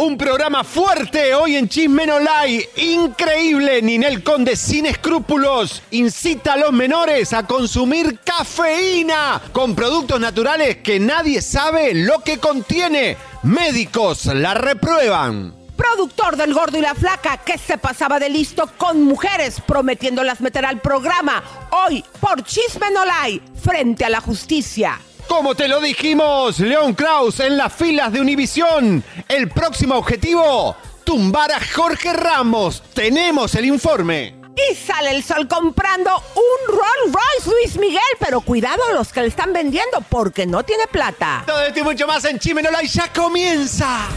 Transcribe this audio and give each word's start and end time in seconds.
Un 0.00 0.16
programa 0.16 0.64
fuerte 0.64 1.34
hoy 1.34 1.56
en 1.56 1.68
Chisme 1.68 2.06
No 2.06 2.18
Lai. 2.18 2.66
Increíble. 2.76 3.82
Ninel 3.82 4.22
Conde 4.22 4.56
sin 4.56 4.86
escrúpulos 4.86 5.82
incita 5.90 6.54
a 6.54 6.56
los 6.56 6.72
menores 6.72 7.34
a 7.34 7.46
consumir 7.46 8.18
cafeína 8.20 9.42
con 9.52 9.74
productos 9.74 10.18
naturales 10.18 10.78
que 10.78 10.98
nadie 10.98 11.42
sabe 11.42 11.92
lo 11.92 12.20
que 12.20 12.38
contiene. 12.38 13.18
Médicos 13.42 14.24
la 14.24 14.54
reprueban. 14.54 15.54
Productor 15.76 16.38
del 16.38 16.54
Gordo 16.54 16.78
y 16.78 16.80
la 16.80 16.94
Flaca 16.94 17.36
que 17.36 17.58
se 17.58 17.76
pasaba 17.76 18.18
de 18.18 18.30
listo 18.30 18.70
con 18.78 19.04
mujeres 19.04 19.60
prometiéndolas 19.66 20.40
meter 20.40 20.64
al 20.64 20.80
programa. 20.80 21.42
Hoy 21.72 22.02
por 22.20 22.42
Chisme 22.42 22.90
No 22.90 23.04
Lai 23.04 23.42
frente 23.62 24.06
a 24.06 24.08
la 24.08 24.22
justicia. 24.22 24.98
Como 25.30 25.54
te 25.54 25.68
lo 25.68 25.80
dijimos, 25.80 26.58
León 26.58 26.92
Kraus 26.92 27.38
en 27.38 27.56
las 27.56 27.72
filas 27.72 28.12
de 28.12 28.20
Univisión. 28.20 29.04
El 29.28 29.48
próximo 29.48 29.94
objetivo, 29.94 30.74
tumbar 31.04 31.52
a 31.52 31.60
Jorge 31.72 32.12
Ramos. 32.12 32.82
Tenemos 32.92 33.54
el 33.54 33.66
informe. 33.66 34.34
Y 34.56 34.74
sale 34.74 35.12
el 35.12 35.22
sol 35.22 35.46
comprando 35.46 36.10
un 36.34 36.74
Rolls 36.74 37.14
Royce 37.14 37.48
Luis 37.48 37.78
Miguel, 37.78 38.00
pero 38.18 38.40
cuidado 38.40 38.82
los 38.92 39.12
que 39.12 39.20
le 39.20 39.28
están 39.28 39.52
vendiendo 39.52 40.00
porque 40.08 40.46
no 40.46 40.64
tiene 40.64 40.88
plata. 40.88 41.44
Todo 41.46 41.62
esto 41.62 41.78
y 41.78 41.84
mucho 41.84 42.08
más 42.08 42.24
en 42.24 42.40
Chimenola 42.40 42.82
y 42.82 42.88
ya 42.88 43.12
comienza. 43.12 44.08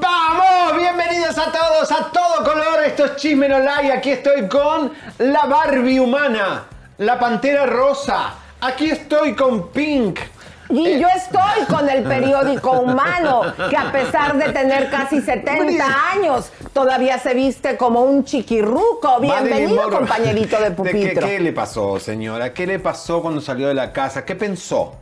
¡Vamos! 0.00 0.78
Bienvenidos 0.78 1.36
a 1.36 1.52
todos, 1.52 1.92
a 1.92 2.10
todo 2.10 2.44
color. 2.44 2.84
Esto 2.86 3.04
es 3.04 3.16
Chisme 3.16 3.48
No 3.48 3.58
Like. 3.58 3.92
Aquí 3.92 4.10
estoy 4.10 4.48
con 4.48 4.92
la 5.18 5.44
Barbie 5.46 6.00
humana, 6.00 6.64
la 6.98 7.18
pantera 7.18 7.66
rosa. 7.66 8.34
Aquí 8.60 8.90
estoy 8.90 9.34
con 9.34 9.68
Pink. 9.70 10.20
Y 10.70 11.00
yo 11.00 11.08
estoy 11.16 11.66
con 11.68 11.88
el 11.88 12.04
periódico 12.04 12.70
humano, 12.80 13.42
que 13.68 13.76
a 13.76 13.90
pesar 13.90 14.36
de 14.36 14.52
tener 14.52 14.88
casi 14.88 15.20
70 15.20 15.84
años, 16.12 16.52
todavía 16.72 17.18
se 17.18 17.34
viste 17.34 17.76
como 17.76 18.02
un 18.02 18.24
chiquirruco. 18.24 19.18
Bienvenido, 19.20 19.90
compañerito 19.90 20.58
de 20.58 20.64
¿De 20.64 20.70
pupitro. 20.70 21.26
qué, 21.26 21.36
qué 21.36 21.40
le 21.40 21.52
pasó, 21.52 21.98
señora? 21.98 22.54
¿Qué 22.54 22.66
le 22.66 22.78
pasó 22.78 23.20
cuando 23.20 23.40
salió 23.40 23.66
de 23.66 23.74
la 23.74 23.92
casa? 23.92 24.24
¿Qué 24.24 24.36
pensó? 24.36 24.94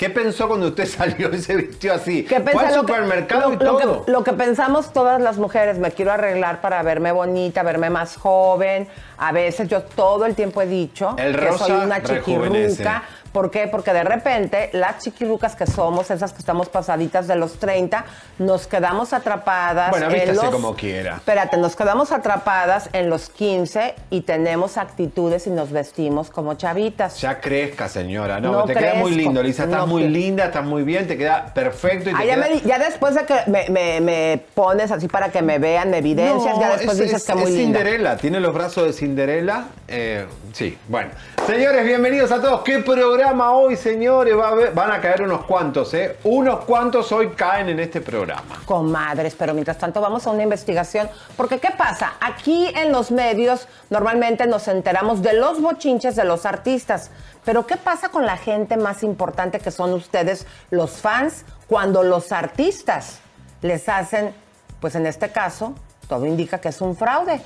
¿Qué 0.00 0.08
pensó 0.08 0.48
cuando 0.48 0.68
usted 0.68 0.86
salió 0.88 1.28
y 1.34 1.42
se 1.42 1.54
vistió 1.56 1.92
así? 1.92 2.22
¿Qué 2.24 2.36
Fue 2.36 2.44
pensé? 2.52 2.58
al 2.68 2.68
que- 2.72 2.74
supermercado 2.80 3.50
lo- 3.50 3.52
y 3.52 3.56
lo 3.58 3.76
que- 3.76 3.82
todo. 3.84 4.04
Lo 4.06 4.24
que, 4.24 4.32
pensamos 4.32 4.94
todas 4.94 5.20
las 5.20 5.36
mujeres, 5.36 5.76
me 5.78 5.90
quiero 5.90 6.10
arreglar 6.10 6.62
para 6.62 6.82
verme 6.82 7.12
bonita, 7.12 7.62
verme 7.62 7.90
más 7.90 8.16
joven. 8.16 8.88
A 9.18 9.30
veces 9.32 9.68
yo 9.68 9.82
todo 9.82 10.24
el 10.24 10.34
tiempo 10.34 10.62
he 10.62 10.66
dicho 10.66 11.14
El 11.18 11.38
que 11.38 11.52
soy 11.52 11.72
una 11.72 12.02
chiquirruca. 12.02 13.02
¿Por 13.32 13.50
qué? 13.50 13.68
Porque 13.68 13.92
de 13.92 14.02
repente 14.02 14.70
las 14.72 14.98
chiquirrucas 15.04 15.54
que 15.54 15.64
somos, 15.66 16.10
esas 16.10 16.32
que 16.32 16.40
estamos 16.40 16.68
pasaditas 16.68 17.28
de 17.28 17.36
los 17.36 17.60
30, 17.60 18.04
nos 18.40 18.66
quedamos 18.66 19.12
atrapadas 19.12 19.90
Bueno, 19.90 20.10
en 20.10 20.34
los... 20.34 20.44
como 20.46 20.74
quiera. 20.74 21.16
Espérate, 21.16 21.56
nos 21.56 21.76
quedamos 21.76 22.10
atrapadas 22.10 22.88
en 22.92 23.08
los 23.08 23.28
15 23.30 23.94
y 24.10 24.22
tenemos 24.22 24.76
actitudes 24.76 25.46
y 25.46 25.50
nos 25.50 25.70
vestimos 25.70 26.28
como 26.28 26.54
chavitas. 26.54 27.20
Ya 27.20 27.40
crezca, 27.40 27.88
señora. 27.88 28.40
No, 28.40 28.50
No 28.50 28.64
te 28.64 28.74
queda 28.74 28.94
muy 28.94 29.12
lindo, 29.12 29.40
Lisa. 29.44 29.62
Estás 29.62 29.78
No 29.78 29.86
muy 29.86 30.08
linda, 30.08 30.46
estás 30.46 30.64
muy 30.64 30.82
bien, 30.82 31.06
te 31.06 31.16
queda 31.16 31.54
perfecto 31.54 32.10
y 32.10 32.14
te 32.14 32.18
Ah, 32.20 32.24
ya, 32.24 32.34
queda... 32.34 32.46
me 32.48 32.54
di- 32.54 32.62
ya 32.66 32.78
después 32.80 33.14
de 33.14 33.24
que 33.26 33.34
me, 33.46 33.68
me- 33.68 34.00
me 34.00 34.42
pones 34.54 34.90
así 34.90 35.06
para 35.06 35.30
que 35.30 35.40
me 35.40 35.60
vean, 35.60 35.88
me 35.90 35.98
evidencias, 35.98 36.56
No, 36.56 36.60
ya 36.60 36.70
después 36.76 36.96
es, 36.98 37.04
dices 37.04 37.20
es- 37.20 37.26
que 37.28 37.34
muy 37.34 37.44
es 37.44 37.50
linda. 37.50 37.78
Cinderella, 37.78 38.16
tiene 38.16 38.40
los 38.40 38.52
brazos 38.52 38.86
de 38.86 38.92
Cinderella. 38.92 39.66
eh, 39.86 40.26
sí, 40.52 40.76
bueno. 40.88 41.10
Señores, 41.46 41.84
bienvenidos 41.84 42.32
a 42.32 42.40
todos. 42.40 42.62
¿Qué 42.62 42.78
programa 42.80 43.19
hoy, 43.28 43.76
señores? 43.76 44.34
Van 44.74 44.90
a 44.90 45.00
caer 45.00 45.22
unos 45.22 45.44
cuantos, 45.44 45.92
¿eh? 45.94 46.16
Unos 46.24 46.64
cuantos 46.64 47.12
hoy 47.12 47.28
caen 47.30 47.68
en 47.68 47.80
este 47.80 48.00
programa. 48.00 48.60
Comadres, 48.64 49.34
pero 49.34 49.52
mientras 49.52 49.78
tanto 49.78 50.00
vamos 50.00 50.26
a 50.26 50.30
una 50.30 50.42
investigación. 50.42 51.08
Porque, 51.36 51.58
¿qué 51.58 51.70
pasa? 51.76 52.14
Aquí 52.20 52.68
en 52.74 52.92
los 52.92 53.10
medios 53.10 53.68
normalmente 53.90 54.46
nos 54.46 54.68
enteramos 54.68 55.22
de 55.22 55.34
los 55.34 55.60
bochinches 55.60 56.16
de 56.16 56.24
los 56.24 56.46
artistas. 56.46 57.10
Pero, 57.44 57.66
¿qué 57.66 57.76
pasa 57.76 58.08
con 58.08 58.26
la 58.26 58.36
gente 58.36 58.76
más 58.76 59.02
importante 59.02 59.60
que 59.60 59.70
son 59.70 59.92
ustedes, 59.92 60.46
los 60.70 60.92
fans, 60.92 61.44
cuando 61.66 62.02
los 62.02 62.32
artistas 62.32 63.20
les 63.62 63.88
hacen, 63.88 64.34
pues 64.80 64.94
en 64.94 65.06
este 65.06 65.30
caso, 65.30 65.74
todo 66.08 66.26
indica 66.26 66.58
que 66.58 66.68
es 66.68 66.80
un 66.80 66.96
fraude? 66.96 67.40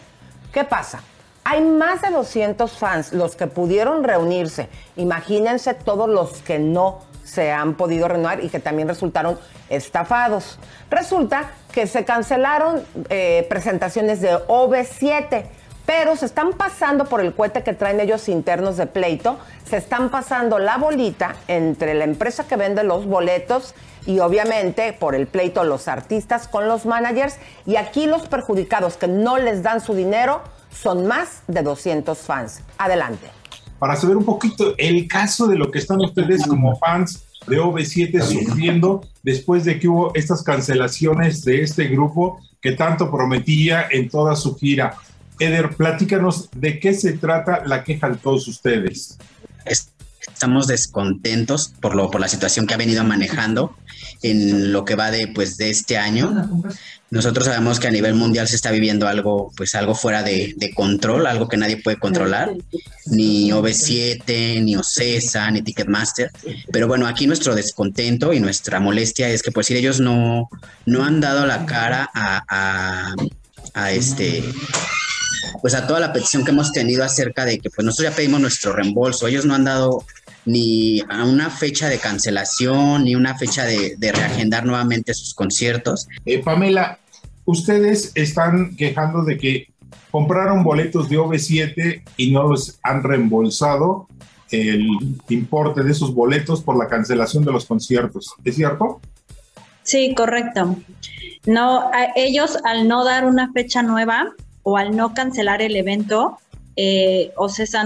¿Qué 0.53 0.65
pasa? 0.65 1.01
Hay 1.47 1.61
más 1.61 2.01
de 2.01 2.09
200 2.09 2.73
fans, 2.73 3.13
los 3.13 3.37
que 3.37 3.47
pudieron 3.47 4.03
reunirse. 4.03 4.69
Imagínense 4.97 5.75
todos 5.75 6.09
los 6.09 6.41
que 6.41 6.59
no 6.59 7.01
se 7.23 7.53
han 7.53 7.75
podido 7.75 8.09
renovar 8.09 8.43
y 8.43 8.49
que 8.49 8.61
también 8.61 8.89
resultaron 8.89 9.39
estafados. 9.69 10.59
Resulta 10.89 11.51
que 11.71 11.87
se 11.87 12.07
cancelaron 12.07 12.83
eh, 13.11 13.47
presentaciones 13.51 14.23
de 14.23 14.37
OV7, 14.47 15.45
pero 15.85 16.17
se 16.17 16.25
están 16.25 16.55
pasando 16.55 17.05
por 17.05 17.21
el 17.21 17.35
cohete 17.35 17.63
que 17.63 17.75
traen 17.75 18.01
ellos 18.01 18.31
internos 18.31 18.79
de 18.79 18.87
pleito, 18.87 19.39
se 19.69 19.77
están 19.77 20.09
pasando 20.09 20.59
la 20.59 20.79
bolita 20.79 21.35
entre 21.47 21.93
la 21.93 22.05
empresa 22.05 22.45
que 22.45 22.57
vende 22.57 22.85
los 22.85 23.07
boletos 23.07 23.75
y 24.07 24.21
obviamente 24.21 24.95
por 24.95 25.15
el 25.15 25.27
pleito 25.27 25.63
los 25.65 25.89
artistas 25.89 26.49
con 26.49 26.69
los 26.69 26.87
managers 26.87 27.37
y 27.67 27.77
aquí 27.77 28.07
los 28.07 28.29
perjudicados 28.29 28.97
que 28.97 29.09
no 29.09 29.37
les 29.37 29.63
dan 29.63 29.83
su 29.83 29.95
dinero 29.95 30.41
son 30.81 31.07
más 31.07 31.43
de 31.49 31.63
200 31.63 32.19
fans. 32.19 32.61
Adelante. 32.79 33.29
para 33.79 33.97
saber 33.97 34.17
un 34.17 34.25
poquito 34.25 34.75
el 34.79 35.07
caso 35.09 35.47
de 35.47 35.57
lo 35.57 35.71
que 35.71 35.79
están 35.79 35.99
ustedes 36.01 36.47
como 36.47 36.77
fans 36.79 37.23
de 37.47 37.59
OV7 37.61 38.23
sufriendo 38.23 39.07
después 39.23 39.65
de 39.65 39.79
que 39.79 39.89
hubo 39.89 40.15
estas 40.15 40.43
cancelaciones 40.43 41.45
de 41.45 41.61
este 41.63 41.89
grupo 41.89 42.41
que 42.63 42.73
tanto 42.73 43.11
prometía 43.11 43.87
en 43.91 44.09
toda 44.09 44.37
su 44.37 44.57
gira. 44.57 44.97
Eder, 45.39 45.77
platícanos 45.77 46.49
de 46.57 46.79
qué 46.81 46.95
se 46.95 47.13
trata 47.15 47.63
la 47.67 47.85
queja 47.85 48.09
de 48.09 48.17
todos 48.17 48.49
ustedes. 48.49 49.19
Es- 49.67 49.91
Estamos 50.27 50.67
descontentos 50.67 51.75
por, 51.83 51.95
lo, 51.95 52.11
por 52.11 52.21
la 52.21 52.29
situación 52.29 52.67
que 52.67 52.73
ha 52.73 52.79
venido 52.79 53.05
manejando 53.05 53.77
en 54.23 54.73
lo 54.73 54.85
que 54.87 54.95
va 54.95 55.11
de, 55.11 55.29
pues, 55.29 55.59
de 55.59 55.69
este 55.69 55.99
año. 55.99 56.49
Nosotros 57.15 57.47
sabemos 57.47 57.79
que 57.79 57.87
a 57.87 57.93
nivel 57.93 58.15
mundial 58.15 58.49
se 58.49 58.57
está 58.57 58.73
viviendo 58.73 59.07
algo, 59.07 59.53
pues, 59.57 59.77
algo 59.77 59.95
fuera 59.95 60.25
de, 60.25 60.73
control, 60.75 61.29
algo 61.29 61.49
que 61.49 61.57
nadie 61.57 61.77
puede 61.77 61.97
controlar, 61.97 62.51
ni 63.07 63.51
OV7, 63.53 64.61
ni 64.65 64.75
OCESA, 64.75 65.49
ni 65.53 65.63
Ticketmaster. 65.63 66.33
Pero 66.73 66.89
bueno, 66.89 67.07
aquí 67.07 67.29
nuestro 67.29 67.55
descontento 67.55 68.33
y 68.33 68.41
nuestra 68.41 68.81
molestia 68.81 69.29
es 69.29 69.45
que, 69.45 69.53
pues, 69.53 69.69
si 69.69 69.77
ellos 69.77 70.01
no, 70.01 70.49
no 70.87 71.05
han 71.05 71.21
dado 71.21 71.47
la 71.47 71.65
cara 71.67 72.11
a 72.13 73.15
este 73.93 74.43
pues 75.63 75.75
a 75.75 75.87
toda 75.87 76.01
la 76.01 76.13
petición 76.13 76.45
que 76.45 76.51
hemos 76.51 76.73
tenido 76.73 77.05
acerca 77.05 77.45
de 77.45 77.59
que 77.59 77.71
pues 77.71 77.85
nosotros 77.85 78.11
ya 78.11 78.17
pedimos 78.17 78.41
nuestro 78.41 78.73
reembolso, 78.73 79.27
ellos 79.27 79.45
no 79.45 79.55
han 79.55 79.65
dado 79.65 80.05
ni 80.47 81.01
a 81.09 81.25
una 81.25 81.51
fecha 81.51 81.89
de 81.89 81.99
cancelación, 81.99 83.05
ni 83.05 83.15
una 83.15 83.37
fecha 83.37 83.65
de, 83.65 83.97
de 83.97 84.13
reagendar 84.13 84.67
nuevamente 84.67 85.15
sus 85.15 85.35
conciertos. 85.35 86.07
Eh, 86.27 86.43
Pamela, 86.43 86.99
ustedes 87.45 88.13
están 88.15 88.77
quejando 88.77 89.23
de 89.23 89.39
que 89.39 89.67
compraron 90.11 90.63
boletos 90.63 91.09
de 91.09 91.19
OV7 91.19 92.03
y 92.17 92.31
no 92.31 92.45
los 92.45 92.79
han 92.83 93.03
reembolsado 93.03 94.09
el 94.51 94.87
importe 95.29 95.83
de 95.83 95.91
esos 95.91 96.15
boletos 96.15 96.63
por 96.63 96.77
la 96.77 96.89
cancelación 96.89 97.45
de 97.45 97.53
los 97.53 97.67
conciertos. 97.67 98.35
¿Es 98.45 98.55
cierto? 98.55 99.01
Sí, 99.83 100.15
correcto. 100.15 100.77
No, 101.47 101.91
ellos 102.17 102.59
al 102.65 102.89
no 102.89 103.05
dar 103.05 103.27
una 103.27 103.53
fecha 103.53 103.83
nueva 103.83 104.33
o 104.63 104.77
al 104.77 104.97
no 104.97 105.13
cancelar 105.15 105.61
el 105.63 105.77
evento, 105.77 106.39
eh, 106.77 107.33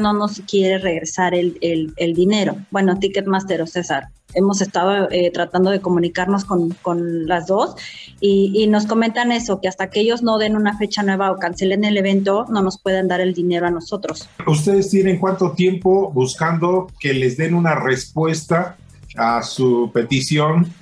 no 0.00 0.12
nos 0.12 0.40
quiere 0.42 0.78
regresar 0.78 1.34
el, 1.34 1.58
el, 1.60 2.14
dinero. 2.14 2.56
Bueno, 2.70 2.98
Ticketmaster 2.98 3.60
o 3.62 3.66
César. 3.66 4.08
Hemos 4.34 4.60
estado 4.60 5.10
eh, 5.10 5.30
tratando 5.32 5.70
de 5.70 5.80
comunicarnos 5.80 6.44
con, 6.44 6.70
con 6.82 7.26
las 7.26 7.46
dos 7.46 7.76
y, 8.20 8.52
y, 8.54 8.66
nos 8.66 8.86
comentan 8.86 9.32
eso, 9.32 9.60
que 9.60 9.68
hasta 9.68 9.88
que 9.88 10.00
ellos 10.00 10.22
no 10.22 10.38
den 10.38 10.54
una 10.54 10.76
fecha 10.76 11.02
nueva 11.02 11.32
o 11.32 11.38
cancelen 11.38 11.84
el 11.84 11.96
evento, 11.96 12.44
no 12.50 12.62
nos 12.62 12.78
pueden 12.78 13.08
dar 13.08 13.20
el 13.20 13.32
dinero 13.32 13.66
a 13.66 13.70
nosotros. 13.70 14.28
¿Ustedes 14.46 14.90
tienen 14.90 15.18
cuánto 15.18 15.52
tiempo 15.52 16.12
buscando 16.12 16.88
que 17.00 17.14
les 17.14 17.36
den 17.36 17.54
una 17.54 17.74
respuesta 17.74 18.76
a 19.16 19.42
su 19.42 19.90
petición? 19.92 20.72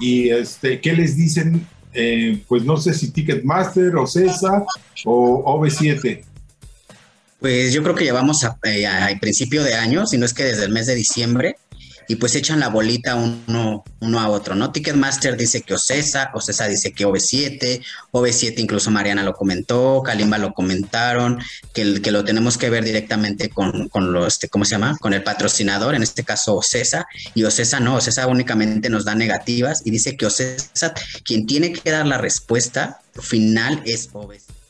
¿Y 0.00 0.30
este, 0.30 0.80
qué 0.80 0.92
les 0.92 1.16
dicen? 1.16 1.66
Eh, 1.92 2.42
pues 2.48 2.64
no 2.64 2.76
sé 2.76 2.92
si 2.92 3.12
Ticketmaster 3.12 3.94
o 3.96 4.06
César 4.06 4.64
o 5.04 5.58
OV7. 5.60 6.24
Pues 7.38 7.72
yo 7.72 7.82
creo 7.82 7.94
que 7.94 8.04
llevamos 8.04 8.42
a, 8.44 8.58
eh, 8.64 8.86
principio 9.20 9.62
de 9.62 9.74
año, 9.74 10.06
si 10.06 10.18
no 10.18 10.24
es 10.24 10.34
que 10.34 10.44
desde 10.44 10.64
el 10.64 10.72
mes 10.72 10.86
de 10.86 10.94
diciembre, 10.94 11.56
y 12.08 12.16
pues 12.16 12.34
echan 12.34 12.60
la 12.60 12.68
bolita 12.68 13.14
uno, 13.14 13.84
uno 14.00 14.20
a 14.20 14.28
otro, 14.28 14.54
¿no? 14.54 14.72
Ticketmaster 14.72 15.36
dice 15.36 15.62
que 15.62 15.74
Ocesa, 15.74 16.30
Ocesa 16.34 16.66
dice 16.66 16.92
que 16.92 17.06
OV7, 17.06 17.82
OV7 18.12 18.58
incluso 18.58 18.90
Mariana 18.90 19.22
lo 19.22 19.34
comentó, 19.34 20.02
Kalimba 20.04 20.38
lo 20.38 20.52
comentaron, 20.52 21.38
que, 21.72 22.00
que 22.00 22.10
lo 22.10 22.24
tenemos 22.24 22.58
que 22.58 22.70
ver 22.70 22.84
directamente 22.84 23.48
con, 23.48 23.88
con 23.88 24.12
lo, 24.12 24.26
este, 24.26 24.48
¿cómo 24.48 24.64
se 24.64 24.72
llama? 24.72 24.96
Con 25.00 25.14
el 25.14 25.22
patrocinador, 25.22 25.94
en 25.94 26.02
este 26.02 26.24
caso 26.24 26.56
Ocesa, 26.56 27.06
y 27.34 27.44
Ocesa 27.44 27.80
no, 27.80 27.96
Ocesa 27.96 28.26
únicamente 28.26 28.88
nos 28.90 29.04
da 29.04 29.14
negativas 29.14 29.82
y 29.84 29.90
dice 29.90 30.16
que 30.16 30.26
Ocesa, 30.26 30.94
quien 31.24 31.46
tiene 31.46 31.72
que 31.72 31.90
dar 31.90 32.06
la 32.06 32.18
respuesta 32.18 33.00
final 33.20 33.82
es 33.84 34.12
OV7. 34.12 34.63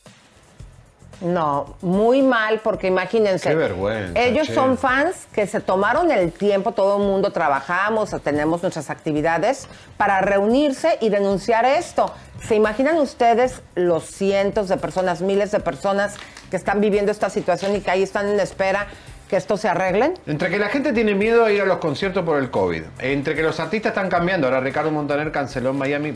No, 1.21 1.77
muy 1.83 2.23
mal, 2.23 2.61
porque 2.63 2.89
imagínense. 2.89 3.49
Qué 3.49 3.55
vergüenza. 3.55 4.21
Ellos 4.21 4.49
son 4.49 4.77
fans 4.77 5.27
que 5.33 5.47
se 5.47 5.61
tomaron 5.61 6.11
el 6.11 6.33
tiempo, 6.33 6.73
todo 6.73 7.01
el 7.01 7.09
mundo 7.09 7.31
trabajamos, 7.31 8.11
tenemos 8.23 8.63
nuestras 8.63 8.91
actividades 8.91 9.69
para 9.97 10.21
reunirse 10.21 10.99
y 11.01 11.09
denunciar 11.09 11.65
esto. 11.65 12.13
¿Se 12.47 12.55
imaginan 12.55 12.99
ustedes 12.99 13.63
los 13.75 14.05
cientos 14.05 14.69
de 14.69 14.77
personas, 14.77 15.23
miles 15.23 15.51
de 15.51 15.61
personas 15.61 16.17
que 16.51 16.57
están 16.57 16.81
viviendo 16.81 17.11
esta 17.11 17.31
situación 17.31 17.75
y 17.77 17.81
que 17.81 17.91
ahí 17.91 18.03
están 18.03 18.29
en 18.29 18.41
espera? 18.41 18.87
que 19.29 19.37
esto 19.37 19.57
se 19.57 19.69
arreglen? 19.69 20.15
Entre 20.27 20.51
que 20.51 20.59
la 20.59 20.69
gente 20.69 20.93
tiene 20.93 21.15
miedo 21.15 21.45
a 21.45 21.53
ir 21.53 21.63
a 21.63 21.65
los 21.65 21.79
conciertos 21.79 22.25
por 22.25 22.39
el 22.39 22.51
COVID, 22.51 22.83
entre 22.99 23.35
que 23.35 23.43
los 23.43 23.59
artistas 23.59 23.91
están 23.91 24.09
cambiando, 24.09 24.47
ahora 24.47 24.61
Ricardo 24.61 24.91
Montaner 24.91 25.33
canceló 25.33 25.71
en 25.71 25.79
Miami 25.79 26.13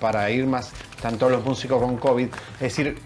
para 0.00 0.30
ir 0.30 0.46
más, 0.46 0.72
están 0.96 1.18
todos 1.18 1.32
los 1.32 1.44
músicos 1.44 1.80
con 1.80 1.96
COVID, 1.96 2.28
es 2.54 2.60
decir, 2.60 2.98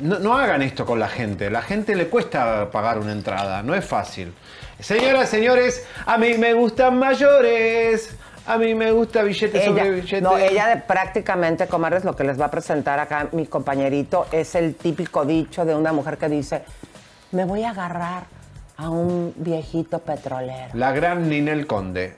no, 0.00 0.36
hagan 0.36 0.62
esto 0.62 0.84
con 0.84 0.98
la 0.98 1.08
gente. 1.08 1.50
La 1.50 1.62
gente 1.62 1.94
le 1.94 2.08
cuesta 2.08 2.70
pagar 2.70 2.98
una 2.98 3.12
entrada, 3.12 3.62
no 3.62 3.74
es 3.74 3.84
fácil. 3.84 4.32
Señoras, 4.80 5.28
señores, 5.28 5.84
a 6.06 6.18
mí 6.18 6.34
me 6.38 6.54
gustan 6.54 6.98
mayores. 6.98 8.16
A 8.46 8.56
mí 8.56 8.74
me 8.74 8.90
gusta 8.92 9.22
billetes 9.22 9.62
sobre 9.62 9.90
billetes. 9.90 10.22
No, 10.22 10.38
ella 10.38 10.84
prácticamente, 10.86 11.66
comadres, 11.66 12.04
lo 12.04 12.16
que 12.16 12.24
les 12.24 12.40
va 12.40 12.46
a 12.46 12.50
presentar 12.50 12.98
acá 12.98 13.28
mi 13.32 13.46
compañerito 13.46 14.26
es 14.32 14.54
el 14.54 14.74
típico 14.74 15.26
dicho 15.26 15.66
de 15.66 15.74
una 15.74 15.92
mujer 15.92 16.16
que 16.16 16.30
dice, 16.30 16.62
me 17.32 17.44
voy 17.44 17.64
a 17.64 17.70
agarrar 17.70 18.22
a 18.78 18.88
un 18.88 19.34
viejito 19.36 19.98
petrolero. 19.98 20.70
La 20.72 20.92
gran 20.92 21.28
Ninel 21.28 21.66
Conde. 21.66 22.16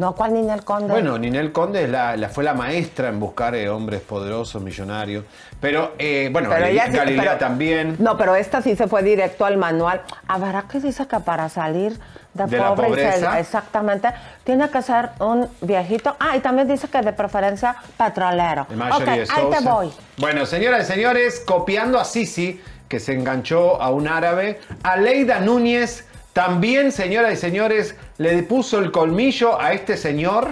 No, 0.00 0.14
¿cuál 0.14 0.32
Ninel 0.32 0.64
Conde? 0.64 0.88
Bueno, 0.88 1.18
Ninel 1.18 1.52
Conde 1.52 1.86
la, 1.86 2.16
fue 2.30 2.42
la 2.42 2.54
maestra 2.54 3.10
en 3.10 3.20
buscar 3.20 3.54
eh, 3.54 3.68
hombres 3.68 4.00
poderosos, 4.00 4.62
millonarios. 4.62 5.26
Pero, 5.60 5.92
eh, 5.98 6.30
bueno, 6.32 6.48
Galilea, 6.48 7.36
también. 7.36 7.96
No, 7.98 8.16
pero 8.16 8.34
esta 8.34 8.62
sí 8.62 8.74
se 8.76 8.88
fue 8.88 9.02
directo 9.02 9.44
al 9.44 9.58
manual. 9.58 10.00
¿Habrá 10.26 10.62
que 10.62 10.80
dice 10.80 11.06
que 11.06 11.20
para 11.20 11.50
salir 11.50 11.98
de, 12.32 12.46
pobre 12.46 13.10
exactamente, 13.38 14.08
tiene 14.42 14.70
que 14.70 14.80
ser 14.80 15.10
un 15.18 15.46
viejito. 15.60 16.16
Ah, 16.18 16.34
y 16.34 16.40
también 16.40 16.66
dice 16.66 16.88
que 16.88 17.02
de 17.02 17.12
preferencia 17.12 17.76
petrolero. 17.98 18.62
Ok, 18.62 19.06
ahí 19.06 19.50
te 19.50 19.60
voy. 19.62 19.92
Bueno, 20.16 20.46
señoras 20.46 20.88
y 20.88 20.92
señores, 20.94 21.42
copiando 21.44 22.00
a 22.00 22.06
Sisi, 22.06 22.58
que 22.88 23.00
se 23.00 23.12
enganchó 23.12 23.82
a 23.82 23.90
un 23.90 24.08
árabe, 24.08 24.60
Aleida 24.82 25.40
Núñez 25.40 26.06
también, 26.32 26.92
señoras 26.92 27.34
y 27.34 27.36
señores, 27.36 27.96
le 28.18 28.42
puso 28.44 28.78
el 28.78 28.92
colmillo 28.92 29.60
a 29.60 29.72
este 29.72 29.96
señor 29.96 30.48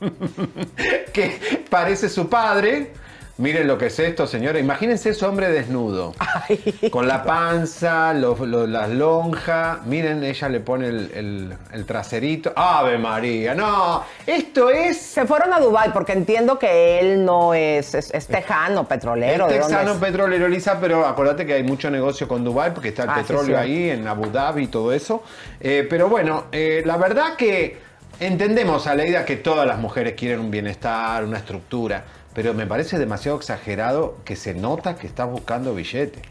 que 1.12 1.64
parece 1.68 2.08
su 2.08 2.28
padre 2.28 2.92
Miren 3.40 3.66
lo 3.66 3.78
que 3.78 3.86
es 3.86 3.98
esto, 3.98 4.26
señores. 4.26 4.62
Imagínense 4.62 5.08
ese 5.08 5.24
hombre 5.24 5.48
desnudo. 5.48 6.12
Con 6.90 7.08
la 7.08 7.22
panza, 7.22 8.12
las 8.12 8.90
lonjas. 8.90 9.82
Miren, 9.86 10.22
ella 10.22 10.50
le 10.50 10.60
pone 10.60 10.88
el, 10.88 11.56
traserito. 11.86 12.52
¡Ave 12.54 12.98
María! 12.98 13.54
No, 13.54 14.04
esto 14.26 14.68
es. 14.68 14.98
Se 14.98 15.24
fueron 15.24 15.54
a 15.54 15.58
Dubai 15.58 15.90
porque 15.90 16.12
entiendo 16.12 16.58
que 16.58 17.00
él 17.00 17.24
no 17.24 17.54
es, 17.54 17.94
es, 17.94 18.26
tejano, 18.26 18.86
petrolero. 18.86 19.48
Es 19.48 19.66
texano, 19.66 19.94
petrolero, 19.94 20.46
Lisa, 20.46 20.78
pero 20.78 21.06
acuérdate 21.06 21.46
que 21.46 21.54
hay 21.54 21.62
mucho 21.62 21.90
negocio 21.90 22.28
con 22.28 22.44
Dubai 22.44 22.74
porque 22.74 22.88
está 22.88 23.04
el 23.04 23.10
ah, 23.10 23.14
petróleo 23.14 23.58
ahí, 23.58 23.88
en 23.88 24.06
Abu 24.06 24.26
Dhabi 24.26 24.64
y 24.64 24.66
todo 24.66 24.92
eso. 24.92 25.22
Eh, 25.58 25.86
pero 25.88 26.10
bueno, 26.10 26.44
eh, 26.52 26.82
la 26.84 26.98
verdad 26.98 27.36
que 27.36 27.78
entendemos 28.20 28.86
a 28.86 28.94
la 28.94 29.06
idea 29.06 29.24
que 29.24 29.36
todas 29.36 29.66
las 29.66 29.78
mujeres 29.78 30.12
quieren 30.12 30.40
un 30.40 30.50
bienestar, 30.50 31.24
una 31.24 31.38
estructura 31.38 32.04
pero 32.40 32.54
me 32.54 32.66
parece 32.66 32.98
demasiado 32.98 33.36
exagerado 33.36 34.16
que 34.24 34.34
se 34.34 34.54
nota 34.54 34.96
que 34.96 35.06
estás 35.06 35.28
buscando 35.28 35.74
billete. 35.74 36.22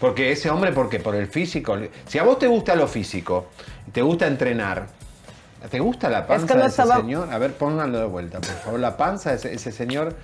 Porque 0.00 0.32
ese 0.32 0.50
hombre, 0.50 0.72
porque 0.72 0.98
por 0.98 1.14
el 1.14 1.28
físico, 1.28 1.78
si 2.08 2.18
a 2.18 2.24
vos 2.24 2.40
te 2.40 2.48
gusta 2.48 2.74
lo 2.74 2.88
físico, 2.88 3.46
te 3.92 4.02
gusta 4.02 4.26
entrenar, 4.26 4.88
¿te 5.70 5.78
gusta 5.78 6.10
la 6.10 6.26
panza 6.26 6.56
de 6.56 6.66
ese 6.66 6.82
señor? 6.84 7.32
A 7.32 7.38
ver, 7.38 7.52
pónganlo 7.52 8.00
de 8.00 8.06
vuelta, 8.06 8.40
por 8.40 8.50
favor, 8.56 8.80
la 8.80 8.96
panza 8.96 9.36
de 9.36 9.54
ese, 9.54 9.70
señor. 9.70 10.16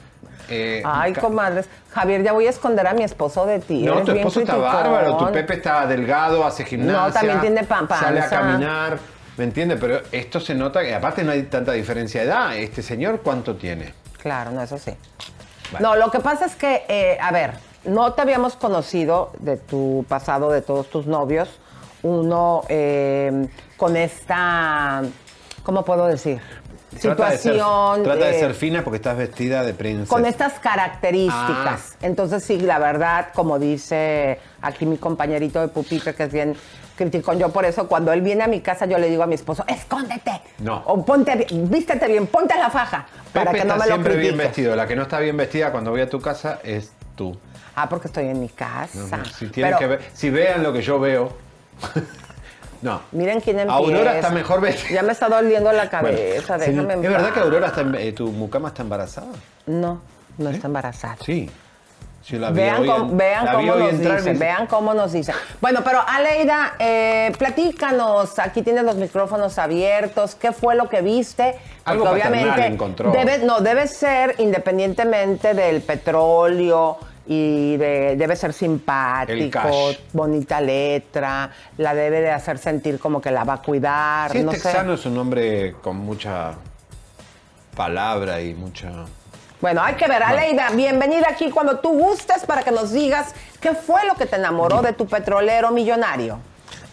Eh, 0.48 0.82
Ay, 0.84 1.12
comadres. 1.12 1.68
Javier, 1.92 2.24
ya 2.24 2.32
voy 2.32 2.48
a 2.48 2.50
esconder 2.50 2.88
a 2.88 2.92
mi 2.92 3.04
esposo 3.04 3.46
de 3.46 3.60
ti. 3.60 3.84
No, 3.84 4.02
tu 4.02 4.10
esposo 4.10 4.40
está 4.40 4.56
bárbaro, 4.56 5.18
tu 5.18 5.30
Pepe 5.30 5.54
está 5.54 5.86
delgado, 5.86 6.44
hace 6.44 6.64
gimnasia. 6.64 7.06
No, 7.06 7.12
también 7.12 7.40
tiene 7.40 7.62
panza. 7.62 7.96
Sale 7.96 8.22
a 8.22 8.28
caminar, 8.28 8.98
¿me 9.36 9.44
entiendes? 9.44 9.78
Pero 9.80 10.00
esto 10.10 10.40
se 10.40 10.56
nota 10.56 10.82
que 10.82 10.92
aparte 10.92 11.22
no 11.22 11.30
hay 11.30 11.44
tanta 11.44 11.70
diferencia 11.70 12.22
de 12.22 12.26
edad. 12.26 12.56
Este 12.56 12.82
señor, 12.82 13.20
¿cuánto 13.22 13.54
tiene? 13.54 14.07
Claro, 14.28 14.50
no, 14.50 14.60
eso 14.60 14.76
sí. 14.76 14.90
No, 15.80 15.96
lo 15.96 16.10
que 16.10 16.20
pasa 16.20 16.44
es 16.44 16.54
que, 16.54 16.84
eh, 16.86 17.16
a 17.18 17.32
ver, 17.32 17.54
no 17.84 18.12
te 18.12 18.20
habíamos 18.20 18.56
conocido 18.56 19.32
de 19.38 19.56
tu 19.56 20.04
pasado, 20.06 20.50
de 20.50 20.60
todos 20.60 20.90
tus 20.90 21.06
novios, 21.06 21.48
uno 22.02 22.62
eh, 22.68 23.48
con 23.78 23.96
esta, 23.96 25.00
¿cómo 25.62 25.82
puedo 25.82 26.06
decir? 26.06 26.42
situación. 26.94 28.02
trata 28.02 28.26
de 28.26 28.38
ser 28.38 28.54
fina 28.54 28.84
porque 28.84 28.96
estás 28.96 29.16
vestida 29.16 29.62
de 29.62 29.72
princesa. 29.72 30.10
Con 30.10 30.26
estas 30.26 30.58
características. 30.58 31.92
Ah. 31.94 31.96
Entonces, 32.02 32.44
sí, 32.44 32.60
la 32.60 32.78
verdad, 32.78 33.28
como 33.34 33.58
dice 33.58 34.40
aquí 34.60 34.84
mi 34.84 34.98
compañerito 34.98 35.60
de 35.62 35.68
pupitre, 35.68 36.14
que 36.14 36.24
es 36.24 36.32
bien 36.32 36.54
criticón, 36.98 37.38
yo 37.38 37.48
por 37.50 37.64
eso 37.64 37.88
cuando 37.88 38.12
él 38.12 38.20
viene 38.20 38.44
a 38.44 38.48
mi 38.48 38.60
casa 38.60 38.84
yo 38.84 38.98
le 38.98 39.08
digo 39.08 39.22
a 39.22 39.26
mi 39.26 39.36
esposo, 39.36 39.64
escóndete. 39.66 40.42
No. 40.58 40.82
O 40.86 41.04
ponte, 41.04 41.46
vístete 41.50 42.06
bien, 42.08 42.26
ponte 42.26 42.54
la 42.58 42.68
faja. 42.68 43.06
para 43.32 43.52
que 43.52 43.64
no 43.64 43.76
me 43.76 43.84
siempre 43.86 44.16
bien 44.16 44.36
vestido. 44.36 44.76
La 44.76 44.86
que 44.86 44.96
no 44.96 45.02
está 45.02 45.20
bien 45.20 45.36
vestida 45.36 45.72
cuando 45.72 45.90
voy 45.90 46.02
a 46.02 46.10
tu 46.10 46.20
casa 46.20 46.58
es 46.62 46.92
tú. 47.16 47.38
Ah, 47.74 47.88
porque 47.88 48.08
estoy 48.08 48.26
en 48.26 48.40
mi 48.40 48.48
casa. 48.48 49.24
si, 49.38 49.46
tienen 49.46 49.76
que 49.78 49.86
ver, 49.86 50.00
si 50.12 50.28
vean 50.28 50.62
lo 50.62 50.72
que 50.72 50.82
yo 50.82 51.00
veo. 51.00 51.32
No. 52.80 53.00
Miren 53.10 53.40
quién 53.40 53.58
empieza. 53.58 53.76
Aurora 53.76 54.14
está 54.14 54.30
mejor 54.30 54.60
vestida. 54.60 54.94
Ya 54.94 55.02
me 55.02 55.10
está 55.10 55.28
doliendo 55.28 55.72
la 55.72 55.90
cabeza, 55.90 56.54
¿Es 56.54 56.76
verdad 56.76 57.32
que 57.32 57.40
Aurora 57.40 57.66
está, 57.66 57.80
eh, 57.98 58.12
tu 58.12 58.30
mucama 58.30 58.68
está 58.68 58.82
embarazada? 58.82 59.32
No, 59.66 60.00
no 60.38 60.50
está 60.50 60.68
embarazada. 60.68 61.16
Sí. 61.24 61.50
Vean 62.52 62.86
cómo, 62.86 63.16
vean 63.16 63.46
cómo 63.46 63.74
nos 63.76 63.98
dice, 63.98 64.32
vean 64.34 64.66
cómo 64.66 64.94
nos 64.94 65.12
dice. 65.12 65.32
Bueno, 65.60 65.80
pero 65.84 66.00
Aleida, 66.06 66.74
eh, 66.78 67.32
platícanos, 67.38 68.38
aquí 68.38 68.62
tienes 68.62 68.84
los 68.84 68.96
micrófonos 68.96 69.58
abiertos, 69.58 70.34
¿qué 70.34 70.52
fue 70.52 70.74
lo 70.74 70.88
que 70.88 71.00
viste? 71.02 71.52
Porque 71.84 71.90
Algo 71.90 72.10
obviamente 72.10 72.76
debe, 73.12 73.38
no, 73.38 73.60
debe 73.60 73.86
ser 73.86 74.34
independientemente 74.38 75.54
del 75.54 75.80
petróleo 75.82 76.98
y 77.26 77.76
de- 77.76 78.16
debe 78.16 78.36
ser 78.36 78.52
simpático, 78.54 79.60
bonita 80.12 80.60
letra, 80.60 81.50
la 81.76 81.94
debe 81.94 82.20
de 82.22 82.30
hacer 82.30 82.56
sentir 82.58 82.98
como 82.98 83.20
que 83.20 83.30
la 83.30 83.44
va 83.44 83.54
a 83.54 83.62
cuidar, 83.62 84.34
es 84.34 84.44
no 84.44 84.52
sé. 84.52 84.58
texano 84.62 84.94
es 84.94 85.04
un 85.06 85.16
hombre 85.18 85.74
con 85.82 85.96
mucha 85.96 86.52
palabra 87.76 88.40
y 88.40 88.54
mucha... 88.54 88.90
Bueno, 89.60 89.82
hay 89.82 89.94
que 89.94 90.06
ver, 90.06 90.22
Aleida, 90.22 90.70
bienvenida 90.70 91.26
aquí 91.28 91.50
cuando 91.50 91.80
tú 91.80 91.88
gustes 91.88 92.46
para 92.46 92.62
que 92.62 92.70
nos 92.70 92.92
digas 92.92 93.34
qué 93.60 93.74
fue 93.74 94.06
lo 94.06 94.14
que 94.14 94.24
te 94.24 94.36
enamoró 94.36 94.82
de 94.82 94.92
tu 94.92 95.06
petrolero 95.06 95.72
millonario. 95.72 96.38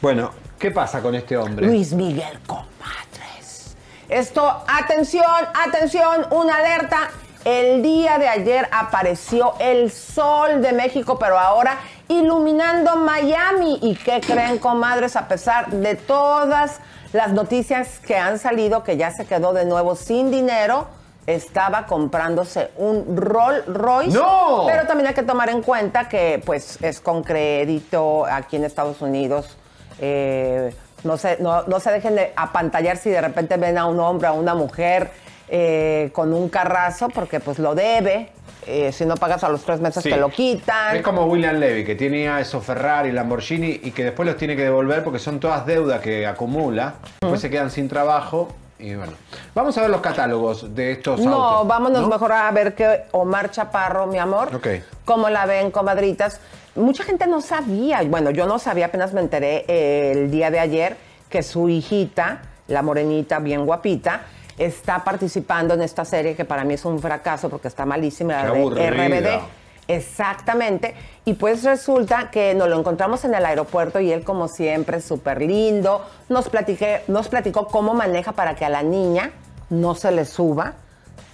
Bueno, 0.01 0.31
¿qué 0.57 0.71
pasa 0.71 0.99
con 0.99 1.13
este 1.13 1.37
hombre? 1.37 1.67
Luis 1.67 1.93
Miguel 1.93 2.39
Comadres. 2.47 3.75
Esto, 4.09 4.63
atención, 4.67 5.23
atención, 5.53 6.25
una 6.31 6.55
alerta. 6.55 7.11
El 7.43 7.83
día 7.83 8.17
de 8.17 8.27
ayer 8.27 8.67
apareció 8.71 9.53
el 9.59 9.91
sol 9.91 10.63
de 10.63 10.73
México, 10.73 11.19
pero 11.19 11.37
ahora 11.37 11.77
iluminando 12.07 12.95
Miami. 12.95 13.77
¿Y 13.83 13.95
qué 13.95 14.21
creen, 14.21 14.57
comadres? 14.57 15.15
A 15.15 15.27
pesar 15.27 15.69
de 15.69 15.93
todas 15.93 16.79
las 17.13 17.31
noticias 17.31 17.99
que 17.99 18.17
han 18.17 18.39
salido, 18.39 18.83
que 18.83 18.97
ya 18.97 19.11
se 19.11 19.27
quedó 19.27 19.53
de 19.53 19.65
nuevo 19.65 19.95
sin 19.95 20.31
dinero, 20.31 20.87
estaba 21.27 21.85
comprándose 21.85 22.69
un 22.77 23.17
Rolls 23.17 23.65
Royce. 23.67 24.17
¡No! 24.17 24.65
Pero 24.67 24.85
también 24.85 25.07
hay 25.07 25.13
que 25.13 25.23
tomar 25.23 25.49
en 25.49 25.61
cuenta 25.61 26.07
que, 26.07 26.41
pues, 26.45 26.77
es 26.81 26.99
con 26.99 27.23
crédito 27.23 28.25
aquí 28.25 28.57
en 28.57 28.63
Estados 28.65 29.01
Unidos. 29.01 29.57
Eh, 29.99 30.73
no, 31.03 31.17
se, 31.17 31.37
no, 31.41 31.63
no 31.63 31.79
se 31.79 31.91
dejen 31.91 32.15
de 32.15 32.33
apantallar 32.35 32.97
si 32.97 33.09
de 33.09 33.21
repente 33.21 33.57
ven 33.57 33.77
a 33.77 33.85
un 33.85 33.99
hombre, 33.99 34.27
a 34.27 34.33
una 34.33 34.53
mujer 34.55 35.11
eh, 35.47 36.09
con 36.13 36.33
un 36.33 36.49
carrazo, 36.49 37.09
porque 37.09 37.39
pues 37.39 37.59
lo 37.59 37.75
debe. 37.75 38.29
Eh, 38.67 38.91
si 38.91 39.05
no 39.05 39.13
pagas 39.15 39.43
a 39.43 39.49
los 39.49 39.63
tres 39.63 39.79
meses 39.79 40.01
Sí. 40.01 40.09
te 40.09 40.17
lo 40.17 40.29
quitan. 40.29 40.95
Es 40.95 41.03
como 41.03 41.25
William 41.25 41.55
Levy, 41.57 41.85
que 41.85 41.93
tenía 41.95 42.39
esos 42.39 42.63
Ferrari, 42.65 43.11
Lamborghini 43.11 43.79
y 43.83 43.91
que 43.91 44.03
después 44.05 44.25
los 44.27 44.37
tiene 44.37 44.55
que 44.55 44.63
devolver 44.63 45.03
porque 45.03 45.19
son 45.19 45.39
todas 45.39 45.67
deudas 45.67 46.01
que 46.01 46.25
acumula. 46.25 46.95
Después 47.21 47.39
se 47.41 47.51
quedan 47.51 47.69
sin 47.69 47.87
trabajo 47.87 48.47
y 48.77 48.93
bueno. 48.95 49.13
Vamos 49.53 49.77
a 49.77 49.81
ver 49.81 49.89
los 49.89 50.01
catálogos 50.01 50.73
de 50.75 50.91
estos 50.93 51.19
No, 51.21 51.33
autos. 51.33 51.67
vámonos 51.67 52.01
¿no? 52.01 52.07
mejor 52.09 52.31
a 52.33 52.51
ver 52.51 52.75
que 52.75 53.03
Omar 53.11 53.51
Chaparro, 53.51 54.05
mi 54.07 54.17
amor. 54.17 54.53
Ok. 54.55 54.67
¿Cómo 55.05 55.29
la 55.29 55.45
ven, 55.45 55.71
comadritas? 55.71 56.39
Mucha 56.75 57.03
gente 57.03 57.25
no 57.25 57.39
sabía, 57.39 58.01
bueno, 58.03 58.31
yo 58.31 58.45
no 58.47 58.59
sabía, 58.59 58.87
apenas 58.87 59.13
me 59.13 59.21
enteré 59.21 59.63
eh, 59.67 60.11
el 60.13 60.29
día 60.31 60.51
de 60.51 60.59
ayer 60.59 60.97
que 61.29 61.41
su 61.41 61.69
hijita, 61.69 62.41
la 62.67 62.81
morenita, 62.81 63.39
bien 63.39 63.65
guapita, 63.65 64.23
está 64.57 65.03
participando 65.03 65.73
en 65.73 65.81
esta 65.81 66.03
serie 66.03 66.35
que 66.35 66.43
para 66.45 66.63
mí 66.65 66.73
es 66.73 66.83
un 66.85 66.99
fracaso 66.99 67.49
porque 67.49 67.69
está 67.69 67.85
malísima, 67.85 68.43
la 68.43 68.51
de. 68.51 68.89
RBD. 68.91 69.41
Exactamente. 69.87 70.95
Y 71.27 71.33
pues 71.33 71.63
resulta 71.63 72.29
que 72.29 72.53
nos 72.53 72.69
lo 72.69 72.77
encontramos 72.79 73.25
en 73.25 73.33
el 73.33 73.43
aeropuerto 73.45 73.99
y 73.99 74.11
él, 74.11 74.23
como 74.23 74.47
siempre, 74.47 75.01
súper 75.01 75.41
lindo. 75.41 76.05
Nos, 76.29 76.49
platiqué, 76.49 77.01
nos 77.07 77.27
platicó 77.29 77.65
cómo 77.67 77.95
maneja 77.95 78.31
para 78.33 78.55
que 78.55 78.63
a 78.63 78.69
la 78.69 78.83
niña 78.83 79.31
no 79.71 79.95
se 79.95 80.11
le 80.11 80.25
suba. 80.25 80.73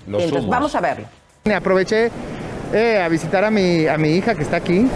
Los 0.07 0.21
Entonces, 0.23 0.43
humos. 0.45 0.49
vamos 0.49 0.75
a 0.75 0.79
verlo. 0.81 1.07
Me 1.43 1.55
aproveché 1.55 2.09
eh, 2.71 3.01
a 3.03 3.09
visitar 3.09 3.43
a 3.43 3.51
mi, 3.51 3.85
a 3.87 3.97
mi 3.97 4.09
hija 4.11 4.33
que 4.33 4.43
está 4.43 4.57
aquí, 4.57 4.87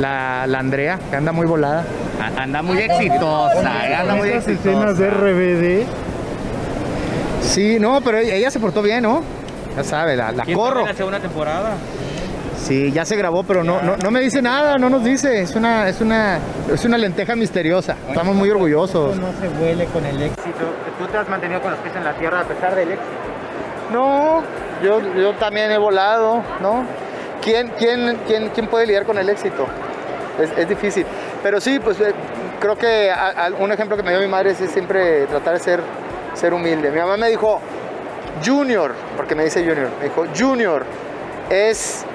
la, 0.00 0.46
la 0.46 0.58
Andrea, 0.60 0.98
que 1.10 1.16
anda 1.16 1.32
muy 1.32 1.46
volada. 1.46 1.84
Anda 2.38 2.62
muy 2.62 2.78
exitosa, 2.78 3.86
eh, 3.86 3.94
anda 3.96 4.14
muy 4.14 4.28
Estas 4.30 4.48
exitosa. 4.48 4.70
escenas 4.92 4.98
de 4.98 5.10
RBD. 5.10 5.86
Sí, 7.42 7.78
no, 7.78 8.00
pero 8.00 8.16
ella 8.18 8.34
ella 8.34 8.50
se 8.50 8.58
portó 8.60 8.80
bien, 8.80 9.02
¿no? 9.02 9.22
Ya 9.76 9.84
sabe, 9.84 10.16
la, 10.16 10.32
la 10.32 10.44
¿Quién 10.44 10.56
corro. 10.56 10.86
la 10.86 10.94
segunda 10.94 11.20
temporada? 11.20 11.72
Sí, 12.64 12.90
ya 12.92 13.04
se 13.04 13.14
grabó, 13.16 13.42
pero 13.42 13.62
no, 13.62 13.82
no, 13.82 13.96
no 13.98 14.10
me 14.10 14.20
dice 14.20 14.40
nada, 14.40 14.78
no 14.78 14.88
nos 14.88 15.04
dice. 15.04 15.42
Es 15.42 15.54
una, 15.54 15.86
es 15.88 16.00
una, 16.00 16.38
es 16.72 16.82
una 16.86 16.96
lenteja 16.96 17.36
misteriosa. 17.36 17.94
Estamos 18.08 18.34
muy 18.34 18.48
orgullosos. 18.50 19.16
No 19.16 19.28
se 19.38 19.48
huele 19.62 19.84
con 19.86 20.04
el 20.06 20.22
éxito. 20.22 20.64
Tú 20.98 21.06
te 21.06 21.18
has 21.18 21.28
mantenido 21.28 21.60
con 21.60 21.72
los 21.72 21.80
pies 21.80 21.94
en 21.94 22.04
la 22.04 22.14
tierra 22.14 22.40
a 22.40 22.44
pesar 22.44 22.74
del 22.74 22.92
éxito. 22.92 23.10
No, 23.92 24.42
yo, 24.82 24.98
yo 25.14 25.34
también 25.34 25.70
he 25.72 25.76
volado, 25.78 26.42
¿no? 26.62 26.84
¿Quién, 27.42 27.70
quién, 27.78 28.18
quién, 28.26 28.48
quién 28.48 28.66
puede 28.68 28.86
lidiar 28.86 29.04
con 29.04 29.18
el 29.18 29.28
éxito? 29.28 29.66
Es, 30.40 30.50
es 30.56 30.66
difícil. 30.66 31.04
Pero 31.42 31.60
sí, 31.60 31.78
pues 31.78 32.00
eh, 32.00 32.14
creo 32.60 32.76
que 32.78 33.10
a- 33.10 33.44
a- 33.46 33.50
un 33.58 33.70
ejemplo 33.72 33.94
que 33.96 34.02
me 34.02 34.10
dio 34.10 34.20
mi 34.20 34.26
madre 34.26 34.52
es 34.52 34.58
siempre 34.72 35.26
tratar 35.26 35.52
de 35.52 35.60
ser, 35.60 35.80
ser 36.32 36.54
humilde. 36.54 36.90
Mi 36.90 36.98
mamá 36.98 37.18
me 37.18 37.28
dijo, 37.28 37.60
Junior, 38.44 38.94
porque 39.18 39.34
me 39.34 39.44
dice 39.44 39.60
Junior, 39.60 39.90
me 39.98 40.04
dijo, 40.08 40.24
Junior, 40.36 40.84
es, 41.50 42.06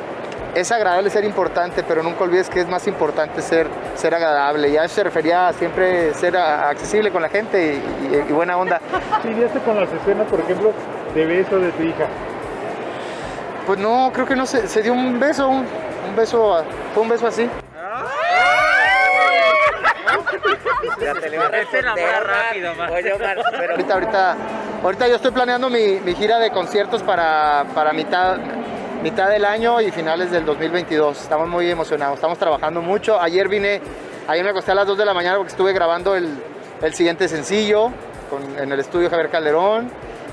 es 0.56 0.72
agradable 0.72 1.10
ser 1.10 1.24
importante, 1.26 1.84
pero 1.84 2.02
nunca 2.04 2.24
olvides 2.24 2.50
que 2.50 2.60
es 2.62 2.68
más 2.68 2.88
importante 2.88 3.42
ser, 3.42 3.68
ser 3.96 4.14
agradable. 4.16 4.70
Y 4.70 4.78
a 4.78 4.86
eso 4.86 4.96
se 4.96 5.04
refería 5.04 5.48
a 5.48 5.54
siempre 5.54 6.14
ser 6.16 6.36
a- 6.38 6.70
accesible 6.70 7.12
con 7.12 7.22
la 7.22 7.30
gente 7.30 7.74
y, 7.76 8.16
y- 8.16 8.26
y 8.30 8.34
buena 8.34 8.58
onda. 8.58 8.80
¿Lidiaste 9.24 9.60
con 9.60 9.80
las 9.80 9.92
escenas, 9.92 10.28
por 10.28 10.40
ejemplo, 10.40 10.72
de 11.14 11.26
beso 11.26 11.60
de 11.60 11.72
tu 11.72 11.84
hija? 11.84 12.06
Pues 13.68 13.78
no, 13.80 14.10
creo 14.14 14.26
que 14.26 14.36
no 14.36 14.46
se, 14.46 14.68
se 14.68 14.82
dio 14.82 14.94
un 14.94 15.20
beso, 15.20 15.48
un, 15.48 15.66
un 16.10 16.16
beso, 16.16 16.56
a- 16.56 16.64
fue 16.94 17.04
un 17.04 17.10
beso 17.10 17.28
así. 17.28 17.50
Ya 21.02 21.14
te 21.14 21.30
le 21.30 21.38
va 21.38 21.46
a 21.46 21.50
responder 21.50 22.24
rápido, 22.26 22.72
Oye, 22.94 23.14
Omar, 23.14 23.38
pero... 23.52 23.72
Ahorita, 23.72 23.94
ahorita, 23.94 24.36
ahorita 24.84 25.08
yo 25.08 25.16
estoy 25.16 25.32
planeando 25.32 25.70
mi, 25.70 26.00
mi 26.04 26.16
gira 26.16 26.40
de 26.40 26.52
conciertos 26.52 27.04
para, 27.04 27.66
para 27.76 27.94
mitad, 27.94 28.38
mitad 29.02 29.30
del 29.30 29.46
año 29.46 29.80
y 29.82 29.92
finales 29.92 30.32
del 30.32 30.46
2022. 30.46 31.22
Estamos 31.22 31.48
muy 31.48 31.70
emocionados, 31.70 32.16
estamos 32.16 32.38
trabajando 32.38 32.82
mucho. 32.82 33.20
Ayer 33.20 33.48
vine, 33.48 33.82
ayer 34.28 34.44
me 34.44 34.52
acosté 34.52 34.72
a 34.72 34.76
las 34.76 34.88
2 34.88 34.98
de 34.98 35.06
la 35.06 35.14
mañana 35.14 35.38
porque 35.38 35.52
estuve 35.52 35.74
grabando 35.74 36.16
el, 36.16 36.30
el 36.82 36.94
siguiente 36.94 37.28
sencillo 37.28 37.92
con- 38.30 38.58
en 38.60 38.72
el 38.72 38.80
estudio 38.80 39.10
Javier 39.10 39.30
Calderón. 39.30 39.90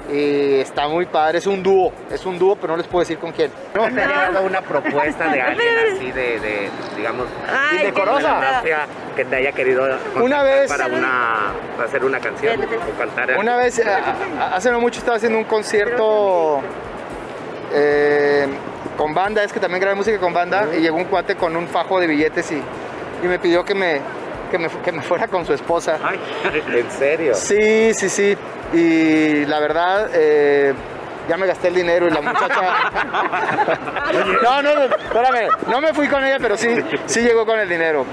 Y 0.08 0.60
está 0.60 0.86
muy 0.86 1.04
padre, 1.06 1.38
es 1.38 1.48
un 1.48 1.64
dúo, 1.64 1.92
es 2.12 2.24
un 2.24 2.38
dúo, 2.38 2.54
pero 2.54 2.74
no 2.74 2.76
les 2.76 2.86
puedo 2.86 3.00
decir 3.00 3.18
con 3.18 3.32
quién. 3.32 3.50
¿No 3.74 3.88
te 3.88 4.00
ha 4.02 4.06
llegado 4.06 4.46
una 4.46 4.60
propuesta 4.60 5.28
de 5.32 5.42
alguien 5.42 5.68
así 5.96 6.12
de, 6.12 6.38
de 6.38 6.70
digamos, 6.96 7.26
Ay, 7.52 7.78
Indecorosa. 7.78 8.62
que 9.16 9.24
te 9.24 9.34
haya 9.34 9.50
querido 9.50 9.84
Una 10.22 10.44
vez- 10.44 10.70
para 10.70 10.86
una 10.86 11.52
para 11.76 11.88
hacer 11.88 12.04
una 12.04 12.20
canción 12.20 12.60
o 12.62 12.98
cantar 12.98 13.30
algo? 13.30 13.40
Una 13.42 13.56
vez, 13.56 13.84
a- 13.84 14.54
hace 14.54 14.70
no 14.70 14.78
mucho 14.80 15.00
estaba 15.00 15.16
haciendo 15.16 15.38
un 15.38 15.44
concierto 15.44 16.60
eh, 17.78 18.46
con 18.96 19.12
banda, 19.12 19.44
es 19.44 19.52
que 19.52 19.60
también 19.60 19.80
grabé 19.80 19.96
música 19.96 20.18
con 20.18 20.32
banda, 20.32 20.68
y 20.74 20.80
llegó 20.80 20.96
un 20.96 21.04
cuate 21.04 21.36
con 21.36 21.54
un 21.54 21.68
fajo 21.68 22.00
de 22.00 22.06
billetes 22.06 22.50
y, 22.50 22.62
y 23.22 23.28
me 23.28 23.38
pidió 23.38 23.64
que 23.64 23.74
me, 23.74 24.00
que, 24.50 24.58
me, 24.58 24.68
que 24.68 24.92
me 24.92 25.02
fuera 25.02 25.28
con 25.28 25.44
su 25.44 25.52
esposa. 25.52 25.98
Ay, 26.02 26.18
¿en 26.74 26.90
serio? 26.90 27.34
Sí, 27.34 27.92
sí, 27.92 28.08
sí. 28.08 28.36
Y 28.72 29.44
la 29.44 29.60
verdad, 29.60 30.08
eh, 30.14 30.72
ya 31.28 31.36
me 31.36 31.46
gasté 31.46 31.68
el 31.68 31.74
dinero 31.74 32.08
y 32.08 32.10
la 32.10 32.22
muchacha... 32.22 32.62
no, 34.42 34.62
no, 34.62 34.74
no, 34.74 34.82
espérame, 34.84 35.48
no 35.68 35.80
me 35.82 35.92
fui 35.92 36.08
con 36.08 36.24
ella, 36.24 36.38
pero 36.40 36.56
sí, 36.56 36.68
sí 37.04 37.20
llegó 37.20 37.44
con 37.44 37.58
el 37.58 37.68
dinero. 37.68 38.06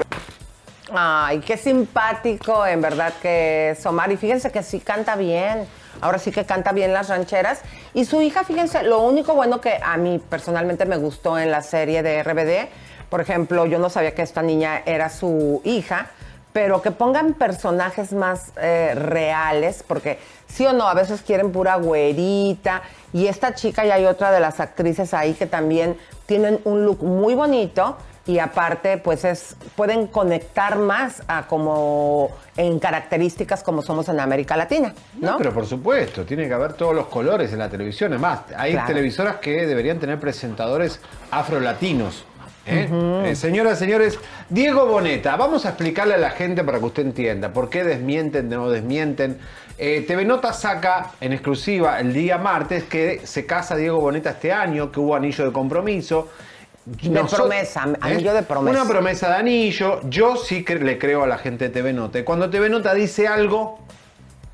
Ay, 0.94 1.40
qué 1.40 1.58
simpático, 1.58 2.66
en 2.66 2.82
verdad 2.82 3.14
que 3.22 3.72
es 3.72 3.86
Omar. 3.86 4.12
Y 4.12 4.18
fíjense 4.18 4.52
que 4.52 4.62
sí 4.62 4.80
canta 4.80 5.16
bien. 5.16 5.66
Ahora 6.04 6.20
sí 6.20 6.32
que 6.32 6.46
canta 6.46 6.74
bien 6.74 6.92
las 6.94 7.08
rancheras. 7.08 7.62
Y 7.94 8.06
su 8.06 8.22
hija, 8.22 8.44
fíjense, 8.44 8.84
lo 8.84 9.00
único 9.02 9.34
bueno 9.34 9.62
que 9.62 9.80
a 9.82 9.96
mí 9.98 10.20
personalmente 10.30 10.86
me 10.86 10.98
gustó 10.98 11.40
en 11.40 11.50
la 11.50 11.62
serie 11.62 12.04
de 12.04 12.22
RBD, 12.22 12.70
por 13.10 13.22
ejemplo, 13.22 13.66
yo 13.68 13.78
no 13.78 13.90
sabía 13.90 14.16
que 14.16 14.24
esta 14.24 14.42
niña 14.42 14.82
era 14.86 15.08
su 15.10 15.62
hija, 15.64 16.08
pero 16.52 16.82
que 16.82 16.92
pongan 16.92 17.36
personajes 17.36 18.12
más 18.12 18.52
eh, 18.58 18.94
reales, 18.96 19.84
porque 19.88 20.18
sí 20.48 20.66
o 20.66 20.74
no, 20.74 20.88
a 20.88 20.94
veces 20.94 21.22
quieren 21.22 21.52
pura 21.52 21.76
güerita. 21.76 22.82
Y 23.14 23.28
esta 23.28 23.54
chica 23.54 23.86
y 23.86 23.92
hay 23.92 24.06
otra 24.06 24.32
de 24.32 24.40
las 24.40 24.60
actrices 24.60 25.14
ahí 25.14 25.36
que 25.36 25.46
también 25.46 25.96
tienen 26.26 26.60
un 26.64 26.86
look 26.86 27.04
muy 27.04 27.36
bonito 27.36 27.98
y 28.26 28.40
aparte 28.40 28.98
pues 28.98 29.26
es 29.26 29.56
pueden 29.76 30.08
conectar 30.08 30.78
más 30.78 31.24
a 31.28 31.46
como 31.48 32.32
en 32.56 32.80
características 32.80 33.64
como 33.64 33.82
somos 33.82 34.08
en 34.10 34.20
América 34.20 34.56
Latina, 34.56 34.94
¿no? 35.20 35.32
No, 35.32 35.38
pero 35.38 35.54
por 35.54 35.66
supuesto, 35.66 36.24
tiene 36.24 36.48
que 36.48 36.54
haber 36.54 36.74
todos 36.74 36.96
los 36.96 37.08
colores 37.08 37.52
en 37.52 37.60
la 37.60 37.70
televisión. 37.70 38.14
Es 38.14 38.20
más, 38.20 38.40
hay 38.56 38.74
Claro. 38.74 38.88
televisoras 38.88 39.36
que 39.38 39.66
deberían 39.66 40.00
tener 40.00 40.20
presentadores 40.20 41.02
afrolatinos. 41.32 42.26
¿eh? 42.66 42.88
Eh, 43.26 43.36
señoras, 43.36 43.78
señores, 43.78 44.18
Diego 44.50 44.86
Boneta, 44.86 45.36
vamos 45.36 45.66
a 45.66 45.70
explicarle 45.70 46.14
a 46.14 46.18
la 46.18 46.30
gente 46.30 46.64
para 46.64 46.80
que 46.80 46.86
usted 46.86 47.04
entienda 47.04 47.52
por 47.52 47.70
qué 47.70 47.84
desmienten, 47.84 48.48
no 48.50 48.70
desmienten. 48.70 49.38
Eh, 49.78 50.06
TV 50.08 50.24
Nota 50.24 50.54
saca 50.54 51.12
en 51.20 51.34
exclusiva 51.34 52.00
el 52.00 52.14
día 52.14 52.38
martes 52.38 52.86
que 52.86 53.22
se 53.26 53.46
casa 53.46 53.76
Diego 53.76 54.00
Boneta 54.00 54.30
este 54.30 54.54
año, 54.54 54.92
que 54.92 55.00
hubo 55.02 55.14
anillo 55.16 55.46
de 55.46 55.52
compromiso. 55.52 56.30
De 56.86 57.24
promesa, 57.24 57.88
anillo 58.02 58.34
de 58.34 58.44
promesa. 58.44 58.82
Una 58.82 58.90
promesa 58.90 59.30
de 59.30 59.36
anillo. 59.36 60.02
Yo 60.10 60.36
sí 60.36 60.66
que 60.66 60.76
le 60.76 60.98
creo 60.98 61.24
a 61.24 61.28
la 61.28 61.38
gente 61.38 61.66
de 61.66 61.70
TV 61.72 61.94
Nota. 61.94 62.20
Y 62.20 62.24
Cuando 62.24 62.50
TV 62.50 62.70
Nota 62.70 62.94
dice 62.94 63.28
algo, 63.28 63.80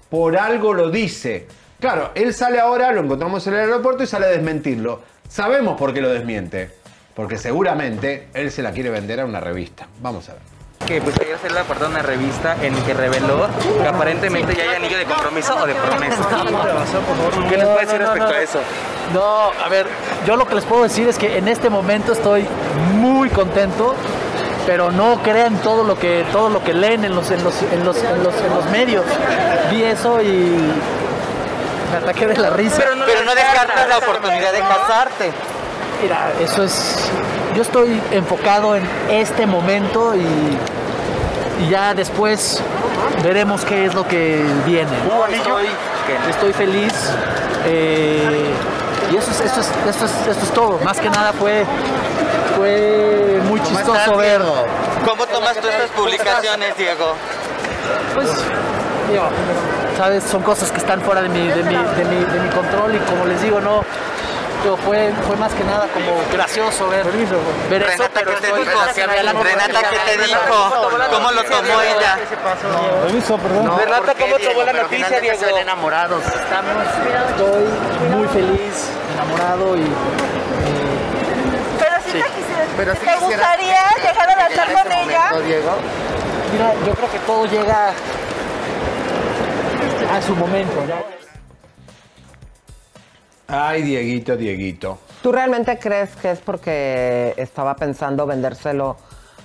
por 0.10 0.38
algo 0.38 0.74
lo 0.74 0.92
dice. 0.92 1.48
Claro, 1.80 2.12
él 2.14 2.34
sale 2.34 2.60
ahora, 2.60 2.92
lo 2.92 3.02
encontramos 3.02 3.48
en 3.48 3.54
el 3.56 3.62
aeropuerto 3.62 4.04
y 4.04 4.08
sale 4.08 4.26
a 4.28 4.30
desmentirlo. 4.30 5.02
Sabemos 5.28 5.78
por 5.78 5.94
qué 5.94 6.02
lo 6.02 6.10
desmiente. 6.10 6.72
porque 7.16 7.38
seguramente 7.38 8.30
él 8.34 8.50
se 8.52 8.62
la 8.62 8.72
quiere 8.72 8.90
vender 8.90 9.20
a 9.20 9.26
una 9.26 9.40
revista. 9.42 9.88
Vamos 10.02 10.30
a 10.30 10.34
ver. 10.34 10.42
que 10.88 11.02
pues 11.02 11.20
ayer 11.20 11.38
se 11.42 11.50
le 11.50 11.60
apartó 11.60 11.88
una 11.88 12.02
revista 12.02 12.56
en 12.64 12.74
que 12.84 12.94
reveló 12.94 13.48
que 13.82 13.88
aparentemente 13.88 14.56
ya 14.56 14.64
hay 14.64 14.76
anillo 14.78 14.98
de 14.98 15.04
compromiso 15.06 15.54
o 15.56 15.68
de 15.68 15.74
promesa. 15.76 16.28
¿Qué 17.50 17.58
les 17.58 17.66
puede 17.66 17.86
decir 17.86 18.00
respecto 18.00 18.28
a 18.34 18.42
eso? 18.42 18.60
No, 19.14 19.52
a 19.64 19.70
ver, 19.70 19.88
yo 20.26 20.36
lo 20.36 20.48
que 20.48 20.56
les 20.56 20.66
puedo 20.66 20.84
decir 20.84 21.08
es 21.08 21.18
que 21.18 21.38
en 21.38 21.48
este 21.48 21.70
momento 21.70 22.12
estoy 22.14 22.48
muy 22.94 23.30
contento, 23.30 23.96
pero 24.68 24.92
no 24.92 25.18
crean 25.24 25.58
todo 25.58 25.84
lo 25.84 25.98
que 25.98 26.26
todo 26.32 26.50
lo 26.50 26.64
que 26.64 26.74
leen 26.74 27.04
en 27.06 27.16
los 27.16 27.32
en 27.32 27.44
los 27.44 27.60
en 27.64 27.84
los, 27.86 27.98
en 27.98 28.24
los, 28.24 28.36
en 28.36 28.54
los 28.54 28.66
medios. 28.72 29.04
Vi 29.72 29.84
eso 29.84 30.22
y 30.22 30.72
me 31.92 31.98
ataqué 31.98 32.28
de 32.28 32.38
la 32.38 32.52
risa. 32.52 32.78
Pero 32.78 32.96
no, 32.96 33.34
descartas 33.34 33.90
la 33.90 33.98
oportunidad 33.98 34.54
de 34.54 34.60
casarte. 34.60 35.32
Mira, 36.04 36.32
eso 36.40 36.64
es. 36.64 37.10
Yo 37.56 37.64
estoy 37.64 38.00
enfocado 38.12 38.76
en 38.76 38.88
este 39.10 39.48
momento 39.48 40.14
y, 40.16 41.66
y 41.66 41.70
ya 41.70 41.96
después 41.96 42.62
veremos 43.24 43.66
qué 43.66 43.86
es 43.86 43.96
lo 43.96 44.08
que 44.08 44.46
viene. 44.68 44.92
Estoy, 45.34 45.66
estoy 46.30 46.54
feliz. 46.54 46.94
eh, 47.66 48.54
y 49.12 49.16
eso 49.18 49.32
es, 49.32 49.42
esto, 49.42 49.60
es, 49.62 49.68
esto, 49.88 50.06
es, 50.06 50.28
esto 50.28 50.46
es 50.46 50.52
todo. 50.52 50.80
Más 50.84 51.00
que 51.00 51.10
nada 51.10 51.34
fue, 51.34 51.66
fue 52.56 53.40
muy 53.48 53.60
¿Cómo 53.60 53.70
chistoso 53.78 53.98
estás, 53.98 54.18
ver. 54.18 54.42
Diego? 54.42 54.66
¿Cómo 55.06 55.26
tomas 55.28 55.58
tú 55.60 55.68
estas 55.68 55.90
publicaciones, 55.92 56.78
Diego? 56.78 57.14
Pues, 58.14 58.30
digo, 59.10 59.24
sabes, 59.98 60.24
son 60.24 60.44
cosas 60.44 60.72
que 60.72 60.78
están 60.78 61.02
fuera 61.02 61.22
de 61.22 61.30
mi, 61.30 61.48
de 61.48 61.64
mi, 61.64 61.76
de 61.76 62.06
mi, 62.06 62.24
de 62.26 62.40
mi 62.40 62.50
control 62.50 62.96
y 62.96 63.00
como 63.00 63.26
les 63.26 63.42
digo, 63.42 63.60
no. 63.62 63.84
Fue, 64.86 65.12
fue 65.26 65.36
más 65.38 65.54
que 65.54 65.64
nada 65.64 65.88
como 65.94 66.12
gracioso 66.34 66.90
ver, 66.90 67.06
ver 67.06 67.16
eso, 67.22 67.40
Renata, 67.70 68.10
pero 68.14 68.32
¿qué 68.36 68.42
te 68.42 68.48
estoy- 68.48 68.60
dijo? 68.66 68.80
Renata, 69.44 69.80
¿qué 69.90 70.18
te 70.18 70.24
dijo? 70.24 70.40
¿Cómo 71.12 71.32
lo 71.32 71.44
tomó 71.44 71.82
ella? 71.82 72.18
Permiso, 73.06 73.38
perdón. 73.38 73.66
No, 73.66 73.78
Renata, 73.78 74.02
¿por 74.06 74.16
qué, 74.16 74.24
¿cómo 74.24 74.38
tomó 74.40 74.64
la 74.64 74.74
noticia, 74.74 75.20
Diego? 75.22 75.40
se 75.40 75.46
ven 75.46 75.58
enamorados. 75.60 76.24
Estamos, 76.26 76.84
estoy 77.30 77.64
muy 78.18 78.28
feliz, 78.28 78.90
enamorado 79.14 79.78
y... 79.78 79.82
Pero 81.80 81.96
si 82.04 82.12
Sí. 82.12 82.18
te, 82.18 82.30
quisieras- 82.30 82.68
Pero 82.76 82.94
sí 82.94 83.00
¿te 83.00 83.06
quisieras 83.06 83.22
gustaría 83.22 83.82
dejar 84.04 84.28
de 84.28 84.54
estar 84.56 84.84
con 84.84 84.92
ella. 84.92 85.32
Mira, 86.52 86.74
yo 86.86 86.94
creo 86.96 87.12
que 87.12 87.20
todo 87.20 87.46
llega 87.46 87.90
a 90.14 90.22
su 90.22 90.36
momento. 90.36 90.84
¿ya? 90.88 90.96
Ay, 93.50 93.82
Dieguito, 93.82 94.38
Dieguito. 94.38 95.00
¿Tú 95.24 95.32
realmente 95.32 95.78
crees 95.80 96.16
que 96.16 96.32
es 96.32 96.40
porque 96.40 97.34
estaba 97.38 97.76
pensando 97.76 98.26
vendérselo 98.26 98.96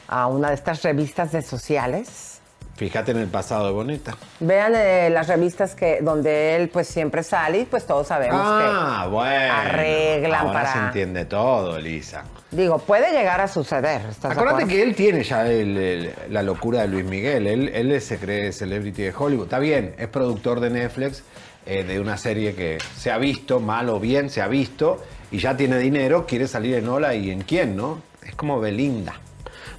a 0.08 0.26
una 0.26 0.48
de 0.50 0.54
estas 0.54 0.82
revistas 0.82 1.32
de 1.32 1.42
sociales? 1.42 2.30
Fíjate 2.76 3.12
en 3.12 3.18
el 3.18 3.28
pasado 3.28 3.66
de 3.66 3.72
Boneta. 3.72 4.16
Vean 4.40 4.72
eh, 4.74 5.08
las 5.08 5.28
revistas 5.28 5.76
que 5.76 6.00
donde 6.02 6.56
él 6.56 6.68
pues 6.70 6.88
siempre 6.88 7.22
sale 7.22 7.60
y 7.60 7.64
pues 7.66 7.86
todos 7.86 8.08
sabemos 8.08 8.40
Ah, 8.42 9.06
bueno. 9.08 9.54
arreglan 9.54 10.40
Ahora 10.48 10.52
para- 10.52 10.72
se 10.72 10.78
entiende 10.80 11.24
todo, 11.24 11.76
Elisa. 11.78 12.24
que 12.50 12.56
digo, 12.56 12.78
puede 12.78 13.12
llegar 13.12 13.40
a 13.40 13.46
suceder. 13.48 14.00
¿estás 14.10 14.34
de 14.34 14.40
Acuérdate 14.40 14.66
que 14.66 14.82
él 14.82 14.94
tiene 14.96 15.22
ya 15.22 15.46
el- 15.46 15.76
el- 15.78 16.14
la 16.30 16.42
locura 16.42 16.82
de 16.82 16.88
Luis 16.88 17.04
Miguel. 17.04 17.46
Él, 17.46 17.68
él 17.72 18.00
se 18.02 18.18
cree 18.18 18.52
celebrity 18.52 19.02
de 19.02 19.14
Hollywood. 19.16 19.44
Está 19.44 19.60
bien, 19.60 19.94
es 19.96 20.08
productor 20.08 20.58
de 20.58 20.70
Netflix 20.70 21.22
eh, 21.66 21.84
de 21.84 22.00
una 22.00 22.16
serie 22.16 22.54
que 22.54 22.78
se 22.96 23.10
ha 23.10 23.18
visto, 23.18 23.60
mal 23.60 23.88
o 23.88 24.00
bien, 24.00 24.30
se 24.30 24.42
ha 24.42 24.48
visto, 24.48 25.02
y 25.30 25.38
ya 25.38 25.56
tiene 25.56 25.78
dinero, 25.78 26.26
quiere 26.26 26.46
salir 26.46 26.74
en 26.74 26.88
Ola 26.88 27.14
y 27.14 27.30
en 27.30 27.42
quién, 27.42 27.76
¿no? 27.76 28.02
Es 28.22 28.34
como 28.34 28.60
Belinda. 28.60 29.14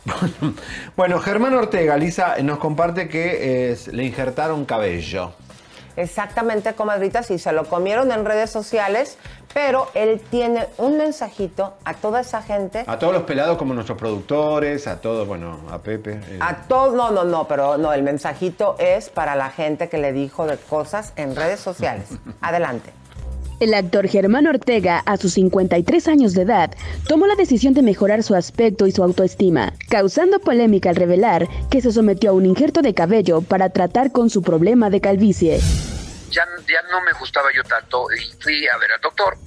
Bueno, 0.95 1.19
Germán 1.19 1.53
Ortega, 1.55 1.97
Lisa, 1.97 2.35
nos 2.43 2.59
comparte 2.59 3.07
que 3.09 3.71
eh, 3.71 3.77
le 3.91 4.05
injertaron 4.05 4.65
cabello. 4.65 5.33
Exactamente, 5.97 6.73
comadrita, 6.73 7.23
sí, 7.23 7.39
se 7.39 7.51
lo 7.51 7.65
comieron 7.65 8.11
en 8.11 8.25
redes 8.25 8.49
sociales, 8.49 9.17
pero 9.53 9.87
él 9.93 10.21
tiene 10.29 10.67
un 10.77 10.97
mensajito 10.97 11.75
a 11.85 11.93
toda 11.93 12.21
esa 12.21 12.41
gente, 12.41 12.83
A 12.87 12.99
todos 12.99 13.13
los 13.13 13.23
pelados 13.23 13.57
como 13.57 13.73
nuestros 13.73 13.97
productores, 13.97 14.87
a 14.87 14.99
todos, 14.99 15.27
bueno, 15.27 15.59
a 15.71 15.79
Pepe. 15.79 16.19
eh, 16.27 16.39
a 16.41 16.63
todos, 16.67 16.93
no, 16.93 17.11
no, 17.11 17.23
no, 17.23 17.47
pero 17.47 17.77
no, 17.77 17.93
el 17.93 18.03
mensajito 18.03 18.75
es 18.79 19.09
para 19.09 19.35
la 19.35 19.49
gente 19.49 19.87
que 19.89 19.97
le 19.97 20.11
dijo 20.11 20.45
de 20.45 20.57
cosas 20.57 21.13
en 21.15 21.35
redes 21.35 21.59
sociales. 21.59 22.09
Adelante. 22.41 22.91
El 23.59 23.73
actor 23.73 24.07
Germán 24.07 24.47
Ortega, 24.47 25.01
a 25.05 25.15
sus 25.17 25.33
53 25.33 26.07
años 26.09 26.33
de 26.33 26.41
edad, 26.41 26.75
tomó 27.07 27.25
la 27.25 27.35
decisión 27.35 27.73
de 27.73 27.81
mejorar 27.81 28.21
su 28.21 28.35
aspecto 28.35 28.85
y 28.85 28.91
su 28.91 29.01
autoestima, 29.01 29.73
causando 29.89 30.39
polémica 30.39 30.89
al 30.89 30.97
revelar 30.97 31.47
que 31.69 31.81
se 31.81 31.91
sometió 31.93 32.31
a 32.31 32.33
un 32.33 32.45
injerto 32.45 32.81
de 32.81 32.93
cabello 32.93 33.41
para 33.41 33.69
tratar 33.69 34.11
con 34.11 34.29
su 34.29 34.41
problema 34.41 34.89
de 34.89 34.99
calvicie. 34.99 35.59
ya, 36.31 36.45
ya 36.67 36.81
no 36.91 37.01
me 37.01 37.13
gustaba 37.17 37.49
yo 37.55 37.63
tanto 37.63 38.07
y 38.11 38.43
fui 38.43 38.67
a 38.67 38.77
ver 38.77 38.91
al 38.91 38.99
doctor, 39.01 39.37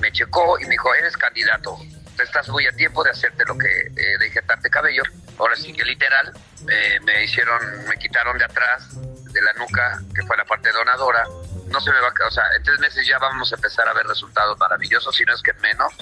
me 0.00 0.10
checó 0.12 0.58
y 0.58 0.64
me 0.64 0.70
dijo, 0.70 0.94
eres 0.94 1.16
candidato, 1.16 1.76
estás 2.22 2.48
muy 2.48 2.66
a 2.66 2.72
tiempo 2.72 3.04
de 3.04 3.10
hacerte 3.10 3.44
lo 3.46 3.56
que, 3.58 3.68
eh, 3.68 4.18
de 4.18 4.26
injertarte 4.26 4.70
cabello. 4.70 5.02
Ahora 5.38 5.56
sí 5.56 5.72
que 5.72 5.84
literal, 5.84 6.32
eh, 6.68 6.98
me 7.04 7.24
hicieron, 7.24 7.60
me 7.88 7.96
quitaron 7.96 8.38
de 8.38 8.44
atrás, 8.44 8.88
de 9.32 9.42
la 9.42 9.52
nuca, 9.54 10.02
que 10.14 10.22
fue 10.22 10.36
la 10.36 10.44
parte 10.44 10.70
donadora. 10.72 11.24
No 11.70 11.80
se 11.80 11.90
me 11.92 12.00
va 12.00 12.08
a, 12.08 12.26
o 12.26 12.30
sea, 12.30 12.44
en 12.56 12.62
tres 12.62 12.78
meses 12.80 13.06
ya 13.06 13.18
vamos 13.18 13.52
a 13.52 13.56
empezar 13.56 13.86
a 13.88 13.92
ver 13.92 14.06
resultados 14.06 14.58
maravillosos, 14.58 15.14
si 15.14 15.24
no 15.24 15.34
es 15.34 15.42
que 15.42 15.50
en 15.52 15.60
menos. 15.60 15.92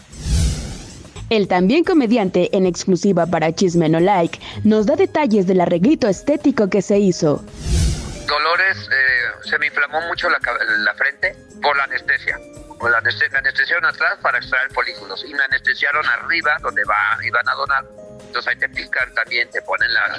El 1.28 1.48
también 1.48 1.82
comediante, 1.82 2.56
en 2.56 2.66
exclusiva 2.66 3.26
para 3.26 3.52
Chisme 3.52 3.88
No 3.88 3.98
Like, 3.98 4.38
nos 4.62 4.86
da 4.86 4.94
detalles 4.94 5.46
del 5.48 5.60
arreglito 5.60 6.06
estético 6.08 6.70
que 6.70 6.82
se 6.82 6.98
hizo. 6.98 7.44
Dolores, 8.28 8.76
eh, 8.92 9.48
se 9.48 9.58
me 9.58 9.66
inflamó 9.66 10.00
mucho 10.02 10.28
la, 10.28 10.38
la 10.78 10.94
frente 10.94 11.36
por 11.62 11.76
la 11.76 11.84
anestesia. 11.84 12.38
Por 12.78 12.90
la 12.90 12.98
anestesia, 12.98 13.30
me 13.32 13.38
anestesiaron 13.38 13.84
atrás 13.86 14.18
para 14.22 14.38
extraer 14.38 14.70
folículos 14.72 15.24
y 15.24 15.32
me 15.34 15.42
anestesiaron 15.44 16.04
arriba 16.06 16.58
donde 16.60 16.84
va, 16.84 17.18
iban 17.24 17.48
a 17.48 17.54
donar. 17.54 17.84
Entonces 18.26 18.46
ahí 18.48 18.56
te 18.58 18.68
pican 18.68 19.12
también, 19.14 19.48
te 19.50 19.62
ponen 19.62 19.92
la... 19.94 20.18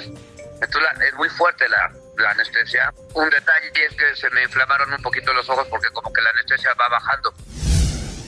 Entonces 0.60 0.82
la- 0.82 1.04
es 1.06 1.14
muy 1.14 1.28
fuerte 1.30 1.68
la, 1.68 1.90
la 2.18 2.30
anestesia. 2.30 2.92
Un 3.14 3.30
detalle 3.30 3.70
es 3.88 3.96
que 3.96 4.16
se 4.16 4.30
me 4.30 4.42
inflamaron 4.42 4.92
un 4.92 5.02
poquito 5.02 5.32
los 5.32 5.48
ojos 5.48 5.66
porque 5.70 5.88
como 5.92 6.12
que 6.12 6.20
la 6.20 6.30
anestesia 6.30 6.70
va 6.74 6.88
bajando. 6.88 7.32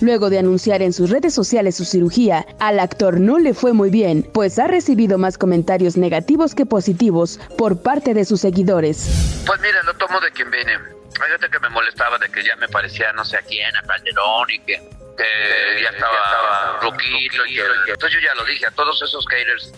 Luego 0.00 0.31
de 0.31 0.38
anunciar 0.38 0.81
en 0.81 0.94
sus 0.94 1.11
redes 1.11 1.35
sociales 1.35 1.76
su 1.76 1.85
cirugía, 1.85 2.46
al 2.59 2.81
actor 2.81 3.20
no 3.20 3.38
le 3.38 3.53
fue 3.53 3.74
muy 3.74 3.90
bien, 3.90 4.22
pues 4.22 4.59
ha 4.59 4.66
recibido 4.66 5.18
más 5.18 5.37
comentarios 5.37 5.98
negativos 5.98 6.55
que 6.55 6.64
positivos 6.64 7.38
por 7.59 7.83
parte 7.83 8.14
de 8.14 8.24
sus 8.24 8.40
seguidores. 8.40 9.42
Pues 9.46 9.61
mira, 9.61 9.83
lo 9.83 9.92
tomo 9.94 10.18
de 10.20 10.31
quien 10.33 10.50
viene. 10.50 10.72
Hay 10.72 11.31
gente 11.33 11.50
que 11.50 11.59
me 11.59 11.68
molestaba 11.68 12.16
de 12.16 12.31
que 12.31 12.42
ya 12.42 12.57
me 12.57 12.68
parecía 12.68 13.12
no 13.12 13.26
sé 13.26 13.37
a 13.37 13.42
quién, 13.42 13.76
a 13.76 13.83
Calderón 13.83 14.48
y 14.48 14.59
que, 14.61 14.81
que 15.18 15.83
ya 15.83 15.90
estaba 15.90 16.81
Ruquito 16.81 17.44
y 17.46 17.57
que... 17.57 17.62
Entonces 17.92 18.12
yo 18.12 18.26
ya 18.26 18.35
lo 18.37 18.44
dije, 18.46 18.66
a 18.66 18.70
todos 18.70 19.03
esos 19.03 19.26
haters 19.29 19.70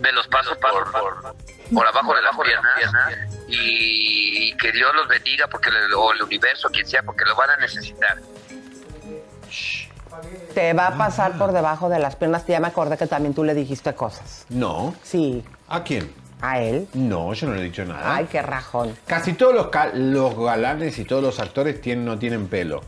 me 0.00 0.10
los 0.10 0.26
paso 0.26 0.58
por, 0.58 0.90
por, 0.90 1.22
por 1.22 1.36
abajo 1.76 2.14
de 2.14 2.22
las 2.22 2.36
piernas 2.36 3.28
y, 3.48 4.48
y 4.50 4.56
que 4.56 4.72
Dios 4.72 4.90
los 4.94 5.08
bendiga 5.08 5.46
porque 5.48 5.70
le- 5.70 5.94
o 5.94 6.12
el 6.12 6.22
universo, 6.22 6.68
quien 6.70 6.86
sea, 6.86 7.02
porque 7.02 7.24
lo 7.24 7.34
van 7.36 7.50
a 7.50 7.56
necesitar. 7.56 8.18
Te 10.54 10.72
va 10.72 10.88
a 10.88 10.98
pasar 10.98 11.38
por 11.38 11.52
debajo 11.52 11.88
de 11.88 11.98
las 11.98 12.16
piernas. 12.16 12.44
Ya 12.46 12.60
me 12.60 12.66
acordé 12.68 12.96
que 12.96 13.06
también 13.06 13.34
tú 13.34 13.44
le 13.44 13.54
dijiste 13.54 13.94
cosas. 13.94 14.46
No. 14.48 14.94
Sí. 15.02 15.44
¿A 15.68 15.82
quién? 15.84 16.12
¿A 16.40 16.60
él? 16.60 16.88
No, 16.94 17.32
yo 17.34 17.46
no 17.48 17.54
le 17.54 17.60
he 17.60 17.64
dicho 17.64 17.84
nada. 17.84 18.14
Ay, 18.16 18.26
qué 18.30 18.42
rajón. 18.42 18.96
Casi 19.06 19.32
todos 19.34 19.54
los, 19.54 20.36
galanes 20.36 20.98
y 20.98 21.04
todos 21.04 21.22
los 21.22 21.38
actores 21.40 21.80
tienen, 21.80 22.04
no 22.04 22.18
tienen 22.18 22.48
pelo. 22.48 22.82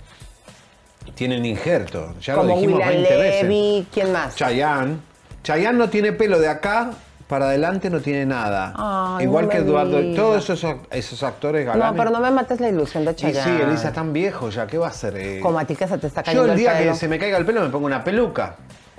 Tienen 1.14 1.45
injerto. 1.45 2.14
Ya 2.21 2.35
Como 2.35 2.49
lo 2.51 2.55
dijimos 2.57 2.79
William 2.81 3.03
20 3.03 3.16
veces. 3.16 3.43
Levy, 3.43 3.87
¿quién 3.93 4.12
más? 4.12 4.37
Chayanne. 4.37 4.99
Chayanne 5.43 5.79
no 5.79 5.88
tiene 5.88 6.12
pelo 6.12 6.38
de 6.38 6.49
acá 6.49 6.90
para 7.31 7.47
adelante, 7.47 7.88
no 7.88 8.01
tiene 8.01 8.27
nada. 8.27 8.75
Ay, 8.77 9.25
Igual 9.25 9.45
no 9.45 9.51
que 9.53 9.59
Eduardo. 9.59 10.01
Todos 10.16 10.51
esos, 10.51 10.77
esos 10.90 11.23
actores 11.23 11.64
galanes. 11.64 11.93
No, 11.93 11.97
pero 11.97 12.11
no 12.11 12.19
me 12.21 12.31
mates 12.33 12.61
la 12.61 12.69
ilusión 12.69 13.05
de 13.05 13.12
Y 13.12 13.14
Chayanne. 13.14 13.57
sí, 13.57 13.62
Elisa, 13.62 13.93
tan 13.93 14.12
viejo 14.12 14.51
ya, 14.51 14.66
¿qué 14.66 14.77
va 14.77 14.88
a 14.88 14.90
hacer? 14.90 15.16
Eh, 15.16 15.38
Como 15.40 15.57
a 15.59 15.64
ti 15.64 15.77
que 15.77 15.87
se 15.87 15.97
te 15.97 16.09
está 16.09 16.23
yo 16.23 16.27
cayendo 16.27 16.53
el 16.53 16.59
día 16.59 16.77
pelo. 16.77 16.90
que 16.93 16.99
se 16.99 17.07
me 17.09 17.19
caiga 17.21 17.38
el 17.38 17.47
pelo 17.47 17.62
me 17.62 17.69
pongo 17.71 17.87
una 17.87 18.03
peluca. 18.03 18.57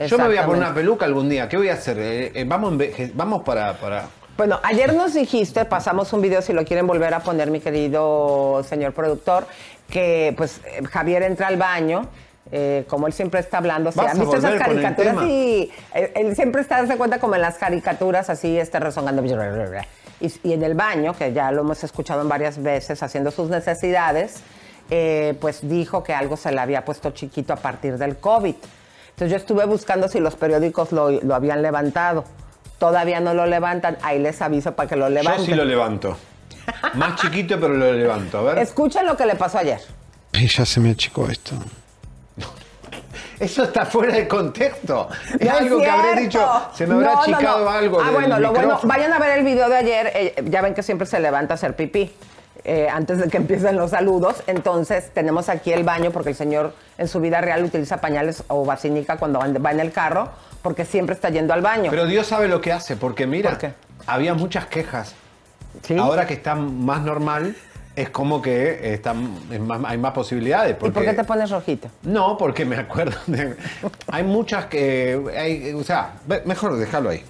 Yo 0.08 0.18
me 0.18 0.28
voy 0.28 0.38
a 0.38 0.46
poner 0.46 0.62
una 0.64 0.74
peluca 0.74 1.06
algún 1.06 1.28
día. 1.30 1.48
¿Qué 1.50 1.58
voy 1.58 1.68
a 1.70 1.74
hacer? 1.74 2.00
Eh, 2.00 2.32
eh, 2.34 2.46
vamos, 2.48 2.74
vamos 3.14 3.44
para, 3.44 3.74
para... 3.74 4.06
Bueno, 4.38 4.60
ayer 4.64 4.94
nos 4.96 5.14
dijiste, 5.14 5.66
pasamos 5.66 6.12
un 6.14 6.22
video, 6.22 6.42
si 6.42 6.54
lo 6.54 6.64
quieren 6.64 6.88
volver 6.88 7.14
a 7.14 7.20
poner, 7.20 7.52
mi 7.52 7.60
querido 7.60 8.64
señor 8.68 8.94
productor, 8.94 9.46
que 9.90 10.34
pues 10.38 10.62
Javier 10.90 11.24
entra 11.24 11.48
al 11.48 11.58
baño. 11.58 12.08
Eh, 12.52 12.86
como 12.88 13.08
él 13.08 13.14
siempre 13.14 13.40
está 13.40 13.58
hablando, 13.60 13.90
o 13.90 13.92
sea, 13.92 14.04
Vas 14.04 14.12
¿has 14.14 14.18
a 14.20 14.22
visto 14.22 14.38
esas 14.38 14.60
caricaturas? 14.60 15.16
Sí, 15.26 15.72
él, 15.94 16.12
él 16.16 16.36
siempre 16.36 16.62
está, 16.62 16.86
se 16.86 16.98
cuenta 16.98 17.20
como 17.20 17.36
en 17.36 17.42
las 17.42 17.58
caricaturas, 17.58 18.30
así, 18.30 18.58
está 18.58 18.80
rezongando. 18.80 19.24
Y, 20.20 20.32
y 20.44 20.54
en 20.54 20.64
el 20.64 20.74
baño, 20.76 21.14
que 21.16 21.34
ya 21.34 21.52
lo 21.52 21.62
hemos 21.62 21.84
escuchado 21.84 22.22
en 22.22 22.30
varias 22.30 22.62
veces, 22.62 23.02
haciendo 23.02 23.32
sus 23.32 23.50
necesidades, 23.50 24.42
eh, 24.90 25.36
pues 25.40 25.68
dijo 25.68 26.04
que 26.04 26.14
algo 26.14 26.36
se 26.38 26.52
le 26.52 26.60
había 26.60 26.84
puesto 26.84 27.12
chiquito 27.12 27.54
a 27.54 27.56
partir 27.56 27.98
del 27.98 28.18
COVID. 28.18 28.56
Entonces 29.10 29.30
yo 29.32 29.38
estuve 29.38 29.66
buscando 29.66 30.08
si 30.08 30.20
los 30.20 30.36
periódicos 30.36 30.92
lo, 30.92 31.10
lo 31.10 31.36
habían 31.36 31.62
levantado. 31.62 32.26
Todavía 32.80 33.20
no 33.20 33.34
lo 33.34 33.46
levantan. 33.46 33.98
Ahí 34.02 34.20
les 34.20 34.42
aviso 34.42 34.74
para 34.74 34.90
que 34.90 34.96
lo 34.96 35.08
Yo 35.08 35.14
levanten. 35.16 35.46
sí 35.46 35.54
lo 35.54 35.64
levanto. 35.66 36.18
Más 36.96 37.20
chiquito, 37.22 37.60
pero 37.60 37.74
lo 37.76 37.92
levanto. 37.94 38.40
A 38.40 38.42
ver. 38.42 38.58
Escuchen 38.58 39.06
lo 39.06 39.16
que 39.16 39.26
le 39.26 39.36
pasó 39.36 39.60
ayer. 39.60 39.80
Ay, 40.34 40.48
ya 40.48 40.66
se 40.66 40.80
me 40.80 40.92
achicó 40.92 41.28
esto. 41.30 41.56
Eso 43.42 43.64
está 43.64 43.86
fuera 43.86 44.14
de 44.16 44.28
contexto. 44.28 45.10
Es 45.40 45.48
No 45.50 45.58
algo 45.58 45.80
que 45.80 45.90
habré 45.90 46.22
dicho. 46.22 46.48
Se 46.76 46.86
me 46.86 46.94
habrá 46.96 47.14
No, 47.14 47.20
achicado 47.22 47.66
no. 47.66 47.70
algo. 47.72 48.00
Ah, 48.02 48.12
bueno, 48.12 48.40
lo 48.40 48.52
bueno, 48.52 48.80
vayan 48.84 49.12
a 49.14 49.20
ver 49.20 49.40
el 49.40 49.44
video 49.44 49.68
de 49.68 49.76
ayer. 49.78 50.12
eh, 50.14 50.36
ya 50.46 50.62
ven 50.62 50.74
que 50.74 50.84
siempre 50.84 51.08
se 51.08 51.20
levanta 51.20 51.54
a 51.54 51.56
hacer 51.56 51.76
pipí. 51.76 52.14
eh, 52.64 52.88
antes 52.88 53.18
de 53.18 53.28
que 53.28 53.38
empiecen 53.38 53.76
los 53.78 53.90
saludos, 53.90 54.44
entonces 54.46 55.10
tenemos 55.14 55.50
aquí 55.50 55.74
el 55.74 55.84
baño 55.84 56.12
porque 56.12 56.30
el 56.30 56.36
señor 56.36 56.74
en 57.00 57.08
su 57.08 57.20
vida 57.20 57.42
real 57.42 57.64
utiliza 57.64 57.98
pañales 57.98 58.44
o 58.50 58.64
vacinica 58.66 59.18
cuando 59.18 59.40
va 59.40 59.72
en 59.72 59.80
el 59.80 59.92
carro 59.92 60.30
porque 60.62 60.86
siempre 60.86 61.16
está 61.16 61.30
yendo 61.30 61.56
al 61.56 61.62
baño. 61.62 61.90
Pero 61.90 62.06
Dios 62.06 62.28
sabe 62.28 62.48
lo 62.48 62.62
que 62.62 62.72
hace, 62.72 62.96
porque 62.96 63.26
mira, 63.26 63.58
había 64.06 64.36
muchas 64.36 64.68
quejas. 64.68 65.16
Ahora 65.98 66.28
que 66.28 66.36
está 66.36 66.54
más 66.54 67.02
normal, 67.02 67.56
es 67.96 68.10
como 68.10 68.42
que 68.42 68.94
está, 68.94 69.14
es 69.52 69.60
más- 69.60 69.82
hay 69.86 69.98
más 69.98 70.14
posibilidades. 70.14 70.72
¿Y 70.72 70.90
por 70.92 70.94
qué 70.94 71.14
te 71.14 71.24
pones 71.24 71.50
rojito? 71.50 71.90
No, 72.04 72.38
porque 72.38 72.64
me 72.66 72.78
acuerdo 72.78 73.18
de... 73.28 73.56
Hay 74.08 74.24
muchas 74.24 74.66
que... 74.66 75.22
hay- 75.38 75.74
o 75.74 75.84
sea, 75.84 76.14
mejor 76.46 76.78
dejarlo 76.78 77.10
ahí. 77.10 77.24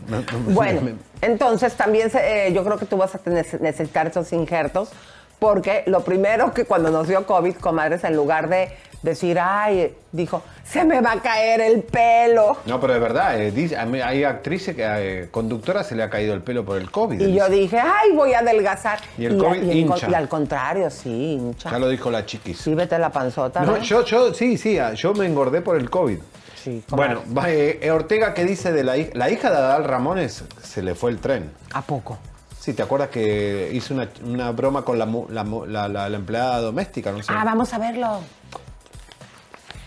Bueno, 0.49 0.81
entonces 1.21 1.73
también 1.75 2.09
se- 2.09 2.47
eh, 2.47 2.53
yo 2.53 2.63
creo 2.63 2.77
que 2.77 2.85
tú 2.85 2.97
vas 2.97 3.15
a 3.15 3.17
tener- 3.17 3.59
necesitar 3.61 4.07
esos 4.07 4.31
injertos 4.33 4.89
porque 5.39 5.83
lo 5.87 6.03
primero 6.03 6.53
que 6.53 6.65
cuando 6.65 6.91
nos 6.91 7.07
dio 7.07 7.25
COVID, 7.25 7.55
comadres, 7.55 8.03
en 8.03 8.15
lugar 8.15 8.47
de 8.47 8.69
decir, 9.01 9.39
ay, 9.39 9.95
dijo, 10.11 10.43
se 10.63 10.83
me 10.85 11.01
va 11.01 11.13
a 11.13 11.21
caer 11.21 11.59
el 11.61 11.81
pelo. 11.83 12.57
No, 12.65 12.79
pero 12.79 12.93
de 12.93 12.99
verdad, 12.99 13.39
eh, 13.41 13.51
dice- 13.51 13.77
a 13.77 13.85
mí 13.85 13.99
hay 13.99 14.23
actrices, 14.23 14.75
que 14.75 14.83
eh, 14.85 15.27
conductoras 15.31 15.87
se 15.87 15.95
le 15.95 16.03
ha 16.03 16.09
caído 16.09 16.33
el 16.33 16.41
pelo 16.41 16.63
por 16.63 16.77
el 16.77 16.91
COVID. 16.91 17.19
Y 17.19 17.33
yo 17.33 17.49
dije, 17.49 17.79
ay, 17.79 18.11
voy 18.15 18.33
a 18.33 18.39
adelgazar. 18.39 18.99
Y 19.17 19.25
el 19.25 19.37
COVID 19.37 19.63
y, 19.63 19.79
hincha. 19.79 20.09
y 20.09 20.13
al 20.13 20.29
contrario, 20.29 20.89
sí, 20.89 21.33
hincha. 21.33 21.71
Ya 21.71 21.79
lo 21.79 21.89
dijo 21.89 22.11
la 22.11 22.25
chiquis. 22.25 22.57
Sí, 22.59 22.75
vete 22.75 22.97
la 22.99 23.09
panzota. 23.11 23.61
No, 23.61 23.77
¿no? 23.77 23.77
yo, 23.79 24.05
yo, 24.05 24.33
sí, 24.33 24.57
sí, 24.57 24.77
ah, 24.77 24.93
yo 24.93 25.13
me 25.13 25.25
engordé 25.25 25.61
por 25.61 25.77
el 25.77 25.89
COVID. 25.89 26.19
bueno, 26.89 27.23
va, 27.35 27.49
eh, 27.49 27.79
eh, 27.81 27.89
Ortega, 27.91 28.33
¿qué 28.35 28.45
dice 28.45 28.71
de 28.71 28.83
la 28.83 28.95
hija? 28.97 29.09
La 29.15 29.29
hija 29.31 29.49
de 29.49 29.57
Adal 29.57 29.83
Ramones 29.83 30.43
se 30.61 30.83
le 30.83 30.93
fue 30.93 31.09
el 31.09 31.17
tren. 31.17 31.49
¿A 31.73 31.81
poco? 31.81 32.19
Sí, 32.59 32.73
¿te 32.73 32.83
acuerdas 32.83 33.09
que 33.09 33.71
hizo 33.73 33.95
una, 33.95 34.07
una 34.23 34.51
broma 34.51 34.85
con 34.85 34.99
la, 34.99 35.07
la- 35.07 35.87
la- 35.87 36.07
la 36.09 36.15
empleada 36.15 36.59
doméstica? 36.61 37.11
No 37.11 37.23
sé. 37.23 37.33
Ah, 37.35 37.41
vamos 37.43 37.73
a 37.73 37.79
verlo. 37.79 38.19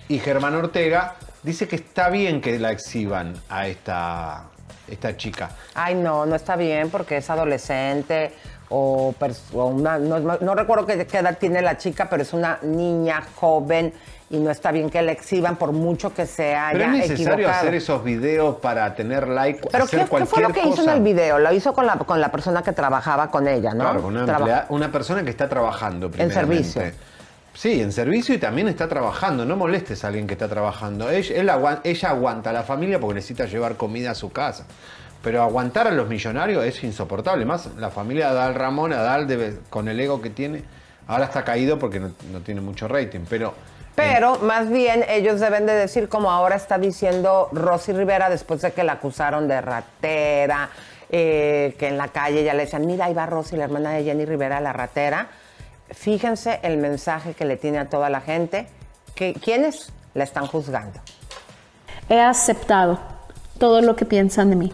Y 0.08 0.18
Germán 0.18 0.54
Ortega 0.54 1.14
dice 1.42 1.66
que 1.68 1.76
está 1.76 2.08
bien 2.10 2.40
que 2.40 2.58
la 2.58 2.70
exhiban 2.72 3.34
a 3.48 3.66
esta, 3.68 4.44
esta 4.88 5.16
chica. 5.16 5.50
Ay, 5.74 5.94
no, 5.94 6.26
no 6.26 6.34
está 6.36 6.56
bien 6.56 6.90
porque 6.90 7.18
es 7.18 7.30
adolescente 7.30 8.32
o, 8.68 9.14
o 9.54 9.66
una, 9.66 9.98
no, 9.98 10.18
no- 10.18 10.54
recuerdo 10.54 10.86
qué, 10.86 11.06
qué 11.06 11.18
edad 11.18 11.36
tiene 11.38 11.62
la 11.62 11.76
chica, 11.78 12.08
pero 12.10 12.22
es 12.22 12.32
una 12.32 12.58
niña 12.62 13.22
joven 13.36 13.92
y 14.30 14.38
no 14.38 14.50
está 14.50 14.72
bien 14.72 14.88
que 14.90 15.00
la 15.02 15.12
exhiban 15.12 15.56
por 15.56 15.72
mucho 15.72 16.12
que 16.12 16.26
se 16.26 16.54
haya 16.54 16.72
Pero 16.72 16.84
es 16.84 16.90
necesario 17.10 17.34
equivocado. 17.34 17.60
hacer 17.60 17.74
esos 17.74 18.02
videos 18.02 18.56
para 18.56 18.94
tener 18.94 19.28
like, 19.28 19.68
Pero 19.70 19.84
hacer 19.84 20.00
¿qué, 20.00 20.04
qué 20.04 20.08
fue 20.08 20.26
cualquier 20.26 20.48
lo 20.48 20.54
que 20.54 20.60
hizo 20.60 20.68
en 20.70 20.76
cosa. 20.76 20.94
el 20.94 21.02
video? 21.02 21.38
Lo 21.38 21.52
hizo 21.52 21.72
con 21.74 21.86
la, 21.86 21.96
con 21.98 22.20
la 22.20 22.30
persona 22.32 22.62
que 22.62 22.72
trabajaba 22.72 23.30
con 23.30 23.46
ella, 23.46 23.74
¿no? 23.74 23.84
Claro, 23.84 24.06
una, 24.06 24.24
Traba- 24.26 24.66
una 24.70 24.90
persona 24.90 25.22
que 25.22 25.30
está 25.30 25.48
trabajando. 25.48 26.10
En 26.16 26.32
servicio. 26.32 26.82
Sí, 27.54 27.80
en 27.80 27.92
servicio 27.92 28.34
y 28.34 28.38
también 28.38 28.68
está 28.68 28.88
trabajando. 28.88 29.44
No 29.44 29.56
molestes 29.56 30.04
a 30.04 30.08
alguien 30.08 30.26
que 30.26 30.34
está 30.34 30.48
trabajando. 30.48 31.08
Ella, 31.08 31.36
él 31.36 31.48
aguan- 31.48 31.80
ella 31.84 32.10
aguanta 32.10 32.50
a 32.50 32.52
la 32.52 32.62
familia 32.64 32.98
porque 33.00 33.14
necesita 33.14 33.46
llevar 33.46 33.76
comida 33.76 34.10
a 34.10 34.14
su 34.14 34.30
casa. 34.32 34.66
Pero 35.22 35.42
aguantar 35.42 35.86
a 35.86 35.90
los 35.92 36.08
millonarios 36.08 36.64
es 36.64 36.82
insoportable. 36.84 37.44
Más 37.44 37.66
la 37.76 37.90
familia 37.90 38.26
de 38.32 38.38
Adal 38.40 38.54
Ramón, 38.56 38.92
Adal 38.92 39.26
debe- 39.26 39.58
con 39.70 39.88
el 39.88 39.98
ego 40.00 40.20
que 40.20 40.30
tiene, 40.30 40.64
ahora 41.06 41.26
está 41.26 41.44
caído 41.44 41.78
porque 41.78 42.00
no, 42.00 42.12
no 42.32 42.40
tiene 42.40 42.60
mucho 42.60 42.88
rating. 42.88 43.20
Pero 43.30 43.54
Pero 43.94 44.38
más 44.40 44.68
bien 44.68 45.04
ellos 45.08 45.38
deben 45.38 45.64
de 45.66 45.72
decir, 45.74 46.08
como 46.08 46.30
ahora 46.32 46.56
está 46.56 46.76
diciendo 46.78 47.48
Rosy 47.52 47.92
Rivera, 47.92 48.28
después 48.28 48.60
de 48.62 48.72
que 48.72 48.82
la 48.82 48.94
acusaron 48.94 49.46
de 49.46 49.60
ratera, 49.60 50.68
eh, 51.08 51.76
que 51.78 51.86
en 51.86 51.96
la 51.96 52.08
calle 52.08 52.42
ya 52.42 52.52
le 52.54 52.64
decían, 52.64 52.84
mira, 52.84 53.04
ahí 53.04 53.14
va 53.14 53.24
Rosy, 53.26 53.56
la 53.56 53.64
hermana 53.64 53.92
de 53.92 54.02
Jenny 54.02 54.24
Rivera, 54.24 54.60
la 54.60 54.72
ratera. 54.72 55.28
Fíjense 55.94 56.60
el 56.62 56.76
mensaje 56.76 57.34
que 57.34 57.44
le 57.44 57.56
tiene 57.56 57.78
a 57.78 57.88
toda 57.88 58.10
la 58.10 58.20
gente, 58.20 58.68
que 59.14 59.34
quienes 59.34 59.92
la 60.14 60.24
están 60.24 60.46
juzgando. 60.46 61.00
He 62.08 62.20
aceptado 62.20 62.98
todo 63.58 63.80
lo 63.80 63.96
que 63.96 64.04
piensan 64.04 64.50
de 64.50 64.56
mí. 64.56 64.72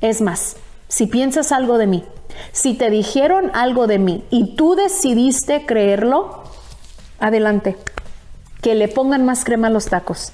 Es 0.00 0.20
más, 0.20 0.56
si 0.88 1.06
piensas 1.06 1.52
algo 1.52 1.78
de 1.78 1.86
mí, 1.86 2.04
si 2.50 2.74
te 2.74 2.90
dijeron 2.90 3.50
algo 3.54 3.86
de 3.86 3.98
mí 3.98 4.24
y 4.30 4.56
tú 4.56 4.74
decidiste 4.74 5.64
creerlo, 5.66 6.44
adelante. 7.20 7.76
Que 8.60 8.74
le 8.74 8.88
pongan 8.88 9.24
más 9.24 9.44
crema 9.44 9.68
a 9.68 9.70
los 9.70 9.86
tacos. 9.86 10.32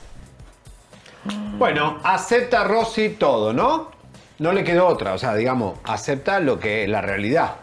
Bueno, 1.59 1.99
acepta 2.03 2.65
Rosy 2.65 3.11
todo, 3.11 3.53
¿no? 3.53 3.91
No 4.39 4.53
le 4.53 4.65
quedó 4.65 4.87
otra, 4.87 5.15
o 5.15 5.19
sea, 5.19 5.35
digamos, 5.35 5.79
acepta 5.85 6.39
lo 6.41 6.61
que 6.61 6.85
es 6.85 6.89
la 6.89 7.01
realidad. 7.01 7.57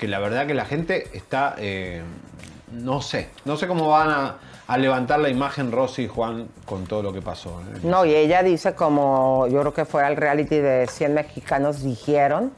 Que 0.00 0.08
la 0.08 0.18
verdad 0.18 0.46
que 0.46 0.54
la 0.54 0.64
gente 0.64 1.08
está, 1.12 1.54
eh, 1.58 2.00
no 2.72 3.02
sé, 3.02 3.28
no 3.44 3.58
sé 3.58 3.68
cómo 3.68 3.88
van 3.88 4.08
a, 4.08 4.36
a 4.66 4.78
levantar 4.78 5.20
la 5.20 5.28
imagen 5.28 5.70
Rosy 5.70 6.04
y 6.04 6.08
Juan 6.08 6.48
con 6.64 6.86
todo 6.86 7.02
lo 7.02 7.12
que 7.12 7.20
pasó. 7.20 7.60
¿eh? 7.60 7.80
No, 7.82 8.06
y 8.06 8.14
ella 8.14 8.42
dice 8.42 8.74
como, 8.74 9.46
yo 9.48 9.60
creo 9.60 9.74
que 9.74 9.84
fue 9.84 10.02
al 10.02 10.16
reality 10.16 10.56
de 10.56 10.86
100 10.86 11.12
mexicanos 11.12 11.82
dijeron, 11.82 12.50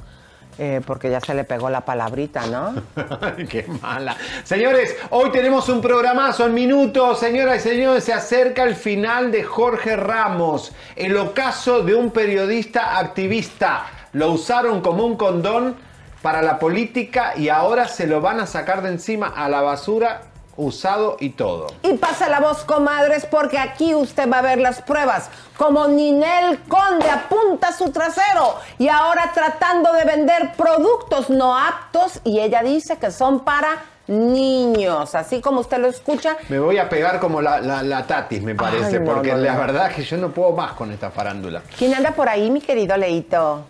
eh, 0.56 0.82
porque 0.86 1.10
ya 1.10 1.18
se 1.20 1.34
le 1.34 1.42
pegó 1.42 1.68
la 1.68 1.80
palabrita, 1.80 2.46
¿no? 2.46 2.74
Qué 3.48 3.66
mala. 3.80 4.16
Señores, 4.44 4.94
hoy 5.10 5.30
tenemos 5.30 5.68
un 5.68 5.80
programazo 5.80 6.46
en 6.46 6.54
minutos. 6.54 7.18
Señoras 7.18 7.64
y 7.64 7.70
señores, 7.70 8.04
se 8.04 8.12
acerca 8.12 8.62
el 8.62 8.76
final 8.76 9.32
de 9.32 9.42
Jorge 9.42 9.96
Ramos, 9.96 10.72
el 10.94 11.16
ocaso 11.16 11.82
de 11.82 11.96
un 11.96 12.12
periodista 12.12 12.98
activista. 12.98 13.86
Lo 14.12 14.30
usaron 14.30 14.80
como 14.82 15.06
un 15.06 15.16
condón 15.16 15.74
para 16.22 16.40
la 16.40 16.58
política 16.58 17.34
y 17.36 17.48
ahora 17.48 17.88
se 17.88 18.06
lo 18.06 18.20
van 18.20 18.40
a 18.40 18.46
sacar 18.46 18.82
de 18.82 18.90
encima 18.90 19.26
a 19.28 19.48
la 19.48 19.60
basura, 19.60 20.22
usado 20.56 21.16
y 21.18 21.30
todo. 21.30 21.66
Y 21.82 21.94
pasa 21.94 22.28
la 22.28 22.38
voz, 22.40 22.64
comadres, 22.64 23.26
porque 23.26 23.58
aquí 23.58 23.94
usted 23.94 24.30
va 24.30 24.38
a 24.38 24.42
ver 24.42 24.58
las 24.58 24.82
pruebas. 24.82 25.30
Como 25.56 25.88
Ninel 25.88 26.60
Conde 26.68 27.10
apunta 27.10 27.72
su 27.72 27.90
trasero 27.90 28.56
y 28.78 28.88
ahora 28.88 29.32
tratando 29.34 29.92
de 29.92 30.04
vender 30.04 30.52
productos 30.56 31.30
no 31.30 31.58
aptos 31.58 32.20
y 32.24 32.40
ella 32.40 32.62
dice 32.62 32.98
que 32.98 33.10
son 33.10 33.40
para 33.40 33.82
niños. 34.06 35.14
Así 35.14 35.40
como 35.40 35.60
usted 35.60 35.78
lo 35.78 35.88
escucha, 35.88 36.36
Me 36.48 36.58
voy 36.58 36.78
a 36.78 36.88
pegar 36.88 37.18
como 37.18 37.40
la, 37.40 37.60
la, 37.60 37.82
la 37.82 38.06
Tatis, 38.06 38.42
me 38.42 38.54
parece, 38.54 38.96
Ay, 38.96 39.00
no, 39.00 39.04
porque 39.12 39.32
no, 39.32 39.38
la 39.38 39.56
verdad 39.56 39.90
es 39.90 39.96
que 39.96 40.02
yo 40.04 40.16
no 40.18 40.30
puedo 40.30 40.52
más 40.52 40.72
con 40.72 40.92
esta 40.92 41.10
farándula. 41.10 41.62
¿quién 41.78 41.94
anda 41.94 42.10
por 42.12 42.28
ahí, 42.28 42.50
mi 42.50 42.60
querido 42.60 42.96
Leito? 42.96 43.64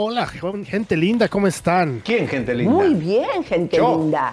Hola, 0.00 0.28
gente 0.28 0.96
linda, 0.96 1.26
¿cómo 1.26 1.48
están? 1.48 2.02
¿Quién, 2.04 2.28
gente 2.28 2.54
Muy 2.54 2.94
bien, 2.94 3.42
gente 3.42 3.78
Yo. 3.78 3.98
linda. 3.98 4.32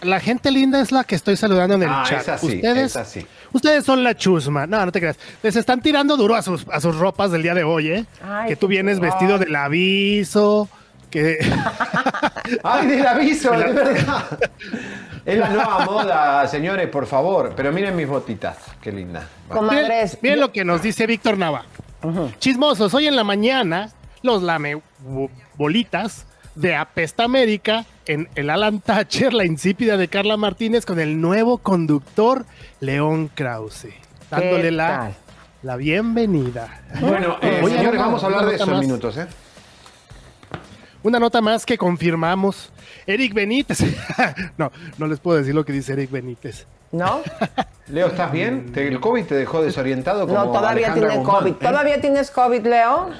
La 0.00 0.18
gente 0.18 0.50
linda 0.50 0.80
es 0.80 0.90
la 0.90 1.04
que 1.04 1.14
estoy 1.14 1.36
saludando 1.36 1.76
en 1.76 1.84
el 1.84 1.88
Ah, 1.88 2.02
chat. 2.04 2.22
es 2.22 2.28
así, 2.28 2.46
ustedes, 2.56 2.90
es 2.90 2.96
así. 2.96 3.26
ustedes 3.52 3.84
son 3.84 4.02
la 4.02 4.16
chusma. 4.16 4.66
No, 4.66 4.84
no 4.84 4.90
te 4.90 4.98
creas. 4.98 5.16
Les 5.40 5.54
están 5.54 5.80
tirando 5.82 6.16
duro 6.16 6.34
a 6.34 6.42
sus, 6.42 6.66
a 6.68 6.80
sus 6.80 6.96
ropas 6.96 7.30
del 7.30 7.44
día 7.44 7.54
de 7.54 7.62
hoy, 7.62 7.92
¿eh? 7.92 8.06
Ay, 8.28 8.48
que 8.48 8.56
tú 8.56 8.66
vienes 8.66 8.98
vestido 8.98 9.38
del 9.38 9.54
aviso, 9.54 10.68
que... 11.10 11.38
¡Ay, 12.64 12.88
del 12.88 13.06
aviso, 13.06 13.52
de 13.52 13.72
verdad! 13.72 14.24
Es 15.24 15.38
la 15.38 15.48
nueva 15.48 15.84
moda, 15.84 16.48
señores, 16.48 16.88
por 16.88 17.06
favor. 17.06 17.52
Pero 17.54 17.70
miren 17.70 17.94
mis 17.94 18.08
botitas, 18.08 18.56
qué 18.80 18.90
linda. 18.90 19.28
Miren, 19.48 20.10
miren 20.20 20.40
lo 20.40 20.50
que 20.50 20.64
nos 20.64 20.82
dice 20.82 21.06
Víctor 21.06 21.38
Nava. 21.38 21.66
Chismosos, 22.40 22.92
hoy 22.94 23.06
en 23.06 23.14
la 23.14 23.22
mañana 23.22 23.88
los 24.22 24.42
lame 24.42 24.80
bo- 25.00 25.30
bolitas 25.56 26.26
de 26.54 26.74
Apesta 26.76 27.24
América 27.24 27.84
en 28.06 28.28
el 28.34 28.50
Alan 28.50 28.80
Thatcher, 28.80 29.32
la 29.32 29.44
insípida 29.44 29.96
de 29.96 30.08
Carla 30.08 30.36
Martínez 30.36 30.84
con 30.84 31.00
el 31.00 31.20
nuevo 31.20 31.58
conductor 31.58 32.44
León 32.80 33.30
Krause, 33.34 33.88
dándole 34.30 34.70
la, 34.70 35.12
la 35.62 35.76
bienvenida. 35.76 36.82
Bueno, 37.00 37.36
eh, 37.40 37.62
señores, 37.66 37.98
vamos 38.00 38.22
a 38.22 38.26
hablar 38.26 38.46
de 38.46 38.56
eso 38.56 38.72
en 38.72 38.80
minutos, 38.80 39.16
¿eh? 39.16 39.26
Una 41.04 41.18
nota 41.18 41.40
más 41.40 41.66
que 41.66 41.76
confirmamos. 41.76 42.70
Eric 43.06 43.34
Benítez. 43.34 43.80
no, 44.56 44.70
no 44.98 45.06
les 45.08 45.18
puedo 45.18 45.38
decir 45.38 45.52
lo 45.54 45.64
que 45.64 45.72
dice 45.72 45.94
Eric 45.94 46.10
Benítez. 46.12 46.66
¿No? 46.92 47.22
Leo, 47.88 48.06
¿estás 48.08 48.30
bien? 48.30 48.70
¿Te- 48.72 48.86
¿El 48.86 49.00
COVID 49.00 49.24
te 49.24 49.34
dejó 49.34 49.62
desorientado? 49.62 50.26
Como 50.28 50.38
No, 50.38 50.52
todavía 50.52 50.86
Alejandra 50.92 51.08
tiene 51.08 51.24
Guzmán, 51.24 51.40
COVID. 51.40 51.52
¿eh? 51.52 51.56
¿Todavía 51.60 52.00
tienes 52.00 52.30
COVID, 52.30 52.66
Leo? 52.66 53.10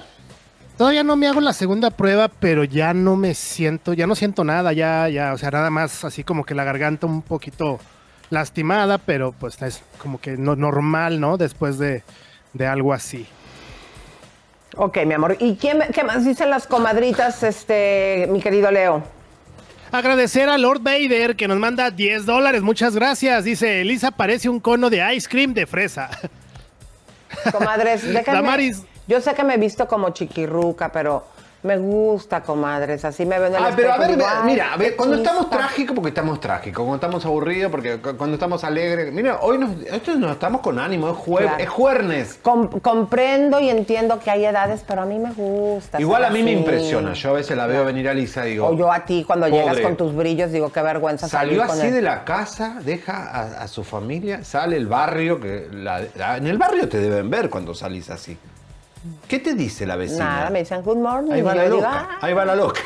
Todavía 0.77 1.05
no 1.05 1.17
me 1.17 1.29
hago 1.29 1.41
la 1.41 1.53
segunda 1.53 1.91
prueba, 1.91 2.29
pero 2.29 2.65
ya 2.65 2.95
no 2.95 3.17
me 3.17 3.35
siento, 3.35 3.93
ya 3.93 4.07
no 4.07 4.15
siento 4.15 4.43
nada, 4.43 4.73
ya, 4.73 5.09
ya, 5.09 5.33
o 5.33 5.39
sea, 5.39 5.51
nada 5.51 5.71
más 5.71 6.05
así 6.05 6.25
como 6.25 6.45
que 6.45 6.55
la 6.55 6.65
garganta 6.65 7.07
un 7.07 7.23
poquito 7.23 7.79
lastimada, 8.31 8.99
pero 8.99 9.33
pues 9.33 9.61
es 9.63 9.83
como 9.99 10.21
que 10.21 10.37
no 10.37 10.57
normal, 10.57 11.21
¿no? 11.21 11.37
Después 11.37 11.79
de, 11.79 12.03
de 12.55 12.67
algo 12.67 12.93
así. 12.93 13.27
Ok, 14.77 14.99
mi 15.07 15.15
amor. 15.15 15.37
¿Y 15.39 15.57
quién, 15.57 15.81
qué 15.93 16.03
más 16.03 16.25
dicen 16.25 16.49
las 16.49 16.67
comadritas, 16.67 17.43
este, 17.43 18.27
mi 18.31 18.41
querido 18.41 18.71
Leo? 18.71 19.03
Agradecer 19.93 20.49
a 20.49 20.57
Lord 20.57 20.81
Vader 20.81 21.37
que 21.37 21.47
nos 21.47 21.59
manda 21.59 21.91
10 21.91 22.25
dólares. 22.25 22.63
Muchas 22.63 22.95
gracias. 22.95 23.45
Dice, 23.45 23.83
Elisa 23.83 24.11
parece 24.11 24.49
un 24.49 24.59
cono 24.59 24.89
de 24.89 25.15
ice 25.15 25.29
cream 25.29 25.53
de 25.53 25.67
fresa. 25.67 26.09
Comadres, 27.53 28.03
déjenme. 28.07 28.39
Damaris. 28.39 28.83
Yo 29.13 29.21
sé 29.21 29.35
que 29.35 29.45
me 29.45 29.55
he 29.55 29.59
visto 29.59 29.87
como 29.87 30.09
chiquirruca, 30.09 30.91
pero 30.91 31.25
me 31.65 31.77
gusta, 31.77 32.43
comadres. 32.43 33.05
Así 33.05 33.27
me 33.27 33.39
veo 33.39 33.49
en 33.49 33.55
el 33.57 33.63
Ah, 33.63 33.71
pero 33.77 33.93
a 33.93 33.99
ver, 33.99 34.17
digo, 34.17 34.25
"Ay, 34.27 34.41
mira, 34.47 34.73
a 34.73 34.77
ver, 34.79 34.97
cuando 34.97 35.17
chispa". 35.17 35.31
estamos 35.33 35.51
trágicos, 35.51 35.95
porque 35.95 36.09
estamos 36.09 36.41
trágicos, 36.41 36.79
cuando 36.83 36.95
estamos 36.95 37.27
aburridos, 37.27 37.71
porque 37.71 37.99
cu- 37.99 38.17
cuando 38.17 38.35
estamos 38.35 38.65
alegres. 38.65 39.13
Mira, 39.13 39.39
hoy 39.43 39.59
nos, 39.59 39.71
esto 39.83 40.17
nos 40.17 40.33
estamos 40.33 40.63
con 40.63 40.79
ánimo, 40.79 41.11
es, 41.11 41.15
jue- 41.17 41.43
Claro. 41.43 41.59
es 41.63 41.69
jueves. 41.69 42.39
Com- 42.43 42.81
comprendo 42.81 43.61
y 43.61 43.69
entiendo 43.69 44.19
que 44.19 44.31
hay 44.31 44.47
edades, 44.47 44.83
pero 44.89 45.03
a 45.03 45.05
mí 45.05 45.19
me 45.19 45.31
gusta. 45.35 46.01
Igual 46.01 46.25
a 46.25 46.31
mí 46.31 46.43
me 46.43 46.53
impresiona. 46.53 47.13
Yo 47.13 47.29
a 47.31 47.35
veces 47.35 47.55
la 47.55 47.67
veo 47.67 47.85
venir 47.85 48.09
a 48.09 48.15
Lisa 48.15 48.47
y 48.49 48.53
digo. 48.53 48.69
O 48.69 48.75
yo 48.75 48.91
a 48.91 49.05
ti 49.05 49.23
cuando 49.27 49.47
llegas 49.47 49.79
con 49.81 49.95
tus 49.95 50.17
brillos 50.17 50.51
digo 50.53 50.73
qué 50.73 50.81
vergüenza 50.81 51.29
salir 51.29 51.59
Salió 51.59 51.67
con 51.69 51.79
así 51.79 51.89
él. 51.89 51.93
de 51.95 52.03
la 52.03 52.25
casa, 52.25 52.79
deja 52.83 53.29
a, 53.31 53.63
a 53.63 53.69
su 53.69 53.85
familia, 53.85 54.43
sale 54.43 54.77
el 54.79 54.87
barrio, 54.89 55.39
que 55.39 55.69
la- 55.71 56.01
la- 56.17 56.39
en 56.39 56.47
el 56.49 56.57
barrio 56.59 56.89
te 56.89 56.99
deben 56.99 57.29
ver 57.31 57.51
cuando 57.51 57.73
salís 57.75 58.09
así. 58.11 58.37
¿Qué 59.29 59.39
te 59.39 59.55
dice 59.55 59.87
la 59.87 59.97
vecina? 59.97 60.25
Nada, 60.25 60.51
me 60.51 60.61
dicen 60.61 60.83
good 60.83 60.97
morning. 60.99 61.33
Ahí 61.33 61.43
va 61.43 61.55
y 61.55 61.57
la 61.59 61.65
digo, 61.65 61.77
loca, 61.77 62.09
"Ah, 62.13 62.19
ahí 62.21 62.35
va 62.35 62.45
la 62.45 62.55
loca. 62.57 62.81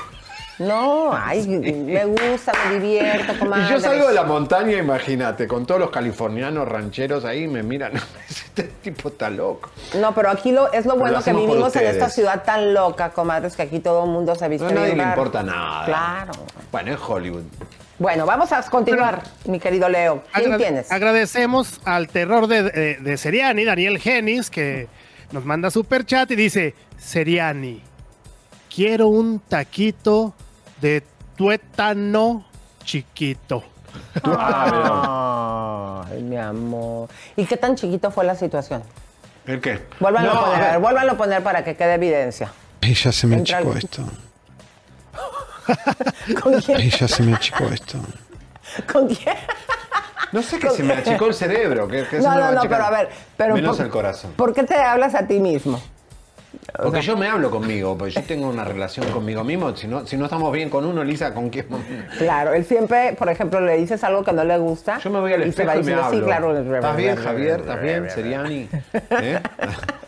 No, 0.59 1.13
ay, 1.15 1.47
me 1.87 2.05
gusta, 2.07 2.53
me 2.71 2.79
divierto, 2.81 3.33
Y 3.35 3.39
comadres. 3.39 3.69
yo 3.69 3.79
salgo 3.81 4.09
de 4.09 4.15
la 4.15 4.23
montaña, 4.23 4.79
imagínate, 4.79 5.47
con 5.47 5.67
todos 5.67 5.79
los 5.81 5.91
californianos 5.91 6.67
rancheros 6.67 7.27
ahí, 7.27 7.47
me 7.47 7.63
miran, 7.63 7.93
este 8.29 8.63
tipo 8.63 9.09
está 9.11 9.29
loco. 9.29 9.69
No, 10.01 10.15
pero 10.15 10.31
aquí 10.31 10.53
lo, 10.53 10.73
es 10.73 10.87
lo 10.87 10.93
Pero 10.93 11.01
bueno 11.01 11.19
lo 11.19 11.25
que 11.25 11.33
vivimos 11.35 11.77
en 11.77 11.87
esta 11.89 12.09
ciudad 12.09 12.43
tan 12.45 12.73
loca, 12.73 13.11
comadres, 13.11 13.55
que 13.55 13.63
aquí 13.63 13.81
todo 13.81 14.05
el 14.05 14.11
mundo 14.11 14.35
se 14.35 14.49
viste 14.49 14.65
No, 14.65 14.71
a 14.71 14.75
nadie 14.75 14.95
bien 14.95 15.05
le 15.05 15.11
importa 15.13 15.43
nada. 15.43 15.85
Claro. 15.85 16.33
Bueno, 16.73 16.95
es 16.95 17.01
Hollywood. 17.07 17.43
Bueno, 17.99 18.25
vamos 18.27 18.53
a 18.53 18.63
continuar, 18.63 19.23
mi 19.47 19.59
querido 19.59 19.89
Leo. 19.91 20.23
¿Quién 20.33 20.47
Agra- 20.53 20.59
tienes? 20.59 20.93
Agradecemos 20.93 21.81
al 21.85 22.09
terror 22.09 22.47
de, 22.47 22.63
de, 22.63 22.95
de 22.97 23.17
Seriani, 23.19 23.65
Daniel 23.65 23.99
Genis, 23.99 24.51
que 24.51 24.87
nos 25.33 25.45
manda 25.45 25.71
super 25.71 26.05
chat 26.07 26.31
y 26.31 26.37
dice, 26.37 26.75
Seriani, 26.99 27.83
quiero 28.75 29.09
un 29.09 29.41
taquito 29.41 30.35
de 30.81 31.03
tuétano 31.37 32.45
chiquito. 32.85 33.65
Ay, 34.23 36.23
mi 36.23 36.37
amor. 36.37 37.09
¿Y 37.37 37.45
qué 37.45 37.57
tan 37.57 37.77
chiquito 37.77 38.11
fue 38.11 38.25
la 38.25 38.35
situación? 38.35 38.83
¿El 39.47 39.61
qué? 39.61 39.87
Vuélvanlo 40.01 40.33
No, 40.35 40.41
a 40.41 40.45
poner, 40.51 40.63
a 40.65 40.71
ver. 40.73 40.81
vuélvanlo 40.81 41.13
a 41.13 41.17
poner 41.17 41.43
para 41.43 41.65
que 41.65 41.77
quede 41.77 41.95
evidencia. 41.95 42.53
Ay, 42.83 42.95
ya 42.95 43.13
se 43.13 43.27
me 43.27 43.37
Entra 43.37 43.59
achicó 43.59 43.73
el- 43.73 43.79
esto. 43.79 44.03
¿Con 46.43 46.61
quién? 46.61 46.91
Ya 46.91 47.09
se 47.09 47.23
me 47.23 47.35
achicó 47.35 47.65
esto. 47.65 47.99
¿Con 48.93 49.09
quién? 49.09 49.37
No 50.33 50.43
sé 50.43 50.59
que 50.59 50.71
se 50.71 50.83
me 50.83 50.95
achicó 50.95 51.27
el 51.27 51.35
cerebro. 51.35 51.89
Que, 51.89 52.05
que 52.05 52.19
No, 52.19 52.35
no, 52.35 52.53
no, 52.53 52.63
pero 52.63 52.85
a 52.85 52.91
ver, 52.91 53.09
pero 53.37 53.55
Menos 53.55 53.77
por- 53.77 53.87
el 53.87 53.93
corazón. 53.93 54.33
¿Por 54.37 54.53
qué 54.53 54.63
te 54.65 54.75
hablas 54.75 55.15
a 55.15 55.27
ti 55.27 55.41
mismo? 55.41 55.81
Porque 56.83 57.01
yo 57.01 57.17
me 57.17 57.29
hablo 57.29 57.51
conmigo, 57.51 57.97
porque 57.97 58.15
yo 58.15 58.23
tengo 58.23 58.49
una 58.49 58.65
relación 58.65 59.07
conmigo 59.11 59.45
mismo. 59.45 59.75
Si 59.77 59.87
no, 59.87 60.07
si 60.07 60.17
no 60.17 60.25
estamos 60.25 60.53
bien 60.53 60.69
con 60.69 60.85
uno, 60.85 61.05
Lisa, 61.05 61.33
¿con 61.33 61.49
quién? 61.49 61.67
Claro, 62.19 62.55
él 62.55 62.65
siempre, 62.65 63.15
por 63.19 63.29
ejemplo, 63.29 63.61
le 63.61 63.77
dices 63.77 64.03
algo 64.05 64.25
que 64.25 64.33
no 64.33 64.45
le 64.45 64.59
gusta. 64.59 64.99
Yo 64.99 65.11
me 65.11 65.21
voy 65.21 65.33
al 65.33 65.43
espejo 65.43 65.79
y 65.79 65.83
me 65.83 65.95
hablo. 65.95 66.19
Sí, 66.19 66.25
claro. 66.25 66.59
¿Estás 66.59 66.97
bien, 66.97 67.17
Javier? 67.17 67.61
¿Estás 67.61 67.83
bien, 67.83 68.11
Seriani? 68.11 68.69
¿Eh? 68.93 69.41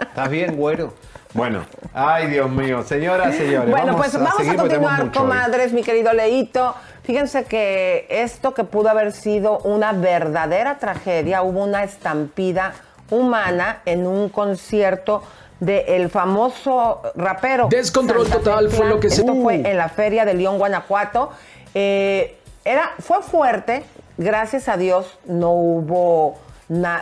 ¿Estás 0.01 0.31
bien, 0.31 0.57
güero? 0.57 0.95
Bueno, 1.35 1.65
ay, 1.93 2.29
Dios 2.29 2.51
mío, 2.51 2.83
señoras, 2.83 3.35
señores. 3.35 3.71
Bueno, 3.71 3.97
pues 3.97 4.15
vamos 4.15 4.33
a, 4.33 4.37
seguir 4.39 4.57
porque 4.57 4.75
tenemos 4.75 4.99
continuar, 4.99 5.13
comadres, 5.13 5.73
mi 5.73 5.83
querido 5.83 6.13
Leito. 6.13 6.75
Fíjense 7.09 7.45
que 7.45 8.05
esto 8.11 8.53
que 8.53 8.65
pudo 8.65 8.91
haber 8.91 9.13
sido 9.13 9.61
una 9.61 9.95
verdadera 9.95 10.77
tragedia, 10.79 11.41
hubo 11.41 11.65
una 11.65 11.83
estampida 11.83 12.75
humana 13.11 13.81
en 13.87 14.07
un 14.07 14.29
concierto 14.29 15.23
del 15.59 16.11
famoso 16.11 17.01
rapero. 17.15 17.69
Descontrol 17.71 18.27
Santa 18.27 18.45
total 18.45 18.69
fue 18.69 18.87
lo 18.91 19.01
que 19.01 19.09
se- 19.09 19.23
Esto 19.23 19.35
fue 19.37 19.57
Uh. 19.57 19.67
en 19.69 19.79
la 19.79 19.89
feria 19.89 20.27
de 20.27 20.35
León, 20.35 20.59
Guanajuato. 20.59 21.31
Eh, 21.73 22.37
era, 22.67 22.91
fue 22.99 23.23
fuerte, 23.23 23.85
gracias 24.19 24.69
a 24.69 24.77
Dios 24.77 25.19
no 25.25 25.53
hubo 25.53 26.37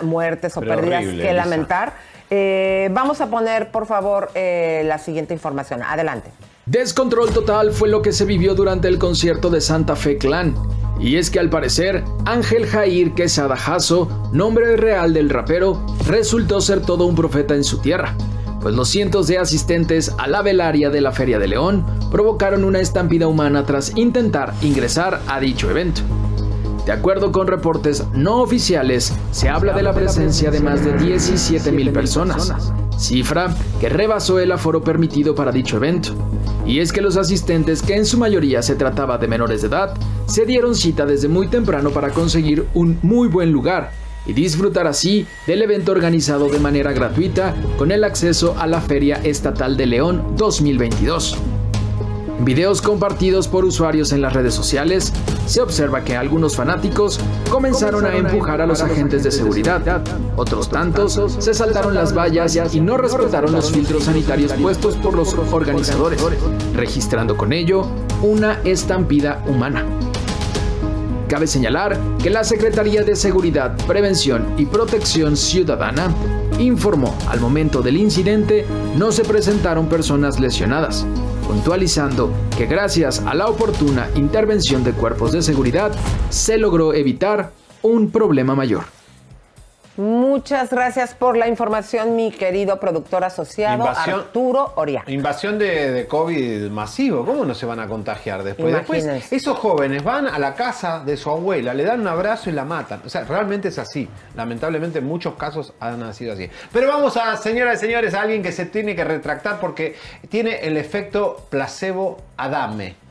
muertes 0.03 0.57
o 0.57 0.61
Pero 0.61 0.77
pérdidas 0.77 1.03
horrible, 1.03 1.23
que 1.27 1.33
lamentar. 1.33 1.95
Eh, 2.31 2.91
vamos 2.93 3.21
a 3.21 3.27
poner, 3.27 3.73
por 3.73 3.87
favor, 3.87 4.31
eh, 4.37 4.85
la 4.87 4.99
siguiente 4.99 5.35
información. 5.35 5.83
Adelante. 5.83 6.31
Descontrol 6.67 7.31
total 7.31 7.71
fue 7.71 7.89
lo 7.89 8.03
que 8.03 8.11
se 8.11 8.25
vivió 8.25 8.57
durante 8.57 8.89
el 8.89 8.99
concierto 8.99 9.51
de 9.51 9.61
Santa 9.61 9.95
Fe 9.95 10.19
Clan. 10.19 10.53
Y 10.99 11.15
es 11.15 11.31
que 11.31 11.39
al 11.39 11.49
parecer, 11.49 12.03
Ángel 12.25 12.67
Jair 12.67 13.15
Quesada 13.15 13.55
Jasso, 13.55 14.09
nombre 14.33 14.77
real 14.77 15.15
del 15.15 15.31
rapero, 15.31 15.87
resultó 16.09 16.61
ser 16.61 16.83
todo 16.83 17.07
un 17.07 17.15
profeta 17.15 17.55
en 17.55 17.63
su 17.63 17.79
tierra. 17.79 18.17
Pues 18.61 18.75
los 18.75 18.89
cientos 18.89 19.29
de 19.29 19.39
asistentes 19.39 20.13
a 20.19 20.27
la 20.27 20.43
velaria 20.43 20.91
de 20.91 21.01
la 21.01 21.13
Feria 21.13 21.39
de 21.39 21.47
León 21.47 21.87
provocaron 22.11 22.65
una 22.65 22.81
estampida 22.81 23.29
humana 23.29 23.65
tras 23.65 23.97
intentar 23.97 24.53
ingresar 24.61 25.23
a 25.29 25.39
dicho 25.39 25.71
evento. 25.71 26.01
De 26.87 26.93
acuerdo 26.93 27.33
con 27.33 27.49
reportes 27.49 28.05
no 28.15 28.41
oficiales, 28.41 29.13
se 29.33 29.49
habla 29.49 29.73
de 29.73 29.83
la 29.83 29.93
presencia 29.93 30.53
de 30.53 30.61
más 30.61 30.85
de 30.85 30.97
17 30.97 31.73
mil 31.73 31.91
personas, 31.91 32.53
cifra 32.97 33.53
que 33.81 33.89
rebasó 33.89 34.39
el 34.39 34.53
aforo 34.53 34.85
permitido 34.85 35.35
para 35.35 35.51
dicho 35.51 35.79
evento. 35.79 36.11
Y 36.65 36.79
es 36.79 36.93
que 36.93 37.01
los 37.01 37.17
asistentes, 37.17 37.83
que 37.83 37.97
en 37.97 38.07
su 38.07 38.19
mayoría 38.19 38.63
se 38.63 38.77
trataba 38.77 39.19
de 39.19 39.27
menores 39.27 39.63
de 39.63 39.69
edad, 39.69 39.95
se 40.27 40.47
dieron 40.47 40.77
cita 40.77 41.07
desde 41.07 41.27
muy 41.27 41.49
temprano 41.49 41.91
para 41.91 42.11
conseguir 42.11 42.69
un 42.73 43.01
muy 43.03 43.27
buen 43.27 43.51
lugar 43.51 43.91
y 44.25 44.33
disfrutar 44.33 44.87
así 44.87 45.27
del 45.49 45.63
evento 45.63 45.91
organizado 45.91 46.49
de 46.49 46.61
manera 46.61 46.93
gratuita 46.93 47.53
con 47.79 47.91
el 47.91 48.05
acceso 48.05 48.55
a 48.61 48.69
la 48.69 48.81
Feria 48.81 49.17
Estatal 49.25 49.77
de 49.77 49.87
León 49.87 50.37
2022. 50.37 51.37
En 52.39 52.45
videos 52.45 52.83
compartidos 52.83 53.49
por 53.49 53.65
usuarios 53.65 54.13
en 54.13 54.21
las 54.21 54.33
redes 54.33 54.55
sociales, 54.55 55.13
se 55.47 55.61
observa 55.61 56.05
que 56.05 56.17
algunos 56.17 56.55
fanáticos 56.55 57.19
comenzaron 57.51 58.05
a 58.05 58.15
empujar 58.15 58.61
a 58.61 58.67
los 58.67 58.83
agentes 58.83 59.25
de 59.25 59.31
seguridad. 59.31 60.03
Otros 60.37 60.69
tantos 60.69 61.21
se 61.39 61.55
saltaron 61.55 61.95
las 61.95 62.17
vallas 62.17 62.75
y 62.75 62.81
no 62.81 62.97
respetaron 62.99 63.53
los 63.53 63.71
filtros 63.71 64.05
sanitarios 64.05 64.53
puestos 64.53 64.97
por 64.97 65.15
los 65.15 65.35
organizadores, 65.35 66.21
registrando 66.75 67.37
con 67.37 67.53
ello 67.53 67.87
una 68.23 68.61
estampida 68.65 69.43
humana. 69.47 69.85
Cabe 71.29 71.47
señalar 71.47 71.99
que 72.23 72.31
la 72.31 72.45
Secretaría 72.45 73.03
de 73.03 73.17
Seguridad, 73.17 73.77
Prevención 73.87 74.47
y 74.57 74.67
Protección 74.67 75.37
Ciudadana 75.37 76.15
informó 76.61 77.17
al 77.29 77.41
momento 77.41 77.83
del 77.83 77.97
incidente 77.97 78.65
no 78.97 79.11
se 79.11 79.25
presentaron 79.25 79.89
personas 79.89 80.39
lesionadas, 80.39 81.05
puntualizando 81.47 82.33
que 82.57 82.67
gracias 82.67 83.23
a 83.25 83.35
la 83.35 83.47
oportuna 83.47 84.09
intervención 84.15 84.85
de 84.85 84.93
cuerpos 84.93 85.33
de 85.33 85.43
seguridad 85.43 85.93
se 86.29 86.59
logró 86.59 86.93
evitar 86.93 87.53
un 87.83 88.11
problema 88.11 88.55
mayor. 88.55 88.85
Muchas 89.97 90.71
gracias 90.71 91.15
por 91.15 91.37
la 91.37 91.49
información, 91.49 92.17
mi 92.17 92.31
querido 92.31 92.79
productor 92.79 93.25
asociado 93.25 93.79
Invasión. 93.79 94.21
Arturo 94.21 94.73
Oria. 94.77 95.03
Invasión 95.07 95.59
de, 95.59 95.91
de 95.91 96.07
COVID 96.07 96.71
masivo, 96.71 97.25
¿cómo 97.25 97.45
no 97.45 97.55
se 97.55 97.65
van 97.65 97.81
a 97.81 97.87
contagiar 97.87 98.43
después? 98.43 98.73
Después, 98.73 99.33
esos 99.33 99.59
jóvenes 99.59 100.05
van 100.05 100.27
a 100.27 100.39
la 100.39 100.55
casa 100.55 101.01
de 101.01 101.17
su 101.17 101.31
abuela, 101.31 101.73
le 101.73 101.85
dan 101.85 102.01
un 102.01 102.09
abrazo 102.09 102.51
y 102.51 102.53
la 102.53 102.65
matan. 102.65 103.01
O 103.05 103.09
sea, 103.09 103.25
realmente 103.25 103.69
es 103.69 103.79
así. 103.79 104.09
Lamentablemente 104.35 104.99
en 104.99 105.07
muchos 105.07 105.35
casos 105.35 105.73
han 105.81 106.13
sido 106.13 106.35
así. 106.35 106.49
Pero 106.73 106.89
vamos 106.89 107.17
a, 107.17 107.37
señoras 107.37 107.79
y 107.83 107.87
señores, 107.87 108.15
a 108.15 108.23
alguien 108.23 108.43
que 108.43 108.53
se 108.53 108.67
tiene 108.67 108.95
que 108.95 109.05
retractar 109.05 109.61
porque 109.61 109.97
tiene 110.29 110.61
el 110.61 110.77
efecto 110.77 111.47
placebo 111.49 112.19
Adame. 112.37 113.06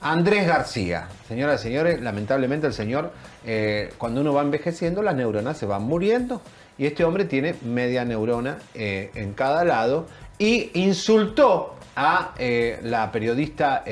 Andrés 0.00 0.46
García. 0.46 1.08
Señoras 1.28 1.60
y 1.60 1.64
señores, 1.64 2.00
lamentablemente 2.00 2.66
el 2.66 2.72
señor, 2.72 3.12
eh, 3.44 3.92
cuando 3.98 4.22
uno 4.22 4.32
va 4.32 4.42
envejeciendo, 4.42 5.02
las 5.02 5.14
neuronas 5.14 5.58
se 5.58 5.66
van 5.66 5.82
muriendo. 5.82 6.40
Y 6.78 6.86
este 6.86 7.04
hombre 7.04 7.26
tiene 7.26 7.54
media 7.62 8.04
neurona 8.06 8.56
eh, 8.74 9.10
en 9.14 9.34
cada 9.34 9.64
lado 9.64 10.06
y 10.38 10.70
insultó 10.74 11.76
a 11.94 12.32
eh, 12.38 12.80
la 12.82 13.12
periodista 13.12 13.84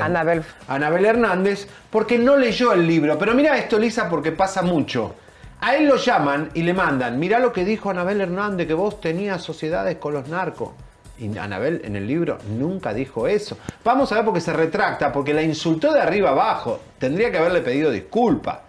Anabel. 0.00 0.44
Anabel 0.68 1.04
Hernández 1.04 1.66
porque 1.90 2.18
no 2.18 2.36
leyó 2.36 2.72
el 2.72 2.86
libro. 2.86 3.18
Pero 3.18 3.34
mira 3.34 3.58
esto, 3.58 3.78
Lisa, 3.78 4.08
porque 4.08 4.30
pasa 4.30 4.62
mucho. 4.62 5.16
A 5.60 5.74
él 5.74 5.88
lo 5.88 5.96
llaman 5.96 6.50
y 6.54 6.62
le 6.62 6.72
mandan, 6.72 7.18
mirá 7.18 7.40
lo 7.40 7.52
que 7.52 7.64
dijo 7.64 7.90
Anabel 7.90 8.20
Hernández, 8.20 8.68
que 8.68 8.74
vos 8.74 9.00
tenías 9.00 9.42
sociedades 9.42 9.96
con 9.96 10.14
los 10.14 10.28
narcos. 10.28 10.70
Y 11.18 11.36
Anabel 11.36 11.82
en 11.84 11.96
el 11.96 12.06
libro 12.06 12.38
nunca 12.48 12.94
dijo 12.94 13.26
eso. 13.26 13.58
Vamos 13.84 14.12
a 14.12 14.16
ver 14.16 14.24
porque 14.24 14.40
se 14.40 14.52
retracta, 14.52 15.12
porque 15.12 15.34
la 15.34 15.42
insultó 15.42 15.92
de 15.92 16.00
arriba 16.00 16.30
abajo. 16.30 16.80
Tendría 16.98 17.30
que 17.30 17.38
haberle 17.38 17.60
pedido 17.60 17.90
disculpa. 17.90 18.62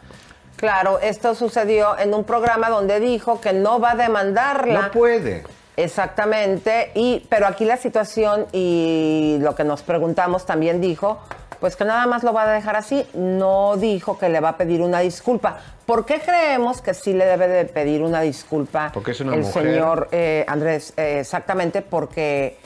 Claro, 0.55 0.99
esto 0.99 1.35
sucedió 1.35 1.97
en 1.97 2.13
un 2.13 2.25
programa 2.25 2.69
donde 2.69 2.99
dijo 2.99 3.39
que 3.39 3.53
no 3.53 3.79
va 3.79 3.91
a 3.91 3.95
demandarla. 3.95 4.81
No 4.81 4.91
puede. 4.91 5.43
Exactamente, 5.77 6.91
y 6.93 7.25
pero 7.29 7.47
aquí 7.47 7.63
la 7.63 7.77
situación 7.77 8.47
y 8.51 9.38
lo 9.39 9.55
que 9.55 9.63
nos 9.63 9.81
preguntamos 9.81 10.45
también 10.45 10.81
dijo, 10.81 11.21
pues 11.59 11.75
que 11.75 11.85
nada 11.85 12.05
más 12.07 12.23
lo 12.23 12.33
va 12.33 12.43
a 12.43 12.51
dejar 12.51 12.75
así, 12.75 13.05
no 13.13 13.75
dijo 13.77 14.17
que 14.17 14.29
le 14.29 14.39
va 14.39 14.49
a 14.49 14.57
pedir 14.57 14.81
una 14.81 14.99
disculpa. 14.99 15.57
¿Por 15.85 16.05
qué 16.05 16.19
creemos 16.19 16.81
que 16.81 16.93
sí 16.93 17.13
le 17.13 17.25
debe 17.25 17.47
de 17.47 17.65
pedir 17.65 18.03
una 18.03 18.21
disculpa 18.21 18.91
Porque 18.93 19.11
es 19.11 19.19
una 19.21 19.33
el 19.33 19.41
mujer. 19.41 19.63
señor 19.63 20.07
eh, 20.11 20.45
Andrés? 20.47 20.93
Eh, 20.95 21.19
exactamente 21.19 21.81
porque 21.81 22.57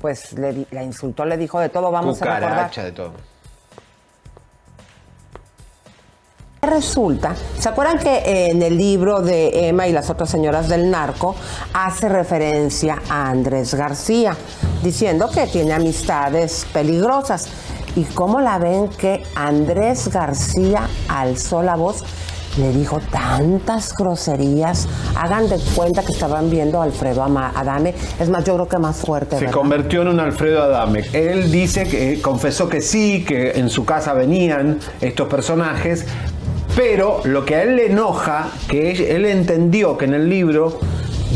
pues 0.00 0.32
le, 0.34 0.66
la 0.70 0.82
insultó, 0.84 1.24
le 1.24 1.36
dijo 1.36 1.58
de 1.58 1.68
todo, 1.70 1.90
vamos 1.90 2.20
a 2.22 2.24
recordar. 2.24 2.50
Cucaracha 2.50 2.84
de 2.84 2.92
todo. 2.92 3.12
Resulta, 6.60 7.36
¿se 7.56 7.68
acuerdan 7.68 7.98
que 8.00 8.16
eh, 8.16 8.50
en 8.50 8.62
el 8.62 8.76
libro 8.76 9.20
de 9.20 9.68
Emma 9.68 9.86
y 9.86 9.92
las 9.92 10.10
otras 10.10 10.28
señoras 10.28 10.68
del 10.68 10.90
narco 10.90 11.36
hace 11.72 12.08
referencia 12.08 13.00
a 13.08 13.30
Andrés 13.30 13.74
García, 13.74 14.36
diciendo 14.82 15.30
que 15.32 15.46
tiene 15.46 15.72
amistades 15.72 16.66
peligrosas? 16.72 17.48
¿Y 17.94 18.02
cómo 18.02 18.40
la 18.40 18.58
ven 18.58 18.88
que 18.88 19.22
Andrés 19.36 20.08
García 20.08 20.88
alzó 21.08 21.62
la 21.62 21.76
voz? 21.76 22.02
Le 22.56 22.72
dijo 22.72 22.98
tantas 23.12 23.94
groserías. 23.94 24.88
Hagan 25.16 25.48
de 25.48 25.58
cuenta 25.76 26.02
que 26.02 26.10
estaban 26.10 26.50
viendo 26.50 26.80
a 26.80 26.84
Alfredo 26.84 27.22
Adame. 27.22 27.94
Es 28.18 28.28
más, 28.28 28.44
yo 28.44 28.54
creo 28.54 28.68
que 28.68 28.78
más 28.78 28.96
fuerte. 28.96 29.36
Se 29.36 29.44
¿verdad? 29.44 29.52
convirtió 29.60 30.02
en 30.02 30.08
un 30.08 30.18
Alfredo 30.18 30.64
Adame. 30.64 31.04
Él 31.12 31.52
dice 31.52 31.84
que 31.84 32.14
eh, 32.14 32.20
confesó 32.20 32.68
que 32.68 32.80
sí, 32.80 33.24
que 33.24 33.52
en 33.52 33.70
su 33.70 33.84
casa 33.84 34.12
venían 34.12 34.80
estos 35.00 35.28
personajes, 35.28 36.04
pero 36.78 37.20
lo 37.24 37.44
que 37.44 37.56
a 37.56 37.64
él 37.64 37.74
le 37.74 37.86
enoja, 37.86 38.52
que 38.68 38.92
él, 38.92 39.00
él 39.00 39.24
entendió 39.26 39.98
que 39.98 40.04
en 40.04 40.14
el 40.14 40.28
libro 40.28 40.78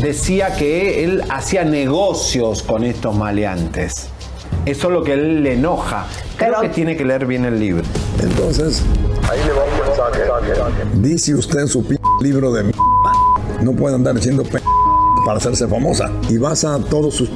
decía 0.01 0.55
que 0.55 1.03
él 1.03 1.21
hacía 1.29 1.65
negocios 1.65 2.63
con 2.63 2.85
estos 2.85 3.13
maleantes. 3.13 4.07
Eso 4.65 4.87
es 4.87 4.93
lo 4.93 5.03
que 5.03 5.11
a 5.11 5.15
él 5.15 5.43
le 5.43 5.55
enoja. 5.55 6.07
Creo 6.37 6.61
que 6.61 6.69
tiene 6.69 6.95
que 6.95 7.03
leer 7.03 7.25
bien 7.25 7.43
el 7.43 7.59
libro. 7.59 7.83
Entonces, 8.21 8.83
ahí 9.29 9.39
le 9.45 9.51
va 9.51 9.65
un 9.65 9.85
mensaje. 9.85 10.87
Dice 10.93 11.35
usted 11.35 11.59
en 11.59 11.67
su 11.67 11.85
p 11.85 11.99
libro 12.21 12.53
de 12.53 12.63
mierda, 12.63 12.81
no 13.61 13.73
puede 13.73 13.95
andar 13.95 14.15
diciendo 14.15 14.43
p 14.43 14.61
para 15.25 15.39
hacerse 15.39 15.67
famosa. 15.67 16.09
Y 16.29 16.37
vas 16.37 16.63
a 16.63 16.79
todos 16.79 17.15
sus 17.15 17.27
p 17.27 17.35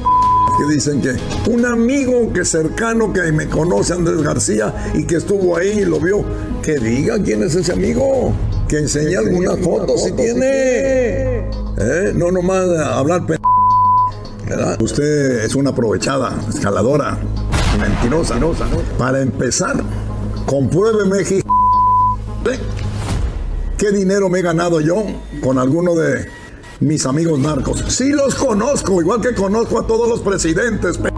que 0.58 0.74
dicen 0.74 1.02
que 1.02 1.15
un 1.52 1.65
amigo 1.65 2.32
que 2.34 2.43
cercano 2.46 3.13
que 3.13 3.32
me 3.32 3.48
conoce, 3.48 3.93
Andrés 3.93 4.22
García, 4.22 4.74
y 4.93 5.06
que 5.06 5.17
estuvo 5.17 5.56
ahí 5.58 5.80
y 5.82 5.86
lo 5.86 6.00
vio, 6.00 6.24
que 6.63 6.80
diga 6.80 7.22
quién 7.22 7.43
es 7.43 7.56
ese 7.56 7.74
amigo, 7.74 8.34
que 8.67 8.80
enseñe 8.80 9.15
algunas 9.17 9.60
fotos 9.60 10.04
si 10.04 10.12
tiene. 10.13 11.50
¿Eh? 11.80 12.12
No 12.15 12.32
nomás 12.32 12.67
hablar 12.80 13.26
p 13.26 13.38
¿verdad? 14.48 14.82
Usted 14.82 15.43
es 15.43 15.54
una 15.56 15.70
aprovechada, 15.72 16.34
escaladora, 16.50 17.17
mentirosa. 17.80 18.36
Para 18.98 19.22
empezar, 19.22 19.76
compruébeme, 20.46 21.17
hij- 21.24 21.43
qué 23.78 23.91
dinero 23.91 24.30
me 24.30 24.39
he 24.39 24.41
ganado 24.41 24.80
yo 24.82 25.04
con 25.43 25.60
alguno 25.60 25.93
de 25.96 26.26
mis 26.80 27.06
amigos 27.06 27.40
narcos. 27.40 27.84
Sí 27.88 28.10
los 28.12 28.36
conozco, 28.36 29.02
igual 29.02 29.22
que 29.22 29.34
conozco 29.34 29.80
a 29.80 29.88
todos 29.88 30.08
los 30.08 30.20
presidentes. 30.22 30.98
p- 30.98 31.10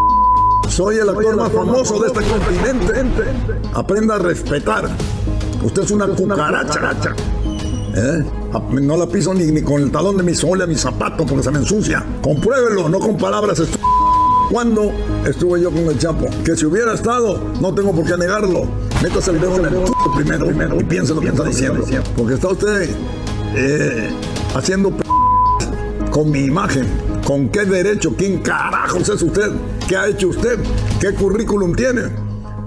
Soy 0.69 0.97
el 0.97 1.09
actor 1.09 1.35
más 1.35 1.51
famoso 1.51 1.99
de 1.99 2.07
este 2.07 2.21
continente. 2.21 2.93
Aprenda 3.73 4.15
a 4.15 4.19
respetar. 4.19 4.89
Usted 5.63 5.83
es 5.83 5.91
una 5.91 6.07
cucaracha. 6.07 7.13
¿Eh? 7.95 8.23
No 8.81 8.95
la 8.95 9.07
piso 9.07 9.33
ni, 9.33 9.45
ni 9.51 9.61
con 9.61 9.81
el 9.81 9.91
talón 9.91 10.15
de 10.17 10.23
mi 10.23 10.35
sole 10.35 10.63
a 10.63 10.67
mi 10.67 10.75
zapato 10.75 11.25
porque 11.25 11.43
se 11.43 11.51
me 11.51 11.59
ensucia. 11.59 12.05
Compruébelo, 12.21 12.87
no 12.87 12.99
con 12.99 13.17
palabras 13.17 13.59
estu- 13.59 13.77
¿Cuándo 14.51 14.91
estuve 15.27 15.61
yo 15.61 15.69
con 15.69 15.81
el 15.85 15.97
Chapo? 15.99 16.25
Que 16.45 16.55
si 16.55 16.65
hubiera 16.65 16.93
estado, 16.93 17.39
no 17.61 17.73
tengo 17.75 17.91
por 17.91 18.05
qué 18.05 18.17
negarlo. 18.17 18.63
Métase 19.03 19.31
el 19.31 19.41
dedo 19.41 19.57
en 19.57 19.65
el 19.65 19.73
primero, 20.15 20.45
primero 20.47 20.79
y 20.79 20.83
piense 20.85 21.13
lo 21.13 21.21
que 21.21 21.27
está 21.27 21.43
diciendo. 21.43 21.85
Porque 22.17 22.33
está 22.35 22.47
usted 22.47 22.89
eh, 23.55 24.09
haciendo 24.55 24.89
p- 24.91 25.03
con 26.11 26.31
mi 26.31 26.39
imagen. 26.45 26.87
¿Con 27.25 27.49
qué 27.49 27.65
derecho? 27.65 28.13
¿Quién 28.17 28.39
carajos 28.39 29.07
es 29.09 29.21
usted? 29.21 29.51
¿Qué 29.87 29.95
ha 29.95 30.07
hecho 30.07 30.29
usted? 30.29 30.59
¿Qué 30.99 31.13
currículum 31.13 31.73
tiene? 31.75 32.03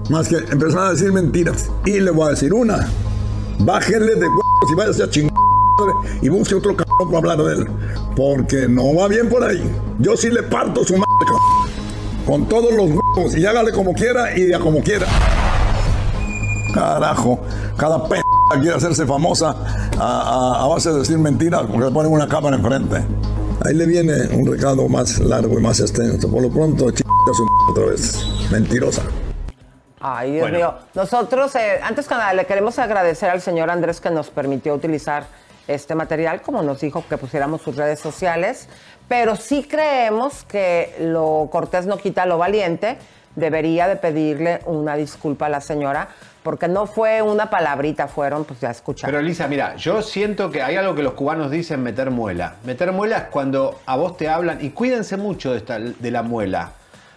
Más 0.09 0.27
que 0.27 0.37
empezar 0.37 0.79
a 0.87 0.91
decir 0.91 1.11
mentiras. 1.11 1.69
Y 1.85 1.99
le 1.99 2.11
voy 2.11 2.27
a 2.27 2.29
decir 2.31 2.53
una. 2.53 2.87
Bájenle 3.59 4.15
de 4.15 4.27
huevos 4.27 4.71
y 4.71 4.75
váyase 4.75 5.03
a 5.03 5.09
chingar 5.09 5.33
y 6.21 6.29
busque 6.29 6.55
otro 6.55 6.75
cabrón 6.75 7.07
para 7.11 7.17
hablar 7.33 7.37
de 7.47 7.53
él. 7.61 7.67
Porque 8.15 8.67
no 8.67 8.95
va 8.95 9.07
bien 9.07 9.27
por 9.29 9.43
ahí. 9.43 9.61
Yo 9.99 10.15
sí 10.17 10.29
le 10.29 10.43
parto 10.43 10.83
su 10.83 10.93
madre. 10.93 11.07
Con 12.25 12.47
todos 12.47 12.71
los 12.73 12.89
huevos 12.89 13.35
y 13.35 13.45
hágale 13.45 13.71
como 13.71 13.93
quiera 13.93 14.37
y 14.37 14.53
a 14.53 14.59
como 14.59 14.81
quiera. 14.81 15.05
Carajo, 16.73 17.39
cada 17.77 18.07
p 18.07 18.21
quiere 18.61 18.75
hacerse 18.75 19.05
famosa 19.05 19.55
a, 19.99 20.03
a- 20.59 20.63
a 20.63 20.67
base 20.67 20.91
de 20.91 20.99
decir 20.99 21.17
mentiras 21.17 21.63
porque 21.69 21.85
le 21.85 21.91
ponen 21.91 22.11
una 22.11 22.27
cámara 22.27 22.55
enfrente. 22.55 23.03
Ahí 23.65 23.73
le 23.75 23.85
viene 23.85 24.13
un 24.33 24.45
recado 24.45 24.87
más 24.89 25.19
largo 25.19 25.57
y 25.57 25.61
más 25.61 25.79
extenso. 25.79 26.29
Por 26.29 26.41
lo 26.41 26.49
pronto, 26.49 26.91
ch 26.91 27.01
su 27.33 27.47
otra 27.71 27.85
vez. 27.85 28.17
Mentirosa. 28.51 29.03
Ay, 30.01 30.31
Dios 30.31 30.41
Bueno. 30.41 30.57
mío. 30.57 30.73
Nosotros, 30.95 31.55
eh, 31.55 31.79
antes 31.81 32.07
que 32.07 32.13
nada, 32.15 32.33
le 32.33 32.45
queremos 32.45 32.77
agradecer 32.77 33.29
al 33.29 33.41
señor 33.41 33.69
Andrés 33.69 34.01
que 34.01 34.09
nos 34.09 34.29
permitió 34.29 34.73
utilizar 34.73 35.25
este 35.67 35.95
material, 35.95 36.41
como 36.41 36.61
nos 36.61 36.81
dijo 36.81 37.05
que 37.07 37.17
pusiéramos 37.17 37.61
sus 37.61 37.77
redes 37.77 38.01
sociales, 38.01 38.67
pero 39.07 39.37
sí 39.37 39.63
creemos 39.63 40.43
que 40.43 40.93
lo 40.99 41.47
cortés 41.49 41.85
no 41.85 41.97
quita 41.97 42.25
lo 42.25 42.37
valiente. 42.37 42.97
Debería 43.37 43.87
de 43.87 43.95
pedirle 43.95 44.59
una 44.65 44.95
disculpa 44.95 45.45
a 45.45 45.49
la 45.49 45.61
señora, 45.61 46.09
porque 46.43 46.67
no 46.67 46.85
fue 46.85 47.21
una 47.21 47.49
palabrita, 47.49 48.07
fueron, 48.07 48.43
pues 48.45 48.59
ya 48.59 48.69
escucharon. 48.71 49.11
Pero 49.11 49.19
Elisa, 49.25 49.47
mira, 49.47 49.75
yo 49.77 50.01
siento 50.01 50.51
que 50.51 50.61
hay 50.61 50.75
algo 50.75 50.93
que 50.95 51.03
los 51.03 51.13
cubanos 51.13 51.49
dicen 51.49 51.81
meter 51.81 52.11
muela. 52.11 52.55
Meter 52.65 52.91
muela 52.91 53.17
es 53.17 53.23
cuando 53.25 53.79
a 53.85 53.95
vos 53.95 54.17
te 54.17 54.27
hablan, 54.29 54.59
y 54.63 54.69
cuídense 54.71 55.17
mucho 55.17 55.51
de, 55.51 55.57
esta- 55.57 55.79
de 55.79 56.11
la 56.11 56.21
muela. 56.23 56.71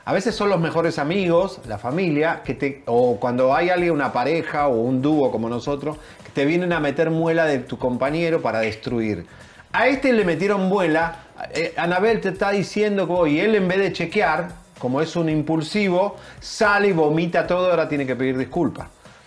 A 0.04 0.12
veces 0.12 0.36
son 0.36 0.48
los 0.50 0.60
mejores 0.60 1.00
amigos, 1.00 1.60
la 1.66 1.78
familia, 1.78 2.42
que 2.44 2.54
te, 2.54 2.82
o 2.86 3.18
cuando 3.18 3.52
hay 3.54 3.70
alguien, 3.70 3.90
una 3.92 4.12
pareja 4.12 4.68
o 4.68 4.76
un 4.80 5.02
dúo 5.02 5.32
como 5.32 5.48
nosotros, 5.48 5.96
que 6.24 6.30
te 6.30 6.44
vienen 6.44 6.72
a 6.72 6.78
meter 6.78 7.10
muela 7.10 7.44
de 7.44 7.58
tu 7.58 7.76
compañero 7.76 8.40
para 8.40 8.60
destruir. 8.60 9.26
A 9.72 9.88
este 9.88 10.12
le 10.12 10.24
metieron 10.24 10.68
muela, 10.68 11.16
eh, 11.52 11.74
Anabel 11.76 12.20
te 12.20 12.28
está 12.28 12.50
diciendo 12.52 13.08
que 13.24 13.30
y 13.30 13.40
él 13.40 13.56
en 13.56 13.66
vez 13.66 13.78
de 13.80 13.92
chequear, 13.92 14.48
como 14.78 15.00
es 15.00 15.16
un 15.16 15.28
impulsivo, 15.28 16.16
sale 16.38 16.88
y 16.88 16.92
vomita 16.92 17.46
todo, 17.46 17.70
ahora 17.70 17.88
tiene 17.88 18.06
que 18.06 18.14
pedir 18.14 18.38
disculpas. 18.38 18.86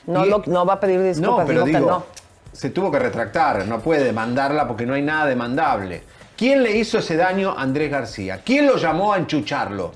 No, 0.10 0.26
Y- 0.26 0.30
lo- 0.30 0.44
no 0.48 0.66
va 0.66 0.74
a 0.74 0.80
pedir 0.80 1.02
disculpas, 1.04 1.40
no, 1.40 1.46
pero 1.46 1.64
digo, 1.66 1.80
no. 1.88 2.04
se 2.52 2.72
tuvo 2.72 2.92
que 2.92 2.98
retractar, 3.00 3.66
no 3.68 3.80
puede 3.80 4.04
demandarla 4.04 4.68
porque 4.68 4.86
no 4.86 4.96
hay 4.96 5.04
nada 5.04 5.28
demandable. 5.28 6.04
¿Quién 6.36 6.64
le 6.64 6.76
hizo 6.78 6.98
ese 6.98 7.16
daño 7.16 7.52
a 7.56 7.62
Andrés 7.62 7.92
García? 7.92 8.42
¿Quién 8.44 8.66
lo 8.66 8.78
llamó 8.78 9.14
a 9.14 9.18
enchucharlo? 9.18 9.92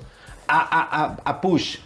A, 0.46 0.58
a- 0.60 1.04
a- 1.04 1.16
a 1.24 1.40
Push. 1.40 1.78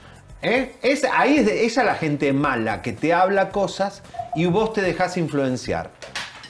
¿Eh? 0.42 0.76
Es, 0.82 1.04
ahí 1.04 1.38
es 1.38 1.46
de- 1.46 1.64
esa 1.64 1.80
es 1.80 1.86
la 1.86 1.94
gente 1.94 2.32
mala 2.32 2.82
que 2.82 2.92
te 2.92 3.14
habla 3.14 3.48
cosas 3.48 4.02
y 4.34 4.46
vos 4.46 4.72
te 4.72 4.82
dejas 4.82 5.16
influenciar. 5.16 5.90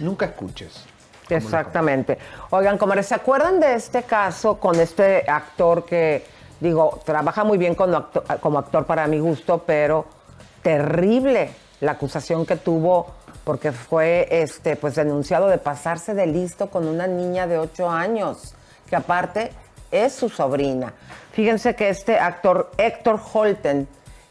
Nunca 0.01 0.27
escuches. 0.27 0.85
Exactamente. 1.29 2.19
Oigan, 2.51 2.77
comadres, 2.79 3.07
¿se 3.07 3.15
acuerdan 3.15 3.61
de 3.61 3.75
este 3.75 4.03
caso 4.03 4.57
con 4.59 4.81
este 4.81 5.25
actor 5.31 5.85
que, 5.85 6.25
digo, 6.61 7.01
trabaja 7.05 7.45
muy 7.45 7.57
bien 7.59 7.75
como 7.75 7.97
actor, 7.97 8.25
como 8.41 8.59
actor 8.59 8.85
para 8.87 9.07
mi 9.07 9.21
gusto, 9.21 9.63
pero 9.67 10.07
terrible 10.63 11.51
la 11.81 11.93
acusación 11.93 12.45
que 12.47 12.57
tuvo 12.57 13.07
porque 13.45 13.73
fue 13.73 14.29
este 14.31 14.77
pues 14.77 14.95
denunciado 14.95 15.49
de 15.49 15.59
pasarse 15.59 16.15
de 16.15 16.27
listo 16.27 16.69
con 16.69 16.87
una 16.87 17.07
niña 17.07 17.47
de 17.47 17.59
8 17.59 17.89
años, 17.91 18.55
que 18.89 18.97
aparte 18.97 19.53
es 19.91 20.13
su 20.13 20.29
sobrina. 20.29 20.93
Fíjense 21.33 21.75
que 21.75 21.89
este 21.89 22.19
actor 22.19 22.71
Héctor 22.77 23.21
Holten 23.33 23.89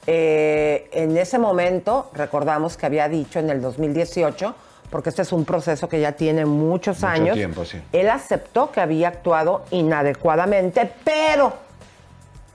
eh, 0.10 0.88
en 0.94 1.18
ese 1.18 1.38
momento, 1.38 2.10
recordamos 2.14 2.78
que 2.78 2.86
había 2.86 3.10
dicho 3.10 3.40
en 3.40 3.50
el 3.50 3.62
2018, 3.62 4.56
porque 4.90 5.10
este 5.10 5.24
es 5.24 5.34
un 5.34 5.44
proceso 5.44 5.90
que 5.90 6.00
ya 6.00 6.14
tiene 6.14 6.46
muchos 6.46 6.98
Mucho 6.98 7.08
años, 7.08 7.36
tiempo, 7.36 7.66
sí. 7.66 7.82
él 7.92 8.10
aceptó 8.10 8.72
que 8.72 8.80
había 8.80 9.10
actuado 9.10 9.66
inadecuadamente, 9.72 10.90
pero 11.04 11.54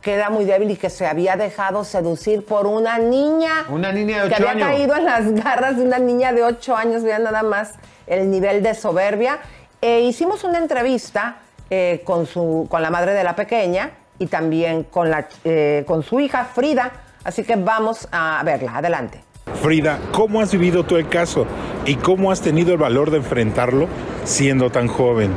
queda 0.03 0.29
muy 0.29 0.45
débil 0.45 0.73
y 0.73 0.77
que 0.77 0.91
se 0.91 1.07
había 1.07 1.37
dejado 1.37 1.85
seducir 1.85 2.45
por 2.45 2.67
una 2.67 2.99
niña. 2.99 3.65
Una 3.71 3.93
niña 3.93 4.25
de 4.25 4.29
que 4.29 4.35
ocho 4.35 4.49
había 4.49 4.67
años. 4.67 4.77
caído 4.77 4.97
en 4.97 5.05
las 5.05 5.33
garras 5.33 5.77
de 5.77 5.85
una 5.85 5.99
niña 5.99 6.33
de 6.33 6.43
8 6.43 6.77
años, 6.77 7.03
vean 7.05 7.23
nada 7.23 7.43
más 7.43 7.75
el 8.07 8.29
nivel 8.29 8.63
de 8.63 8.75
soberbia. 8.75 9.39
Eh, 9.81 10.01
hicimos 10.03 10.45
una 10.45 10.59
entrevista 10.59 11.37
eh, 11.71 12.03
con, 12.05 12.27
su, 12.27 12.67
con 12.69 12.83
la 12.83 12.91
madre 12.91 13.15
de 13.15 13.25
la 13.25 13.37
pequeña 13.37 13.93
y 14.19 14.27
también 14.27 14.83
con, 14.85 15.09
la, 15.09 15.29
eh, 15.45 15.85
con 15.87 16.03
su 16.03 16.21
hija 16.21 16.45
Frida, 16.45 16.93
así 17.25 17.45
que 17.45 17.57
vamos 17.57 18.09
a 18.11 18.43
verla, 18.45 18.77
adelante. 18.77 19.21
Frida, 19.63 19.99
¿cómo 20.13 20.41
has 20.41 20.53
vivido 20.53 20.85
tú 20.85 20.97
el 20.97 21.09
caso 21.09 21.47
y 21.87 21.97
cómo 21.97 22.31
has 22.31 22.41
tenido 22.41 22.73
el 22.73 22.79
valor 22.79 23.11
de 23.11 23.19
enfrentarlo 23.19 23.89
siendo 24.25 24.71
tan 24.71 24.89
joven? 24.89 25.33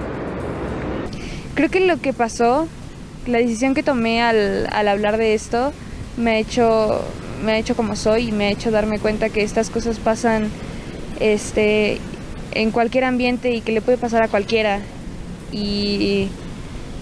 Creo 1.53 1.69
que 1.69 1.79
lo 1.79 1.97
que 2.01 2.13
pasó 2.13 2.67
la 3.27 3.39
decisión 3.39 3.73
que 3.73 3.83
tomé 3.83 4.21
al, 4.21 4.67
al 4.71 4.87
hablar 4.87 5.17
de 5.17 5.33
esto 5.33 5.73
me 6.17 6.31
ha 6.31 6.37
hecho 6.37 7.01
me 7.43 7.53
ha 7.53 7.57
hecho 7.57 7.75
como 7.75 7.95
soy 7.95 8.29
y 8.29 8.31
me 8.31 8.45
ha 8.45 8.49
hecho 8.49 8.71
darme 8.71 8.99
cuenta 8.99 9.29
que 9.29 9.43
estas 9.43 9.69
cosas 9.69 9.99
pasan 9.99 10.49
este 11.19 11.99
en 12.53 12.71
cualquier 12.71 13.03
ambiente 13.03 13.51
y 13.51 13.61
que 13.61 13.71
le 13.71 13.81
puede 13.81 13.97
pasar 13.97 14.23
a 14.23 14.27
cualquiera 14.27 14.79
y 15.51 16.29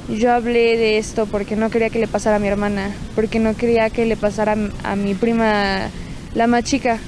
yo 0.10 0.32
hablé 0.32 0.78
de 0.78 0.98
esto 0.98 1.28
porque 1.28 1.56
no 1.56 1.70
quería 1.70 1.90
que 1.90 2.00
le 2.00 2.08
pasara 2.08 2.38
a 2.38 2.40
mi 2.40 2.48
hermana 2.48 2.92
porque 3.16 3.40
no 3.40 3.56
quería 3.56 3.90
que 3.90 4.06
le 4.06 4.18
pasara 4.18 4.56
a 4.84 4.96
mi 4.96 5.14
prima 5.14 5.90
la 6.34 6.48
más 6.48 6.64
chica 6.64 7.00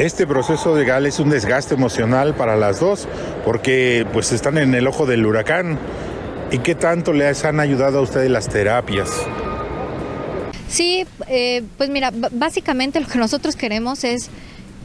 Este 0.00 0.26
proceso 0.26 0.74
legal 0.74 1.04
es 1.04 1.20
un 1.20 1.28
desgaste 1.28 1.74
emocional 1.74 2.34
para 2.34 2.56
las 2.56 2.80
dos 2.80 3.06
porque 3.44 4.06
pues 4.14 4.32
están 4.32 4.56
en 4.56 4.74
el 4.74 4.86
ojo 4.86 5.04
del 5.04 5.26
huracán. 5.26 5.78
¿Y 6.52 6.58
qué 6.58 6.74
tanto 6.74 7.12
les 7.12 7.44
han 7.44 7.60
ayudado 7.60 7.98
a 8.00 8.02
ustedes 8.02 8.30
las 8.30 8.48
terapias? 8.48 9.08
Sí, 10.68 11.04
eh, 11.28 11.62
pues 11.78 11.90
mira, 11.90 12.12
básicamente 12.32 13.00
lo 13.00 13.06
que 13.06 13.18
nosotros 13.18 13.56
queremos 13.56 14.04
es 14.04 14.28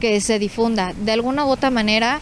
que 0.00 0.20
se 0.20 0.38
difunda. 0.38 0.92
De 1.04 1.12
alguna 1.12 1.44
u 1.46 1.48
otra 1.48 1.70
manera, 1.70 2.20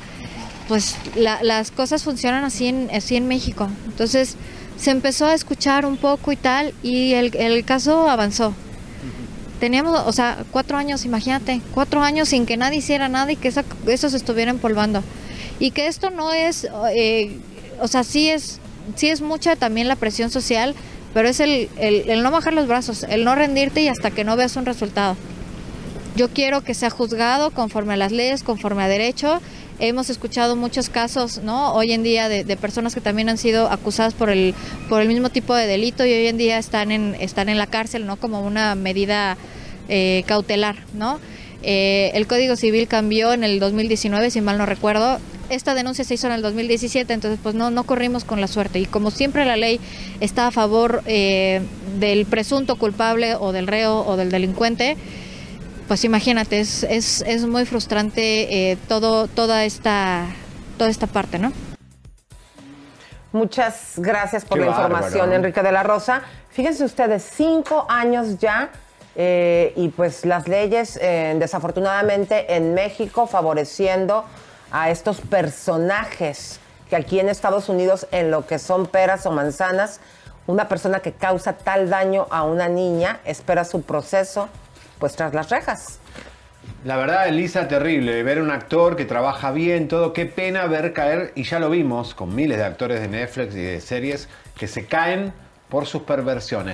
pues 0.69 0.97
la- 1.17 1.43
las 1.43 1.71
cosas 1.71 2.05
funcionan 2.05 2.45
así 2.45 2.69
en, 2.69 2.91
así 2.95 3.17
en 3.17 3.29
México. 3.29 3.69
Entonces 3.87 4.37
se 4.79 4.91
empezó 4.91 5.27
a 5.27 5.35
escuchar 5.35 5.85
un 5.87 5.97
poco 5.97 6.33
y 6.33 6.37
tal, 6.37 6.73
y 6.83 7.13
el, 7.15 7.35
el 7.37 7.65
caso 7.65 8.09
avanzó. 8.09 8.55
Teníamos, 9.61 9.99
o 10.07 10.13
sea, 10.13 10.39
cuatro 10.51 10.77
años, 10.77 11.05
imagínate, 11.05 11.61
cuatro 11.73 12.03
años 12.03 12.29
sin 12.31 12.45
que 12.45 12.57
nadie 12.57 12.79
hiciera 12.79 13.09
nada 13.09 13.31
y 13.33 13.37
que 13.37 13.49
esa- 13.49 13.65
eso 13.87 14.09
se 14.11 14.17
estuviera 14.17 14.51
empolvando. 14.51 15.03
Y 15.59 15.71
que 15.71 15.87
esto 15.87 16.11
no 16.11 16.33
es, 16.33 16.67
eh, 16.95 17.39
o 17.81 17.89
sea, 17.89 18.05
sí 18.05 18.29
es, 18.31 18.59
sí 18.97 19.09
es 19.09 19.21
mucha 19.21 19.57
también 19.57 19.89
la 19.89 19.97
presión 19.97 20.31
social, 20.31 20.75
pero 21.13 21.29
es 21.29 21.41
el, 21.41 21.69
el, 21.79 22.23
no 22.23 22.31
bajar 22.31 22.53
los 22.53 22.67
brazos, 22.67 23.05
el 23.05 23.25
no 23.25 23.35
rendirte 23.35 23.83
y 23.83 23.89
hasta 23.89 24.11
que 24.11 24.25
no 24.25 24.37
veas 24.37 24.57
un 24.57 24.67
resultado. 24.67 25.17
Yo 26.17 26.29
quiero 26.29 26.63
que 26.63 26.75
sea 26.75 26.91
juzgado 26.91 27.51
conforme 27.51 27.95
a 27.95 27.97
las 27.97 28.13
leyes, 28.13 28.43
conforme 28.43 28.83
a 28.83 28.89
derecho. 28.89 29.41
Hemos 29.81 30.11
escuchado 30.11 30.55
muchos 30.55 30.89
casos, 30.89 31.39
¿no? 31.39 31.75
Hoy 31.75 31.93
en 31.93 32.05
día 32.05 32.29
de, 32.29 32.45
de 32.45 32.57
personas 32.57 32.95
que 32.95 33.01
también 33.01 33.29
han 33.29 33.39
sido 33.39 33.69
acusadas 33.69 34.15
por 34.15 34.31
el, 34.31 34.55
por 34.89 35.03
el 35.03 35.09
mismo 35.09 35.31
tipo 35.31 35.55
de 35.55 35.67
delito 35.67 36.05
y 36.05 36.13
hoy 36.13 36.27
en 36.29 36.39
día 36.39 36.59
están 36.59 36.93
en, 36.93 37.17
están 37.19 37.49
en 37.49 37.59
la 37.59 37.67
cárcel, 37.67 38.07
¿no? 38.07 38.17
Como 38.17 38.43
una 38.43 38.77
medida 38.77 39.37
eh, 39.89 40.23
cautelar, 40.27 40.77
¿no? 40.95 41.19
Eh, 41.63 42.11
el 42.15 42.27
Código 42.27 42.57
Civil 42.57 42.87
cambió 42.89 43.33
en 43.33 43.43
el 43.43 43.59
2019, 43.59 44.31
si 44.31 44.41
mal 44.41 44.59
no 44.59 44.67
recuerdo. 44.67 45.19
Esta 45.49 45.75
denuncia 45.75 46.05
se 46.05 46.15
hizo 46.15 46.27
en 46.27 46.33
el 46.33 46.43
2017, 46.43 47.13
entonces 47.13 47.39
pues 47.43 47.55
no, 47.55 47.71
no 47.71 47.85
corrimos 47.85 48.25
con 48.25 48.41
la 48.41 48.47
suerte. 48.47 48.79
Y 48.79 48.87
como 48.87 49.11
siempre 49.11 49.45
la 49.45 49.57
ley 49.57 49.81
está 50.21 50.47
a 50.47 50.51
favor 50.51 51.03
eh, 51.07 51.63
del 51.99 52.27
presunto 52.27 52.77
culpable 52.77 53.35
o 53.35 53.53
del 53.53 53.67
reo 53.67 54.05
o 54.07 54.17
del 54.17 54.31
delincuente, 54.31 54.97
pues 55.87 56.05
imagínate, 56.05 56.61
es, 56.61 56.83
es, 56.85 57.23
es 57.27 57.47
muy 57.47 57.67
frustrante 57.67 58.71
eh, 58.71 58.79
todo, 58.89 59.29
toda, 59.29 59.65
esta, 59.65 60.27
toda 60.79 60.89
esta 60.89 61.07
parte, 61.07 61.39
¿no? 61.39 61.53
Muchas 63.33 63.95
gracias 63.97 64.45
por 64.45 64.59
Qué 64.59 64.65
la 64.65 64.71
información. 64.71 65.33
Enrique 65.33 65.63
de 65.63 65.73
la 65.73 65.83
Rosa. 65.83 66.23
Fíjense 66.51 66.85
ustedes, 66.85 67.29
cinco 67.35 67.85
años 67.89 68.39
ya 68.39 68.71
eh, 69.17 69.73
y 69.77 69.89
pues 69.89 70.25
las 70.25 70.49
leyes 70.49 70.99
eh, 71.01 71.35
desafortunadamente 71.39 72.55
en 72.55 72.75
México 72.75 73.27
favoreciendo 73.27 74.25
a 74.75 74.91
estos 74.91 75.21
personajes 75.21 76.59
que 76.91 76.97
aquí 76.97 77.21
en 77.21 77.29
Estados 77.29 77.69
Unidos 77.69 78.09
en 78.11 78.33
lo 78.33 78.45
que 78.45 78.59
son 78.59 78.89
peras 78.89 79.25
o 79.25 79.31
manzanas, 79.31 80.01
una 80.49 80.69
persona 80.69 80.99
que 80.99 81.13
causa 81.13 81.53
tal 81.53 81.89
daño 81.89 82.27
a 82.31 82.43
una 82.43 82.69
niña 82.69 83.21
espera 83.25 83.65
su 83.65 83.83
proceso 83.83 84.49
pues 84.99 85.15
tras 85.15 85.33
las 85.33 85.49
rejas. 85.49 86.01
La 86.85 86.97
verdad, 86.97 87.29
Elisa, 87.29 87.69
terrible. 87.69 88.25
Ver 88.25 88.43
un 88.43 88.51
actor 88.51 88.97
que 88.97 89.05
trabaja 89.05 89.53
bien, 89.53 89.87
todo. 89.87 90.13
Qué 90.13 90.27
pena 90.27 90.67
ver 90.67 90.93
caer, 90.93 91.31
y 91.37 91.45
ya 91.45 91.61
lo 91.61 91.71
vimos 91.71 92.13
con 92.13 92.35
miles 92.35 92.59
de 92.59 92.65
actores 92.65 93.01
de 93.01 93.07
Netflix 93.09 93.55
y 93.55 93.63
de 93.63 93.81
series 93.81 94.29
que 94.59 94.67
se 94.67 94.87
caen 94.87 95.33
por 95.69 95.87
sus 95.87 96.03
perversiones. 96.03 96.74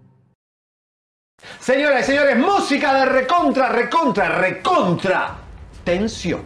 Señoras 1.61 2.01
y 2.01 2.13
señores, 2.13 2.37
música 2.39 2.91
de 2.91 3.05
recontra, 3.05 3.69
recontra, 3.69 4.29
recontra. 4.29 5.35
Tensión. 5.83 6.41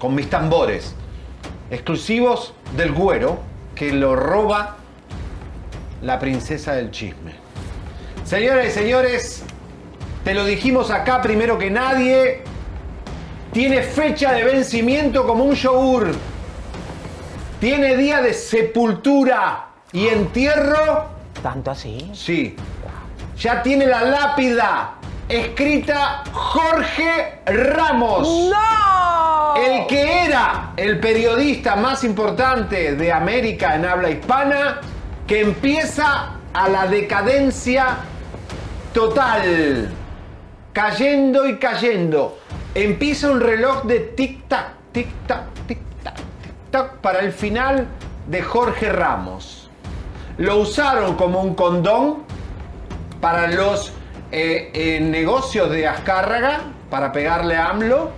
Con 0.00 0.16
mis 0.16 0.28
tambores. 0.28 0.96
Exclusivos 1.70 2.52
del 2.76 2.90
güero 2.90 3.38
que 3.76 3.92
lo 3.92 4.16
roba 4.16 4.78
la 6.02 6.18
princesa 6.18 6.74
del 6.74 6.90
chisme. 6.90 7.34
Señoras 8.24 8.66
y 8.66 8.70
señores, 8.72 9.44
te 10.24 10.34
lo 10.34 10.44
dijimos 10.44 10.90
acá 10.90 11.22
primero 11.22 11.56
que 11.56 11.70
nadie. 11.70 12.42
Tiene 13.52 13.80
fecha 13.80 14.32
de 14.32 14.42
vencimiento 14.42 15.24
como 15.24 15.44
un 15.44 15.54
yogur. 15.54 16.10
Tiene 17.60 17.96
día 17.96 18.20
de 18.20 18.34
sepultura 18.34 19.68
y 19.92 20.08
entierro. 20.08 21.06
¿Tanto 21.44 21.70
así? 21.70 22.10
Sí. 22.12 22.56
Ya 23.40 23.62
tiene 23.62 23.86
la 23.86 24.02
lápida 24.02 24.96
escrita 25.26 26.24
Jorge 26.30 27.40
Ramos. 27.46 28.28
¡No! 28.50 29.56
El 29.56 29.86
que 29.86 30.26
era 30.26 30.72
el 30.76 31.00
periodista 31.00 31.74
más 31.74 32.04
importante 32.04 32.96
de 32.96 33.10
América 33.10 33.76
en 33.76 33.86
habla 33.86 34.10
hispana, 34.10 34.80
que 35.26 35.40
empieza 35.40 36.32
a 36.52 36.68
la 36.68 36.86
decadencia 36.86 37.96
total. 38.92 39.88
Cayendo 40.74 41.48
y 41.48 41.58
cayendo. 41.58 42.38
Empieza 42.74 43.30
un 43.30 43.40
reloj 43.40 43.84
de 43.84 44.14
tic-tac, 44.14 44.66
tic-tac, 44.92 45.44
tic-tac, 45.66 46.14
tic-tac 46.42 46.90
para 47.00 47.20
el 47.20 47.32
final 47.32 47.86
de 48.26 48.42
Jorge 48.42 48.92
Ramos. 48.92 49.70
Lo 50.36 50.58
usaron 50.58 51.14
como 51.14 51.40
un 51.40 51.54
condón 51.54 52.28
para 53.20 53.48
los 53.48 53.92
eh, 54.32 54.98
negocios 55.02 55.70
de 55.70 55.86
Azcárraga, 55.86 56.60
para 56.88 57.12
pegarle 57.12 57.56
a 57.56 57.70
AMLO. 57.70 58.10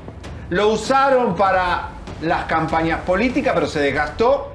Lo 0.51 0.69
usaron 0.69 1.35
para 1.35 1.89
las 2.21 2.45
campañas 2.45 3.01
políticas, 3.01 3.55
pero 3.55 3.67
se 3.67 3.81
desgastó. 3.81 4.53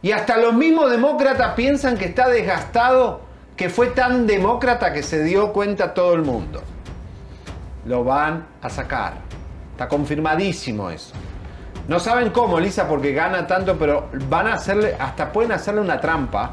Y 0.00 0.12
hasta 0.12 0.36
los 0.36 0.54
mismos 0.54 0.90
demócratas 0.90 1.54
piensan 1.54 1.96
que 1.96 2.06
está 2.06 2.28
desgastado, 2.28 3.20
que 3.56 3.68
fue 3.68 3.88
tan 3.88 4.26
demócrata 4.26 4.92
que 4.92 5.02
se 5.02 5.24
dio 5.24 5.52
cuenta 5.52 5.92
todo 5.92 6.14
el 6.14 6.22
mundo. 6.22 6.62
Lo 7.84 8.04
van 8.04 8.46
a 8.62 8.70
sacar. 8.70 9.14
Está 9.72 9.88
confirmadísimo 9.88 10.90
eso. 10.90 11.14
No 11.88 11.98
saben 11.98 12.30
cómo, 12.30 12.60
Lisa, 12.60 12.86
porque 12.86 13.12
gana 13.12 13.46
tanto, 13.46 13.76
pero 13.78 14.08
van 14.28 14.46
a 14.46 14.54
hacerle, 14.54 14.94
hasta 14.98 15.32
pueden 15.32 15.52
hacerle 15.52 15.80
una 15.80 16.00
trampa. 16.00 16.52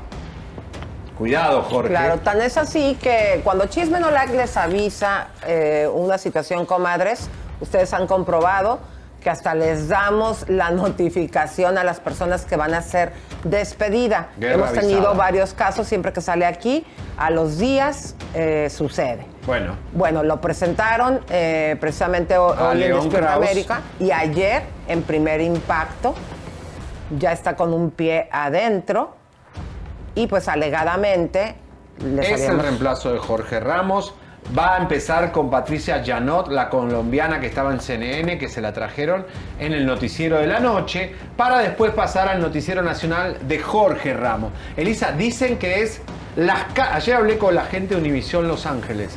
Cuidado, 1.17 1.63
Jorge. 1.63 1.89
Claro, 1.89 2.17
tan 2.19 2.41
es 2.41 2.57
así 2.57 2.97
que 3.01 3.41
cuando 3.43 3.67
Chisme 3.67 3.99
No 3.99 4.11
Like 4.11 4.35
les 4.35 4.57
avisa 4.57 5.27
eh, 5.47 5.87
una 5.93 6.17
situación, 6.17 6.65
comadres, 6.65 7.29
ustedes 7.61 7.93
han 7.93 8.05
comprobado 8.07 8.79
que 9.21 9.29
hasta 9.31 9.55
les 9.55 9.87
damos 9.87 10.47
la 10.49 10.69
notificación 10.69 11.79
a 11.79 11.83
las 11.83 11.99
personas 11.99 12.45
que 12.45 12.57
van 12.57 12.75
a 12.75 12.81
ser 12.83 13.11
despedida. 13.43 14.27
Guerra 14.37 14.53
Hemos 14.55 14.73
tenido 14.73 14.97
avisada. 14.99 15.13
varios 15.17 15.53
casos, 15.53 15.87
siempre 15.87 16.13
que 16.13 16.21
sale 16.21 16.45
aquí, 16.45 16.85
a 17.17 17.31
los 17.31 17.57
días 17.57 18.15
eh, 18.35 18.69
sucede. 18.69 19.25
Bueno, 19.47 19.75
Bueno, 19.93 20.21
lo 20.23 20.41
presentaron 20.41 21.21
eh, 21.29 21.75
precisamente 21.79 22.35
A 22.35 22.41
hoy 22.41 22.83
en 22.83 22.89
León. 22.89 23.09
América 23.27 23.81
y 23.99 24.11
ayer 24.11 24.63
en 24.87 25.01
Primer 25.01 25.41
Impacto 25.41 26.13
ya 27.17 27.31
está 27.31 27.55
con 27.55 27.73
un 27.73 27.89
pie 27.91 28.27
adentro 28.31 29.15
y 30.15 30.27
pues 30.27 30.47
alegadamente 30.47 31.55
les 32.03 32.29
es 32.31 32.41
el 32.49 32.59
reemplazo 32.59 33.11
de 33.13 33.19
Jorge 33.19 33.59
Ramos. 33.59 34.13
Va 34.55 34.75
a 34.75 34.77
empezar 34.77 35.31
con 35.31 35.49
Patricia 35.49 36.03
Janot, 36.05 36.49
la 36.49 36.69
colombiana 36.69 37.39
que 37.39 37.47
estaba 37.47 37.71
en 37.73 37.79
CNN, 37.79 38.37
que 38.37 38.47
se 38.47 38.61
la 38.61 38.73
trajeron 38.73 39.25
en 39.59 39.73
el 39.73 39.87
noticiero 39.87 40.37
de 40.37 40.45
la 40.45 40.59
noche, 40.59 41.15
para 41.35 41.59
después 41.59 41.93
pasar 41.93 42.27
al 42.29 42.39
noticiero 42.39 42.83
nacional 42.83 43.39
de 43.47 43.57
Jorge 43.57 44.13
Ramos. 44.13 44.51
Elisa, 44.77 45.13
dicen 45.13 45.57
que 45.57 45.81
es 45.81 45.99
las 46.35 46.65
ca- 46.75 46.93
ayer 46.93 47.15
hablé 47.15 47.39
con 47.39 47.55
la 47.55 47.63
gente 47.65 47.95
de 47.95 48.01
Univisión 48.01 48.47
Los 48.47 48.67
Ángeles. 48.67 49.15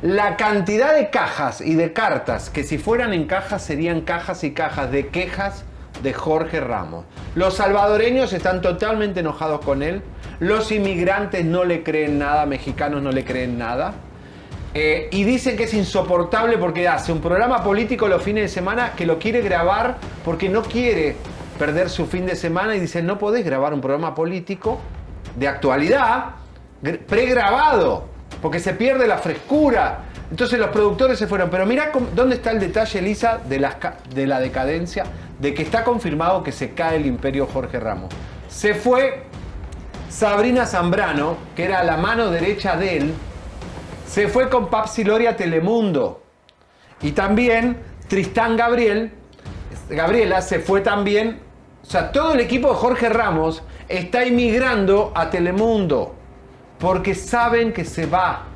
La 0.00 0.36
cantidad 0.38 0.94
de 0.94 1.10
cajas 1.10 1.60
y 1.60 1.74
de 1.74 1.92
cartas 1.92 2.48
que 2.48 2.64
si 2.64 2.78
fueran 2.78 3.12
en 3.12 3.26
cajas 3.26 3.62
serían 3.62 4.00
cajas 4.00 4.44
y 4.44 4.52
cajas 4.52 4.90
de 4.90 5.08
quejas 5.08 5.64
de 6.02 6.12
Jorge 6.12 6.60
Ramos. 6.60 7.04
Los 7.34 7.54
salvadoreños 7.54 8.32
están 8.32 8.60
totalmente 8.60 9.20
enojados 9.20 9.60
con 9.64 9.82
él. 9.82 10.02
Los 10.38 10.72
inmigrantes 10.72 11.44
no 11.44 11.64
le 11.64 11.82
creen 11.82 12.18
nada, 12.18 12.46
mexicanos 12.46 13.02
no 13.02 13.10
le 13.12 13.24
creen 13.24 13.58
nada. 13.58 13.92
Eh, 14.72 15.08
y 15.10 15.24
dicen 15.24 15.56
que 15.56 15.64
es 15.64 15.74
insoportable 15.74 16.56
porque 16.56 16.86
hace 16.86 17.10
un 17.12 17.20
programa 17.20 17.62
político 17.64 18.06
los 18.06 18.22
fines 18.22 18.44
de 18.44 18.48
semana 18.48 18.92
que 18.96 19.04
lo 19.04 19.18
quiere 19.18 19.40
grabar 19.40 19.98
porque 20.24 20.48
no 20.48 20.62
quiere 20.62 21.16
perder 21.58 21.90
su 21.90 22.06
fin 22.06 22.24
de 22.24 22.36
semana 22.36 22.76
y 22.76 22.80
dicen 22.80 23.04
no 23.04 23.18
podés 23.18 23.44
grabar 23.44 23.74
un 23.74 23.80
programa 23.80 24.14
político 24.14 24.78
de 25.36 25.48
actualidad 25.48 26.26
gr- 26.82 27.00
pregrabado 27.00 28.04
porque 28.40 28.60
se 28.60 28.72
pierde 28.74 29.08
la 29.08 29.18
frescura. 29.18 30.04
Entonces 30.30 30.60
los 30.60 30.68
productores 30.68 31.18
se 31.18 31.26
fueron. 31.26 31.50
Pero 31.50 31.66
mira 31.66 31.90
dónde 32.14 32.36
está 32.36 32.52
el 32.52 32.60
detalle, 32.60 33.00
Elisa, 33.00 33.40
de 33.48 33.58
la 34.26 34.38
decadencia, 34.40 35.02
de 35.40 35.54
que 35.54 35.62
está 35.62 35.84
confirmado 35.84 36.42
que 36.42 36.52
se 36.52 36.74
cae 36.74 36.96
el 36.96 37.06
imperio 37.06 37.46
Jorge 37.46 37.80
Ramos. 37.80 38.12
Se 38.48 38.74
fue 38.74 39.24
Sabrina 40.08 40.66
Zambrano, 40.66 41.36
que 41.56 41.64
era 41.64 41.82
la 41.82 41.96
mano 41.96 42.30
derecha 42.30 42.76
de 42.76 42.96
él, 42.98 43.14
se 44.06 44.28
fue 44.28 44.50
con 44.50 44.68
Papsi 44.68 45.04
Loria 45.04 45.30
a 45.30 45.36
Telemundo. 45.36 46.22
Y 47.00 47.12
también 47.12 47.78
Tristán 48.08 48.56
Gabriel, 48.56 49.12
Gabriela 49.88 50.42
se 50.42 50.58
fue 50.58 50.80
también. 50.80 51.40
O 51.82 51.86
sea, 51.86 52.12
todo 52.12 52.34
el 52.34 52.40
equipo 52.40 52.68
de 52.68 52.74
Jorge 52.74 53.08
Ramos 53.08 53.62
está 53.88 54.26
inmigrando 54.26 55.12
a 55.14 55.30
Telemundo. 55.30 56.16
Porque 56.78 57.14
saben 57.14 57.72
que 57.72 57.84
se 57.84 58.06
va. 58.06 58.46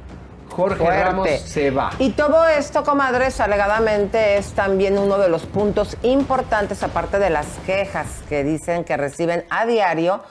Jorge 0.54 0.76
Fuerte. 0.76 1.02
Ramos 1.02 1.28
se 1.28 1.70
va. 1.70 1.90
Y 1.98 2.10
todo 2.10 2.46
esto, 2.46 2.84
comadres, 2.84 3.40
alegadamente 3.40 4.36
es 4.36 4.52
también 4.52 4.98
uno 4.98 5.18
de 5.18 5.28
los 5.28 5.46
puntos 5.46 5.96
importantes, 6.02 6.82
aparte 6.82 7.18
de 7.18 7.30
las 7.30 7.46
quejas 7.66 8.06
que 8.28 8.44
dicen 8.44 8.84
que 8.84 8.96
reciben 8.96 9.44
a 9.50 9.66
diario, 9.66 10.22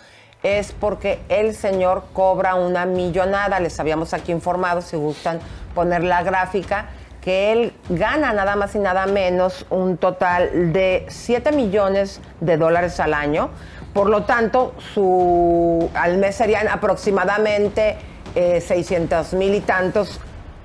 es 0.41 0.71
porque 0.71 1.19
el 1.27 1.55
señor 1.55 2.05
cobra 2.13 2.55
una 2.55 2.85
millonada. 2.85 3.59
Les 3.59 3.79
habíamos 3.79 4.13
aquí 4.13 4.31
informado, 4.31 4.81
si 4.81 4.95
gustan 4.95 5.39
poner 5.75 6.03
la 6.03 6.23
gráfica, 6.23 6.87
que 7.21 7.51
él 7.51 7.73
gana 7.89 8.33
nada 8.33 8.55
más 8.55 8.75
y 8.75 8.79
nada 8.79 9.05
menos 9.05 9.65
un 9.69 9.97
total 9.97 10.71
de 10.71 11.05
7 11.09 11.51
millones 11.51 12.21
de 12.39 12.57
dólares 12.57 12.99
al 12.99 13.13
año. 13.13 13.49
Por 13.93 14.09
lo 14.09 14.23
tanto, 14.23 14.73
su, 14.93 15.89
al 15.93 16.17
mes 16.17 16.35
serían 16.35 16.67
aproximadamente 16.67 17.97
eh, 18.35 18.61
600 18.61 19.33
mil 19.33 19.53
y 19.55 19.61
tantos 19.61 20.19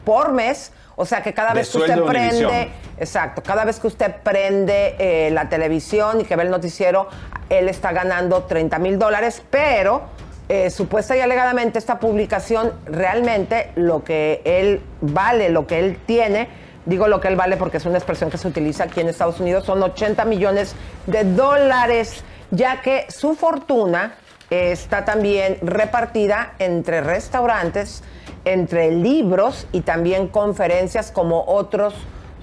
por 0.05 0.33
mes. 0.33 0.73
O 0.97 1.05
sea 1.05 1.23
que 1.23 1.33
cada 1.33 1.51
De 1.51 1.61
vez 1.61 1.71
que 1.71 1.79
usted 1.79 2.03
prende, 2.03 2.71
exacto, 2.99 3.43
cada 3.43 3.65
vez 3.65 3.79
que 3.79 3.87
usted 3.87 4.17
prende 4.23 4.97
eh, 4.99 5.31
la 5.31 5.49
televisión 5.49 6.21
y 6.21 6.25
que 6.25 6.35
ve 6.35 6.43
el 6.43 6.51
noticiero, 6.51 7.09
él 7.49 7.69
está 7.69 7.93
ganando 7.93 8.43
30 8.43 8.79
mil 8.81 8.99
dólares, 8.99 9.43
pero 9.49 10.03
eh, 10.49 10.71
supuesta 10.71 11.15
y 11.17 11.21
alegadamente 11.21 11.79
esta 11.79 12.01
publicación 12.01 12.73
realmente 12.87 13.71
lo 13.77 14.03
que 14.03 14.41
él 14.45 14.81
vale, 15.03 15.51
lo 15.51 15.67
que 15.67 15.79
él 15.79 15.99
tiene, 16.07 16.49
digo 16.87 17.07
lo 17.07 17.21
que 17.21 17.29
él 17.29 17.37
vale 17.37 17.59
porque 17.59 17.77
es 17.77 17.85
una 17.85 17.99
expresión 17.99 18.31
que 18.31 18.39
se 18.39 18.49
utiliza 18.49 18.85
aquí 18.85 19.01
en 19.01 19.09
Estados 19.09 19.41
Unidos, 19.41 19.67
son 19.67 19.83
80 19.83 20.25
millones 20.25 20.75
de 21.07 21.25
dólares, 21.25 22.25
ya 22.51 22.81
que 22.81 23.05
su 23.11 23.35
fortuna 23.35 24.17
está 24.51 25.05
también 25.05 25.59
repartida 25.63 26.55
entre 26.59 27.01
restaurantes, 27.01 28.03
entre 28.45 28.91
libros 28.91 29.67
y 29.73 29.83
también 29.83 30.29
conferencias 30.29 31.11
como 31.11 31.45
otros 31.47 31.95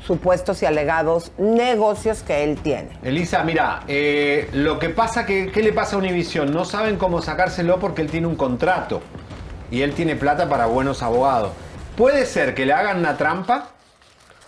supuestos 0.06 0.62
y 0.62 0.66
alegados 0.66 1.32
negocios 1.38 2.22
que 2.22 2.44
él 2.44 2.58
tiene. 2.62 2.90
Elisa, 3.04 3.44
mira, 3.44 3.82
eh, 3.88 4.50
lo 4.54 4.78
que 4.78 4.90
pasa 4.90 5.26
que, 5.26 5.52
¿qué 5.52 5.64
le 5.64 5.74
pasa 5.74 5.96
a 5.96 6.00
Univision? 6.00 6.54
No 6.54 6.64
saben 6.64 6.98
cómo 6.98 7.22
sacárselo 7.22 7.80
porque 7.80 8.02
él 8.04 8.12
tiene 8.12 8.28
un 8.28 8.36
contrato 8.36 9.02
y 9.72 9.82
él 9.82 9.94
tiene 9.94 10.16
plata 10.16 10.48
para 10.48 10.68
buenos 10.68 11.02
abogados. 11.02 11.52
Puede 11.98 12.26
ser 12.26 12.54
que 12.54 12.66
le 12.66 12.74
hagan 12.74 13.00
una 13.00 13.18
trampa, 13.18 13.70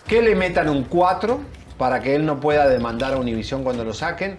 que 0.06 0.22
le 0.22 0.36
metan 0.36 0.68
un 0.68 0.84
4 0.84 1.40
para 1.76 2.00
que 2.00 2.14
él 2.14 2.24
no 2.24 2.40
pueda 2.40 2.68
demandar 2.68 3.14
a 3.14 3.16
Univision 3.16 3.64
cuando 3.64 3.84
lo 3.84 3.94
saquen. 3.94 4.38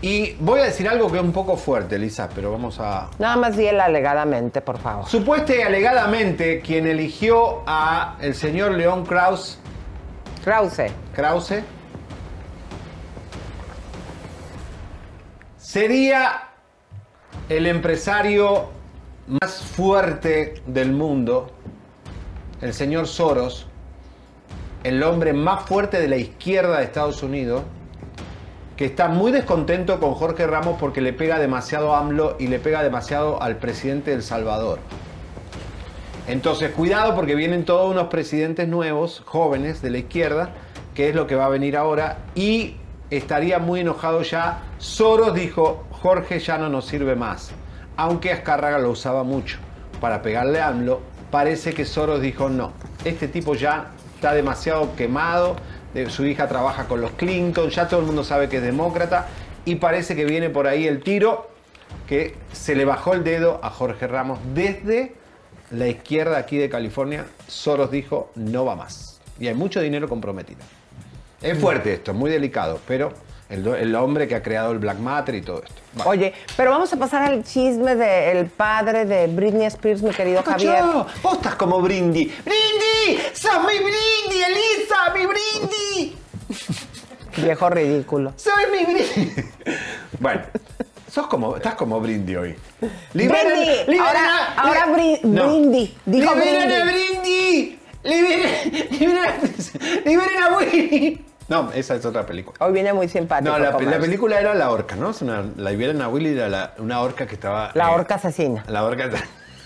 Y 0.00 0.34
voy 0.34 0.60
a 0.60 0.64
decir 0.64 0.88
algo 0.88 1.10
que 1.10 1.18
es 1.18 1.24
un 1.24 1.32
poco 1.32 1.56
fuerte, 1.56 1.96
Elisa, 1.96 2.28
pero 2.32 2.52
vamos 2.52 2.78
a... 2.78 3.10
Nada 3.18 3.36
más 3.36 3.56
di 3.56 3.66
él 3.66 3.80
alegadamente, 3.80 4.60
por 4.60 4.78
favor. 4.78 5.08
Supuesta 5.08 5.56
y 5.56 5.60
alegadamente, 5.60 6.60
quien 6.60 6.86
eligió 6.86 7.62
a 7.66 8.16
el 8.20 8.34
señor 8.34 8.72
León 8.72 9.04
Kraus... 9.04 9.58
Krause. 10.44 10.92
Krause. 11.14 11.64
Sería 15.56 16.42
el 17.48 17.66
empresario 17.66 18.70
más 19.26 19.60
fuerte 19.60 20.62
del 20.66 20.92
mundo, 20.92 21.50
el 22.60 22.72
señor 22.72 23.08
Soros, 23.08 23.66
el 24.84 25.02
hombre 25.02 25.32
más 25.32 25.64
fuerte 25.64 26.00
de 26.00 26.08
la 26.08 26.16
izquierda 26.16 26.78
de 26.78 26.84
Estados 26.84 27.22
Unidos, 27.22 27.64
que 28.78 28.84
está 28.84 29.08
muy 29.08 29.32
descontento 29.32 29.98
con 29.98 30.14
Jorge 30.14 30.46
Ramos 30.46 30.76
porque 30.78 31.00
le 31.00 31.12
pega 31.12 31.40
demasiado 31.40 31.96
a 31.96 31.98
AMLO 31.98 32.36
y 32.38 32.46
le 32.46 32.60
pega 32.60 32.80
demasiado 32.84 33.42
al 33.42 33.56
presidente 33.56 34.12
del 34.12 34.22
Salvador. 34.22 34.78
Entonces, 36.28 36.70
cuidado 36.70 37.16
porque 37.16 37.34
vienen 37.34 37.64
todos 37.64 37.90
unos 37.90 38.06
presidentes 38.06 38.68
nuevos, 38.68 39.20
jóvenes 39.24 39.82
de 39.82 39.90
la 39.90 39.98
izquierda, 39.98 40.50
que 40.94 41.08
es 41.08 41.16
lo 41.16 41.26
que 41.26 41.34
va 41.34 41.46
a 41.46 41.48
venir 41.48 41.76
ahora, 41.76 42.18
y 42.36 42.76
estaría 43.10 43.58
muy 43.58 43.80
enojado 43.80 44.22
ya. 44.22 44.62
Soros 44.78 45.34
dijo, 45.34 45.84
Jorge 45.90 46.38
ya 46.38 46.56
no 46.56 46.68
nos 46.68 46.86
sirve 46.86 47.16
más. 47.16 47.50
Aunque 47.96 48.30
Azcárraga 48.30 48.78
lo 48.78 48.90
usaba 48.90 49.24
mucho 49.24 49.58
para 50.00 50.22
pegarle 50.22 50.60
a 50.60 50.68
AMLO, 50.68 51.00
parece 51.32 51.74
que 51.74 51.84
Soros 51.84 52.20
dijo, 52.20 52.48
no, 52.48 52.74
este 53.04 53.26
tipo 53.26 53.56
ya 53.56 53.90
está 54.14 54.34
demasiado 54.34 54.94
quemado, 54.94 55.56
eh, 56.02 56.10
su 56.10 56.24
hija 56.24 56.48
trabaja 56.48 56.84
con 56.86 57.00
los 57.00 57.12
Clinton, 57.12 57.70
ya 57.70 57.88
todo 57.88 58.00
el 58.00 58.06
mundo 58.06 58.24
sabe 58.24 58.48
que 58.48 58.58
es 58.58 58.62
demócrata, 58.62 59.28
y 59.64 59.76
parece 59.76 60.16
que 60.16 60.24
viene 60.24 60.50
por 60.50 60.66
ahí 60.66 60.86
el 60.86 61.02
tiro 61.02 61.50
que 62.06 62.34
se 62.52 62.74
le 62.74 62.84
bajó 62.84 63.14
el 63.14 63.24
dedo 63.24 63.60
a 63.62 63.70
Jorge 63.70 64.06
Ramos 64.06 64.38
desde 64.54 65.14
la 65.70 65.88
izquierda 65.88 66.38
aquí 66.38 66.56
de 66.56 66.68
California. 66.68 67.26
Soros 67.46 67.90
dijo, 67.90 68.30
no 68.34 68.64
va 68.64 68.76
más. 68.76 69.20
Y 69.38 69.46
hay 69.48 69.54
mucho 69.54 69.80
dinero 69.80 70.08
comprometido. 70.08 70.60
Es 71.40 71.58
fuerte 71.58 71.92
esto, 71.92 72.14
muy 72.14 72.30
delicado, 72.30 72.80
pero 72.86 73.12
el, 73.50 73.66
el 73.66 73.94
hombre 73.94 74.28
que 74.28 74.34
ha 74.34 74.42
creado 74.42 74.72
el 74.72 74.78
Black 74.78 74.98
Matter 74.98 75.34
y 75.34 75.42
todo 75.42 75.62
esto. 75.62 76.08
Oye, 76.08 76.32
pero 76.56 76.70
vamos 76.70 76.92
a 76.92 76.96
pasar 76.96 77.22
al 77.22 77.42
chisme 77.44 77.96
del 77.96 78.46
padre 78.46 79.04
de 79.04 79.26
Britney 79.26 79.66
Spears, 79.66 80.02
mi 80.02 80.10
querido 80.10 80.42
Javier. 80.42 80.82
Vos 81.22 81.34
estás 81.36 81.54
como 81.56 81.80
Brindy. 81.80 82.26
¡Brindy! 82.44 83.22
¡Sos 83.32 83.58
mi 83.62 83.78
Brindy, 83.78 84.42
Elisa! 84.44 85.14
¡Mi 85.14 85.26
Brindy! 85.26 86.16
Viejo 87.42 87.70
ridículo. 87.70 88.32
¡Soy 88.36 88.64
mi 88.72 88.84
Brindy! 88.92 89.42
bueno, 90.20 90.42
sos 91.10 91.26
como, 91.26 91.56
estás 91.56 91.74
como 91.74 92.00
Brindy 92.00 92.36
hoy. 92.36 92.54
Brindy, 93.14 93.98
ahora- 93.98 94.54
ahora 94.56 94.86
Bri- 94.88 95.20
Brindy, 95.22 95.96
dijo 96.06 96.34
¡Liberen 96.34 96.72
a 96.72 96.84
Brindy. 96.84 97.02
Brindy! 97.22 97.78
¡Liberen, 98.04 98.88
liberen, 99.00 99.24
a- 99.24 100.08
liberen 100.08 100.42
a 100.42 100.56
Willy! 100.56 101.24
No, 101.48 101.72
esa 101.72 101.94
es 101.94 102.04
otra 102.04 102.26
película. 102.26 102.56
Hoy 102.60 102.72
viene 102.72 102.92
muy 102.92 103.08
simpático. 103.08 103.50
No, 103.50 103.58
la, 103.58 103.76
película 103.98 104.38
era 104.38 104.54
La 104.54 104.70
Orca, 104.70 104.96
¿no? 104.96 105.10
Es 105.10 105.22
una, 105.22 105.44
la 105.56 105.70
liberen 105.70 106.02
a 106.02 106.08
Willy 106.08 106.36
era 106.36 106.48
la- 106.48 106.74
una 106.78 107.00
orca 107.00 107.26
que 107.26 107.34
estaba... 107.34 107.70
La 107.74 107.90
eh, 107.90 107.94
orca 107.94 108.16
asesina. 108.16 108.64
La 108.68 108.84
orca... 108.84 109.08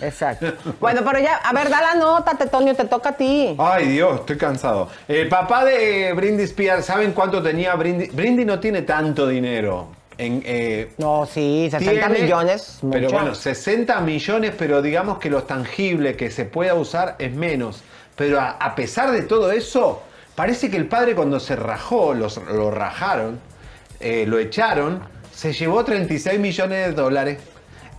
Exacto. 0.01 0.53
Bueno, 0.81 1.03
pero 1.05 1.19
ya, 1.19 1.37
a 1.37 1.53
ver, 1.53 1.69
da 1.69 1.81
la 1.81 1.95
nota, 1.95 2.37
Tetonio, 2.37 2.75
te 2.75 2.85
toca 2.85 3.11
a 3.11 3.17
ti. 3.17 3.55
Ay, 3.59 3.89
Dios, 3.89 4.21
estoy 4.21 4.37
cansado. 4.37 4.89
El 5.09 5.29
papá 5.29 5.65
de 5.65 6.13
Brindy 6.13 6.45
Spears, 6.45 6.87
¿saben 6.87 7.13
cuánto 7.13 7.43
tenía 7.43 7.75
Brindy? 7.75 8.07
Brindy 8.09 8.45
no 8.45 8.59
tiene 8.61 8.83
tanto 8.83 9.27
dinero. 9.27 9.89
En, 10.19 10.43
eh, 10.45 10.93
no, 10.99 11.27
sí, 11.27 11.69
60 11.71 12.09
millones, 12.11 12.79
Pero 12.93 13.11
bueno, 13.11 13.35
60 13.35 14.01
millones, 14.03 14.53
pero 14.57 14.83
digamos 14.83 15.19
que 15.19 15.31
lo 15.31 15.45
tangible 15.45 16.17
que 16.17 16.31
se 16.31 16.45
pueda 16.45 16.75
usar 16.75 17.17
es 17.19 17.33
menos. 17.33 17.83
Pero 18.15 18.41
a, 18.41 18.51
a 18.51 18.75
pesar 18.75 19.11
de 19.11 19.23
todo 19.23 19.51
eso, 19.51 20.03
parece 20.35 20.71
que 20.71 20.77
el 20.77 20.87
padre 20.87 21.15
cuando 21.15 21.39
se 21.41 21.57
rajó, 21.57 22.15
los- 22.15 22.37
lo 22.39 22.71
rajaron, 22.71 23.41
eh, 24.01 24.25
lo 24.27 24.39
echaron, 24.39 25.01
se 25.33 25.53
llevó 25.53 25.85
36 25.85 26.39
millones 26.41 26.87
de 26.89 26.93
dólares. 26.93 27.39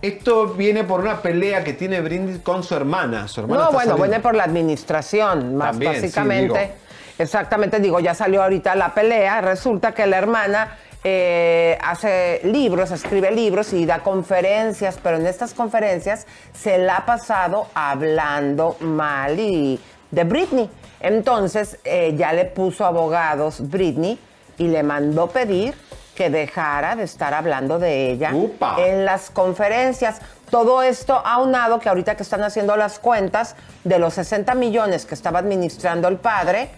Esto 0.02 0.48
viene 0.48 0.84
por 0.84 1.00
una 1.00 1.22
pelea 1.22 1.64
que 1.64 1.72
tiene 1.72 2.00
Britney 2.00 2.40
con 2.40 2.62
su 2.62 2.74
hermana. 2.74 3.26
Su 3.26 3.40
hermana 3.40 3.64
No, 3.64 3.72
bueno, 3.72 3.78
saliendo- 3.92 4.02
viene 4.02 4.20
por 4.20 4.34
la 4.34 4.44
administración, 4.44 5.56
más 5.56 5.70
También, 5.72 5.94
sí, 5.94 6.00
básicamente. 6.02 6.60
digo. 6.60 6.74
Exactamente, 7.18 7.78
digo, 7.80 8.00
ya 8.00 8.12
salió 8.14 8.42
ahorita 8.42 8.74
la 8.74 8.92
pelea. 8.92 9.40
Resulta 9.40 9.92
que 9.92 10.06
la 10.06 10.18
hermana 10.18 10.76
eh, 11.06 11.76
hace 11.84 12.40
libros, 12.44 12.90
escribe 12.90 13.30
libros 13.30 13.74
y 13.74 13.84
da 13.84 13.98
conferencias, 13.98 14.98
pero 15.02 15.18
en 15.18 15.26
estas 15.26 15.52
conferencias 15.52 16.26
se 16.54 16.78
la 16.78 16.96
ha 16.96 17.04
pasado 17.06 17.66
hablando 17.74 18.76
mal 18.80 19.38
y 19.38 19.78
de 20.10 20.24
Britney. 20.24 20.70
Entonces 21.04 21.78
eh, 21.84 22.14
ya 22.16 22.32
le 22.32 22.46
puso 22.46 22.86
abogados 22.86 23.68
Britney 23.68 24.18
y 24.56 24.68
le 24.68 24.82
mandó 24.82 25.26
pedir 25.28 25.74
que 26.14 26.30
dejara 26.30 26.96
de 26.96 27.04
estar 27.04 27.34
hablando 27.34 27.78
de 27.78 28.10
ella 28.10 28.32
en 28.78 29.04
las 29.04 29.28
conferencias. 29.28 30.20
Todo 30.48 30.82
esto 30.82 31.14
aunado 31.14 31.78
que 31.78 31.90
ahorita 31.90 32.16
que 32.16 32.22
están 32.22 32.42
haciendo 32.42 32.74
las 32.76 32.98
cuentas 32.98 33.54
de 33.82 33.98
los 33.98 34.14
60 34.14 34.54
millones 34.54 35.04
que 35.04 35.14
estaba 35.14 35.40
administrando 35.40 36.08
el 36.08 36.16
padre, 36.16 36.70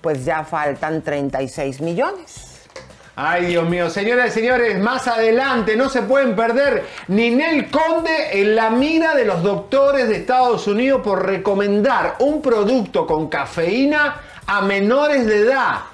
pues 0.00 0.24
ya 0.24 0.44
faltan 0.44 1.02
36 1.02 1.80
millones. 1.80 2.51
Ay, 3.14 3.44
Dios 3.44 3.68
mío, 3.68 3.90
señoras 3.90 4.28
y 4.28 4.40
señores, 4.40 4.78
más 4.78 5.06
adelante 5.06 5.76
no 5.76 5.90
se 5.90 6.00
pueden 6.00 6.34
perder 6.34 6.86
Ninel 7.08 7.70
Conde 7.70 8.40
en 8.40 8.56
la 8.56 8.70
mira 8.70 9.14
de 9.14 9.26
los 9.26 9.42
doctores 9.42 10.08
de 10.08 10.16
Estados 10.16 10.66
Unidos 10.66 11.02
por 11.04 11.26
recomendar 11.26 12.16
un 12.20 12.40
producto 12.40 13.06
con 13.06 13.28
cafeína 13.28 14.16
a 14.46 14.62
menores 14.62 15.26
de 15.26 15.40
edad. 15.40 15.91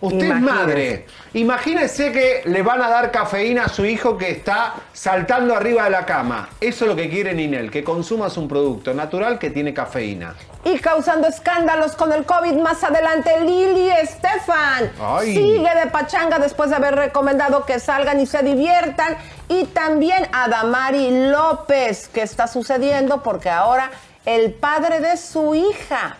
Usted 0.00 0.26
Imagínese. 0.26 0.50
es 0.50 0.54
madre. 0.54 1.06
Imagínese 1.34 2.12
que 2.12 2.42
le 2.44 2.62
van 2.62 2.82
a 2.82 2.88
dar 2.88 3.10
cafeína 3.10 3.64
a 3.64 3.68
su 3.68 3.84
hijo 3.84 4.18
que 4.18 4.30
está 4.30 4.74
saltando 4.92 5.54
arriba 5.54 5.84
de 5.84 5.90
la 5.90 6.04
cama. 6.04 6.48
Eso 6.60 6.84
es 6.84 6.88
lo 6.90 6.96
que 6.96 7.08
quiere 7.08 7.34
Ninel, 7.34 7.70
que 7.70 7.82
consumas 7.82 8.36
un 8.36 8.48
producto 8.48 8.92
natural 8.92 9.38
que 9.38 9.50
tiene 9.50 9.72
cafeína. 9.72 10.34
Y 10.64 10.78
causando 10.78 11.28
escándalos 11.28 11.94
con 11.94 12.12
el 12.12 12.24
COVID 12.24 12.54
más 12.54 12.82
adelante, 12.84 13.40
Lili 13.40 13.90
Estefan 13.90 14.90
Ay. 15.00 15.34
sigue 15.34 15.74
de 15.74 15.86
pachanga 15.90 16.38
después 16.38 16.70
de 16.70 16.76
haber 16.76 16.94
recomendado 16.94 17.64
que 17.66 17.78
salgan 17.78 18.20
y 18.20 18.26
se 18.26 18.42
diviertan. 18.42 19.16
Y 19.48 19.64
también 19.66 20.26
a 20.32 20.48
Damari 20.48 21.28
López, 21.28 22.08
que 22.08 22.22
está 22.22 22.46
sucediendo 22.46 23.22
porque 23.22 23.50
ahora 23.50 23.90
el 24.24 24.52
padre 24.52 25.00
de 25.00 25.16
su 25.18 25.54
hija 25.54 26.16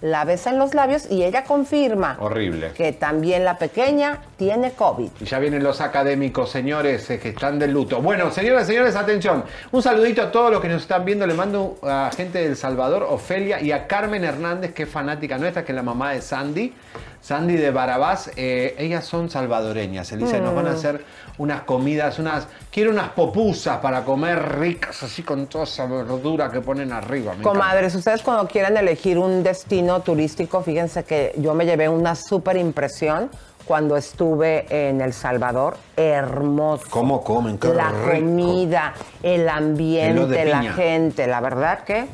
la 0.00 0.24
besa 0.24 0.50
en 0.50 0.58
los 0.58 0.74
labios 0.74 1.10
y 1.10 1.24
ella 1.24 1.44
confirma 1.44 2.16
Horrible. 2.20 2.72
que 2.72 2.92
también 2.92 3.44
la 3.44 3.58
pequeña 3.58 4.18
tiene 4.36 4.72
COVID. 4.72 5.10
Y 5.20 5.24
ya 5.24 5.38
vienen 5.38 5.62
los 5.62 5.80
académicos, 5.80 6.50
señores, 6.50 7.10
eh, 7.10 7.18
que 7.18 7.30
están 7.30 7.58
de 7.58 7.66
luto. 7.68 8.00
Bueno, 8.00 8.30
señoras 8.30 8.64
y 8.64 8.72
señores, 8.72 8.94
atención. 8.96 9.44
Un 9.72 9.82
saludito 9.82 10.22
a 10.22 10.30
todos 10.30 10.52
los 10.52 10.60
que 10.60 10.68
nos 10.68 10.82
están 10.82 11.04
viendo. 11.04 11.26
Le 11.26 11.34
mando 11.34 11.78
a 11.82 12.10
gente 12.16 12.40
del 12.42 12.56
Salvador, 12.56 13.02
Ofelia, 13.08 13.60
y 13.60 13.72
a 13.72 13.86
Carmen 13.86 14.24
Hernández, 14.24 14.72
que 14.72 14.84
es 14.84 14.88
fanática 14.88 15.38
nuestra, 15.38 15.64
que 15.64 15.72
es 15.72 15.76
la 15.76 15.82
mamá 15.82 16.12
de 16.12 16.20
Sandy. 16.22 16.72
Sandy 17.20 17.56
de 17.56 17.70
Barabás. 17.70 18.30
Eh, 18.36 18.74
ellas 18.78 19.04
son 19.04 19.28
salvadoreñas, 19.30 20.10
Elisa, 20.12 20.36
y 20.38 20.40
nos 20.40 20.54
van 20.54 20.66
a 20.66 20.70
Mm. 20.70 20.74
hacer 20.74 21.04
unas 21.38 21.62
comidas, 21.62 22.18
unas... 22.18 22.46
Quiero 22.70 22.90
unas 22.90 23.10
popusas 23.10 23.78
para 23.78 24.04
comer 24.04 24.58
ricas, 24.58 25.02
así 25.02 25.22
con 25.22 25.46
toda 25.46 25.64
esa 25.64 25.86
verdura 25.86 26.50
que 26.50 26.60
ponen 26.60 26.92
arriba. 26.92 27.32
encanta. 27.32 27.48
Comadres, 27.48 27.94
ustedes 27.94 28.22
cuando 28.22 28.46
quieran 28.48 28.76
elegir 28.76 29.18
un 29.18 29.42
destino 29.42 30.00
turístico, 30.00 30.62
fíjense 30.62 31.04
que 31.04 31.34
yo 31.38 31.54
me 31.54 31.64
llevé 31.66 31.88
una 31.88 32.14
súper 32.14 32.56
impresión 32.56 33.30
cuando 33.64 33.96
estuve 33.96 34.66
en 34.70 35.00
El 35.02 35.12
Salvador. 35.12 35.76
Hermoso. 35.96 36.84
¿Cómo 36.88 37.22
comen? 37.22 37.58
Qué 37.58 37.68
La 37.68 37.90
rico. 37.90 38.24
comida, 38.24 38.94
el 39.22 39.48
ambiente, 39.48 40.44
la 40.46 40.62
gente, 40.72 41.26
la 41.26 41.40
verdad 41.40 41.80
que 41.80 42.06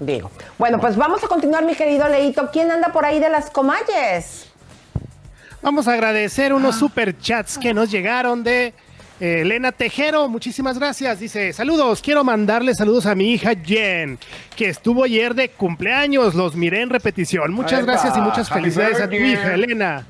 digo. 0.00 0.30
Bueno, 0.58 0.80
pues 0.80 0.96
vamos 0.96 1.22
a 1.24 1.28
continuar, 1.28 1.64
mi 1.64 1.74
querido 1.74 2.08
Leito. 2.08 2.50
¿Quién 2.52 2.70
anda 2.70 2.92
por 2.92 3.04
ahí 3.04 3.20
de 3.20 3.28
las 3.28 3.50
comalles? 3.50 4.50
Vamos 5.62 5.88
a 5.88 5.94
agradecer 5.94 6.52
unos 6.52 6.76
super 6.76 7.18
chats 7.18 7.58
que 7.58 7.74
nos 7.74 7.90
llegaron 7.90 8.44
de 8.44 8.74
eh, 9.20 9.40
Elena 9.40 9.72
Tejero. 9.72 10.28
Muchísimas 10.28 10.78
gracias. 10.78 11.18
Dice, 11.18 11.52
saludos, 11.52 12.02
quiero 12.02 12.22
mandarle 12.22 12.74
saludos 12.74 13.06
a 13.06 13.14
mi 13.14 13.32
hija 13.32 13.52
Jen, 13.54 14.18
que 14.54 14.68
estuvo 14.68 15.04
ayer 15.04 15.34
de 15.34 15.48
cumpleaños. 15.48 16.34
Los 16.34 16.54
miré 16.54 16.82
en 16.82 16.90
repetición. 16.90 17.52
Muchas 17.52 17.84
gracias 17.84 18.16
y 18.16 18.20
muchas 18.20 18.48
felicidades 18.48 19.00
a 19.00 19.08
tu 19.08 19.16
hija, 19.16 19.54
Elena. 19.54 20.06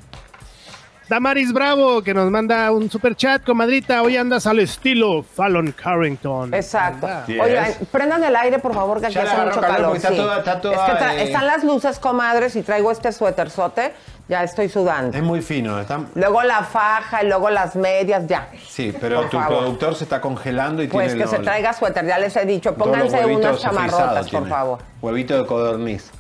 Damaris 1.09 1.53
Bravo, 1.53 2.03
que 2.03 2.13
nos 2.13 2.29
manda 2.33 2.69
un 2.73 2.91
super 2.91 3.15
chat, 3.15 3.45
comadrita. 3.45 4.03
Hoy 4.03 4.17
andas 4.17 4.45
al 4.45 4.59
estilo 4.59 5.23
Fallon 5.23 5.71
Carrington. 5.71 6.53
Exacto. 6.53 7.07
Yes. 7.29 7.41
Oigan, 7.41 7.73
prendan 7.93 8.25
el 8.25 8.35
aire, 8.35 8.59
por 8.59 8.75
favor, 8.75 8.99
que 9.01 9.07
aquí 9.07 9.19
hace 9.19 9.37
mucho 9.45 9.61
calor 9.61 9.95
está 9.95 10.09
sí. 10.09 10.17
toda- 10.17 10.39
está 10.39 10.61
toda, 10.61 10.75
es 10.75 10.99
que 11.15 11.21
eh, 11.21 11.25
están 11.27 11.47
las 11.47 11.63
luces, 11.63 12.01
comadres, 12.01 12.57
y 12.57 12.63
traigo 12.63 12.91
este 12.91 13.13
suéterzote. 13.13 13.93
Ya 14.29 14.43
estoy 14.43 14.69
sudando. 14.69 15.17
Es 15.17 15.23
muy 15.23 15.41
fino. 15.43 15.79
Está... 15.81 16.01
Luego 16.17 16.43
la 16.43 16.65
faja 16.65 17.23
y 17.23 17.29
luego 17.29 17.49
las 17.51 17.77
medias, 17.77 18.27
ya. 18.27 18.49
Sí, 18.69 18.93
pero 19.01 19.21
Por 19.21 19.31
tu 19.31 19.39
favor. 19.39 19.59
productor 19.59 19.95
se 19.95 20.03
está 20.03 20.21
congelando 20.21 20.83
y 20.83 20.89
Pues 20.89 21.07
tiene 21.13 21.23
que 21.23 21.29
se 21.31 21.39
traiga 21.39 21.73
suéter, 21.73 22.05
ya 22.05 22.19
les 22.19 22.35
he 22.35 22.45
dicho. 22.45 22.75
Pónganse 22.75 23.25
unas 23.25 23.61
chamarrotas, 23.61 24.23
por 24.23 24.31
tiene. 24.31 24.49
favor. 24.49 24.79
Huevito 25.01 25.41
de 25.41 25.47
codorniz. 25.47 26.11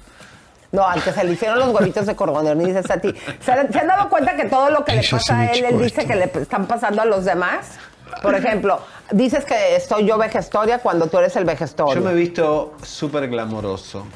No, 0.76 0.86
que 1.02 1.10
se 1.10 1.24
le 1.24 1.32
hicieron 1.32 1.58
los 1.58 1.68
huevitos 1.68 2.04
de 2.04 2.14
ti. 2.98 3.14
¿Se, 3.40 3.72
se 3.72 3.78
han 3.78 3.86
dado 3.86 4.10
cuenta 4.10 4.36
que 4.36 4.44
todo 4.44 4.68
lo 4.68 4.84
que 4.84 4.92
le 4.92 5.08
pasa 5.10 5.40
a 5.40 5.52
él, 5.52 5.64
él 5.64 5.78
dice 5.80 6.06
que 6.06 6.14
le 6.14 6.24
están 6.24 6.66
pasando 6.66 7.00
a 7.00 7.06
los 7.06 7.24
demás? 7.24 7.78
Por 8.20 8.34
ejemplo, 8.34 8.80
dices 9.10 9.46
que 9.46 9.76
estoy 9.76 10.06
yo 10.06 10.18
vejestoria 10.18 10.78
cuando 10.80 11.06
tú 11.06 11.16
eres 11.16 11.34
el 11.36 11.46
vejestorio. 11.46 11.94
Yo 11.94 12.02
me 12.02 12.12
he 12.12 12.14
visto 12.14 12.74
súper 12.82 13.26
glamoroso. 13.28 14.06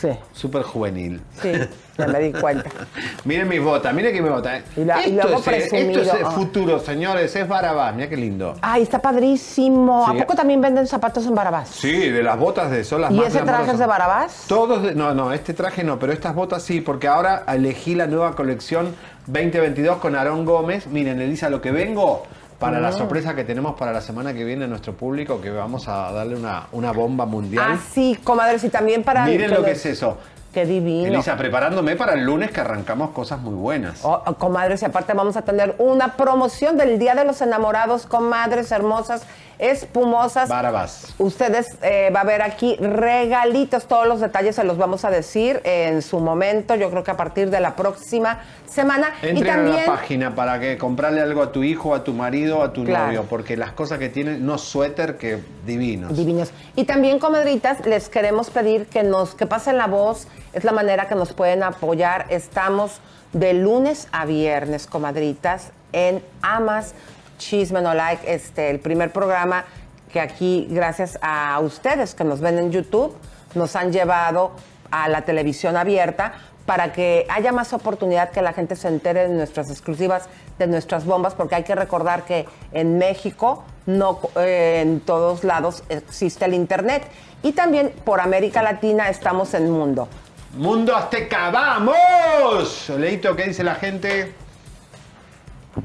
Sí. 0.00 0.08
Súper 0.32 0.62
juvenil. 0.62 1.20
Sí, 1.42 1.52
ya 1.98 2.06
me 2.06 2.18
di 2.20 2.32
cuenta. 2.32 2.70
Miren 3.24 3.48
mis 3.48 3.62
botas, 3.62 3.92
miren 3.92 4.14
que 4.14 4.22
me 4.22 4.30
botas. 4.30 4.62
Y 4.76 4.84
la- 4.84 5.06
y 5.06 5.18
esto, 5.18 5.28
es, 5.28 5.40
eh, 5.40 5.42
presumido. 5.50 6.00
esto 6.02 6.16
es 6.16 6.24
Ah. 6.24 6.30
futuro, 6.30 6.78
señores. 6.78 7.36
Es 7.36 7.46
Barabás, 7.46 7.94
mira 7.94 8.08
qué 8.08 8.16
lindo. 8.16 8.54
Ay, 8.62 8.82
está 8.82 9.02
padrísimo. 9.02 10.06
Sí. 10.10 10.16
¿A 10.16 10.20
poco 10.22 10.34
también 10.34 10.60
venden 10.62 10.86
zapatos 10.86 11.26
en 11.26 11.34
Barabás? 11.34 11.68
Sí, 11.68 12.08
de 12.08 12.22
las 12.22 12.38
botas 12.38 12.70
de 12.70 12.82
son 12.84 13.02
las 13.02 13.10
¿Y 13.10 13.14
más 13.16 13.26
ese 13.26 13.40
traje 13.40 13.72
es 13.72 13.78
de 13.78 13.86
Barabás? 13.86 14.44
Todos, 14.48 14.82
de- 14.82 14.94
no, 14.94 15.12
no, 15.14 15.32
este 15.32 15.52
traje 15.52 15.84
no, 15.84 15.98
pero 15.98 16.12
estas 16.14 16.34
botas 16.34 16.62
sí, 16.62 16.80
porque 16.80 17.06
ahora 17.08 17.44
elegí 17.48 17.94
la 17.94 18.06
nueva 18.06 18.34
colección 18.34 18.94
2022 19.26 19.98
con 19.98 20.14
Aarón 20.16 20.44
Gómez. 20.46 20.86
Miren, 20.86 21.20
Elisa, 21.20 21.50
lo 21.50 21.60
que 21.60 21.70
vengo 21.72 22.22
para 22.60 22.78
la 22.78 22.92
sorpresa 22.92 23.34
que 23.34 23.42
tenemos 23.42 23.74
para 23.74 23.90
la 23.90 24.02
semana 24.02 24.34
que 24.34 24.44
viene 24.44 24.66
a 24.66 24.68
nuestro 24.68 24.92
público, 24.92 25.40
que 25.40 25.50
vamos 25.50 25.88
a 25.88 26.12
darle 26.12 26.36
una, 26.36 26.66
una 26.72 26.92
bomba 26.92 27.24
mundial. 27.24 27.66
Ah, 27.66 27.78
sí, 27.92 28.18
comadres, 28.22 28.62
y 28.62 28.68
también 28.68 29.02
para... 29.02 29.24
Miren 29.24 29.50
lo 29.50 29.64
que 29.64 29.72
es 29.72 29.86
eso. 29.86 30.18
Qué 30.52 30.66
divino. 30.66 31.06
Elisa, 31.06 31.36
preparándome 31.36 31.96
para 31.96 32.14
el 32.14 32.24
lunes 32.24 32.50
que 32.50 32.60
arrancamos 32.60 33.10
cosas 33.10 33.40
muy 33.40 33.54
buenas. 33.54 34.00
Oh, 34.04 34.22
oh, 34.26 34.34
comadres, 34.34 34.82
y 34.82 34.84
aparte 34.84 35.14
vamos 35.14 35.36
a 35.36 35.42
tener 35.42 35.74
una 35.78 36.16
promoción 36.16 36.76
del 36.76 36.98
Día 36.98 37.14
de 37.14 37.24
los 37.24 37.40
Enamorados, 37.40 38.04
comadres 38.06 38.70
hermosas, 38.72 39.24
espumosas. 39.60 40.48
Barabás. 40.48 41.14
Ustedes 41.18 41.66
eh, 41.82 42.10
va 42.14 42.20
a 42.22 42.24
ver 42.24 42.42
aquí 42.42 42.76
regalitos, 42.76 43.86
todos 43.86 44.06
los 44.06 44.20
detalles 44.20 44.56
se 44.56 44.64
los 44.64 44.78
vamos 44.78 45.04
a 45.04 45.10
decir 45.10 45.60
en 45.64 46.02
su 46.02 46.18
momento, 46.20 46.74
yo 46.74 46.90
creo 46.90 47.04
que 47.04 47.10
a 47.10 47.16
partir 47.16 47.50
de 47.50 47.60
la 47.60 47.76
próxima 47.76 48.40
semana. 48.66 49.12
y 49.22 49.28
Entren 49.28 49.46
también, 49.54 49.76
a 49.76 49.80
la 49.80 49.86
página 49.86 50.34
para 50.34 50.58
que 50.60 50.78
comprarle 50.78 51.20
algo 51.20 51.42
a 51.42 51.52
tu 51.52 51.62
hijo, 51.62 51.94
a 51.94 52.04
tu 52.04 52.12
marido, 52.14 52.62
a 52.62 52.72
tu 52.72 52.84
Claro. 52.84 53.06
novio, 53.06 53.26
porque 53.28 53.56
las 53.56 53.72
cosas 53.72 53.98
que 53.98 54.08
tienen, 54.08 54.46
no 54.46 54.56
suéter, 54.58 55.16
que 55.18 55.38
divinos. 55.66 56.16
Divinos. 56.16 56.50
Y 56.76 56.84
también, 56.84 57.18
comadritas, 57.18 57.84
les 57.86 58.08
queremos 58.08 58.50
pedir 58.50 58.86
que 58.86 59.02
nos, 59.02 59.34
que 59.34 59.46
pasen 59.46 59.76
la 59.76 59.86
voz, 59.86 60.26
es 60.52 60.64
la 60.64 60.72
manera 60.72 61.06
que 61.08 61.14
nos 61.14 61.32
pueden 61.32 61.62
apoyar. 61.62 62.26
Estamos 62.30 63.00
de 63.32 63.52
lunes 63.52 64.08
a 64.12 64.24
viernes, 64.24 64.86
comadritas, 64.86 65.72
en 65.92 66.22
Amas 66.42 66.94
Chisme 67.40 67.80
No 67.80 67.94
Like, 67.94 68.32
este, 68.32 68.70
el 68.70 68.78
primer 68.78 69.10
programa 69.10 69.64
que 70.12 70.20
aquí, 70.20 70.68
gracias 70.70 71.18
a 71.22 71.58
ustedes 71.60 72.14
que 72.14 72.22
nos 72.22 72.40
ven 72.40 72.58
en 72.58 72.70
YouTube, 72.70 73.16
nos 73.54 73.74
han 73.76 73.92
llevado 73.92 74.52
a 74.90 75.08
la 75.08 75.22
televisión 75.22 75.76
abierta 75.76 76.34
para 76.66 76.92
que 76.92 77.26
haya 77.30 77.50
más 77.50 77.72
oportunidad 77.72 78.30
que 78.30 78.42
la 78.42 78.52
gente 78.52 78.76
se 78.76 78.88
entere 78.88 79.26
de 79.26 79.34
nuestras 79.34 79.70
exclusivas, 79.70 80.28
de 80.58 80.66
nuestras 80.66 81.06
bombas, 81.06 81.34
porque 81.34 81.54
hay 81.54 81.64
que 81.64 81.74
recordar 81.74 82.24
que 82.24 82.46
en 82.72 82.98
México 82.98 83.64
no 83.86 84.20
eh, 84.36 84.80
en 84.82 85.00
todos 85.00 85.42
lados 85.42 85.82
existe 85.88 86.44
el 86.44 86.54
internet 86.54 87.04
y 87.42 87.52
también 87.52 87.90
por 88.04 88.20
América 88.20 88.62
Latina 88.62 89.08
estamos 89.08 89.54
en 89.54 89.70
Mundo. 89.70 90.08
Mundo 90.56 90.94
Azteca, 90.94 91.50
¡vamos! 91.50 92.90
Leito, 92.98 93.34
¿qué 93.34 93.44
dice 93.44 93.64
la 93.64 93.76
gente? 93.76 94.34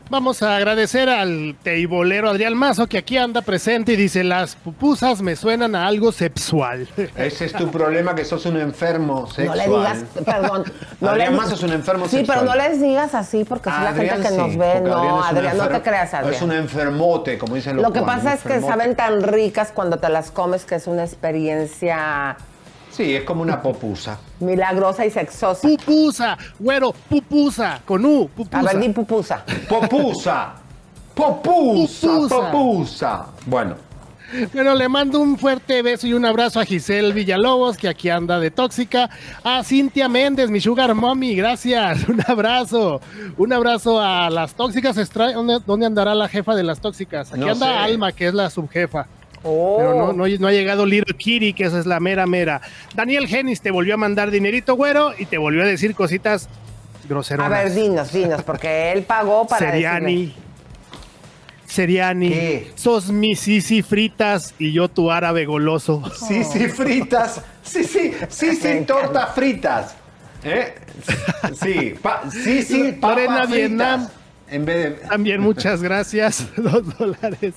Vamos 0.10 0.44
a 0.44 0.56
agradecer 0.56 1.10
al 1.10 1.56
teibolero 1.64 2.30
Adrián 2.30 2.54
Mazo 2.56 2.88
que 2.88 2.98
aquí 2.98 3.18
anda 3.18 3.42
presente 3.42 3.94
y 3.94 3.96
dice, 3.96 4.24
las 4.24 4.56
pupusas 4.56 5.22
me 5.22 5.36
suenan 5.36 5.76
a 5.76 5.88
algo 5.88 6.12
sexual. 6.12 6.88
Ese 7.18 7.46
es 7.46 7.54
tu 7.54 7.70
problema, 7.72 8.14
que 8.16 8.24
sos 8.26 8.46
un 8.46 8.58
enfermo 8.58 9.28
sexual. 9.28 9.58
No 9.58 9.64
le 9.64 9.78
digas, 9.80 10.04
perdón. 10.26 10.64
No 11.02 11.10
Adrián 11.10 11.32
le- 11.32 11.38
Mazo 11.38 11.56
es 11.56 11.64
un 11.64 11.74
enfermo 11.74 12.06
Sí, 12.08 12.18
sexual. 12.18 12.40
pero 12.42 12.52
no 12.52 12.62
les 12.62 12.82
digas 12.82 13.16
así 13.16 13.44
porque 13.44 13.70
si 13.72 13.82
la 13.82 13.94
gente 13.94 14.16
que 14.22 14.28
sí, 14.30 14.38
nos 14.38 14.58
ve, 14.58 14.82
no, 14.82 15.20
es 15.22 15.26
Adrián, 15.32 15.58
no 15.58 15.68
te 15.68 15.82
creas, 15.82 16.14
Adrián. 16.14 16.34
Es 16.34 16.42
un 16.42 16.52
enfermote, 16.52 17.38
como 17.38 17.56
dicen 17.56 17.76
los 17.78 17.84
Lo 17.84 17.92
que 17.94 18.00
cubanos, 18.00 18.24
pasa 18.24 18.36
es 18.36 18.44
que 18.44 18.62
saben 18.62 18.96
tan 18.96 19.22
ricas 19.24 19.72
cuando 19.74 19.98
te 19.98 20.10
las 20.10 20.32
comes 20.32 20.66
que 20.66 20.76
es 20.76 20.88
una 20.88 21.04
experiencia 21.04 22.38
Sí, 22.96 23.14
es 23.16 23.24
como 23.24 23.42
una 23.42 23.62
popusa. 23.62 24.18
milagrosa 24.40 25.06
y 25.06 25.12
sexosa. 25.12 25.68
Pupusa, 25.68 26.38
güero, 26.60 26.94
pupusa, 27.10 27.82
con 27.86 28.06
U, 28.06 28.30
pupusa. 28.34 28.60
A 28.60 28.64
ver, 28.64 28.80
di 28.80 28.90
pupusa. 28.90 29.44
Popusa. 29.68 30.54
Popusa, 31.14 32.08
Pupusa. 32.08 32.52
popusa. 32.52 33.26
Bueno, 33.46 33.76
Bueno, 34.54 34.74
le 34.76 34.90
mando 34.90 35.20
un 35.20 35.38
fuerte 35.38 35.82
beso 35.82 36.08
y 36.08 36.14
un 36.14 36.26
abrazo 36.26 36.60
a 36.60 36.66
Giselle 36.66 37.14
Villalobos, 37.14 37.78
que 37.78 37.88
aquí 37.88 38.10
anda 38.10 38.40
de 38.40 38.50
tóxica. 38.52 39.10
A 39.44 39.64
Cintia 39.64 40.10
Méndez, 40.10 40.50
mi 40.50 40.60
sugar 40.60 40.94
mommy, 40.96 41.36
gracias. 41.36 42.04
Un 42.10 42.22
abrazo. 42.28 43.00
Un 43.38 43.54
abrazo 43.54 44.02
a 44.02 44.30
las 44.30 44.54
tóxicas. 44.56 44.98
Extra- 44.98 45.32
¿Dónde, 45.34 45.60
dónde 45.66 45.86
andará 45.86 46.16
la 46.16 46.28
jefa 46.28 46.56
de 46.56 46.64
las 46.64 46.80
tóxicas? 46.82 47.32
Aquí 47.32 47.40
No 47.42 47.52
anda 47.52 47.68
sé. 47.68 47.74
Alma, 47.78 48.12
que 48.12 48.28
es 48.28 48.34
la 48.34 48.50
subjefa. 48.50 49.06
Oh. 49.48 49.78
Pero 49.78 49.94
no, 49.94 50.14
no, 50.14 50.26
no 50.28 50.48
ha 50.48 50.52
llegado 50.52 50.86
Little 50.88 51.16
Kitty, 51.16 51.54
que 51.54 51.66
esa 51.66 51.78
es 51.80 51.86
la 51.86 52.00
mera 52.00 52.26
mera. 52.26 52.62
Daniel 52.96 53.28
Genis 53.28 53.62
te 53.62 53.70
volvió 53.70 53.94
a 53.94 53.98
mandar 53.98 54.32
dinerito, 54.32 54.76
güero, 54.76 55.14
y 55.18 55.28
te 55.28 55.38
volvió 55.38 55.62
a 55.62 55.66
decir 55.66 55.94
cositas 55.94 56.50
groseras. 57.08 57.46
A 57.46 57.50
ver, 57.50 57.72
dinos, 57.74 58.12
dinos, 58.12 58.42
porque 58.42 58.92
él 58.92 59.04
pagó 59.04 59.46
para 59.46 59.72
Seriani. 59.72 60.16
decirle. 60.26 60.46
Seriani, 61.68 62.64
sos 62.76 63.10
mi 63.10 63.36
sisi 63.36 63.82
fritas 63.82 64.54
y 64.60 64.72
yo 64.72 64.88
tu 64.88 65.12
árabe 65.12 65.46
goloso. 65.46 66.02
sí, 66.28 66.44
fritas. 66.68 67.42
Sí, 67.64 67.84
sí, 67.84 68.12
sí, 68.30 68.56
sí, 68.56 68.82
tortas 68.88 69.34
fritas. 69.36 69.96
¿Eh? 70.44 70.76
Sí, 71.62 71.96
pa- 72.02 72.24
sí, 72.32 72.62
sí, 72.62 72.92
papas 72.94 73.18
Lorena 73.18 73.36
fritas. 73.48 73.50
Vietnam. 73.58 74.08
En 74.50 74.66
vez 74.66 75.00
de... 75.02 75.08
También 75.08 75.42
muchas 75.42 75.82
gracias, 75.82 76.48
dos 76.58 76.98
dólares. 76.98 77.54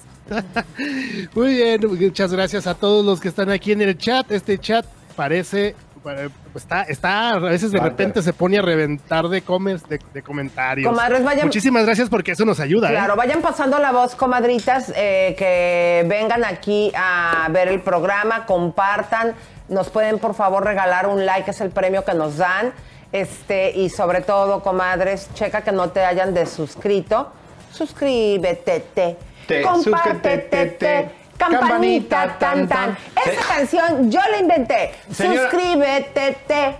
Muy 1.34 1.55
bien, 1.55 1.80
muchas 1.86 2.32
gracias 2.32 2.66
a 2.66 2.74
todos 2.74 3.05
los 3.05 3.20
que 3.20 3.28
están 3.28 3.51
aquí 3.51 3.72
en 3.72 3.82
el 3.82 3.97
chat. 3.99 4.30
Este 4.30 4.59
chat 4.59 4.84
parece, 5.16 5.74
pare- 6.03 6.30
está, 6.55 6.82
está, 6.82 7.30
a 7.30 7.39
veces 7.39 7.72
de 7.72 7.80
repente 7.80 8.22
se 8.22 8.32
pone 8.32 8.59
a 8.59 8.62
reventar 8.62 9.28
de, 9.28 9.43
comes, 9.43 9.86
de, 9.89 10.01
de 10.14 10.22
comentarios. 10.22 10.89
Comadres, 10.89 11.22
vayan- 11.24 11.47
Muchísimas 11.47 11.84
gracias 11.84 12.09
porque 12.09 12.32
eso 12.32 12.45
nos 12.45 12.61
ayuda. 12.61 12.89
¿eh? 12.89 12.93
Claro, 12.93 13.16
vayan 13.16 13.41
pasando 13.43 13.78
la 13.78 13.93
voz, 13.93 14.14
comadritas, 14.14 14.93
eh, 14.97 15.34
que 15.39 16.05
vengan 16.09 16.45
aquí 16.45 16.93
a 16.97 17.49
ver 17.51 17.68
el 17.68 17.80
programa, 17.80 18.47
compartan, 18.47 19.34
nos 19.68 19.91
pueden 19.91 20.18
por 20.18 20.34
favor 20.34 20.64
regalar 20.64 21.07
un 21.07 21.26
like, 21.26 21.51
es 21.51 21.61
el 21.61 21.70
premio 21.70 22.05
que 22.05 22.14
nos 22.14 22.36
dan. 22.39 22.72
Este, 23.13 23.71
y 23.71 23.89
sobre 23.89 24.21
todo, 24.21 24.63
comadres, 24.63 25.29
checa 25.35 25.63
que 25.63 25.73
no 25.73 25.91
te 25.91 26.05
hayan 26.05 26.35
desuscrito. 26.35 27.33
Suscríbete, 27.73 28.81
te, 28.95 29.17
Te, 29.47 29.63
compártete, 29.63 30.67
te, 30.67 31.11
campanita, 31.39 32.37
campanita, 32.37 32.39
tan, 32.39 32.69
tan, 32.69 32.99
Se- 33.25 33.37
canción 33.37 34.11
yo 34.11 34.21
la 34.31 34.39
inventé. 34.39 34.93
Suscríbete, 35.09 36.37
te, 36.47 36.77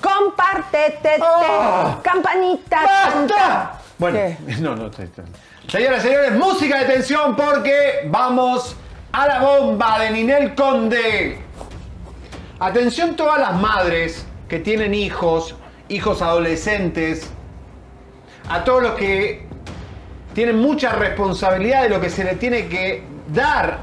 compártete, 0.00 0.98
te, 1.00 1.20
¡Oh! 1.20 2.00
campanita, 2.02 2.80
tan, 2.86 3.26
tan. 3.26 3.70
Bueno, 3.98 4.36
no, 4.60 4.76
no, 4.76 4.90
Señoras 5.68 6.04
y 6.04 6.08
señores, 6.08 6.32
música 6.32 6.78
de 6.78 6.84
tensión 6.86 7.36
porque 7.36 8.06
vamos 8.08 8.76
a 9.12 9.26
la 9.26 9.40
bomba 9.40 9.98
de 10.00 10.10
Ninel 10.10 10.54
Conde. 10.54 11.38
Atención 12.58 13.16
todas 13.16 13.40
las 13.40 13.54
madres 13.54 14.26
que 14.48 14.58
tienen 14.58 14.92
hijos, 14.92 15.54
hijos 15.92 16.22
adolescentes, 16.22 17.28
a 18.48 18.64
todos 18.64 18.82
los 18.82 18.92
que 18.92 19.46
tienen 20.34 20.58
mucha 20.58 20.92
responsabilidad 20.92 21.82
de 21.82 21.88
lo 21.90 22.00
que 22.00 22.10
se 22.10 22.24
le 22.24 22.36
tiene 22.36 22.66
que 22.66 23.02
dar 23.32 23.80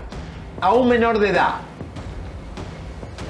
a 0.59 0.73
un 0.73 0.89
menor 0.89 1.19
de 1.19 1.29
edad. 1.29 1.55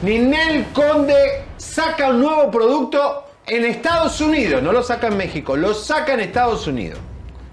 Ninel 0.02 0.68
Conde 0.74 1.44
saca 1.58 2.10
un 2.10 2.22
nuevo 2.22 2.50
producto 2.50 3.26
en 3.46 3.66
Estados 3.66 4.22
Unidos, 4.22 4.64
no 4.64 4.72
lo 4.72 4.82
saca 4.82 5.08
en 5.08 5.18
México, 5.18 5.58
lo 5.58 5.74
saca 5.74 6.14
en 6.14 6.22
Estados 6.22 6.66
Unidos. 6.66 7.00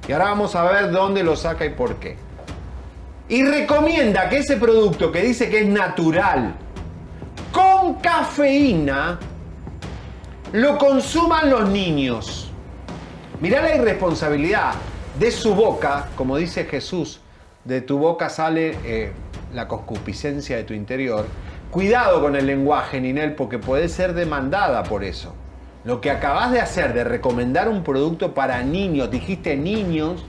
Y 0.06 0.12
ahora 0.12 0.26
vamos 0.26 0.54
a 0.54 0.62
ver 0.62 0.92
dónde 0.92 1.24
lo 1.24 1.34
saca 1.34 1.64
y 1.64 1.70
por 1.70 1.96
qué. 1.96 2.16
Y 3.28 3.44
recomienda 3.44 4.28
que 4.28 4.38
ese 4.38 4.56
producto 4.56 5.10
que 5.10 5.22
dice 5.22 5.50
que 5.50 5.62
es 5.62 5.66
natural, 5.66 6.54
con 7.50 7.94
cafeína, 7.94 9.18
lo 10.56 10.78
consuman 10.78 11.50
los 11.50 11.68
niños. 11.68 12.50
Mirá 13.42 13.60
la 13.60 13.76
irresponsabilidad 13.76 14.72
de 15.18 15.30
su 15.30 15.54
boca, 15.54 16.08
como 16.16 16.38
dice 16.38 16.64
Jesús, 16.64 17.20
de 17.66 17.82
tu 17.82 17.98
boca 17.98 18.30
sale 18.30 18.78
eh, 18.82 19.12
la 19.52 19.68
concupiscencia 19.68 20.56
de 20.56 20.64
tu 20.64 20.72
interior. 20.72 21.26
Cuidado 21.70 22.22
con 22.22 22.36
el 22.36 22.46
lenguaje, 22.46 23.02
Ninel, 23.02 23.34
porque 23.34 23.58
puede 23.58 23.90
ser 23.90 24.14
demandada 24.14 24.82
por 24.84 25.04
eso. 25.04 25.34
Lo 25.84 26.00
que 26.00 26.10
acabas 26.10 26.50
de 26.52 26.62
hacer, 26.62 26.94
de 26.94 27.04
recomendar 27.04 27.68
un 27.68 27.84
producto 27.84 28.32
para 28.32 28.62
niños, 28.62 29.10
dijiste 29.10 29.58
niños, 29.58 30.24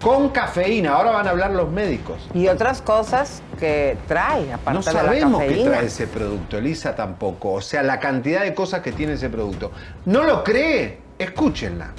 con 0.00 0.28
cafeína, 0.28 0.92
ahora 0.94 1.10
van 1.10 1.26
a 1.26 1.30
hablar 1.30 1.50
los 1.52 1.70
médicos. 1.70 2.28
Y 2.34 2.48
otras 2.48 2.80
cosas 2.82 3.42
que 3.58 3.96
trae, 4.06 4.52
aparte 4.52 4.78
No 4.78 4.84
de 4.84 4.92
la 4.92 5.00
sabemos 5.02 5.40
qué 5.42 5.48
cafeína. 5.48 5.70
trae 5.70 5.86
ese 5.86 6.06
producto, 6.06 6.58
Elisa 6.58 6.94
tampoco. 6.94 7.52
O 7.54 7.60
sea, 7.60 7.82
la 7.82 7.98
cantidad 7.98 8.42
de 8.42 8.54
cosas 8.54 8.80
que 8.80 8.92
tiene 8.92 9.14
ese 9.14 9.28
producto. 9.28 9.72
¿No 10.04 10.22
lo 10.22 10.44
cree? 10.44 10.98
Escúchenla. 11.18 11.90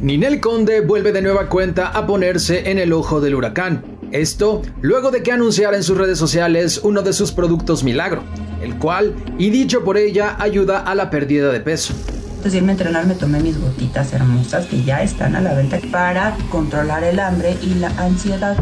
Ninel 0.00 0.40
Conde 0.40 0.82
vuelve 0.82 1.12
de 1.12 1.22
nueva 1.22 1.48
cuenta 1.48 1.88
a 1.88 2.06
ponerse 2.06 2.70
en 2.70 2.78
el 2.78 2.92
ojo 2.92 3.20
del 3.22 3.34
huracán. 3.34 3.82
Esto 4.12 4.60
luego 4.82 5.10
de 5.10 5.22
que 5.22 5.32
anunciara 5.32 5.76
en 5.76 5.82
sus 5.82 5.96
redes 5.96 6.18
sociales 6.18 6.80
uno 6.82 7.00
de 7.00 7.14
sus 7.14 7.32
productos 7.32 7.84
milagro, 7.84 8.22
el 8.62 8.76
cual, 8.78 9.14
y 9.38 9.48
dicho 9.48 9.84
por 9.84 9.96
ella, 9.96 10.36
ayuda 10.38 10.80
a 10.80 10.94
la 10.94 11.08
pérdida 11.08 11.50
de 11.50 11.60
peso. 11.60 11.94
De 12.42 12.56
irme 12.56 12.70
a 12.70 12.72
entrenar 12.72 13.06
me 13.06 13.14
tomé 13.14 13.40
mis 13.40 13.60
gotitas 13.60 14.12
hermosas 14.14 14.66
que 14.66 14.82
ya 14.82 15.02
están 15.02 15.36
a 15.36 15.40
la 15.40 15.54
venta 15.54 15.78
para 15.92 16.34
controlar 16.50 17.04
el 17.04 17.18
hambre 17.20 17.58
y 17.62 17.74
la 17.74 17.88
ansiedad. 17.98 18.56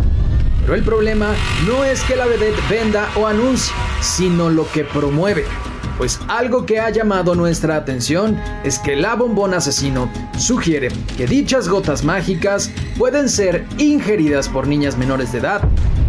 Pero 0.60 0.74
el 0.74 0.82
problema 0.82 1.28
no 1.68 1.84
es 1.84 2.02
que 2.02 2.16
la 2.16 2.26
vedette 2.26 2.60
venda 2.68 3.08
o 3.14 3.26
anuncie, 3.28 3.72
sino 4.00 4.50
lo 4.50 4.68
que 4.72 4.82
promueve. 4.82 5.44
Pues 5.98 6.18
algo 6.26 6.66
que 6.66 6.80
ha 6.80 6.90
llamado 6.90 7.34
nuestra 7.34 7.76
atención 7.76 8.36
es 8.64 8.78
que 8.80 8.96
la 8.96 9.14
bombón 9.14 9.54
asesino 9.54 10.10
sugiere 10.36 10.88
que 11.16 11.26
dichas 11.26 11.68
gotas 11.68 12.02
mágicas 12.02 12.70
pueden 12.98 13.28
ser 13.28 13.64
ingeridas 13.78 14.48
por 14.48 14.66
niñas 14.66 14.98
menores 14.98 15.30
de 15.30 15.38
edad, 15.38 15.62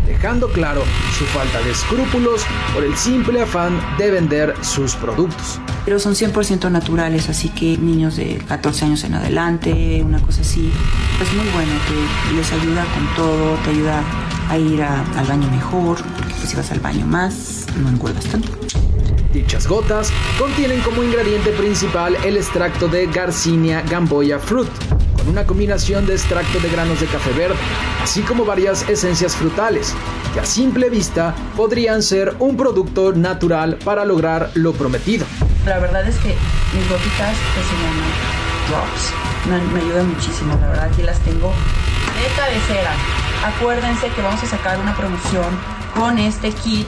dejando 0.07 0.47
claro 0.49 0.83
su 1.17 1.25
falta 1.25 1.59
de 1.61 1.71
escrúpulos 1.71 2.41
por 2.73 2.83
el 2.83 2.95
simple 2.97 3.41
afán 3.41 3.79
de 3.97 4.09
vender 4.11 4.53
sus 4.61 4.95
productos. 4.95 5.59
Pero 5.85 5.99
son 5.99 6.15
100% 6.15 6.69
naturales, 6.71 7.29
así 7.29 7.49
que 7.49 7.77
niños 7.77 8.15
de 8.17 8.37
14 8.47 8.85
años 8.85 9.03
en 9.03 9.13
adelante, 9.13 10.01
una 10.05 10.19
cosa 10.19 10.41
así, 10.41 10.71
es 11.21 11.33
muy 11.33 11.47
bueno, 11.53 11.71
te 11.87 12.33
les 12.35 12.51
ayuda 12.51 12.83
con 12.93 13.15
todo, 13.15 13.55
te 13.63 13.69
ayuda 13.71 14.01
a 14.49 14.57
ir 14.57 14.81
a- 14.81 15.01
al 15.17 15.25
baño 15.27 15.49
mejor, 15.51 15.97
porque 16.17 16.33
pues 16.33 16.49
si 16.49 16.55
vas 16.55 16.71
al 16.71 16.79
baño 16.79 17.05
más, 17.05 17.65
no 17.81 17.89
engordas 17.89 18.25
tanto. 18.25 18.49
Dichas 19.33 19.67
gotas 19.67 20.11
contienen 20.39 20.79
como 20.81 21.03
ingrediente 21.03 21.51
principal 21.51 22.15
el 22.25 22.37
extracto 22.37 22.87
de 22.87 23.07
Garcinia 23.07 23.81
gamboya 23.81 24.39
fruit, 24.39 24.67
con 25.27 25.33
una 25.33 25.45
combinación 25.45 26.05
de 26.05 26.13
extracto 26.13 26.57
de 26.59 26.69
granos 26.69 27.01
de 27.01 27.05
café 27.07 27.33
verde, 27.33 27.57
así 28.01 28.21
como 28.21 28.45
varias 28.45 28.87
esencias 28.87 29.35
frutales, 29.35 29.93
que 30.33 30.39
a 30.39 30.45
simple 30.45 30.89
vista 30.89 31.35
podrían 31.57 32.01
ser 32.01 32.37
un 32.39 32.55
producto 32.55 33.11
natural 33.11 33.77
para 33.83 34.05
lograr 34.05 34.51
lo 34.53 34.71
prometido. 34.71 35.25
La 35.65 35.79
verdad 35.79 36.07
es 36.07 36.15
que 36.19 36.29
mis 36.29 36.89
gotitas 36.89 37.35
que 37.53 37.61
se 37.61 37.75
llaman 37.83 38.09
drops 38.69 39.73
me, 39.73 39.73
me 39.73 39.85
ayudan 39.85 40.13
muchísimo, 40.13 40.57
la 40.61 40.67
verdad 40.69 40.85
aquí 40.85 41.03
las 41.03 41.19
tengo 41.19 41.51
de 41.51 42.41
cabecera. 42.41 42.93
Acuérdense 43.45 44.07
que 44.07 44.21
vamos 44.21 44.41
a 44.41 44.47
sacar 44.47 44.79
una 44.79 44.95
promoción 44.95 45.59
con 45.93 46.19
este 46.19 46.51
kit 46.51 46.87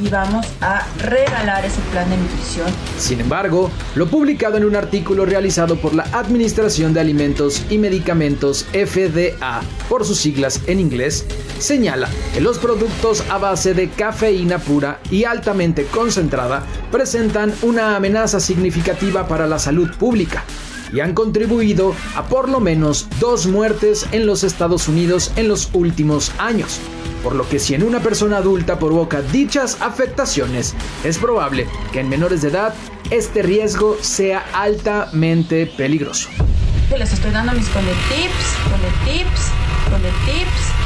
y 0.00 0.08
vamos 0.08 0.46
a 0.60 0.86
regalar 0.98 1.64
ese 1.64 1.80
plan 1.92 2.08
de 2.10 2.16
nutrición 2.16 2.66
Sin 2.98 3.20
embargo, 3.20 3.70
lo 3.94 4.06
publicado 4.06 4.56
en 4.56 4.64
un 4.64 4.76
artículo 4.76 5.24
realizado 5.24 5.76
por 5.76 5.94
la 5.94 6.04
Administración 6.12 6.94
de 6.94 7.00
Alimentos 7.00 7.62
y 7.70 7.78
Medicamentos 7.78 8.64
FDA, 8.72 9.62
por 9.88 10.04
sus 10.04 10.18
siglas 10.18 10.60
en 10.66 10.80
inglés, 10.80 11.26
señala 11.58 12.08
que 12.32 12.40
los 12.40 12.58
productos 12.58 13.24
a 13.30 13.38
base 13.38 13.74
de 13.74 13.88
cafeína 13.88 14.58
pura 14.58 15.00
y 15.10 15.24
altamente 15.24 15.84
concentrada 15.86 16.62
presentan 16.90 17.52
una 17.62 17.96
amenaza 17.96 18.40
significativa 18.40 19.26
para 19.28 19.46
la 19.46 19.58
salud 19.58 19.90
pública. 19.96 20.44
Y 20.94 21.00
han 21.00 21.12
contribuido 21.12 21.94
a 22.14 22.24
por 22.24 22.48
lo 22.48 22.60
menos 22.60 23.08
dos 23.18 23.46
muertes 23.46 24.06
en 24.12 24.26
los 24.26 24.44
Estados 24.44 24.88
Unidos 24.88 25.32
en 25.36 25.48
los 25.48 25.70
últimos 25.74 26.32
años. 26.38 26.78
Por 27.22 27.34
lo 27.34 27.48
que 27.48 27.58
si 27.58 27.74
en 27.74 27.82
una 27.82 28.00
persona 28.00 28.36
adulta 28.36 28.78
provoca 28.78 29.20
dichas 29.20 29.78
afectaciones, 29.80 30.74
es 31.02 31.18
probable 31.18 31.66
que 31.92 32.00
en 32.00 32.08
menores 32.08 32.42
de 32.42 32.48
edad 32.48 32.74
este 33.10 33.42
riesgo 33.42 33.96
sea 34.00 34.44
altamente 34.52 35.66
peligroso. 35.66 36.28
Les 36.96 37.12
estoy 37.12 37.32
dando 37.32 37.52
mis 37.52 37.66
tips, 37.66 37.80
tips, 39.04 39.50
tips. 40.26 40.83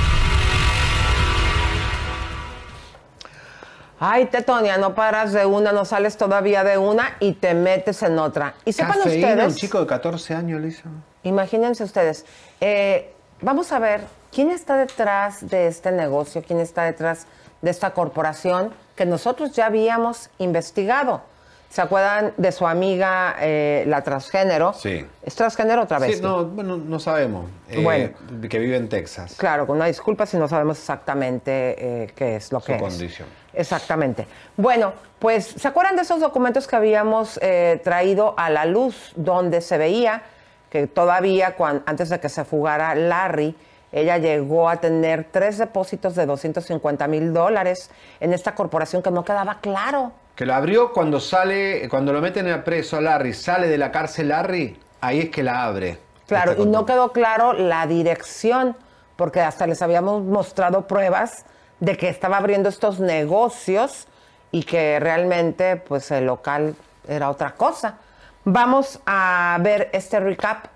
Ay, 4.01 4.27
Tetonia, 4.27 4.79
no 4.79 4.95
paras 4.95 5.33
de 5.33 5.45
una, 5.45 5.73
no 5.73 5.85
sales 5.85 6.17
todavía 6.17 6.63
de 6.63 6.79
una 6.79 7.17
y 7.19 7.33
te 7.33 7.55
metes 7.55 8.03
en 8.03 8.19
otra. 8.19 8.55
Y 8.65 8.73
sepan 8.73 8.99
Cafeína, 8.99 9.29
ustedes, 9.29 9.53
un 9.53 9.59
chico 9.59 9.81
de 9.81 9.87
14 9.87 10.35
años, 10.35 10.61
Lisa. 10.61 10.85
imagínense 11.25 11.83
ustedes, 11.83 12.25
eh, 12.61 13.13
vamos 13.41 13.73
a 13.73 13.79
ver 13.81 14.03
quién 14.33 14.51
está 14.51 14.77
detrás 14.77 15.49
de 15.49 15.67
este 15.67 15.91
negocio, 15.91 16.45
quién 16.47 16.61
está 16.61 16.85
detrás 16.85 17.27
de 17.61 17.71
esta 17.71 17.93
corporación 17.93 18.73
que 18.95 19.05
nosotros 19.05 19.53
ya 19.53 19.67
habíamos 19.67 20.31
investigado. 20.39 21.23
¿Se 21.71 21.83
acuerdan 21.83 22.33
de 22.39 22.51
su 22.51 22.67
amiga, 22.67 23.37
eh, 23.41 23.85
la 23.87 24.03
transgénero? 24.03 24.73
Sí. 24.73 25.05
¿Es 25.23 25.35
transgénero 25.35 25.83
otra 25.83 25.99
vez? 25.99 26.17
Sí, 26.17 26.23
no, 26.23 26.47
bueno, 26.47 26.79
no 26.79 26.99
sabemos. 26.99 27.51
Eh, 27.69 27.83
Bueno. 27.83 28.11
Que 28.49 28.59
vive 28.59 28.77
en 28.77 28.89
Texas. 28.89 29.35
Claro, 29.37 29.67
con 29.67 29.77
una 29.77 29.85
disculpa 29.87 30.25
si 30.25 30.39
no 30.39 30.49
sabemos 30.49 30.79
exactamente 30.79 32.05
eh, 32.05 32.07
qué 32.17 32.37
es 32.37 32.51
lo 32.53 32.61
Su 32.61 32.67
que 32.67 32.75
es. 32.77 32.81
condición. 32.81 33.29
Exactamente. 33.53 34.27
Bueno, 34.57 34.95
pues, 35.19 35.45
¿se 35.47 35.69
acuerdan 35.69 35.97
de 35.97 36.03
esos 36.03 36.21
documentos 36.21 36.67
que 36.67 36.75
habíamos 36.77 37.39
eh, 37.43 37.81
traído 37.85 38.35
a 38.39 38.49
la 38.49 38.65
luz, 38.65 39.13
donde 39.15 39.61
se 39.61 39.77
veía 39.77 40.23
que 40.71 40.87
todavía, 40.87 41.55
antes 41.87 42.09
de 42.09 42.19
que 42.19 42.29
se 42.31 42.45
fugara 42.45 42.95
Larry, 42.95 43.55
ella 43.93 44.19
llegó 44.19 44.69
a 44.69 44.77
tener 44.77 45.29
tres 45.31 45.59
depósitos 45.59 46.15
de 46.15 46.27
250 46.27 47.07
mil 47.09 47.33
dólares 47.33 47.91
en 48.21 48.33
esta 48.33 48.55
corporación 48.55 49.03
que 49.03 49.11
no 49.11 49.25
quedaba 49.25 49.59
claro. 49.61 50.13
Que 50.35 50.47
la 50.47 50.57
abrió 50.57 50.93
cuando 50.93 51.21
sale, 51.21 51.89
cuando 51.89 52.13
lo 52.13 52.21
meten 52.21 52.49
a 52.49 52.63
preso 52.63 52.97
a 52.97 53.01
Larry, 53.01 53.33
sale 53.33 53.69
de 53.69 53.79
la 53.79 53.91
cárcel 53.91 54.29
Larry, 54.29 54.79
ahí 55.01 55.21
es 55.21 55.31
que 55.31 55.43
la 55.43 55.65
abre. 55.65 55.99
Claro, 56.27 56.55
y 56.59 56.67
no 56.67 56.85
quedó 56.85 57.13
claro 57.13 57.55
la 57.55 57.87
dirección, 57.87 58.77
porque 59.17 59.41
hasta 59.41 59.67
les 59.67 59.81
habíamos 59.81 60.23
mostrado 60.23 60.87
pruebas 60.87 61.45
de 61.81 61.97
que 61.97 62.09
estaba 62.09 62.37
abriendo 62.37 62.69
estos 62.69 63.01
negocios 63.01 64.07
y 64.51 64.65
que 64.65 65.01
realmente 65.01 65.77
pues 65.77 66.11
el 66.11 66.27
local 66.27 66.77
era 67.09 67.31
otra 67.31 67.53
cosa. 67.53 67.99
Vamos 68.45 69.01
a 69.07 69.59
ver 69.61 69.91
este 69.93 70.21
recap, 70.21 70.67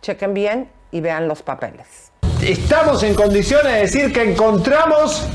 chequen 0.00 0.34
bien 0.34 0.70
y 0.90 1.00
vean 1.00 1.28
los 1.28 1.42
papeles. 1.42 2.07
Estamos 2.42 3.02
en 3.02 3.14
condiciones 3.14 3.72
de 3.72 3.78
decir 3.80 4.12
que 4.12 4.22
encontramos 4.22 5.26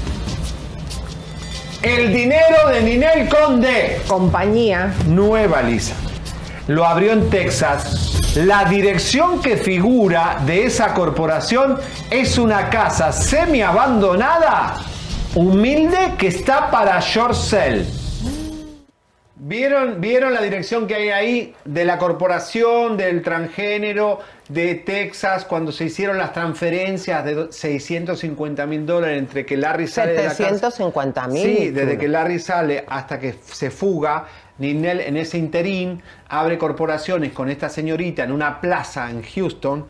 el 1.81 2.13
dinero 2.13 2.69
de 2.69 2.81
Ninel 2.81 3.27
Conde. 3.27 4.01
Compañía. 4.07 4.93
Nueva 5.05 5.61
Lisa. 5.61 5.95
Lo 6.67 6.86
abrió 6.86 7.11
en 7.11 7.29
Texas. 7.29 8.36
La 8.36 8.63
dirección 8.65 9.41
que 9.41 9.57
figura 9.57 10.39
de 10.45 10.65
esa 10.65 10.93
corporación 10.93 11.77
es 12.09 12.38
una 12.38 12.69
casa 12.69 13.11
semi 13.11 13.61
abandonada, 13.61 14.77
humilde, 15.36 16.13
que 16.17 16.27
está 16.27 16.71
para 16.71 16.99
short 17.01 17.36
sell. 17.36 17.86
¿Vieron, 19.36 19.99
¿Vieron 19.99 20.34
la 20.34 20.41
dirección 20.41 20.88
que 20.88 20.95
hay 20.95 21.09
ahí 21.09 21.55
de 21.65 21.84
la 21.84 21.97
corporación, 21.97 22.95
del 22.95 23.21
transgénero 23.21 24.19
de 24.50 24.76
Texas, 24.76 25.46
cuando 25.46 25.72
se 25.72 25.86
hicieron 25.86 26.18
las 26.18 26.34
transferencias 26.34 27.24
de 27.24 27.34
do- 27.34 27.52
650 27.52 28.66
mil 28.66 28.86
dólares 28.86 29.18
entre 29.20 29.46
que 29.46 29.56
Larry 29.58 29.88
sale 29.88 30.12
de 30.12 30.18
la 30.18 30.24
cárcel? 30.30 30.46
750 30.48 31.28
mil. 31.28 31.44
Sí, 31.58 31.70
desde 31.70 31.98
que 31.98 32.08
Larry 32.08 32.39
sale 32.39 32.84
hasta 32.88 33.20
que 33.20 33.36
se 33.46 33.72
fuga, 33.72 34.26
Ninel 34.60 35.00
en 35.00 35.18
ese 35.18 35.38
interín 35.38 36.02
abre 36.30 36.58
corporaciones 36.58 37.32
con 37.32 37.50
esta 37.50 37.70
señorita 37.70 38.24
en 38.24 38.32
una 38.32 38.60
plaza 38.62 39.10
en 39.10 39.24
Houston, 39.24 39.86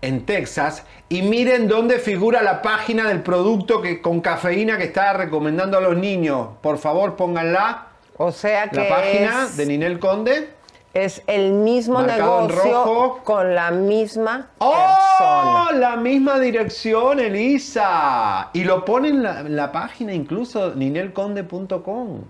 en 0.00 0.26
Texas, 0.26 0.84
y 1.08 1.22
miren 1.22 1.68
dónde 1.68 1.98
figura 2.00 2.42
la 2.42 2.60
página 2.62 3.06
del 3.06 3.20
producto 3.22 3.80
que, 3.80 4.00
con 4.00 4.20
cafeína 4.20 4.76
que 4.78 4.84
está 4.84 5.12
recomendando 5.12 5.78
a 5.78 5.80
los 5.80 5.96
niños. 5.96 6.48
Por 6.60 6.78
favor, 6.78 7.14
pónganla. 7.14 7.86
O 8.16 8.32
sea 8.32 8.68
que 8.68 8.76
La 8.80 8.88
página 8.88 9.44
es- 9.44 9.56
de 9.56 9.66
Ninel 9.66 9.98
Conde. 10.00 10.48
Es 10.94 11.22
el 11.26 11.52
mismo 11.52 12.00
Marcado 12.00 12.48
negocio 12.48 13.20
con 13.24 13.54
la 13.54 13.70
misma 13.70 14.50
¡Oh! 14.58 15.68
La 15.72 15.96
misma 15.96 16.38
dirección, 16.38 17.18
Elisa. 17.18 18.50
Y 18.52 18.64
lo 18.64 18.84
pone 18.84 19.08
en 19.08 19.22
la, 19.22 19.40
en 19.40 19.56
la 19.56 19.72
página 19.72 20.12
incluso 20.12 20.74
ninelconde.com. 20.74 22.20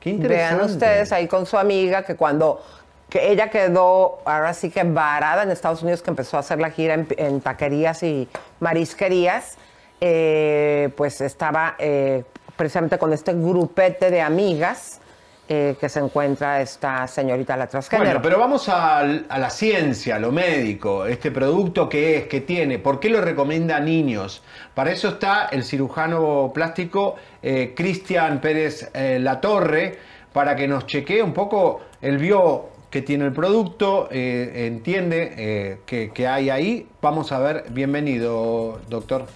Qué 0.00 0.10
interesante. 0.10 0.54
Vean 0.56 0.70
ustedes 0.70 1.12
ahí 1.12 1.28
con 1.28 1.44
su 1.44 1.58
amiga 1.58 2.04
que 2.04 2.16
cuando 2.16 2.62
que 3.08 3.30
ella 3.30 3.50
quedó 3.50 4.18
ahora 4.24 4.52
sí 4.54 4.70
que 4.70 4.82
varada 4.82 5.42
en 5.42 5.50
Estados 5.50 5.82
Unidos, 5.82 6.02
que 6.02 6.10
empezó 6.10 6.36
a 6.36 6.40
hacer 6.40 6.58
la 6.58 6.70
gira 6.70 6.94
en, 6.94 7.06
en 7.16 7.40
taquerías 7.40 8.02
y 8.02 8.28
marisquerías, 8.60 9.58
eh, 10.00 10.90
pues 10.96 11.20
estaba 11.20 11.76
eh, 11.78 12.24
precisamente 12.56 12.98
con 12.98 13.12
este 13.12 13.32
grupete 13.32 14.10
de 14.10 14.20
amigas 14.20 15.00
eh, 15.48 15.76
que 15.78 15.88
se 15.88 16.00
encuentra 16.00 16.60
esta 16.60 17.06
señorita 17.06 17.56
la 17.56 17.66
transgénero. 17.66 18.08
Bueno, 18.10 18.22
pero 18.22 18.38
vamos 18.38 18.68
a, 18.68 19.02
la 19.04 19.50
ciencia, 19.50 20.16
a 20.16 20.18
lo 20.18 20.32
médico. 20.32 21.06
Este 21.06 21.30
producto 21.30 21.88
que 21.88 22.18
es, 22.18 22.26
que 22.26 22.40
tiene, 22.40 22.78
¿por 22.78 23.00
qué 23.00 23.08
lo 23.08 23.20
recomienda 23.20 23.76
a 23.76 23.80
niños? 23.80 24.42
Para 24.74 24.90
eso 24.90 25.08
está 25.08 25.46
el 25.46 25.64
cirujano 25.64 26.50
plástico 26.54 27.16
eh, 27.42 27.74
Cristian 27.76 28.40
Pérez 28.40 28.90
eh, 28.94 29.18
Latorre, 29.20 29.98
para 30.32 30.54
que 30.56 30.68
nos 30.68 30.86
chequee 30.86 31.22
un 31.22 31.32
poco. 31.32 31.80
Él 32.02 32.18
vio 32.18 32.76
que 32.90 33.02
tiene 33.02 33.26
el 33.26 33.32
producto, 33.32 34.08
eh, 34.10 34.66
entiende 34.66 35.34
eh, 35.36 35.78
que, 35.86 36.10
que 36.12 36.26
hay 36.26 36.50
ahí. 36.50 36.88
Vamos 37.02 37.32
a 37.32 37.38
ver, 37.38 37.64
bienvenido, 37.70 38.80
doctor. 38.88 39.26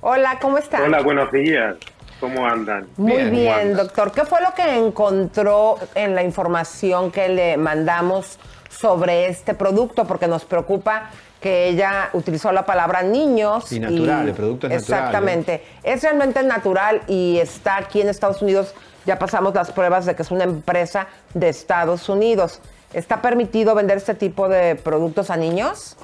Hola, 0.00 0.38
¿cómo 0.40 0.58
está? 0.58 0.82
Hola, 0.82 1.00
buenos 1.00 1.30
días. 1.32 1.76
¿Cómo 2.22 2.46
andan? 2.46 2.86
Muy 2.98 3.14
¿Cómo 3.14 3.30
bien, 3.32 3.52
andan? 3.52 3.76
doctor. 3.78 4.12
¿Qué 4.12 4.24
fue 4.24 4.40
lo 4.40 4.54
que 4.54 4.78
encontró 4.78 5.76
en 5.96 6.14
la 6.14 6.22
información 6.22 7.10
que 7.10 7.28
le 7.28 7.56
mandamos 7.56 8.38
sobre 8.70 9.26
este 9.26 9.54
producto? 9.54 10.04
Porque 10.04 10.28
nos 10.28 10.44
preocupa 10.44 11.10
que 11.40 11.66
ella 11.66 12.10
utilizó 12.12 12.52
la 12.52 12.64
palabra 12.64 13.02
niños. 13.02 13.72
Y 13.72 13.80
natural, 13.80 14.28
el 14.28 14.34
producto 14.34 14.68
es 14.68 14.72
natural, 14.72 15.00
¿eh? 15.00 15.02
Exactamente. 15.02 15.64
Es 15.82 16.02
realmente 16.04 16.44
natural 16.44 17.02
y 17.08 17.38
está 17.38 17.78
aquí 17.78 18.00
en 18.00 18.08
Estados 18.08 18.40
Unidos. 18.40 18.72
Ya 19.04 19.18
pasamos 19.18 19.52
las 19.52 19.72
pruebas 19.72 20.06
de 20.06 20.14
que 20.14 20.22
es 20.22 20.30
una 20.30 20.44
empresa 20.44 21.08
de 21.34 21.48
Estados 21.48 22.08
Unidos. 22.08 22.60
¿Está 22.92 23.20
permitido 23.20 23.74
vender 23.74 23.96
este 23.96 24.14
tipo 24.14 24.48
de 24.48 24.76
productos 24.76 25.28
a 25.28 25.36
niños? 25.36 25.96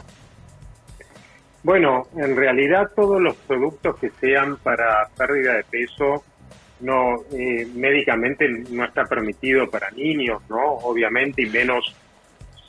Bueno, 1.63 2.07
en 2.17 2.37
realidad 2.37 2.91
todos 2.95 3.21
los 3.21 3.35
productos 3.35 3.97
que 3.99 4.11
sean 4.21 4.57
para 4.57 5.09
pérdida 5.17 5.55
de 5.55 5.65
peso 5.65 6.25
no 6.81 7.17
eh, 7.33 7.67
médicamente 7.75 8.49
no 8.71 8.85
está 8.85 9.05
permitido 9.05 9.69
para 9.69 9.91
niños, 9.91 10.43
¿no? 10.49 10.63
Obviamente, 10.65 11.43
y 11.43 11.47
menos 11.47 11.95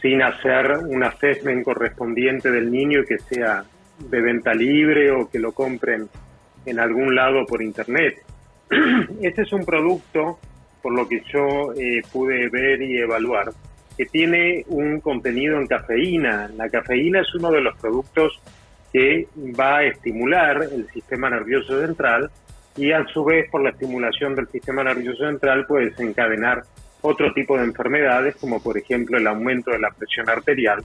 sin 0.02 0.22
hacer 0.22 0.72
un 0.88 1.04
assessment 1.04 1.64
correspondiente 1.64 2.50
del 2.50 2.72
niño 2.72 3.02
y 3.02 3.06
que 3.06 3.20
sea 3.20 3.64
de 4.00 4.22
venta 4.22 4.54
libre 4.54 5.12
o 5.12 5.30
que 5.30 5.40
lo 5.40 5.52
compren 5.52 6.08
en 6.66 6.80
algún 6.80 7.16
lado 7.16 7.46
por 7.46 7.62
internet. 7.62 8.22
Este 9.22 9.44
es 9.44 9.54
un 9.54 9.66
producto, 9.66 10.40
por 10.82 10.94
lo 10.94 11.08
que 11.08 11.22
yo 11.32 11.74
eh, 11.74 12.02
pude 12.12 12.50
ver 12.50 12.82
y 12.82 12.98
evaluar, 12.98 13.52
que 13.98 14.06
tiene 14.06 14.64
un 14.70 15.02
contenido 15.02 15.60
en 15.60 15.68
cafeína. 15.68 16.50
La 16.56 16.70
cafeína 16.70 17.22
es 17.22 17.36
uno 17.36 17.52
de 17.52 17.62
los 17.62 17.78
productos 17.78 18.42
que 18.92 19.28
va 19.60 19.78
a 19.78 19.84
estimular 19.84 20.64
el 20.64 20.88
sistema 20.90 21.30
nervioso 21.30 21.80
central 21.80 22.30
y 22.78 22.92
a 22.92 23.06
su 23.08 23.24
vez 23.24 23.50
por 23.50 23.62
la 23.62 23.72
estimulación 23.72 24.36
del 24.36 24.48
sistema 24.48 24.84
nervioso 24.84 25.26
central 25.26 25.66
puede 25.68 25.90
desencadenar 25.90 26.64
otro 27.02 27.34
tipo 27.34 27.58
de 27.58 27.64
enfermedades 27.64 28.36
como 28.38 28.62
por 28.62 28.78
ejemplo 28.78 29.18
el 29.18 29.28
aumento 29.28 29.72
de 29.72 29.80
la 29.80 29.92
presión 29.92 30.30
arterial 30.30 30.84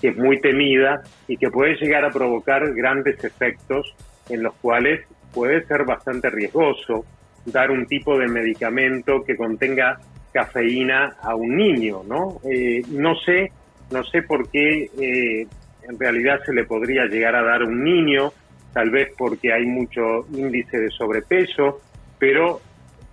que 0.00 0.08
es 0.08 0.16
muy 0.16 0.40
temida 0.40 1.02
y 1.28 1.36
que 1.36 1.50
puede 1.50 1.76
llegar 1.76 2.04
a 2.04 2.10
provocar 2.10 2.74
grandes 2.74 3.22
efectos 3.24 3.94
en 4.28 4.42
los 4.42 4.54
cuales 4.54 5.06
puede 5.32 5.64
ser 5.66 5.84
bastante 5.84 6.30
riesgoso 6.30 7.04
dar 7.44 7.70
un 7.70 7.86
tipo 7.86 8.18
de 8.18 8.28
medicamento 8.28 9.22
que 9.24 9.36
contenga 9.36 9.98
cafeína 10.32 11.16
a 11.22 11.34
un 11.34 11.56
niño, 11.56 12.02
¿no? 12.04 12.40
Eh, 12.50 12.82
no 12.90 13.14
sé, 13.16 13.52
no 13.90 14.02
sé 14.04 14.22
por 14.22 14.50
qué 14.50 14.90
eh, 15.00 15.46
en 15.88 15.98
realidad 15.98 16.40
se 16.44 16.52
le 16.52 16.64
podría 16.64 17.06
llegar 17.06 17.34
a 17.36 17.42
dar 17.42 17.62
a 17.62 17.66
un 17.66 17.82
niño, 17.82 18.32
tal 18.72 18.90
vez 18.90 19.12
porque 19.16 19.52
hay 19.52 19.66
mucho 19.66 20.26
índice 20.32 20.78
de 20.78 20.90
sobrepeso, 20.90 21.80
pero 22.18 22.60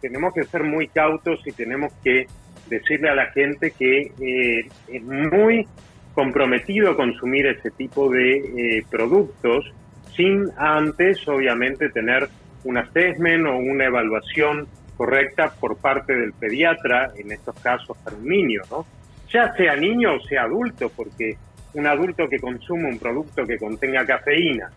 tenemos 0.01 0.33
que 0.33 0.43
ser 0.43 0.63
muy 0.63 0.87
cautos 0.87 1.39
y 1.45 1.51
tenemos 1.51 1.93
que 2.03 2.25
decirle 2.69 3.09
a 3.09 3.15
la 3.15 3.27
gente 3.27 3.71
que 3.71 4.11
eh, 4.19 4.67
es 4.87 5.03
muy 5.03 5.67
comprometido 6.13 6.95
consumir 6.95 7.45
ese 7.47 7.71
tipo 7.71 8.09
de 8.09 8.37
eh, 8.37 8.85
productos 8.89 9.71
sin 10.15 10.49
antes, 10.57 11.25
obviamente, 11.27 11.89
tener 11.89 12.27
un 12.63 12.77
assessment 12.77 13.45
o 13.47 13.57
una 13.57 13.85
evaluación 13.85 14.67
correcta 14.97 15.53
por 15.59 15.77
parte 15.77 16.13
del 16.13 16.33
pediatra, 16.33 17.11
en 17.17 17.31
estos 17.31 17.55
casos 17.59 17.97
para 18.03 18.15
un 18.15 18.27
niño, 18.27 18.61
¿no? 18.69 18.85
Ya 19.31 19.53
sea 19.55 19.75
niño 19.75 20.15
o 20.15 20.19
sea 20.19 20.43
adulto, 20.43 20.91
porque 20.95 21.37
un 21.73 21.87
adulto 21.87 22.27
que 22.27 22.39
consume 22.39 22.89
un 22.89 22.99
producto 22.99 23.45
que 23.45 23.57
contenga 23.57 24.05
cafeína 24.05 24.69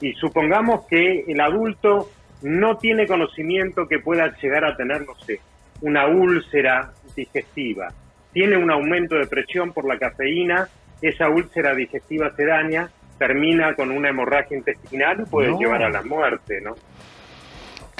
y 0.00 0.12
supongamos 0.14 0.86
que 0.86 1.24
el 1.28 1.40
adulto 1.40 2.10
no 2.42 2.78
tiene 2.78 3.06
conocimiento 3.06 3.86
que 3.86 3.98
pueda 3.98 4.34
llegar 4.40 4.64
a 4.64 4.76
tener, 4.76 5.06
no 5.06 5.14
sé, 5.26 5.40
una 5.82 6.06
úlcera 6.08 6.92
digestiva, 7.16 7.88
tiene 8.32 8.56
un 8.56 8.70
aumento 8.70 9.16
de 9.16 9.26
presión 9.26 9.72
por 9.72 9.86
la 9.86 9.98
cafeína, 9.98 10.68
esa 11.02 11.28
úlcera 11.28 11.74
digestiva 11.74 12.30
se 12.36 12.46
daña, 12.46 12.90
termina 13.18 13.74
con 13.74 13.90
una 13.90 14.08
hemorragia 14.08 14.56
intestinal 14.56 15.20
y 15.20 15.30
puede 15.30 15.50
No. 15.50 15.58
llevar 15.58 15.82
a 15.82 15.90
la 15.90 16.02
muerte, 16.02 16.60
¿no? 16.62 16.74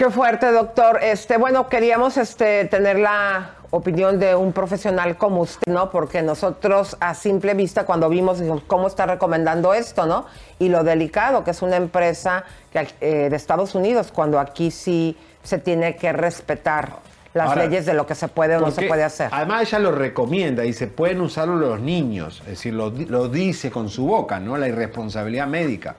Qué 0.00 0.08
fuerte, 0.08 0.50
doctor. 0.50 0.98
Este, 1.02 1.36
bueno, 1.36 1.68
queríamos 1.68 2.16
este, 2.16 2.64
tener 2.64 2.98
la 2.98 3.50
opinión 3.68 4.18
de 4.18 4.34
un 4.34 4.54
profesional 4.54 5.18
como 5.18 5.42
usted, 5.42 5.70
¿no? 5.70 5.90
Porque 5.90 6.22
nosotros 6.22 6.96
a 7.00 7.12
simple 7.12 7.52
vista 7.52 7.84
cuando 7.84 8.08
vimos 8.08 8.38
dijimos, 8.38 8.62
cómo 8.66 8.86
está 8.86 9.04
recomendando 9.04 9.74
esto, 9.74 10.06
¿no? 10.06 10.24
Y 10.58 10.70
lo 10.70 10.84
delicado 10.84 11.44
que 11.44 11.50
es 11.50 11.60
una 11.60 11.76
empresa 11.76 12.44
que, 12.72 12.88
eh, 13.02 13.28
de 13.28 13.36
Estados 13.36 13.74
Unidos, 13.74 14.10
cuando 14.10 14.40
aquí 14.40 14.70
sí 14.70 15.18
se 15.42 15.58
tiene 15.58 15.96
que 15.96 16.14
respetar 16.14 16.92
las 17.34 17.48
Ahora, 17.48 17.66
leyes 17.66 17.84
de 17.84 17.92
lo 17.92 18.06
que 18.06 18.14
se 18.14 18.28
puede 18.28 18.56
o 18.56 18.60
no 18.60 18.70
se 18.70 18.88
puede 18.88 19.04
hacer. 19.04 19.28
Además 19.30 19.68
ella 19.68 19.80
lo 19.80 19.92
recomienda, 19.92 20.62
dice, 20.62 20.86
pueden 20.86 21.20
usarlo 21.20 21.56
los 21.56 21.78
niños, 21.78 22.40
es 22.44 22.46
decir, 22.46 22.72
lo 22.72 23.28
dice 23.28 23.70
con 23.70 23.90
su 23.90 24.06
boca, 24.06 24.40
¿no? 24.40 24.56
La 24.56 24.66
irresponsabilidad 24.66 25.46
médica. 25.46 25.96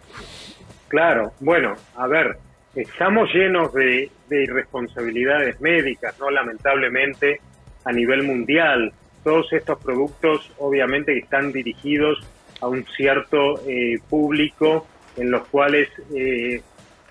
Claro, 0.88 1.34
bueno, 1.39 1.76
a 1.95 2.08
ver, 2.08 2.39
estamos 2.76 3.34
llenos 3.34 3.74
de, 3.74 4.09
de 4.30 4.43
irresponsabilidades 4.43 5.59
médicas, 5.61 6.17
¿no? 6.19 6.30
Lamentablemente, 6.30 7.41
a 7.86 7.91
nivel 7.91 8.24
mundial, 8.24 8.93
todos 9.24 9.51
estos 9.53 9.84
productos 9.84 10.51
obviamente 10.57 11.17
están 11.17 11.51
dirigidos 11.51 12.19
a 12.61 12.67
un 12.67 12.86
cierto 12.95 13.59
eh, 13.67 13.99
público 14.09 14.88
en 15.17 15.32
los 15.32 15.47
cuales 15.47 15.89
eh, 16.15 16.61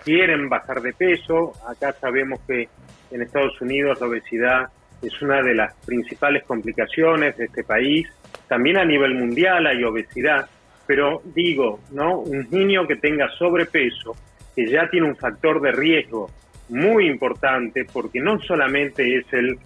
quieren 0.04 0.48
bajar 0.48 0.80
de 0.80 0.92
peso. 0.92 1.52
Acá 1.68 1.92
sabemos 2.00 2.40
que 2.46 2.68
en 3.11 3.22
Estados 3.22 3.61
Unidos 3.61 4.00
la 4.00 4.06
obesidad 4.06 4.68
es 5.02 5.20
una 5.22 5.42
de 5.42 5.54
las 5.54 5.74
principales 5.84 6.44
complicaciones 6.44 7.36
de 7.36 7.46
este 7.46 7.64
país. 7.64 8.08
También 8.48 8.78
a 8.78 8.84
nivel 8.84 9.14
mundial 9.14 9.66
hay 9.66 9.82
obesidad, 9.84 10.48
pero 10.86 11.22
digo, 11.24 11.80
¿no? 11.92 12.18
Un 12.18 12.48
niño 12.50 12.86
que 12.86 12.96
tenga 12.96 13.28
sobrepeso, 13.38 14.16
que 14.55 14.68
ya 14.68 14.88
tiene 14.90 15.07
un 15.07 15.16
factor 15.16 15.61
de 15.61 15.72
riesgo 15.72 16.30
muy 16.68 17.07
importante, 17.07 17.84
porque 17.92 18.20
no 18.20 18.40
solamente 18.40 19.18
es 19.18 19.32
el, 19.32 19.59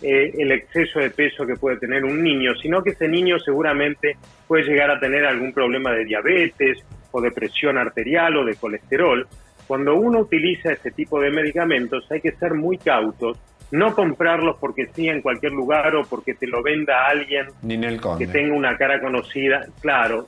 eh, 0.00 0.32
el 0.38 0.52
exceso 0.52 1.00
de 1.00 1.10
peso 1.10 1.46
que 1.46 1.56
puede 1.56 1.76
tener 1.76 2.04
un 2.04 2.22
niño, 2.22 2.54
sino 2.54 2.82
que 2.82 2.90
ese 2.90 3.08
niño 3.08 3.38
seguramente 3.38 4.16
puede 4.46 4.64
llegar 4.64 4.90
a 4.90 5.00
tener 5.00 5.24
algún 5.24 5.52
problema 5.52 5.92
de 5.92 6.04
diabetes 6.04 6.78
o 7.10 7.20
de 7.20 7.30
presión 7.30 7.78
arterial 7.78 8.36
o 8.36 8.44
de 8.44 8.56
colesterol. 8.56 9.26
Cuando 9.66 9.94
uno 9.94 10.20
utiliza 10.20 10.72
este 10.72 10.90
tipo 10.90 11.20
de 11.20 11.30
medicamentos 11.30 12.10
hay 12.10 12.20
que 12.20 12.32
ser 12.32 12.54
muy 12.54 12.78
cautos, 12.78 13.38
no 13.72 13.94
comprarlos 13.94 14.56
porque 14.60 14.86
sí 14.92 15.08
en 15.08 15.22
cualquier 15.22 15.52
lugar 15.52 15.96
o 15.96 16.02
porque 16.02 16.34
te 16.34 16.46
lo 16.46 16.62
venda 16.62 17.06
alguien 17.06 17.46
Ninel 17.62 18.00
que 18.18 18.26
tenga 18.26 18.54
una 18.54 18.76
cara 18.76 19.00
conocida, 19.00 19.66
claro, 19.80 20.26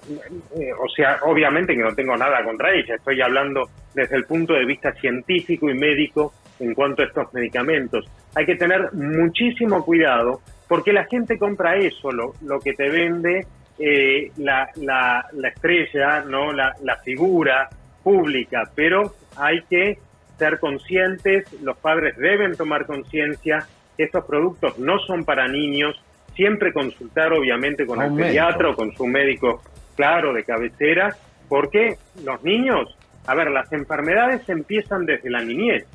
eh, 0.58 0.72
o 0.72 0.88
sea, 0.88 1.18
obviamente 1.22 1.74
que 1.74 1.82
no 1.82 1.94
tengo 1.94 2.16
nada 2.16 2.42
contra 2.42 2.74
ella, 2.74 2.96
estoy 2.96 3.20
hablando 3.20 3.68
desde 3.94 4.16
el 4.16 4.24
punto 4.24 4.54
de 4.54 4.64
vista 4.64 4.92
científico 4.92 5.70
y 5.70 5.74
médico 5.74 6.32
en 6.58 6.74
cuanto 6.74 7.02
a 7.02 7.06
estos 7.06 7.32
medicamentos. 7.34 8.06
Hay 8.34 8.46
que 8.46 8.56
tener 8.56 8.92
muchísimo 8.94 9.84
cuidado 9.84 10.40
porque 10.66 10.92
la 10.92 11.04
gente 11.04 11.38
compra 11.38 11.76
eso, 11.76 12.10
lo, 12.10 12.32
lo 12.42 12.58
que 12.60 12.72
te 12.72 12.88
vende 12.88 13.46
eh, 13.78 14.30
la, 14.38 14.70
la, 14.76 15.26
la 15.32 15.48
estrella, 15.48 16.20
no 16.20 16.50
la, 16.52 16.72
la 16.82 16.96
figura 16.96 17.68
pública, 18.02 18.62
pero 18.74 19.14
hay 19.36 19.60
que 19.68 19.98
ser 20.38 20.58
conscientes, 20.58 21.52
los 21.62 21.76
padres 21.78 22.16
deben 22.16 22.56
tomar 22.56 22.86
conciencia 22.86 23.66
que 23.96 24.04
estos 24.04 24.24
productos 24.24 24.78
no 24.78 24.98
son 25.00 25.24
para 25.24 25.46
niños, 25.46 26.02
siempre 26.34 26.72
consultar 26.72 27.32
obviamente 27.32 27.86
con 27.86 28.02
el 28.02 28.14
pediatra 28.14 28.70
o 28.70 28.74
con 28.74 28.92
su 28.94 29.06
médico, 29.06 29.62
claro, 29.96 30.32
de 30.32 30.44
cabecera, 30.44 31.14
porque 31.48 31.96
los 32.24 32.42
niños, 32.42 32.96
a 33.26 33.34
ver, 33.34 33.50
las 33.50 33.72
enfermedades 33.72 34.48
empiezan 34.48 35.06
desde 35.06 35.30
la 35.30 35.42
niñez 35.42 35.86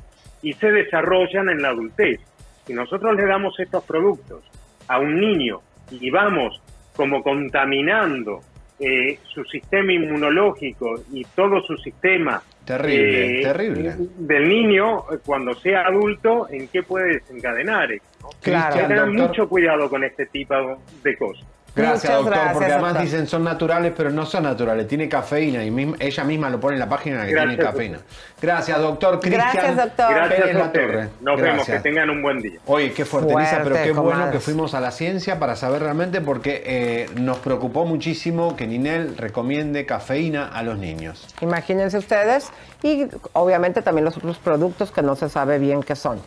y 0.42 0.54
se 0.54 0.70
desarrollan 0.70 1.50
en 1.50 1.60
la 1.60 1.68
adultez. 1.68 2.20
Si 2.66 2.72
nosotros 2.72 3.14
le 3.16 3.26
damos 3.26 3.58
estos 3.60 3.84
productos 3.84 4.44
a 4.88 4.98
un 4.98 5.20
niño 5.20 5.60
y 5.90 6.10
vamos 6.10 6.60
como 6.96 7.22
contaminando 7.22 8.40
eh, 8.78 9.18
su 9.34 9.44
sistema 9.44 9.92
inmunológico 9.92 10.94
y 11.12 11.24
todo 11.24 11.60
su 11.62 11.76
sistema 11.76 12.42
Terrible, 12.64 13.40
eh, 13.40 13.42
terrible. 13.42 13.94
del 14.18 14.48
niño 14.48 15.04
cuando 15.24 15.54
sea 15.54 15.86
adulto, 15.86 16.48
¿en 16.50 16.68
qué 16.68 16.82
puede 16.82 17.14
desencadenar? 17.14 17.88
¿no? 18.22 18.28
Claro. 18.40 18.74
Hay 18.74 18.82
que 18.82 18.86
tener 18.86 19.06
Doctor. 19.06 19.28
mucho 19.28 19.48
cuidado 19.48 19.88
con 19.90 20.04
este 20.04 20.26
tipo 20.26 20.54
de 21.02 21.16
cosas. 21.16 21.46
Gracias, 21.74 22.02
Muchas 22.02 22.16
doctor, 22.16 22.32
gracias, 22.32 22.52
porque 22.54 22.72
además 22.72 22.88
doctor. 22.94 23.04
dicen 23.04 23.26
son 23.28 23.44
naturales, 23.44 23.92
pero 23.96 24.10
no 24.10 24.26
son 24.26 24.42
naturales, 24.44 24.88
tiene 24.88 25.08
cafeína 25.08 25.64
y 25.64 25.70
misma- 25.70 25.96
ella 26.00 26.24
misma 26.24 26.50
lo 26.50 26.58
pone 26.60 26.74
en 26.74 26.80
la 26.80 26.88
página 26.88 27.24
que 27.24 27.30
Gracias, 27.32 27.56
tiene 27.56 27.70
cafeína. 27.70 27.98
Gracias, 28.42 28.78
doctor 28.80 29.20
Cristian. 29.20 29.50
Gracias, 29.52 29.76
doctor. 29.76 30.14
Gracias 30.14 30.40
Pérez 30.40 30.56
a. 30.56 30.72
Torre. 30.72 31.08
Nos 31.20 31.40
vemos, 31.40 31.66
que 31.66 31.80
tengan 31.80 32.10
un 32.10 32.22
buen 32.22 32.38
día. 32.40 32.58
Oye, 32.66 32.92
qué 32.92 33.04
fuerte, 33.04 33.34
pero 33.62 33.76
qué 33.76 33.92
bueno 33.92 34.30
que 34.30 34.40
fuimos 34.40 34.74
a 34.74 34.80
la 34.80 34.90
ciencia 34.90 35.38
para 35.38 35.56
saber 35.56 35.82
realmente, 35.82 36.20
porque 36.20 36.62
eh, 36.64 37.10
nos 37.16 37.38
preocupó 37.38 37.84
muchísimo 37.84 38.56
que 38.56 38.66
Ninel 38.66 39.16
recomiende 39.16 39.86
cafeína 39.86 40.48
a 40.48 40.62
los 40.62 40.78
niños. 40.78 41.26
Imagínense 41.40 41.98
ustedes. 41.98 42.50
Y 42.82 43.06
obviamente 43.34 43.82
también 43.82 44.06
los 44.06 44.16
otros 44.16 44.38
productos 44.38 44.90
que 44.90 45.02
no 45.02 45.14
se 45.14 45.28
sabe 45.28 45.58
bien 45.58 45.82
qué 45.82 45.94
son. 45.94 46.18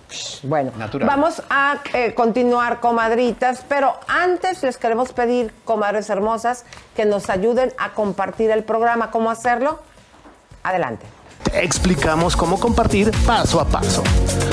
Bueno, 0.43 0.71
Natural. 0.77 1.07
vamos 1.07 1.41
a 1.49 1.77
eh, 1.95 2.13
continuar, 2.13 2.79
comadritas, 2.79 3.65
pero 3.67 3.95
antes 4.07 4.61
les 4.61 4.77
queremos 4.77 5.11
pedir, 5.13 5.32
comadres 5.65 6.09
hermosas, 6.09 6.65
que 6.95 7.05
nos 7.05 7.29
ayuden 7.29 7.73
a 7.77 7.93
compartir 7.93 8.51
el 8.51 8.63
programa. 8.63 9.11
¿Cómo 9.11 9.29
hacerlo? 9.31 9.79
Adelante. 10.63 11.05
explicamos 11.53 12.35
cómo 12.35 12.59
compartir 12.59 13.11
paso 13.25 13.59
a 13.59 13.65
paso. 13.65 14.03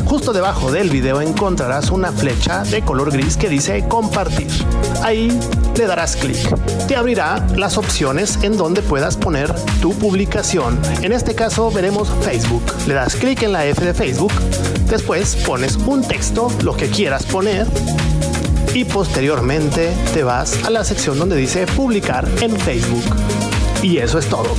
Justo 0.06 0.32
debajo 0.32 0.72
del 0.72 0.90
video 0.90 1.20
encontrarás 1.20 1.90
una 1.90 2.10
flecha 2.10 2.64
de 2.64 2.82
color 2.82 3.12
gris 3.12 3.36
que 3.36 3.48
dice 3.48 3.86
compartir. 3.88 4.50
Ahí 5.02 5.30
le 5.76 5.86
darás 5.86 6.16
clic. 6.16 6.36
Te 6.88 6.96
abrirá 6.96 7.46
las 7.56 7.78
opciones 7.78 8.42
en 8.42 8.56
donde 8.56 8.82
puedas 8.82 9.16
poner 9.16 9.54
tu 9.80 9.94
publicación. 9.94 10.80
En 11.02 11.12
este 11.12 11.34
caso 11.34 11.70
veremos 11.70 12.10
Facebook. 12.22 12.64
Le 12.86 12.94
das 12.94 13.14
clic 13.14 13.42
en 13.42 13.52
la 13.52 13.64
F 13.66 13.84
de 13.84 13.94
Facebook. 13.94 14.32
Después 14.88 15.36
pones 15.46 15.76
un 15.76 16.02
texto, 16.02 16.50
lo 16.62 16.76
que 16.76 16.90
quieras 16.90 17.24
poner. 17.24 17.66
Y 18.74 18.84
posteriormente 18.84 19.92
te 20.14 20.22
vas 20.22 20.64
a 20.64 20.70
la 20.70 20.84
sección 20.84 21.18
donde 21.18 21.36
dice 21.36 21.66
publicar 21.66 22.28
en 22.40 22.56
Facebook. 22.56 23.04
Y 23.82 23.98
eso 23.98 24.18
es 24.18 24.26
todo. 24.26 24.54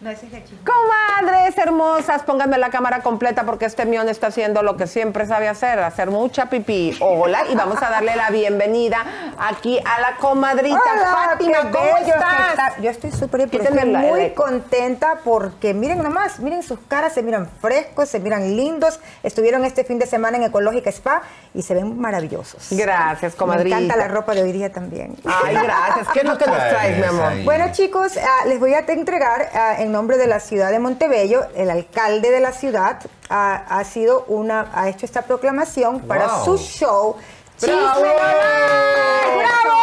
Comadres 0.00 1.58
hermosas, 1.58 2.22
pónganme 2.22 2.56
la 2.56 2.70
cámara 2.70 3.00
completa 3.02 3.44
porque 3.44 3.66
este 3.66 3.84
mión 3.84 4.08
está 4.08 4.28
haciendo 4.28 4.62
lo 4.62 4.78
que 4.78 4.86
siempre 4.86 5.26
sabe 5.26 5.46
hacer, 5.46 5.78
hacer 5.80 6.10
mucha 6.10 6.46
pipí. 6.46 6.96
Hola, 7.00 7.42
y 7.50 7.54
vamos 7.54 7.82
a 7.82 7.90
darle 7.90 8.16
la 8.16 8.30
bienvenida 8.30 9.04
aquí 9.38 9.78
a 9.78 10.00
la 10.00 10.16
comadrita 10.16 10.80
Hola, 10.80 11.28
Fátima. 11.28 11.70
¿Cómo 11.70 11.98
estás? 11.98 12.50
está. 12.50 12.80
Yo 12.80 12.88
estoy 12.90 13.12
súper 13.12 13.46
bien, 13.46 13.62
estoy 13.62 13.84
muy 13.90 14.20
el- 14.22 14.34
contenta 14.34 15.18
porque 15.22 15.74
miren 15.74 16.02
nomás, 16.02 16.40
miren 16.40 16.62
sus 16.62 16.78
caras, 16.88 17.12
se 17.12 17.22
miran 17.22 17.46
frescos, 17.60 18.08
se 18.08 18.20
miran 18.20 18.56
lindos. 18.56 19.00
Estuvieron 19.22 19.66
este 19.66 19.84
fin 19.84 19.98
de 19.98 20.06
semana 20.06 20.38
en 20.38 20.44
Ecológica 20.44 20.88
Spa 20.88 21.20
y 21.52 21.60
se 21.60 21.74
ven 21.74 22.00
maravillosos. 22.00 22.68
Gracias, 22.70 23.34
comadrita. 23.34 23.76
Me 23.76 23.84
encanta 23.84 24.02
la 24.02 24.08
ropa 24.08 24.32
de 24.32 24.44
hoy 24.44 24.52
día 24.52 24.72
también. 24.72 25.14
Ay, 25.26 25.56
gracias. 25.62 26.08
¿Qué 26.08 26.20
es 26.20 26.24
lo 26.24 26.38
que 26.38 26.46
nos 26.46 26.56
traes, 26.56 26.96
mi 26.96 27.04
amor? 27.04 27.44
Bueno, 27.44 27.66
chicos, 27.72 28.16
ah, 28.16 28.46
les 28.46 28.58
voy 28.58 28.72
a 28.72 28.78
entregar 28.78 29.50
ah, 29.52 29.74
en 29.78 29.89
nombre 29.92 30.16
de 30.16 30.26
la 30.26 30.40
ciudad 30.40 30.70
de 30.70 30.78
Montebello, 30.78 31.42
el 31.54 31.70
alcalde 31.70 32.30
de 32.30 32.40
la 32.40 32.52
ciudad 32.52 32.98
ah, 33.28 33.64
ha 33.68 33.84
sido 33.84 34.24
una, 34.28 34.70
ha 34.74 34.88
hecho 34.88 35.06
esta 35.06 35.22
proclamación 35.22 36.00
para 36.00 36.26
Wow. 36.28 36.44
su 36.44 36.58
show. 36.58 37.16
¡Bravo! 37.60 37.76
¡Chisme 37.76 37.76
no 37.76 38.00
like! 38.00 39.36
¡Bravo! 39.36 39.78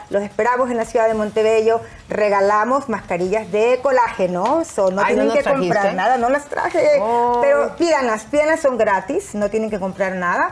Los 0.10 0.24
esperamos 0.24 0.70
en 0.72 0.78
la 0.78 0.86
ciudad 0.86 1.08
de 1.08 1.14
Montebello. 1.14 1.82
Regalamos 2.10 2.90
mascarillas 2.90 3.52
de 3.52 3.80
colágeno. 3.84 4.64
So, 4.66 4.90
no 4.92 5.02
Ay, 5.04 5.16
¿no 5.16 5.24
tienen 5.24 5.44
que 5.44 5.50
comprar 5.50 5.70
trajiste? 5.72 5.96
nada, 5.96 6.18
no 6.18 6.30
las 6.30 6.46
traje. 6.46 6.98
Oh. 7.00 7.40
Pero 7.42 7.76
pídanlas, 7.78 8.24
pídanlas, 8.26 8.60
son 8.62 8.78
gratis, 8.78 9.36
no 9.36 9.50
tienen 9.50 9.70
que 9.70 9.80
comprar 9.80 10.14
nada. 10.16 10.52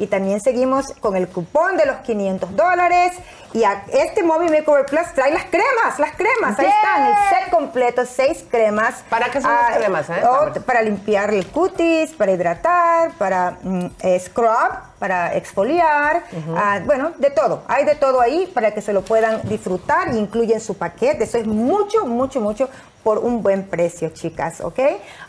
Y 0.00 0.06
también 0.06 0.40
seguimos 0.40 0.92
con 1.00 1.14
el 1.14 1.28
cupón 1.28 1.76
de 1.76 1.84
los 1.86 1.96
500 1.98 2.56
dólares. 2.56 3.12
Y 3.52 3.64
a 3.64 3.84
este 3.92 4.22
Mobile 4.22 4.50
Makeover 4.58 4.86
Plus 4.86 5.12
trae 5.14 5.32
las 5.32 5.44
cremas, 5.44 5.98
las 5.98 6.12
cremas. 6.16 6.58
Ahí 6.58 6.66
Yeah. 6.66 6.74
están, 6.76 7.06
el 7.06 7.14
set 7.28 7.50
completo, 7.50 8.06
seis 8.06 8.44
cremas. 8.48 9.02
¿Para 9.10 9.26
qué 9.30 9.40
son 9.42 9.50
las 9.52 9.70
Ah, 9.70 9.76
cremas, 9.76 10.08
eh? 10.08 10.22
oh, 10.24 10.60
para 10.62 10.82
limpiar 10.82 11.34
el 11.34 11.46
cutis, 11.48 12.12
para 12.12 12.30
hidratar, 12.32 13.10
para 13.18 13.58
mm, 13.62 13.86
eh, 14.02 14.20
scrub, 14.20 14.70
para 15.00 15.34
exfoliar, 15.34 16.22
ah, 16.56 16.78
bueno, 16.84 17.12
de 17.18 17.30
todo. 17.30 17.62
Hay 17.68 17.84
de 17.84 17.96
todo 17.96 18.20
ahí 18.20 18.46
para 18.54 18.72
que 18.72 18.80
se 18.82 18.92
lo 18.92 19.02
puedan 19.02 19.42
disfrutar 19.48 20.14
y 20.14 20.18
incluyen 20.18 20.60
su 20.60 20.76
paquete. 20.78 21.24
Eso 21.24 21.38
es 21.38 21.46
mucho, 21.46 22.06
mucho, 22.06 22.40
mucho 22.40 22.68
por 23.02 23.18
un 23.18 23.42
buen 23.42 23.64
precio, 23.66 24.10
chicas, 24.10 24.60
¿ok? 24.60 24.78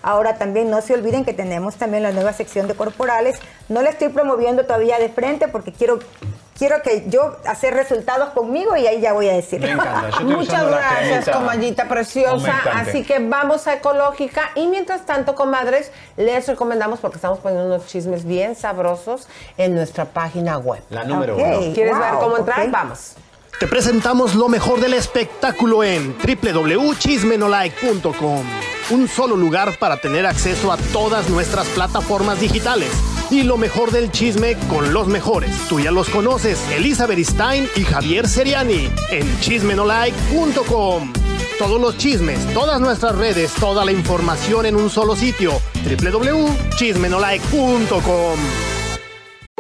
Ahora 0.04 0.38
también 0.38 0.70
no 0.70 0.82
se 0.82 0.94
olviden 0.94 1.24
que 1.24 1.34
tenemos 1.34 1.78
también 1.78 2.04
la 2.04 2.12
nueva 2.12 2.34
sección 2.34 2.68
de 2.68 2.76
corporales. 2.76 3.40
No 3.70 3.82
la 3.82 3.90
estoy 3.92 4.10
promoviendo 4.10 4.61
todavía 4.64 5.00
de 5.00 5.10
frente 5.10 5.48
porque 5.48 5.72
quiero... 5.72 6.00
Quiero 6.58 6.82
que 6.84 7.06
yo 7.08 7.38
hacer 7.48 7.74
resultados 7.74 8.30
conmigo 8.32 8.76
y 8.78 8.86
ahí 8.86 9.00
ya 9.02 9.14
voy 9.14 9.28
a 9.28 9.34
decir. 9.34 9.60
Me 9.62 9.72
encanta. 9.72 10.02
Yo 10.02 10.08
estoy 10.10 10.26
Muchas 10.36 10.68
gracias, 10.68 11.30
comadita 11.30 11.88
preciosa. 11.88 12.54
Así 12.76 13.04
que 13.04 13.18
vamos 13.18 13.66
a 13.66 13.74
Ecológica. 13.76 14.52
Y 14.54 14.68
mientras 14.68 15.08
tanto, 15.08 15.34
comadres, 15.34 15.92
les 16.18 16.48
recomendamos, 16.48 17.00
porque 17.00 17.16
estamos 17.16 17.40
poniendo 17.40 17.66
unos 17.66 17.88
chismes 17.88 18.26
bien 18.26 18.56
sabrosos 18.56 19.28
en 19.58 19.74
nuestra 19.74 20.06
página 20.06 20.60
web. 20.60 20.84
La 20.92 21.04
número 21.04 21.34
Ok. 21.36 21.42
uno. 21.44 21.74
¿Quieres 21.74 21.94
Wow, 21.94 22.02
ver 22.04 22.14
cómo 22.20 22.38
entrar? 22.38 22.70
Vamos. 22.70 23.16
Te 23.60 23.66
presentamos 23.66 24.36
lo 24.36 24.48
mejor 24.48 24.80
del 24.82 24.94
espectáculo 24.94 25.84
en 25.84 26.16
www.chismenolike.com. 26.18 28.44
Un 28.92 29.08
solo 29.08 29.36
lugar 29.36 29.80
para 29.80 29.98
tener 29.98 30.28
acceso 30.28 30.72
a 30.72 30.78
todas 30.94 31.28
nuestras 31.30 31.66
plataformas 31.70 32.40
digitales. 32.40 32.92
Y 33.32 33.44
lo 33.44 33.58
mejor 33.58 33.92
del 33.92 34.12
chisme 34.12 34.58
con 34.70 34.94
los 34.94 35.08
mejores. 35.08 35.56
Tú 35.70 35.80
ya 35.80 35.90
los 35.90 36.10
conoces, 36.10 36.60
Elizabeth 36.70 37.20
Stein 37.20 37.70
y 37.78 37.84
Javier 37.84 38.28
Seriani 38.28 38.90
en 39.10 39.40
chismenolike.com. 39.40 41.14
Todos 41.58 41.80
los 41.80 41.98
chismes, 41.98 42.46
todas 42.54 42.82
nuestras 42.82 43.16
redes, 43.16 43.54
toda 43.54 43.86
la 43.86 43.94
información 43.94 44.66
en 44.66 44.76
un 44.76 44.90
solo 44.90 45.16
sitio. 45.16 45.62
www.chismenolike.com. 45.86 48.71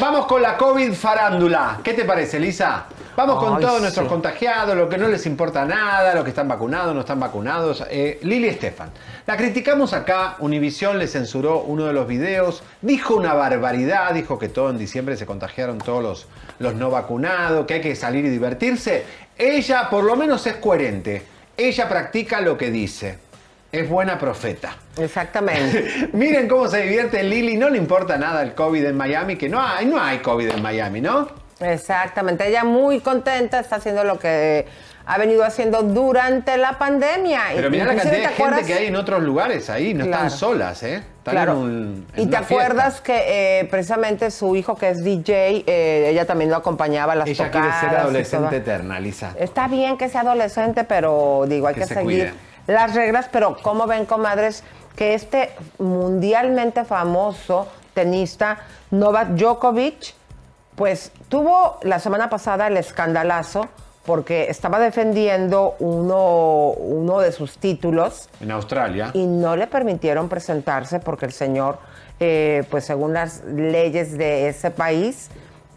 Vamos 0.00 0.26
con 0.26 0.40
la 0.40 0.56
COVID 0.56 0.92
farándula. 0.92 1.80
¿Qué 1.82 1.92
te 1.92 2.04
parece, 2.04 2.38
Lisa? 2.38 2.84
Vamos 3.16 3.42
con 3.42 3.56
Ay, 3.56 3.62
todos 3.62 3.76
sí. 3.76 3.82
nuestros 3.82 4.06
contagiados, 4.06 4.76
lo 4.76 4.88
que 4.88 4.96
no 4.96 5.08
les 5.08 5.26
importa 5.26 5.64
nada, 5.64 6.14
los 6.14 6.22
que 6.22 6.30
están 6.30 6.46
vacunados, 6.46 6.94
no 6.94 7.00
están 7.00 7.18
vacunados. 7.18 7.84
Eh, 7.90 8.20
Lili 8.22 8.46
Estefan. 8.46 8.90
La 9.26 9.36
criticamos 9.36 9.92
acá, 9.94 10.36
Univisión 10.38 11.00
le 11.00 11.08
censuró 11.08 11.62
uno 11.62 11.86
de 11.86 11.92
los 11.92 12.06
videos, 12.06 12.62
dijo 12.80 13.16
una 13.16 13.34
barbaridad, 13.34 14.12
dijo 14.14 14.38
que 14.38 14.48
todo 14.48 14.70
en 14.70 14.78
diciembre 14.78 15.16
se 15.16 15.26
contagiaron 15.26 15.78
todos 15.78 16.00
los, 16.00 16.26
los 16.60 16.74
no 16.74 16.90
vacunados, 16.90 17.66
que 17.66 17.74
hay 17.74 17.80
que 17.80 17.96
salir 17.96 18.24
y 18.24 18.28
divertirse. 18.28 19.04
Ella 19.36 19.90
por 19.90 20.04
lo 20.04 20.14
menos 20.14 20.46
es 20.46 20.54
coherente. 20.54 21.24
Ella 21.56 21.88
practica 21.88 22.40
lo 22.40 22.56
que 22.56 22.70
dice. 22.70 23.18
Es 23.70 23.88
buena 23.88 24.18
profeta. 24.18 24.76
Exactamente. 24.96 26.08
Miren 26.14 26.48
cómo 26.48 26.68
se 26.68 26.82
divierte 26.82 27.22
Lili, 27.22 27.56
no 27.56 27.68
le 27.68 27.76
importa 27.78 28.16
nada 28.16 28.42
el 28.42 28.54
COVID 28.54 28.84
en 28.84 28.96
Miami, 28.96 29.36
que 29.36 29.48
no 29.48 29.60
hay, 29.60 29.84
no 29.86 30.00
hay 30.00 30.18
COVID 30.18 30.48
en 30.50 30.62
Miami, 30.62 31.00
¿no? 31.00 31.28
Exactamente, 31.60 32.46
ella 32.48 32.64
muy 32.64 33.00
contenta, 33.00 33.58
está 33.60 33.76
haciendo 33.76 34.04
lo 34.04 34.18
que 34.18 34.64
ha 35.04 35.18
venido 35.18 35.42
haciendo 35.44 35.82
durante 35.82 36.56
la 36.56 36.78
pandemia. 36.78 37.40
Pero 37.54 37.68
mira 37.70 37.84
la 37.86 37.94
cantidad 37.96 38.12
de 38.12 38.28
¿te 38.28 38.42
gente 38.42 38.64
que 38.64 38.74
hay 38.74 38.86
en 38.86 38.96
otros 38.96 39.22
lugares 39.22 39.68
ahí, 39.68 39.92
no 39.92 40.04
Claro. 40.06 40.24
están 40.26 40.38
solas, 40.38 40.82
¿eh? 40.84 40.96
Están 41.18 41.34
Claro. 41.34 41.52
en 41.52 41.58
un- 41.58 42.06
en 42.14 42.22
Y 42.22 42.26
te 42.26 42.36
fiesta. 42.36 42.38
acuerdas 42.38 43.00
que 43.00 43.60
eh, 43.60 43.64
precisamente 43.70 44.30
su 44.30 44.54
hijo, 44.54 44.76
que 44.76 44.90
es 44.90 45.02
DJ, 45.02 45.64
eh, 45.66 46.08
ella 46.10 46.26
también 46.26 46.50
lo 46.50 46.56
acompañaba 46.56 47.14
a 47.14 47.16
las 47.16 47.28
Ella 47.28 47.50
quiere 47.50 47.66
tocadas 47.66 47.80
ser 47.90 47.98
adolescente 48.00 48.56
eterna, 48.56 49.00
Lisa. 49.00 49.34
Está 49.38 49.66
bien 49.66 49.96
que 49.98 50.08
sea 50.08 50.20
adolescente, 50.20 50.84
pero 50.84 51.44
digo, 51.48 51.66
hay 51.66 51.74
Que 51.74 51.80
que, 51.80 51.86
se 51.86 51.94
seguir 51.94 52.04
cuide. 52.04 52.32
Las 52.68 52.94
reglas. 52.94 53.28
Pero 53.32 53.56
¿cómo 53.60 53.88
ven, 53.88 54.06
comadres, 54.06 54.62
que 54.94 55.14
este 55.14 55.50
mundialmente 55.78 56.84
famoso 56.84 57.66
tenista 57.94 58.58
Novak 58.92 59.30
Djokovic, 59.30 60.14
pues 60.76 61.10
tuvo 61.28 61.78
la 61.82 61.98
semana 61.98 62.30
pasada 62.30 62.68
el 62.68 62.76
escandalazo 62.76 63.66
porque 64.06 64.46
estaba 64.48 64.78
defendiendo 64.78 65.74
uno, 65.80 66.70
uno 66.70 67.20
de 67.20 67.30
sus 67.32 67.58
títulos 67.58 68.30
En 68.40 68.50
Australia. 68.52 69.10
y 69.12 69.26
no 69.26 69.54
le 69.54 69.66
permitieron 69.66 70.28
presentarse 70.28 70.98
porque 70.98 71.26
el 71.26 71.32
señor, 71.32 71.78
eh, 72.18 72.64
pues 72.70 72.86
según 72.86 73.12
las 73.12 73.44
leyes 73.44 74.16
de 74.16 74.48
ese 74.48 74.70
país, 74.70 75.28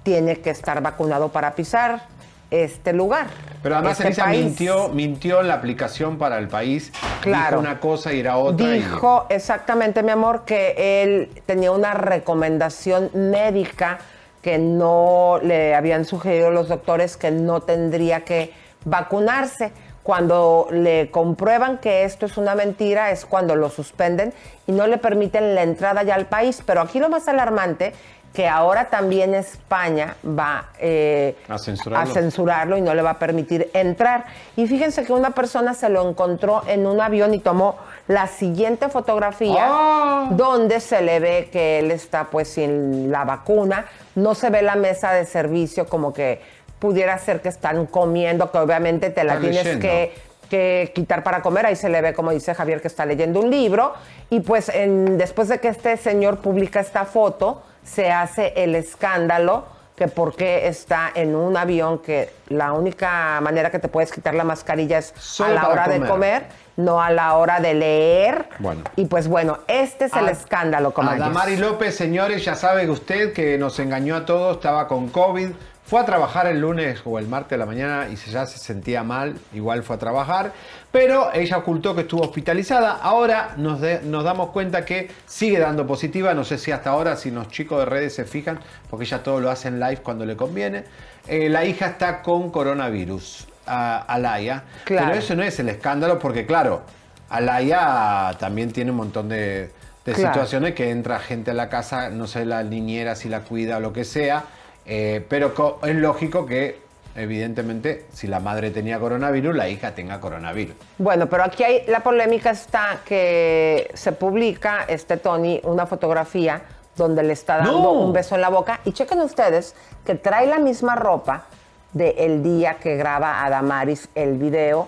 tiene 0.03 0.39
que 0.39 0.49
estar 0.51 0.81
vacunado 0.81 1.29
para 1.29 1.55
pisar 1.55 2.03
este 2.51 2.93
lugar. 2.93 3.27
Pero 3.63 3.75
además 3.75 3.93
este 3.93 4.07
Elisa 4.07 4.25
país. 4.25 4.43
mintió, 4.45 4.89
mintió 4.89 5.39
en 5.41 5.47
la 5.47 5.55
aplicación 5.55 6.17
para 6.17 6.37
el 6.37 6.47
país. 6.47 6.91
Claro. 7.21 7.57
Dijo 7.57 7.59
una 7.69 7.79
cosa 7.79 8.13
y 8.13 8.19
era 8.19 8.37
otra. 8.37 8.67
y- 8.67 8.79
Dijo 8.79 9.25
exactamente, 9.29 10.03
mi 10.03 10.11
amor, 10.11 10.43
que 10.45 11.01
él 11.03 11.29
tenía 11.45 11.71
una 11.71 11.93
recomendación 11.93 13.09
médica 13.13 13.99
que 14.41 14.57
no 14.57 15.39
le 15.43 15.75
habían 15.75 16.03
sugerido 16.05 16.51
los 16.51 16.67
doctores 16.67 17.15
que 17.17 17.31
no 17.31 17.61
tendría 17.61 18.21
que 18.25 18.51
vacunarse. 18.85 19.71
Cuando 20.03 20.67
le 20.71 21.11
comprueban 21.11 21.77
que 21.77 22.05
esto 22.05 22.25
es 22.25 22.35
una 22.37 22.55
mentira 22.55 23.11
es 23.11 23.23
cuando 23.23 23.55
lo 23.55 23.69
suspenden 23.69 24.33
y 24.65 24.71
no 24.71 24.87
le 24.87 24.97
permiten 24.97 25.53
la 25.53 25.61
entrada 25.61 26.01
ya 26.01 26.15
al 26.15 26.25
país. 26.25 26.63
Pero 26.65 26.81
aquí 26.81 26.99
lo 26.99 27.07
más 27.07 27.27
alarmante 27.27 27.93
que 28.33 28.47
ahora 28.47 28.85
también 28.85 29.35
España 29.35 30.15
va 30.25 30.69
eh, 30.79 31.35
A 31.49 31.57
censurarlo. 31.57 32.09
a 32.09 32.13
censurarlo 32.13 32.77
y 32.77 32.81
no 32.81 32.93
le 32.93 33.01
va 33.01 33.11
a 33.11 33.19
permitir 33.19 33.69
entrar. 33.73 34.23
Y 34.55 34.67
fíjense 34.67 35.03
que 35.03 35.11
una 35.11 35.31
persona 35.31 35.73
se 35.73 35.89
lo 35.89 36.07
encontró 36.07 36.61
en 36.67 36.87
un 36.87 37.01
avión 37.01 37.33
y 37.33 37.39
tomó 37.39 37.75
la 38.07 38.27
siguiente 38.27 38.87
fotografía 38.87 39.65
¡Ah! 39.67 40.27
donde 40.31 40.79
se 40.79 41.01
le 41.01 41.19
ve 41.19 41.49
que 41.51 41.79
él 41.79 41.91
está 41.91 42.25
pues 42.25 42.47
sin 42.53 43.11
la 43.11 43.25
vacuna, 43.25 43.85
no 44.15 44.33
se 44.33 44.49
ve 44.49 44.61
la 44.61 44.75
mesa 44.75 45.11
de 45.11 45.25
servicio 45.25 45.85
como 45.87 46.13
que 46.13 46.41
pudiera 46.79 47.17
ser 47.19 47.41
que 47.41 47.49
están 47.49 47.85
comiendo, 47.85 48.49
que 48.49 48.57
obviamente 48.59 49.09
te 49.09 49.23
la 49.25 49.39
tienes 49.39 49.57
leyendo. 49.65 49.81
que 49.81 50.31
que 50.51 50.91
quitar 50.93 51.23
para 51.23 51.41
comer. 51.41 51.65
Ahí 51.65 51.77
se 51.77 51.87
le 51.87 52.01
ve, 52.01 52.13
como 52.13 52.31
dice 52.31 52.53
Javier, 52.53 52.81
que 52.81 52.89
está 52.89 53.05
leyendo 53.05 53.39
un 53.39 53.49
libro. 53.49 53.93
Y 54.29 54.41
pues 54.41 54.67
en- 54.67 55.17
después 55.17 55.47
de 55.47 55.59
que 55.61 55.69
este 55.69 55.95
señor 55.95 56.39
publica 56.39 56.81
esta 56.81 57.05
foto, 57.05 57.61
se 57.83 58.11
hace 58.11 58.53
el 58.55 58.75
escándalo 58.75 59.65
que 59.95 60.07
por 60.07 60.35
qué 60.35 60.67
está 60.67 61.11
en 61.13 61.35
un 61.35 61.55
avión 61.57 61.99
que 61.99 62.33
la 62.47 62.71
única 62.73 63.39
manera 63.41 63.69
que 63.69 63.77
te 63.77 63.87
puedes 63.87 64.11
quitar 64.11 64.33
la 64.33 64.43
mascarilla 64.43 64.97
es 64.97 65.13
Solo 65.17 65.51
a 65.51 65.53
la 65.63 65.67
hora 65.69 65.87
de 65.87 65.99
comer. 66.07 66.45
no 66.77 67.01
a 67.01 67.11
la 67.11 67.35
hora 67.35 67.59
de 67.59 67.73
leer. 67.75 68.49
Bueno. 68.59 68.81
Y 68.95 69.05
pues 69.05 69.27
bueno, 69.27 69.59
este 69.67 70.05
es 70.05 70.13
el 70.15 70.27
A- 70.27 70.31
escándalo, 70.31 70.91
como 70.93 71.11
A 71.11 71.17
Damari 71.17 71.55
López, 71.57 71.95
señores, 71.95 72.43
ya 72.43 72.55
sabe 72.55 72.89
usted 72.89 73.33
que 73.33 73.57
nos 73.59 73.77
engañó 73.79 74.15
a 74.15 74.25
todos, 74.25 74.55
estaba 74.55 74.87
con 74.87 75.09
COVID, 75.09 75.49
fue 75.91 75.99
a 75.99 76.05
trabajar 76.05 76.47
el 76.47 76.61
lunes 76.61 77.01
o 77.03 77.19
el 77.19 77.27
martes 77.27 77.49
de 77.49 77.57
la 77.57 77.65
mañana 77.65 78.07
y 78.09 78.15
ya 78.15 78.45
se 78.45 78.57
sentía 78.59 79.03
mal, 79.03 79.35
igual 79.53 79.83
fue 79.83 79.97
a 79.97 79.99
trabajar, 79.99 80.53
pero 80.89 81.33
ella 81.33 81.57
ocultó 81.57 81.93
que 81.93 82.03
estuvo 82.03 82.21
hospitalizada. 82.21 82.91
Ahora 83.01 83.55
nos, 83.57 83.81
de- 83.81 83.99
nos 84.01 84.23
damos 84.23 84.51
cuenta 84.51 84.85
que 84.85 85.11
sigue 85.25 85.59
dando 85.59 85.85
positiva, 85.85 86.33
no 86.33 86.45
sé 86.45 86.57
si 86.57 86.71
hasta 86.71 86.91
ahora, 86.91 87.17
si 87.17 87.29
los 87.29 87.49
chicos 87.49 87.79
de 87.79 87.85
redes 87.87 88.15
se 88.15 88.23
fijan, 88.23 88.57
porque 88.89 89.03
ella 89.03 89.21
todo 89.21 89.41
lo 89.41 89.51
hace 89.51 89.67
en 89.67 89.81
live 89.81 89.97
cuando 89.97 90.25
le 90.25 90.37
conviene. 90.37 90.85
Eh, 91.27 91.49
la 91.49 91.65
hija 91.65 91.87
está 91.87 92.21
con 92.21 92.51
coronavirus, 92.51 93.49
a 93.67 93.97
Alaya, 93.97 94.63
Claro. 94.85 95.07
pero 95.07 95.19
eso 95.19 95.35
no 95.35 95.43
es 95.43 95.59
el 95.59 95.67
escándalo, 95.67 96.19
porque 96.19 96.45
claro, 96.45 96.83
Alaya 97.29 98.31
también 98.39 98.71
tiene 98.71 98.91
un 98.91 98.97
montón 98.97 99.27
de, 99.27 99.71
de 100.05 100.13
Claro. 100.13 100.33
situaciones 100.33 100.73
que 100.73 100.89
entra 100.89 101.19
gente 101.19 101.51
a 101.51 101.53
la 101.53 101.67
casa, 101.67 102.09
no 102.09 102.27
sé 102.27 102.45
la 102.45 102.63
niñera 102.63 103.15
si 103.17 103.27
la 103.27 103.41
cuida 103.41 103.75
o 103.75 103.79
lo 103.81 103.91
que 103.91 104.05
sea, 104.05 104.45
eh, 104.85 105.25
pero 105.29 105.53
es 105.83 105.95
lógico 105.95 106.45
que 106.45 106.79
evidentemente 107.15 108.05
si 108.13 108.27
la 108.27 108.39
madre 108.39 108.71
tenía 108.71 108.99
coronavirus, 108.99 109.55
la 109.55 109.67
hija 109.69 109.93
tenga 109.93 110.19
coronavirus. 110.19 110.75
Bueno, 110.97 111.27
pero 111.27 111.43
aquí 111.43 111.63
hay, 111.63 111.83
la 111.87 111.99
polémica 112.01 112.51
está 112.51 113.01
que 113.05 113.91
se 113.93 114.11
publica, 114.13 114.85
este 114.87 115.17
Tony, 115.17 115.59
una 115.63 115.85
fotografía 115.85 116.61
donde 116.95 117.23
le 117.23 117.33
está 117.33 117.57
dando 117.57 117.71
No. 117.81 117.91
un 117.91 118.13
beso 118.13 118.35
en 118.35 118.41
la 118.41 118.49
boca. 118.49 118.79
Y 118.85 118.91
chequen 118.93 119.19
ustedes 119.21 119.75
que 120.05 120.15
trae 120.15 120.47
la 120.47 120.59
misma 120.59 120.95
ropa 120.95 121.45
del 121.93 122.41
día 122.43 122.75
que 122.75 122.95
graba 122.95 123.43
Adamaris 123.43 124.07
el 124.15 124.37
video, 124.37 124.87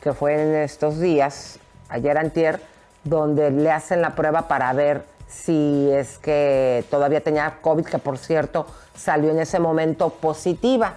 que 0.00 0.12
fue 0.12 0.34
en 0.40 0.54
estos 0.54 0.98
días, 0.98 1.58
ayer 1.90 2.16
antier, 2.16 2.60
donde 3.04 3.50
le 3.50 3.70
hacen 3.70 4.00
la 4.00 4.14
prueba 4.14 4.48
para 4.48 4.72
ver 4.72 5.04
si 5.28 5.90
es 5.92 6.18
que 6.18 6.84
todavía 6.90 7.20
tenía 7.22 7.58
COVID, 7.60 7.84
que 7.84 7.98
por 7.98 8.18
cierto 8.18 8.66
salió 8.96 9.30
en 9.30 9.38
ese 9.40 9.58
momento 9.58 10.10
positiva. 10.10 10.94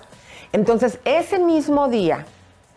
Entonces, 0.54 1.00
ese 1.06 1.38
mismo 1.40 1.88
día, 1.88 2.26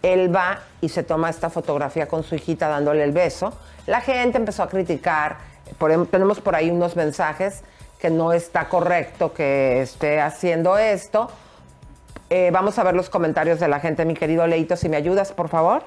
él 0.02 0.34
va 0.34 0.60
y 0.80 0.88
se 0.90 1.02
toma 1.02 1.30
esta 1.30 1.48
fotografía 1.50 2.06
con 2.06 2.22
su 2.24 2.34
hijita 2.34 2.68
dándole 2.68 3.02
el 3.04 3.12
beso. 3.12 3.52
La 3.86 4.00
gente 4.00 4.36
empezó 4.38 4.62
a 4.62 4.68
criticar, 4.68 5.38
por 5.78 5.90
em- 5.90 6.06
tenemos 6.06 6.40
por 6.40 6.54
ahí 6.54 6.70
unos 6.70 6.94
mensajes 6.96 7.62
que 7.98 8.10
no 8.10 8.32
está 8.32 8.68
correcto 8.68 9.32
que 9.32 9.80
esté 9.80 10.20
haciendo 10.20 10.76
esto. 10.76 11.30
Eh, 12.30 12.50
vamos 12.52 12.78
a 12.78 12.84
ver 12.84 12.94
los 12.94 13.08
comentarios 13.08 13.60
de 13.60 13.68
la 13.68 13.80
gente, 13.80 14.04
mi 14.04 14.14
querido 14.14 14.46
Leito, 14.46 14.76
si 14.76 14.88
me 14.88 14.96
ayudas, 14.96 15.32
por 15.32 15.48
favor. 15.48 15.84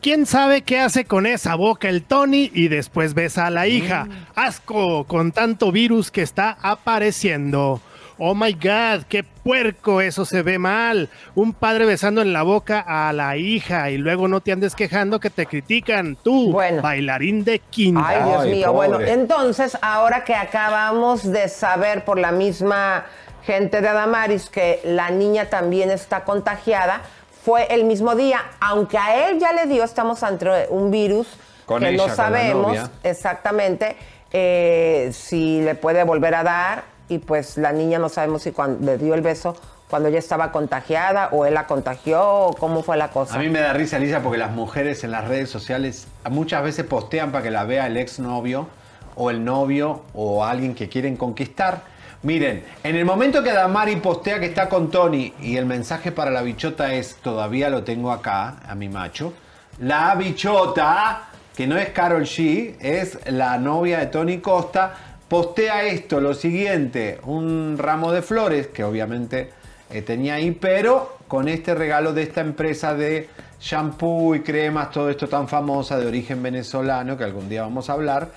¿Quién 0.00 0.26
sabe 0.26 0.62
qué 0.62 0.78
hace 0.78 1.04
con 1.04 1.26
esa 1.26 1.54
boca 1.54 1.88
el 1.88 2.02
Tony 2.02 2.50
y 2.54 2.68
después 2.68 3.14
besa 3.14 3.46
a 3.46 3.50
la 3.50 3.66
hija? 3.66 4.06
Asco 4.34 5.04
con 5.04 5.32
tanto 5.32 5.72
virus 5.72 6.10
que 6.10 6.22
está 6.22 6.56
apareciendo. 6.62 7.80
Oh 8.20 8.34
my 8.34 8.52
god, 8.52 9.04
qué 9.08 9.22
puerco, 9.22 10.00
eso 10.00 10.24
se 10.24 10.42
ve 10.42 10.58
mal. 10.58 11.08
Un 11.36 11.52
padre 11.52 11.86
besando 11.86 12.20
en 12.20 12.32
la 12.32 12.42
boca 12.42 12.84
a 12.86 13.12
la 13.12 13.36
hija 13.36 13.90
y 13.90 13.96
luego 13.96 14.26
no 14.26 14.40
te 14.40 14.50
andes 14.50 14.74
quejando 14.74 15.20
que 15.20 15.30
te 15.30 15.46
critican. 15.46 16.16
Tú, 16.16 16.52
bailarín 16.52 17.44
de 17.44 17.60
quinta. 17.60 18.04
Ay, 18.04 18.22
Dios 18.24 18.46
mío. 18.46 18.72
Bueno, 18.72 19.00
entonces, 19.00 19.78
ahora 19.82 20.24
que 20.24 20.34
acabamos 20.34 21.30
de 21.30 21.48
saber 21.48 22.04
por 22.04 22.18
la 22.18 22.32
misma 22.32 23.04
gente 23.44 23.80
de 23.80 23.88
Adamaris 23.88 24.50
que 24.50 24.80
la 24.84 25.10
niña 25.10 25.48
también 25.48 25.90
está 25.90 26.24
contagiada, 26.24 27.02
fue 27.48 27.66
el 27.70 27.84
mismo 27.84 28.14
día, 28.14 28.42
aunque 28.60 28.98
a 28.98 29.30
él 29.30 29.38
ya 29.38 29.54
le 29.54 29.64
dio, 29.64 29.82
estamos 29.82 30.22
ante 30.22 30.66
un 30.68 30.90
virus 30.90 31.26
Con 31.64 31.80
que 31.80 31.94
ella, 31.94 32.06
no 32.06 32.14
sabemos 32.14 32.76
exactamente. 33.02 33.96
eh, 34.30 35.08
si 35.14 35.62
le 35.62 35.74
puede 35.74 36.04
volver 36.04 36.34
a 36.34 36.42
dar 36.42 36.82
y 37.08 37.16
pues 37.16 37.56
la 37.56 37.72
niña 37.72 37.98
no 37.98 38.10
sabemos 38.10 38.42
si 38.42 38.52
cuando 38.52 38.84
le 38.84 38.98
dio 38.98 39.14
el 39.14 39.22
beso 39.22 39.56
cuando 39.88 40.10
ella 40.10 40.18
estaba 40.18 40.52
contagiada 40.52 41.30
o 41.32 41.46
él 41.46 41.54
la 41.54 41.66
contagió 41.66 42.22
o 42.22 42.52
cómo 42.52 42.82
fue 42.82 42.98
la 42.98 43.08
cosa. 43.08 43.36
A 43.36 43.38
mí 43.38 43.48
me 43.48 43.60
da 43.60 43.72
risa, 43.72 43.96
Alicia, 43.96 44.22
porque 44.22 44.36
las 44.36 44.50
mujeres 44.50 45.02
en 45.02 45.12
las 45.12 45.26
redes 45.26 45.48
sociales 45.48 46.06
muchas 46.28 46.62
veces 46.62 46.84
postean 46.84 47.32
para 47.32 47.42
que 47.44 47.50
la 47.50 47.64
vea 47.64 47.86
el 47.86 47.96
exnovio 47.96 48.68
o 49.16 49.30
el 49.30 49.42
novio 49.42 50.02
o 50.12 50.44
alguien 50.44 50.74
que 50.74 50.90
quieren 50.90 51.16
conquistar. 51.16 51.80
Miren, 52.22 52.64
en 52.82 52.96
el 52.96 53.04
momento 53.04 53.44
que 53.44 53.52
Damari 53.52 53.94
postea 53.96 54.40
que 54.40 54.46
está 54.46 54.68
con 54.68 54.90
Tony 54.90 55.32
y 55.40 55.56
el 55.56 55.66
mensaje 55.66 56.10
para 56.10 56.32
la 56.32 56.42
bichota 56.42 56.92
es 56.92 57.14
todavía 57.22 57.70
lo 57.70 57.84
tengo 57.84 58.10
acá, 58.10 58.56
a 58.66 58.74
mi 58.74 58.88
macho, 58.88 59.34
la 59.78 60.16
bichota, 60.16 61.28
que 61.56 61.68
no 61.68 61.76
es 61.76 61.90
Carol 61.90 62.24
G, 62.24 62.74
es 62.80 63.20
la 63.30 63.56
novia 63.58 64.00
de 64.00 64.06
Tony 64.06 64.38
Costa, 64.38 64.94
postea 65.28 65.84
esto, 65.84 66.20
lo 66.20 66.34
siguiente, 66.34 67.20
un 67.22 67.76
ramo 67.78 68.10
de 68.10 68.22
flores, 68.22 68.66
que 68.66 68.82
obviamente 68.82 69.52
eh, 69.88 70.02
tenía 70.02 70.34
ahí, 70.34 70.50
pero 70.50 71.18
con 71.28 71.46
este 71.46 71.76
regalo 71.76 72.12
de 72.12 72.24
esta 72.24 72.40
empresa 72.40 72.94
de 72.94 73.28
shampoo 73.60 74.34
y 74.34 74.40
cremas, 74.40 74.90
todo 74.90 75.08
esto 75.08 75.28
tan 75.28 75.46
famosa 75.46 75.96
de 76.00 76.06
origen 76.08 76.42
venezolano, 76.42 77.16
que 77.16 77.22
algún 77.22 77.48
día 77.48 77.62
vamos 77.62 77.88
a 77.88 77.92
hablar, 77.92 78.32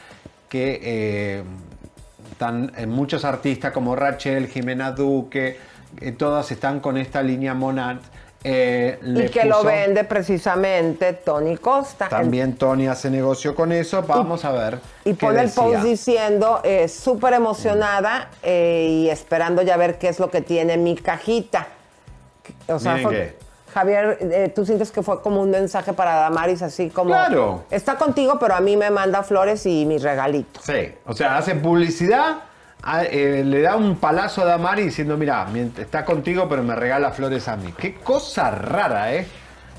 que 0.48 0.80
eh, 0.84 1.44
están 2.42 2.72
en 2.76 2.90
muchos 2.90 3.24
artistas 3.24 3.72
como 3.72 3.96
Rachel, 3.96 4.48
Jimena 4.48 4.94
Duque, 4.94 5.60
eh, 6.00 6.12
todas 6.14 6.52
están 6.52 6.80
con 6.80 6.98
esta 6.98 7.22
línea 7.22 7.54
Monat. 7.54 8.02
eh, 8.44 8.98
y 9.04 9.30
que 9.30 9.46
lo 9.46 9.64
vende 9.64 10.04
precisamente 10.04 11.14
Tony 11.14 11.58
Costa. 11.58 12.10
También 12.10 12.56
Tony 12.56 12.88
hace 12.88 13.12
negocio 13.12 13.54
con 13.54 13.72
eso. 13.72 14.02
Vamos 14.02 14.44
a 14.44 14.52
ver. 14.52 14.80
Y 15.06 15.14
pone 15.14 15.44
el 15.44 15.52
post 15.52 15.84
diciendo, 15.84 16.62
eh, 16.64 16.88
súper 16.88 17.34
emocionada 17.34 18.32
eh, 18.42 18.88
y 18.90 19.10
esperando 19.12 19.62
ya 19.62 19.78
ver 19.78 20.00
qué 20.00 20.10
es 20.10 20.18
lo 20.20 20.32
que 20.32 20.42
tiene 20.42 20.78
mi 20.78 20.96
cajita. 20.96 21.68
O 22.68 22.80
sea, 22.80 22.94
Miren 22.96 23.08
fue- 23.08 23.16
qué. 23.16 23.36
Javier, 23.74 24.18
eh, 24.22 24.52
¿tú 24.54 24.66
sientes 24.66 24.92
que 24.92 25.02
fue 25.02 25.22
como 25.22 25.42
un 25.42 25.50
mensaje 25.50 25.94
para 25.94 26.16
Damaris 26.16 26.62
así 26.62 26.90
como... 26.90 27.10
Claro. 27.12 27.64
Está 27.72 27.96
contigo, 27.96 28.38
pero 28.40 28.56
a 28.56 28.60
mí 28.60 28.76
me 28.78 28.90
manda 28.90 29.24
flores 29.24 29.66
y 29.66 29.86
mi 29.86 29.98
regalito. 29.98 30.60
Sí, 30.64 30.94
o 31.06 31.14
sea, 31.14 31.38
hace 31.38 31.56
publicidad, 31.56 32.38
a- 32.84 33.04
eh, 33.06 33.44
le 33.46 33.62
da 33.62 33.76
un 33.76 33.96
palazo 33.98 34.42
a 34.42 34.46
Damari 34.46 34.84
diciendo, 34.84 35.16
mira, 35.18 35.48
está 35.78 36.04
contigo, 36.04 36.48
pero 36.50 36.64
me 36.64 36.76
regala 36.76 37.12
flores 37.12 37.48
a 37.48 37.56
mí. 37.56 37.74
Qué 37.78 37.96
cosa 37.96 38.52
rara, 38.52 39.14
¿eh? 39.14 39.28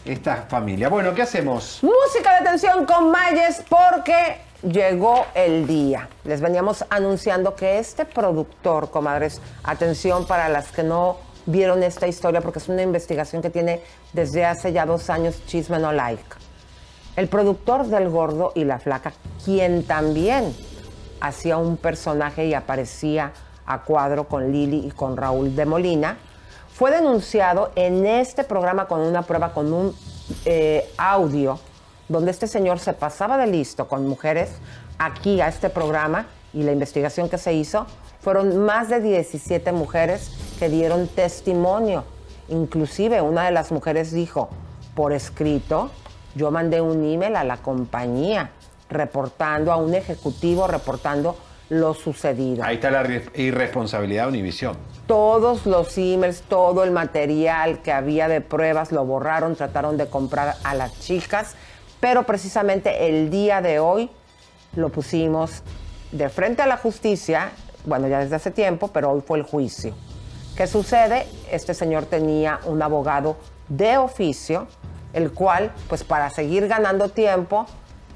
Esta 0.04 0.36
familia. 0.48 0.88
Bueno, 0.88 1.14
¿qué 1.14 1.22
hacemos? 1.22 1.80
Música 1.82 2.32
de 2.32 2.48
atención 2.48 2.84
con 2.86 3.10
Mayes 3.12 3.62
porque 3.68 4.38
llegó 4.62 5.26
el 5.34 5.66
día. 5.66 6.08
Les 6.24 6.40
veníamos 6.40 6.84
anunciando 6.90 7.54
que 7.54 7.78
este 7.78 8.04
productor, 8.04 8.90
comadres, 8.90 9.40
atención 9.62 10.26
para 10.26 10.48
las 10.48 10.72
que 10.72 10.82
no 10.82 11.18
vieron 11.46 11.82
esta 11.82 12.06
historia 12.06 12.40
porque 12.40 12.58
es 12.58 12.68
una 12.68 12.82
investigación 12.82 13.42
que 13.42 13.50
tiene 13.50 13.80
desde 14.12 14.44
hace 14.44 14.72
ya 14.72 14.86
dos 14.86 15.10
años 15.10 15.42
Chisme 15.46 15.78
No 15.78 15.92
Like. 15.92 16.22
El 17.16 17.28
productor 17.28 17.86
del 17.86 18.08
Gordo 18.08 18.52
y 18.54 18.64
la 18.64 18.78
Flaca, 18.78 19.12
quien 19.44 19.84
también 19.84 20.54
hacía 21.20 21.58
un 21.58 21.76
personaje 21.76 22.46
y 22.46 22.54
aparecía 22.54 23.32
a 23.66 23.82
cuadro 23.82 24.28
con 24.28 24.50
Lili 24.50 24.86
y 24.86 24.90
con 24.90 25.16
Raúl 25.16 25.54
de 25.54 25.66
Molina, 25.66 26.16
fue 26.72 26.90
denunciado 26.90 27.70
en 27.76 28.06
este 28.06 28.44
programa 28.44 28.88
con 28.88 29.00
una 29.00 29.22
prueba, 29.22 29.52
con 29.52 29.72
un 29.72 29.94
eh, 30.46 30.90
audio, 30.96 31.60
donde 32.08 32.30
este 32.30 32.46
señor 32.46 32.78
se 32.78 32.92
pasaba 32.92 33.36
de 33.36 33.46
listo 33.46 33.88
con 33.88 34.06
mujeres 34.06 34.50
aquí 34.98 35.40
a 35.40 35.48
este 35.48 35.68
programa 35.68 36.26
y 36.52 36.62
la 36.62 36.72
investigación 36.72 37.28
que 37.28 37.38
se 37.38 37.52
hizo 37.52 37.86
fueron 38.20 38.58
más 38.58 38.88
de 38.88 39.00
17 39.00 39.72
mujeres 39.72 40.30
que 40.62 40.68
dieron 40.68 41.08
testimonio. 41.08 42.04
Inclusive 42.48 43.20
una 43.20 43.46
de 43.46 43.50
las 43.50 43.72
mujeres 43.72 44.12
dijo, 44.12 44.48
por 44.94 45.12
escrito, 45.12 45.90
yo 46.36 46.52
mandé 46.52 46.80
un 46.80 47.04
email 47.04 47.34
a 47.34 47.42
la 47.42 47.56
compañía 47.56 48.52
reportando 48.88 49.72
a 49.72 49.76
un 49.76 49.92
ejecutivo, 49.92 50.68
reportando 50.68 51.34
lo 51.68 51.94
sucedido. 51.94 52.62
Ahí 52.62 52.76
está 52.76 52.92
la 52.92 53.02
re- 53.02 53.24
irresponsabilidad 53.34 54.26
de 54.26 54.28
Univisión. 54.28 54.76
Todos 55.08 55.66
los 55.66 55.98
emails, 55.98 56.42
todo 56.42 56.84
el 56.84 56.92
material 56.92 57.82
que 57.82 57.90
había 57.90 58.28
de 58.28 58.40
pruebas 58.40 58.92
lo 58.92 59.04
borraron, 59.04 59.56
trataron 59.56 59.96
de 59.96 60.06
comprar 60.06 60.54
a 60.62 60.74
las 60.76 60.96
chicas, 61.00 61.56
pero 61.98 62.22
precisamente 62.22 63.08
el 63.08 63.30
día 63.30 63.60
de 63.62 63.80
hoy 63.80 64.10
lo 64.76 64.90
pusimos 64.90 65.64
de 66.12 66.28
frente 66.28 66.62
a 66.62 66.68
la 66.68 66.76
justicia, 66.76 67.50
bueno, 67.84 68.06
ya 68.06 68.20
desde 68.20 68.36
hace 68.36 68.52
tiempo, 68.52 68.86
pero 68.92 69.10
hoy 69.10 69.22
fue 69.26 69.38
el 69.38 69.44
juicio. 69.44 69.92
¿Qué 70.56 70.66
sucede? 70.66 71.26
Este 71.50 71.72
señor 71.72 72.04
tenía 72.04 72.60
un 72.66 72.82
abogado 72.82 73.38
de 73.68 73.96
oficio, 73.96 74.66
el 75.14 75.32
cual, 75.32 75.72
pues 75.88 76.04
para 76.04 76.28
seguir 76.28 76.68
ganando 76.68 77.08
tiempo, 77.08 77.66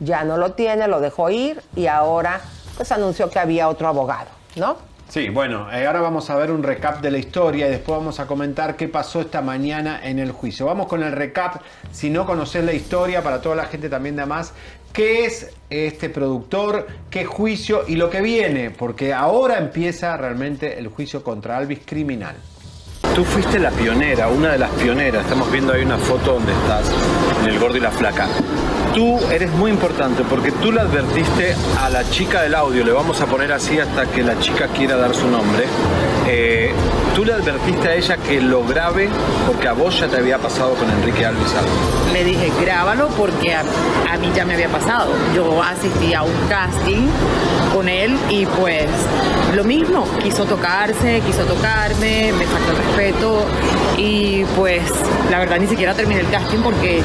ya 0.01 0.23
no 0.23 0.37
lo 0.37 0.53
tiene, 0.53 0.87
lo 0.87 1.01
dejó 1.01 1.31
ir 1.31 1.63
y 1.75 1.87
ahora 1.87 2.43
pues 2.77 2.93
anunció 2.93 3.31
que 3.31 3.39
había 3.39 3.69
otro 3.69 3.89
abogado, 3.89 4.29
¿no? 4.55 4.77
Sí, 5.09 5.29
bueno, 5.29 5.73
eh, 5.73 5.87
ahora 5.87 6.01
vamos 6.01 6.29
a 6.31 6.37
ver 6.37 6.51
un 6.51 6.65
recap 6.65 7.01
de 7.01 7.13
la 7.13 7.19
historia 7.19 7.69
y 7.69 7.71
después 7.71 7.97
vamos 7.97 8.19
a 8.19 8.27
comentar 8.27 8.75
qué 8.77 8.89
pasó 8.89 9.21
esta 9.21 9.41
mañana 9.41 10.01
en 10.03 10.19
el 10.19 10.33
juicio. 10.33 10.67
Vamos 10.67 10.89
con 10.89 11.05
el 11.05 11.13
recap, 11.13 11.63
si 11.93 12.11
no 12.11 12.27
conoces 12.27 12.65
la 12.65 12.73
historia, 12.73 13.23
para 13.23 13.41
toda 13.41 13.55
la 13.55 13.67
gente 13.67 13.89
también 13.89 14.17
de 14.17 14.27
más, 14.27 14.53
qué 14.97 15.27
es 15.27 15.51
este 15.69 16.09
productor, 16.09 16.87
qué 17.11 17.27
juicio 17.27 17.83
y 17.87 17.97
lo 17.97 18.09
que 18.09 18.23
viene, 18.23 18.71
porque 18.71 19.13
ahora 19.13 19.59
empieza 19.59 20.17
realmente 20.17 20.79
el 20.79 20.89
juicio 20.89 21.23
contra 21.23 21.59
Alvis 21.59 21.81
criminal. 21.85 22.35
Tú 23.15 23.23
fuiste 23.23 23.59
la 23.59 23.71
pionera, 23.73 24.29
una 24.29 24.53
de 24.53 24.59
las 24.59 24.71
pioneras. 24.71 25.25
Estamos 25.25 25.53
viendo 25.53 25.75
ahí 25.75 25.83
una 25.83 25.99
foto 25.99 26.35
donde 26.35 26.51
estás 26.51 26.91
en 27.43 27.51
el 27.51 27.59
gordo 27.59 27.77
y 27.77 27.81
la 27.81 27.91
flaca. 27.91 28.27
Tú 28.95 29.19
eres 29.31 29.51
muy 29.53 29.71
importante 29.71 30.23
porque 30.31 30.51
tú 30.51 30.73
le 30.73 30.81
advertiste 30.81 31.55
a 31.79 31.91
la 31.91 32.09
chica 32.09 32.41
del 32.41 32.55
audio, 32.55 32.83
le 32.83 32.93
vamos 32.93 33.21
a 33.21 33.27
poner 33.27 33.53
así 33.53 33.79
hasta 33.79 34.07
que 34.07 34.23
la 34.23 34.39
chica 34.39 34.69
quiera 34.69 34.97
dar 34.97 35.15
su 35.15 35.29
nombre. 35.29 35.65
eh, 36.27 36.73
tú 37.17 37.25
le 37.25 37.33
advertiste 37.33 37.89
a 37.89 37.95
ella 37.95 38.17
que 38.19 38.43
lo 38.43 38.63
grabe 38.63 39.09
porque 39.47 39.67
a 39.67 39.73
vos 39.73 39.99
ya 39.99 40.07
te 40.07 40.19
había 40.19 40.37
pasado 40.37 40.75
con 40.75 40.91
Enrique 40.91 41.25
Alvis 41.25 41.55
algo. 41.55 42.13
Le 42.13 42.23
dije, 42.23 42.53
grábalo 42.61 43.09
porque 43.09 43.55
a, 43.55 43.61
a 43.61 44.19
mí 44.19 44.31
ya 44.37 44.45
me 44.45 44.53
había 44.53 44.69
pasado. 44.69 45.15
Yo 45.35 45.63
asistí 45.63 46.13
a 46.13 46.23
un 46.23 46.49
casting 46.51 47.07
con 47.73 47.89
él 47.89 48.19
y 48.29 48.45
pues 48.45 48.85
lo 49.55 49.65
mismo, 49.65 50.07
quiso 50.23 50.45
tocarse, 50.45 51.23
quiso 51.25 51.45
tocarme, 51.45 52.35
me 52.35 52.45
faltó 52.45 52.73
el 52.73 52.77
respeto 52.77 53.47
y 53.97 54.45
pues 54.55 54.83
la 55.31 55.39
verdad 55.39 55.59
ni 55.59 55.69
siquiera 55.69 55.95
terminé 55.95 56.21
el 56.21 56.29
casting 56.29 56.59
porque 56.59 57.01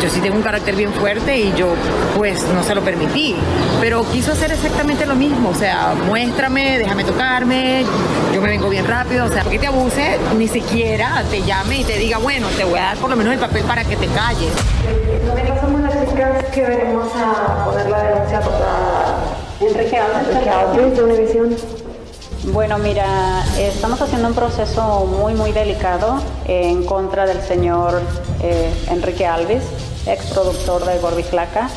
yo 0.00 0.10
sí 0.10 0.20
tengo 0.20 0.36
un 0.36 0.42
carácter 0.42 0.74
bien 0.74 0.92
fuerte 0.92 1.38
y 1.38 1.52
yo 1.54 1.68
pues 2.16 2.44
no 2.54 2.62
se 2.62 2.74
lo 2.74 2.82
permití. 2.82 3.36
Pero 3.80 4.04
quiso 4.10 4.32
hacer 4.32 4.52
exactamente 4.52 5.06
lo 5.06 5.14
mismo, 5.14 5.50
o 5.50 5.54
sea, 5.54 5.94
muéstrame, 6.06 6.78
déjame 6.78 7.04
tocarme, 7.04 7.84
yo 8.34 8.40
me 8.40 8.48
vengo 8.48 8.68
bien 8.68 8.86
rápido, 8.86 9.26
o 9.26 9.28
sea, 9.28 9.44
que 9.44 9.58
te 9.58 9.66
abuse, 9.66 10.18
ni 10.36 10.48
siquiera 10.48 11.22
te 11.30 11.42
llame 11.42 11.78
y 11.78 11.84
te 11.84 11.98
diga, 11.98 12.18
bueno, 12.18 12.48
te 12.56 12.64
voy 12.64 12.78
a 12.78 12.82
dar 12.82 12.96
por 12.98 13.10
lo 13.10 13.16
menos 13.16 13.34
el 13.34 13.40
papel 13.40 13.62
para 13.64 13.84
que 13.84 13.96
te 13.96 14.06
calles. 14.08 14.52
Nosotros 15.24 15.60
somos 15.60 15.80
las 15.80 16.08
chicas 16.08 16.44
que 16.52 16.62
venimos 16.62 17.08
a 17.14 17.64
poner 17.64 17.90
la 17.90 18.02
denuncia 18.02 18.40
contra 18.40 19.36
Enrique 19.60 19.96
Alves, 19.96 20.96
de 20.96 21.02
Univisión. 21.02 21.85
Bueno, 22.52 22.78
mira, 22.78 23.44
estamos 23.58 24.00
haciendo 24.00 24.28
un 24.28 24.34
proceso 24.34 25.04
muy, 25.04 25.34
muy 25.34 25.50
delicado 25.50 26.22
en 26.46 26.84
contra 26.84 27.26
del 27.26 27.42
señor 27.42 28.00
eh, 28.40 28.72
Enrique 28.88 29.26
Alves, 29.26 29.64
ex 30.06 30.26
productor 30.26 30.84
de 30.84 30.96
Gorbi 31.00 31.24
Flaca. 31.24 31.68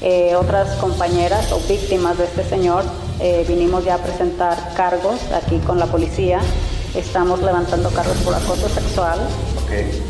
Eh, 0.00 0.34
otras 0.34 0.76
compañeras 0.76 1.52
o 1.52 1.60
víctimas 1.68 2.16
de 2.16 2.24
este 2.24 2.42
señor 2.42 2.84
eh, 3.20 3.44
vinimos 3.46 3.84
ya 3.84 3.96
a 3.96 3.98
presentar 3.98 4.72
cargos 4.74 5.20
aquí 5.34 5.58
con 5.58 5.78
la 5.78 5.86
policía. 5.86 6.40
Estamos 6.94 7.42
levantando 7.42 7.90
cargos 7.90 8.16
por 8.18 8.34
acoso 8.34 8.70
sexual 8.70 9.18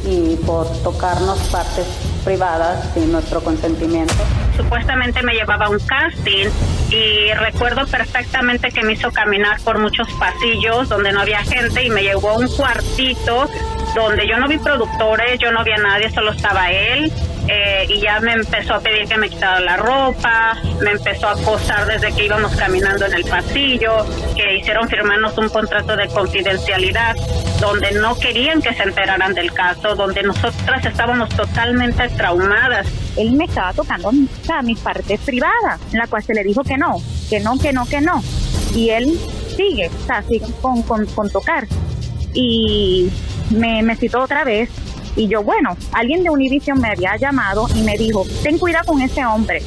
y 0.05 0.37
por 0.37 0.67
tocarnos 0.83 1.39
partes 1.51 1.87
privadas 2.25 2.93
sin 2.95 3.13
nuestro 3.13 3.43
consentimiento. 3.43 4.15
Supuestamente 4.57 5.23
me 5.23 5.35
llevaba 5.35 5.67
a 5.67 5.71
un 5.71 5.79
casting 5.79 6.49
y 6.91 7.33
recuerdo 7.35 7.87
perfectamente 7.87 8.71
que 8.71 8.83
me 8.83 8.93
hizo 8.93 9.11
caminar 9.11 9.61
por 9.63 9.79
muchos 9.79 10.09
pasillos 10.15 10.89
donde 10.89 11.13
no 11.13 11.21
había 11.21 11.43
gente 11.43 11.85
y 11.85 11.91
me 11.91 12.03
llevó 12.03 12.31
a 12.31 12.39
un 12.39 12.49
cuartito 12.49 13.49
donde 13.95 14.27
yo 14.27 14.39
no 14.39 14.49
vi 14.49 14.59
productores, 14.59 15.39
yo 15.39 15.53
no 15.53 15.63
vi 15.65 15.73
a 15.73 15.79
nadie, 15.79 16.11
solo 16.11 16.33
estaba 16.33 16.71
él. 16.71 17.13
Eh, 17.47 17.87
y 17.89 18.01
ya 18.01 18.21
me 18.21 18.33
empezó 18.33 18.75
a 18.75 18.81
pedir 18.81 19.07
que 19.07 19.19
me 19.19 19.29
quitara 19.29 19.61
la 19.61 19.77
ropa, 19.77 20.57
me 20.81 20.93
empezó 20.93 21.29
a 21.29 21.33
acosar 21.33 21.87
desde 21.87 22.13
que 22.15 22.25
íbamos 22.25 22.57
caminando 22.57 23.05
en 23.05 23.15
el 23.15 23.25
pasillo, 23.25 24.07
que 24.35 24.57
hicieron 24.57 24.89
firmarnos 24.89 25.37
un 25.37 25.49
contrato 25.51 25.95
de 25.95 26.09
confidencialidad 26.09 27.17
donde 27.61 27.93
no 27.93 28.19
querían 28.19 28.63
que 28.63 28.73
se 28.73 28.83
enteraran 28.83 29.35
del 29.35 29.53
caso, 29.53 29.95
donde 29.95 30.23
nosotras 30.23 30.85
estábamos 30.85 31.29
totalmente 31.31 32.09
traumadas. 32.11 32.87
Él 33.17 33.33
me 33.33 33.45
estaba 33.45 33.73
tocando 33.73 34.09
o 34.09 34.47
sea, 34.47 34.63
mis 34.63 34.79
partes 34.79 35.21
privadas, 35.21 35.81
en 35.93 35.99
la 35.99 36.07
cual 36.07 36.23
se 36.23 36.35
le 36.35 36.43
dijo 36.45 36.63
que 36.63 36.79
no, 36.79 36.97
que 37.29 37.41
no, 37.41 37.59
que 37.59 37.73
no, 37.73 37.87
que 37.87 38.01
no. 38.01 38.23
Y 38.75 38.91
él 38.91 39.19
sigue, 39.55 39.89
o 39.89 40.07
sea, 40.07 40.23
sigue 40.23 40.47
con, 40.63 40.83
con, 40.83 41.07
con 41.07 41.31
tocar. 41.31 41.67
Y 42.33 43.11
me, 43.51 43.83
me 43.83 43.95
citó 43.97 44.23
otra 44.23 44.45
vez 44.45 44.71
y 45.17 45.29
yo, 45.29 45.43
bueno, 45.43 45.77
alguien 45.93 46.23
de 46.23 46.31
Univision 46.31 46.81
me 46.81 46.89
había 46.89 47.17
llamado 47.17 47.67
y 47.75 47.83
me 47.83 47.97
dijo, 47.97 48.25
ten 48.43 48.59
cuidado 48.59 48.87
con 48.93 49.03
ese 49.03 49.25
hombre. 49.25 49.63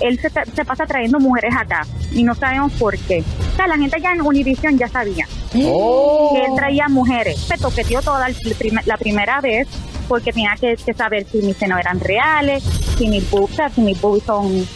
Él 0.00 0.18
se, 0.20 0.28
se 0.30 0.64
pasa 0.64 0.86
trayendo 0.86 1.20
mujeres 1.20 1.54
acá 1.56 1.86
y 2.12 2.24
no 2.24 2.34
sabemos 2.34 2.72
por 2.72 2.98
qué. 2.98 3.22
O 3.52 3.56
sea, 3.56 3.66
la 3.68 3.76
gente 3.76 4.00
ya 4.00 4.12
en 4.12 4.20
Univision 4.22 4.76
ya 4.78 4.88
sabía 4.88 5.26
Oh. 5.56 6.32
que 6.34 6.44
él 6.46 6.52
traía 6.56 6.88
mujeres. 6.88 7.38
Se 7.38 7.56
toqueteó 7.56 8.02
toda 8.02 8.28
la, 8.28 8.34
prim- 8.58 8.80
la 8.86 8.96
primera 8.96 9.40
vez 9.40 9.68
porque 10.08 10.32
tenía 10.32 10.56
que, 10.60 10.74
que 10.76 10.92
saber 10.94 11.24
si 11.30 11.38
mis 11.38 11.56
senos 11.56 11.78
eran 11.78 12.00
reales, 12.00 12.62
si 12.98 13.06
mis 13.08 13.30
boobs, 13.30 13.56
si 13.74 13.80
mis 13.80 14.00
boobs 14.00 14.24
son, 14.24 14.66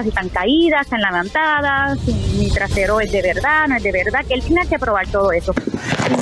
si 0.00 0.08
están 0.08 0.28
caídas, 0.30 0.82
están 0.82 1.02
levantadas, 1.02 1.98
si 2.00 2.12
mi 2.38 2.50
trasero 2.50 3.00
es 3.00 3.12
de 3.12 3.20
verdad, 3.20 3.68
no 3.68 3.76
es 3.76 3.82
de 3.82 3.92
verdad, 3.92 4.24
que 4.26 4.34
él 4.34 4.42
tenía 4.42 4.64
que 4.64 4.78
probar 4.78 5.06
todo 5.08 5.32
eso. 5.32 5.52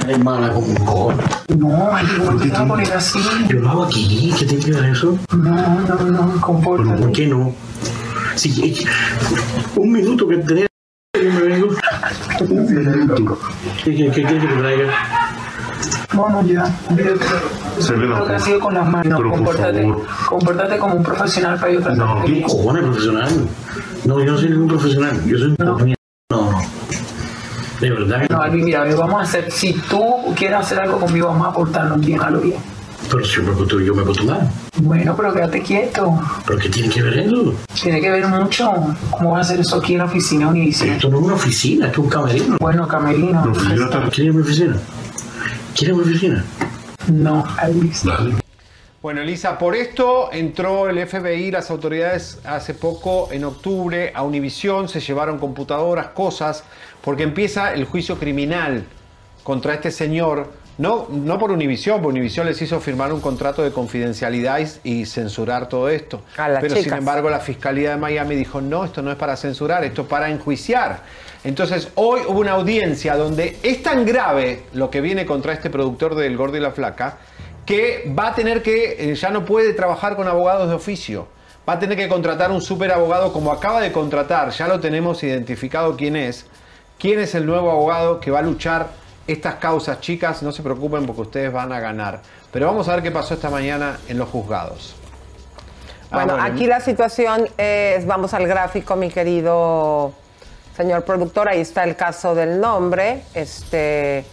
Hermana, 0.09 0.52
como 0.52 0.66
un 0.66 0.74
cojones. 0.74 1.26
No, 1.56 1.90
¿cómo 2.26 2.40
te 2.40 2.48
vas 2.48 2.60
a 2.60 2.66
poner 2.66 2.92
así? 2.92 3.20
Yo 3.48 3.60
lo 3.60 3.70
hago 3.70 3.84
aquí, 3.84 4.34
¿qué 4.36 4.47
te 4.47 4.56
queda 4.56 4.88
eso? 4.88 5.16
No, 5.36 5.80
no, 5.80 5.97
no, 6.10 6.40
compórtate. 6.40 6.90
¿Pero 6.90 7.02
por 7.02 7.12
qué 7.12 7.26
no? 7.26 7.55
Eh, 8.44 8.84
un 9.76 9.92
minuto 9.92 10.26
que 10.26 10.36
tenés, 10.38 10.66
yo 11.14 11.32
me 11.32 11.40
vengo. 11.42 11.68
¿Qué, 13.84 13.94
quieres 13.94 14.14
que 14.14 14.22
te 14.22 14.47
traiga? 14.47 15.30
No, 16.15 16.43
ya. 16.43 16.65
olvídate. 16.90 17.24
Selena, 17.78 18.19
Lo 18.19 18.27
que 18.27 18.35
ha 18.35 18.39
sido 18.40 18.61
con 18.61 18.74
las 18.74 18.85
manos. 18.89 19.05
pero 19.16 19.31
por 19.31 19.31
compórtate, 19.39 19.82
favor. 19.82 20.07
compórtate 20.28 20.78
como 20.78 20.94
un 20.97 21.02
profesional 21.02 21.59
para 21.59 21.73
yo 21.73 21.81
No, 21.94 22.24
¿qué 22.24 22.43
cojones 22.43 22.82
profesional? 22.85 23.31
No, 24.05 24.19
yo 24.19 24.32
no 24.32 24.39
soy 24.39 24.51
ningún 24.51 24.69
profesional, 24.69 25.24
yo 25.27 25.39
soy 25.39 25.48
un 25.48 25.57
no. 25.59 25.78
no, 25.78 25.86
no. 26.31 26.59
De 27.81 27.90
verdad 27.90 28.27
No, 28.28 28.43
Alvin, 28.43 28.65
mira, 28.65 28.85
vamos 28.97 29.20
a 29.20 29.23
hacer, 29.23 29.51
si 29.51 29.73
tú 29.89 30.02
quieres 30.36 30.59
hacer 30.59 30.81
algo 30.81 30.98
conmigo, 30.98 31.28
vamos 31.28 31.48
a 31.48 31.52
portarnos 31.52 32.01
bien, 32.01 32.20
a 32.20 32.31
lo 32.31 32.40
bien. 32.40 32.59
Pero 33.11 33.24
si 33.24 33.36
yo 33.36 33.43
me 33.44 33.52
porto, 33.52 33.81
yo 33.81 33.94
me 33.94 34.02
porto 34.02 34.23
mal. 34.24 34.48
Bueno, 34.82 35.16
pero 35.16 35.32
quédate 35.32 35.62
quieto. 35.62 36.20
¿Pero 36.47 36.59
qué 36.59 36.69
tiene 36.69 36.89
que 36.90 37.02
ver 37.02 37.19
eso? 37.20 37.55
Tiene 37.82 38.01
que 38.01 38.11
ver 38.11 38.27
mucho. 38.28 38.70
¿Cómo 39.11 39.32
vas 39.32 39.39
a 39.39 39.40
hacer 39.52 39.61
eso 39.61 39.77
aquí 39.77 39.94
en 39.94 39.98
la 40.01 40.05
oficina 40.05 40.47
Univision? 40.48 40.90
Esto 40.90 41.09
no 41.09 41.19
es 41.19 41.24
una 41.24 41.35
oficina, 41.35 41.86
esto 41.86 42.01
es 42.02 42.05
un 42.05 42.11
camerino. 42.11 42.57
Bueno, 42.61 42.86
camerino. 42.86 43.52
¿Quién 44.12 44.28
es 44.28 44.35
mi 44.35 44.43
oficina? 44.43 44.77
¿Quién 45.76 45.92
es 45.92 45.97
mi 45.97 46.02
oficina? 46.02 46.44
No. 47.09 47.44
Dale. 48.05 48.34
Bueno, 49.02 49.22
Elisa, 49.22 49.59
por 49.59 49.74
esto 49.74 50.28
entró 50.30 50.88
el 50.90 51.06
FBI, 51.06 51.51
las 51.51 51.70
autoridades 51.70 52.38
hace 52.44 52.74
poco, 52.74 53.28
en 53.32 53.44
octubre, 53.44 54.12
a 54.14 54.22
Univisión, 54.22 54.90
se 54.90 55.01
llevaron 55.01 55.38
computadoras, 55.38 56.09
cosas, 56.09 56.64
porque 57.01 57.22
empieza 57.22 57.72
el 57.72 57.86
juicio 57.86 58.18
criminal 58.18 58.84
contra 59.42 59.72
este 59.72 59.90
señor. 59.90 60.52
No, 60.76 61.09
no 61.10 61.38
por 61.38 61.51
Univisión, 61.51 62.02
porque 62.02 62.18
Univisión 62.18 62.47
les 62.47 62.60
hizo 62.60 62.78
firmar 62.78 63.10
un 63.10 63.20
contrato 63.20 63.62
de 63.62 63.70
confidencialidad 63.70 64.60
y, 64.84 65.01
y 65.01 65.06
censurar 65.06 65.68
todo 65.70 65.88
esto. 65.88 66.22
A 66.36 66.51
las 66.51 66.60
Pero 66.60 66.76
sin 66.76 66.92
embargo 66.92 67.30
la 67.30 67.40
Fiscalía 67.40 67.92
de 67.92 67.97
Miami 67.97 68.34
dijo, 68.34 68.60
no, 68.60 68.84
esto 68.84 69.01
no 69.01 69.10
es 69.10 69.16
para 69.16 69.34
censurar, 69.36 69.82
esto 69.82 70.02
es 70.02 70.09
para 70.09 70.28
enjuiciar. 70.30 71.02
Entonces 71.42 71.88
hoy 71.94 72.20
hubo 72.28 72.40
una 72.40 72.52
audiencia 72.52 73.16
donde 73.16 73.56
es 73.62 73.82
tan 73.82 74.04
grave 74.04 74.64
lo 74.74 74.90
que 74.90 75.00
viene 75.00 75.24
contra 75.24 75.52
este 75.52 75.70
productor 75.70 76.14
del 76.14 76.36
Gordo 76.36 76.56
y 76.58 76.60
la 76.60 76.72
Flaca, 76.72 77.18
que 77.64 78.12
va 78.18 78.28
a 78.28 78.34
tener 78.34 78.62
que, 78.62 79.10
eh, 79.10 79.14
ya 79.14 79.30
no 79.30 79.44
puede 79.44 79.72
trabajar 79.72 80.16
con 80.16 80.28
abogados 80.28 80.68
de 80.68 80.74
oficio. 80.74 81.28
Va 81.68 81.74
a 81.74 81.78
tener 81.78 81.96
que 81.96 82.08
contratar 82.08 82.50
un 82.50 82.60
super 82.60 82.90
abogado 82.92 83.32
como 83.32 83.52
acaba 83.52 83.80
de 83.80 83.92
contratar, 83.92 84.50
ya 84.50 84.66
lo 84.66 84.80
tenemos 84.80 85.22
identificado 85.22 85.96
quién 85.96 86.16
es. 86.16 86.46
¿Quién 86.98 87.18
es 87.18 87.34
el 87.34 87.46
nuevo 87.46 87.70
abogado 87.70 88.20
que 88.20 88.30
va 88.30 88.40
a 88.40 88.42
luchar 88.42 88.88
estas 89.26 89.54
causas, 89.54 90.00
chicas? 90.00 90.42
No 90.42 90.52
se 90.52 90.62
preocupen 90.62 91.06
porque 91.06 91.22
ustedes 91.22 91.50
van 91.50 91.72
a 91.72 91.80
ganar. 91.80 92.20
Pero 92.52 92.66
vamos 92.66 92.88
a 92.88 92.94
ver 92.94 93.02
qué 93.02 93.10
pasó 93.10 93.32
esta 93.32 93.48
mañana 93.48 93.98
en 94.08 94.18
los 94.18 94.28
juzgados. 94.28 94.94
Ah, 96.10 96.24
Bueno, 96.24 96.36
aquí 96.38 96.66
la 96.66 96.80
situación 96.80 97.48
es, 97.56 98.04
vamos 98.04 98.34
al 98.34 98.46
gráfico, 98.46 98.96
mi 98.96 99.08
querido 99.08 100.12
señor 100.81 101.05
productor, 101.05 101.47
ahí 101.48 101.61
está 101.61 101.85
el 101.85 101.94
caso 101.94 102.35
del 102.35 102.59
nombre, 102.59 103.24
este, 103.35 104.24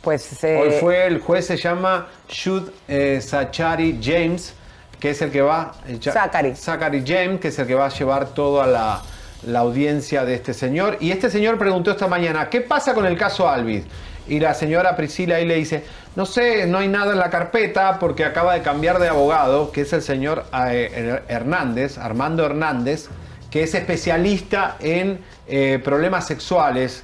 pues... 0.00 0.44
eh, 0.44 0.56
Hoy 0.56 0.70
fue 0.78 1.06
el 1.06 1.20
juez, 1.20 1.46
se 1.46 1.56
llama 1.56 2.06
Shud 2.28 2.70
eh, 2.86 3.20
Zachary 3.20 3.98
James, 4.00 4.54
que 5.00 5.10
es 5.10 5.22
el 5.22 5.32
que 5.32 5.40
va... 5.40 5.74
eh, 5.88 5.98
Zachary. 6.00 6.54
Zachary 6.54 7.02
James, 7.04 7.40
que 7.40 7.48
es 7.48 7.58
el 7.58 7.66
que 7.66 7.74
va 7.74 7.86
a 7.86 7.88
llevar 7.88 8.28
toda 8.28 8.68
la, 8.68 9.02
la 9.44 9.58
audiencia 9.58 10.24
de 10.24 10.34
este 10.34 10.54
señor. 10.54 10.98
Y 11.00 11.10
este 11.10 11.30
señor 11.30 11.58
preguntó 11.58 11.90
esta 11.90 12.06
mañana, 12.06 12.48
¿qué 12.48 12.60
pasa 12.60 12.94
con 12.94 13.04
el 13.04 13.18
caso 13.18 13.48
Alvid? 13.48 13.82
Y 14.28 14.38
la 14.38 14.54
señora 14.54 14.94
Priscila 14.94 15.36
ahí 15.36 15.46
le 15.46 15.56
dice, 15.56 15.82
no 16.14 16.26
sé, 16.26 16.66
no 16.66 16.78
hay 16.78 16.86
nada 16.86 17.12
en 17.12 17.18
la 17.18 17.28
carpeta 17.30 17.98
porque 17.98 18.24
acaba 18.24 18.54
de 18.54 18.62
cambiar 18.62 19.00
de 19.00 19.08
abogado, 19.08 19.72
que 19.72 19.80
es 19.80 19.92
el 19.92 20.02
señor 20.02 20.44
eh, 20.70 21.22
Hernández, 21.26 21.98
Armando 21.98 22.46
Hernández, 22.46 23.08
que 23.58 23.64
es 23.64 23.74
especialista 23.74 24.76
en 24.78 25.18
eh, 25.48 25.80
problemas 25.82 26.28
sexuales. 26.28 27.02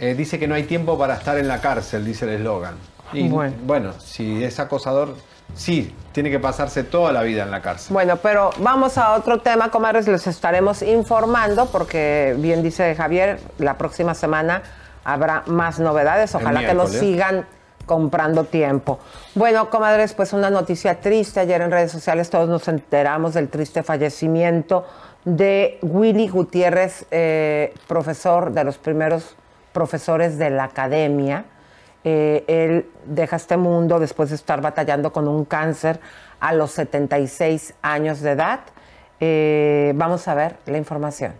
Eh, 0.00 0.14
dice 0.14 0.36
que 0.36 0.48
no 0.48 0.56
hay 0.56 0.64
tiempo 0.64 0.98
para 0.98 1.14
estar 1.14 1.38
en 1.38 1.46
la 1.46 1.60
cárcel, 1.60 2.04
dice 2.04 2.24
el 2.24 2.40
eslogan. 2.40 2.74
Y 3.12 3.28
Bueno. 3.28 3.54
bueno. 3.62 3.92
si 4.00 4.42
es 4.42 4.58
acosador, 4.58 5.14
sí, 5.54 5.94
tiene 6.10 6.28
que 6.28 6.40
pasarse 6.40 6.82
toda 6.82 7.12
la 7.12 7.22
vida 7.22 7.44
en 7.44 7.52
la 7.52 7.62
cárcel. 7.62 7.92
Bueno, 7.92 8.16
pero 8.16 8.50
vamos 8.58 8.98
a 8.98 9.14
otro 9.14 9.38
tema, 9.42 9.70
comadres, 9.70 10.08
les 10.08 10.26
estaremos 10.26 10.82
informando 10.82 11.66
porque 11.66 12.34
bien 12.36 12.64
dice 12.64 12.96
Javier, 12.96 13.38
la 13.58 13.78
próxima 13.78 14.14
semana 14.14 14.62
habrá 15.04 15.44
más 15.46 15.78
novedades, 15.78 16.34
ojalá 16.34 16.66
que 16.66 16.74
nos 16.74 16.90
sigan 16.90 17.46
comprando 17.86 18.42
tiempo. 18.42 18.98
Bueno, 19.36 19.70
comadres, 19.70 20.14
pues 20.14 20.32
una 20.32 20.50
noticia 20.50 21.00
triste, 21.00 21.38
ayer 21.38 21.60
en 21.60 21.70
redes 21.70 21.92
sociales 21.92 22.28
todos 22.28 22.48
nos 22.48 22.66
enteramos 22.66 23.34
del 23.34 23.48
triste 23.48 23.84
fallecimiento 23.84 24.84
de 25.26 25.78
Willy 25.82 26.28
Gutiérrez, 26.28 27.04
eh, 27.10 27.74
profesor 27.88 28.52
de 28.52 28.64
los 28.64 28.78
primeros 28.78 29.36
profesores 29.72 30.38
de 30.38 30.50
la 30.50 30.64
academia. 30.64 31.44
Eh, 32.04 32.44
él 32.46 32.86
deja 33.04 33.34
este 33.34 33.56
mundo 33.56 33.98
después 33.98 34.30
de 34.30 34.36
estar 34.36 34.62
batallando 34.62 35.12
con 35.12 35.26
un 35.26 35.44
cáncer 35.44 35.98
a 36.38 36.54
los 36.54 36.70
76 36.70 37.74
años 37.82 38.20
de 38.20 38.30
edad. 38.30 38.60
Eh, 39.18 39.92
vamos 39.96 40.28
a 40.28 40.34
ver 40.34 40.56
la 40.66 40.78
información. 40.78 41.32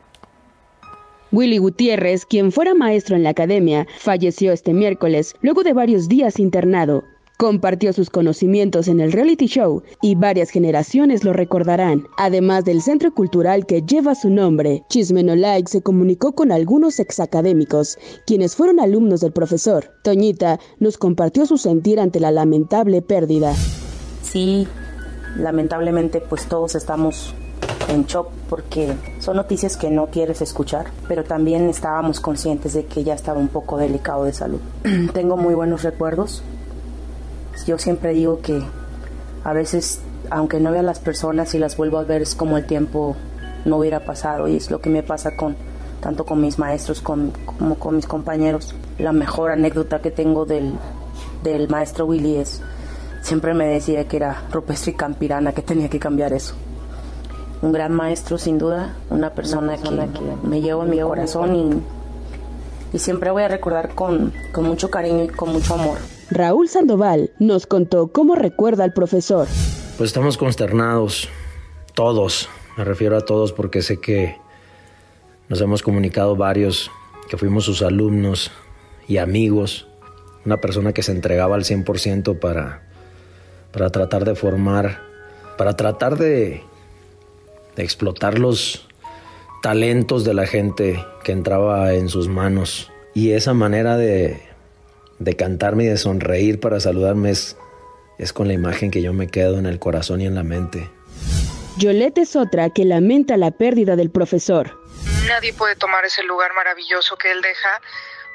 Willy 1.31 1.59
Gutiérrez, 1.59 2.27
quien 2.27 2.51
fuera 2.51 2.75
maestro 2.75 3.15
en 3.15 3.23
la 3.23 3.31
academia, 3.31 3.87
falleció 4.01 4.53
este 4.53 4.73
miércoles 4.73 5.37
luego 5.43 5.63
de 5.63 5.73
varios 5.73 6.09
días 6.09 6.41
internado. 6.41 7.05
Compartió 7.37 7.93
sus 7.93 8.09
conocimientos 8.09 8.89
en 8.89 8.99
el 8.99 9.13
reality 9.13 9.47
show 9.47 9.83
y 10.01 10.15
varias 10.15 10.49
generaciones 10.49 11.23
lo 11.23 11.35
recordarán. 11.35 12.07
Además 12.17 12.65
del 12.65 12.81
centro 12.81 13.13
cultural 13.13 13.67
que 13.67 13.83
lleva 13.83 14.15
su 14.15 14.31
nombre, 14.31 14.85
Chisme 14.89 15.23
No 15.23 15.37
Like 15.37 15.71
se 15.71 15.83
comunicó 15.83 16.33
con 16.33 16.51
algunos 16.51 16.99
exacadémicos, 16.99 17.99
quienes 18.27 18.57
fueron 18.57 18.81
alumnos 18.81 19.21
del 19.21 19.33
profesor. 19.33 19.93
Toñita 20.03 20.59
nos 20.79 20.97
compartió 20.97 21.45
su 21.45 21.59
sentir 21.59 22.01
ante 22.01 22.21
la 22.21 22.31
lamentable 22.31 23.03
pérdida. 23.03 23.53
Sí, 24.23 24.67
lamentablemente 25.39 26.23
pues 26.23 26.47
todos 26.47 26.75
estamos 26.75 27.35
en 27.89 28.07
shock 28.07 28.29
porque 28.49 28.95
son 29.21 29.37
noticias 29.37 29.77
que 29.77 29.91
no 29.91 30.07
quieres 30.07 30.41
escuchar, 30.41 30.87
pero 31.07 31.23
también 31.23 31.69
estábamos 31.69 32.19
conscientes 32.19 32.73
de 32.73 32.87
que 32.87 33.05
ya 33.05 33.13
estaba 33.13 33.39
un 33.39 33.49
poco 33.49 33.77
delicado 33.77 34.25
de 34.25 34.33
salud. 34.33 34.61
Tengo 35.13 35.37
muy 35.37 35.53
buenos 35.53 35.83
recuerdos. 35.83 36.43
Yo 37.66 37.78
siempre 37.78 38.12
digo 38.12 38.41
que 38.41 38.62
a 39.45 39.53
veces, 39.53 40.01
aunque 40.31 40.61
no 40.61 40.70
vea 40.73 40.81
a 40.81 40.85
las 40.85 40.99
personas 41.01 41.55
y 41.55 41.59
las 41.59 41.77
vuelvo 41.77 41.99
a 41.99 42.05
ver, 42.05 42.23
es 42.23 42.35
como 42.35 42.57
el 42.59 42.66
tiempo 42.66 43.16
no 43.65 43.78
hubiera 43.78 44.01
pasado 44.05 44.47
y 44.49 44.57
es 44.57 44.70
lo 44.70 44.81
que 44.81 44.91
me 44.91 45.03
pasa 45.03 45.37
con 45.37 45.57
tanto 46.01 46.24
con 46.24 46.41
mis 46.41 46.59
maestros 46.59 47.01
con- 47.01 47.33
como 47.45 47.77
con 47.77 47.97
mis 47.97 48.07
compañeros. 48.07 48.74
La 48.99 49.12
mejor 49.12 49.51
anécdota 49.51 50.01
que 50.01 50.11
tengo 50.11 50.45
del, 50.45 50.73
del 51.43 51.69
maestro 51.69 52.07
Willy 52.07 52.37
es 52.37 52.61
siempre 53.23 53.55
me 53.55 53.66
decía 53.66 54.07
que 54.07 54.16
era 54.19 54.43
rupestre 54.53 54.93
y 54.93 54.95
campirana, 54.95 55.53
que 55.53 55.62
tenía 55.62 55.89
que 55.89 55.99
cambiar 55.99 56.33
eso. 56.33 56.55
Un 57.62 57.73
gran 57.73 57.93
maestro, 57.93 58.39
sin 58.39 58.59
duda, 58.59 58.95
una 59.11 59.31
persona, 59.31 59.77
que, 59.78 59.91
me 60.47 60.61
llevo 60.61 60.85
en 60.85 60.91
mi 60.91 61.01
corazón 61.01 61.57
y, 61.57 61.83
y 62.93 62.99
siempre 63.01 63.31
voy 63.31 63.43
a 63.43 63.49
recordar 63.49 63.95
con, 63.95 64.33
con 64.53 64.65
mucho 64.65 64.91
cariño 64.91 65.24
y 65.24 65.28
con 65.28 65.53
mucho 65.53 65.74
amor. 65.74 65.99
Raúl 66.31 66.69
Sandoval 66.69 67.31
nos 67.39 67.66
contó 67.66 68.09
cómo 68.09 68.35
recuerda 68.35 68.85
al 68.85 68.93
profesor. 68.93 69.47
Pues 69.97 70.09
estamos 70.09 70.36
consternados, 70.36 71.28
todos, 71.94 72.48
me 72.77 72.85
refiero 72.85 73.16
a 73.16 73.20
todos 73.20 73.53
porque 73.53 73.81
sé 73.82 74.01
que 74.01 74.36
nos 75.48 75.61
hemos 75.61 75.82
comunicado 75.82 76.36
varios 76.36 76.90
que 77.28 77.36
fuimos 77.36 77.65
sus 77.65 77.82
alumnos 77.82 78.51
y 79.09 79.19
amigos. 79.19 79.86
una 80.44 80.61
persona 80.61 80.93
que 80.93 81.03
se 81.03 81.12
entregaba 81.12 81.57
al 81.57 81.65
100% 81.65 82.39
para, 82.39 82.82
para 83.73 83.90
tratar 83.90 84.24
de 84.24 84.35
formar, 84.35 85.01
para 85.57 85.74
tratar 85.77 86.19
de, 86.19 86.62
de 87.74 87.82
explotar 87.82 88.39
los 88.39 88.86
talentos 89.62 90.24
de 90.24 90.35
la 90.35 90.47
gente 90.47 91.05
que 91.24 91.32
entraba 91.32 91.94
en 91.94 92.09
sus 92.09 92.28
manos. 92.28 92.93
Y 93.15 93.31
esa 93.32 93.55
manera 93.55 93.97
de, 93.97 94.40
de 95.19 95.37
cantarme 95.37 95.85
y 95.85 95.87
de 95.87 95.97
sonreír 95.97 96.61
para 96.61 96.81
saludarme 96.81 97.31
es, 97.31 97.57
es 98.19 98.33
con 98.33 98.49
la 98.49 98.55
imagen 98.55 98.91
que 98.91 99.03
yo 99.03 99.13
me 99.13 99.29
quedo 99.29 99.59
en 99.59 99.67
el 99.67 99.79
corazón 99.79 100.21
y 100.21 100.27
en 100.27 100.35
la 100.35 100.43
mente. 100.43 100.91
Yolette 101.79 102.19
es 102.19 102.37
otra 102.37 102.71
que 102.71 102.85
lamenta 102.85 103.37
la 103.37 103.51
pérdida 103.51 103.97
del 103.97 104.11
profesor. 104.11 104.81
Nadie 105.29 105.53
puede 105.53 105.77
tomar 105.77 106.05
ese 106.05 106.23
lugar 106.23 106.55
maravilloso 106.55 107.17
que 107.17 107.31
él 107.31 107.43
deja, 107.43 107.81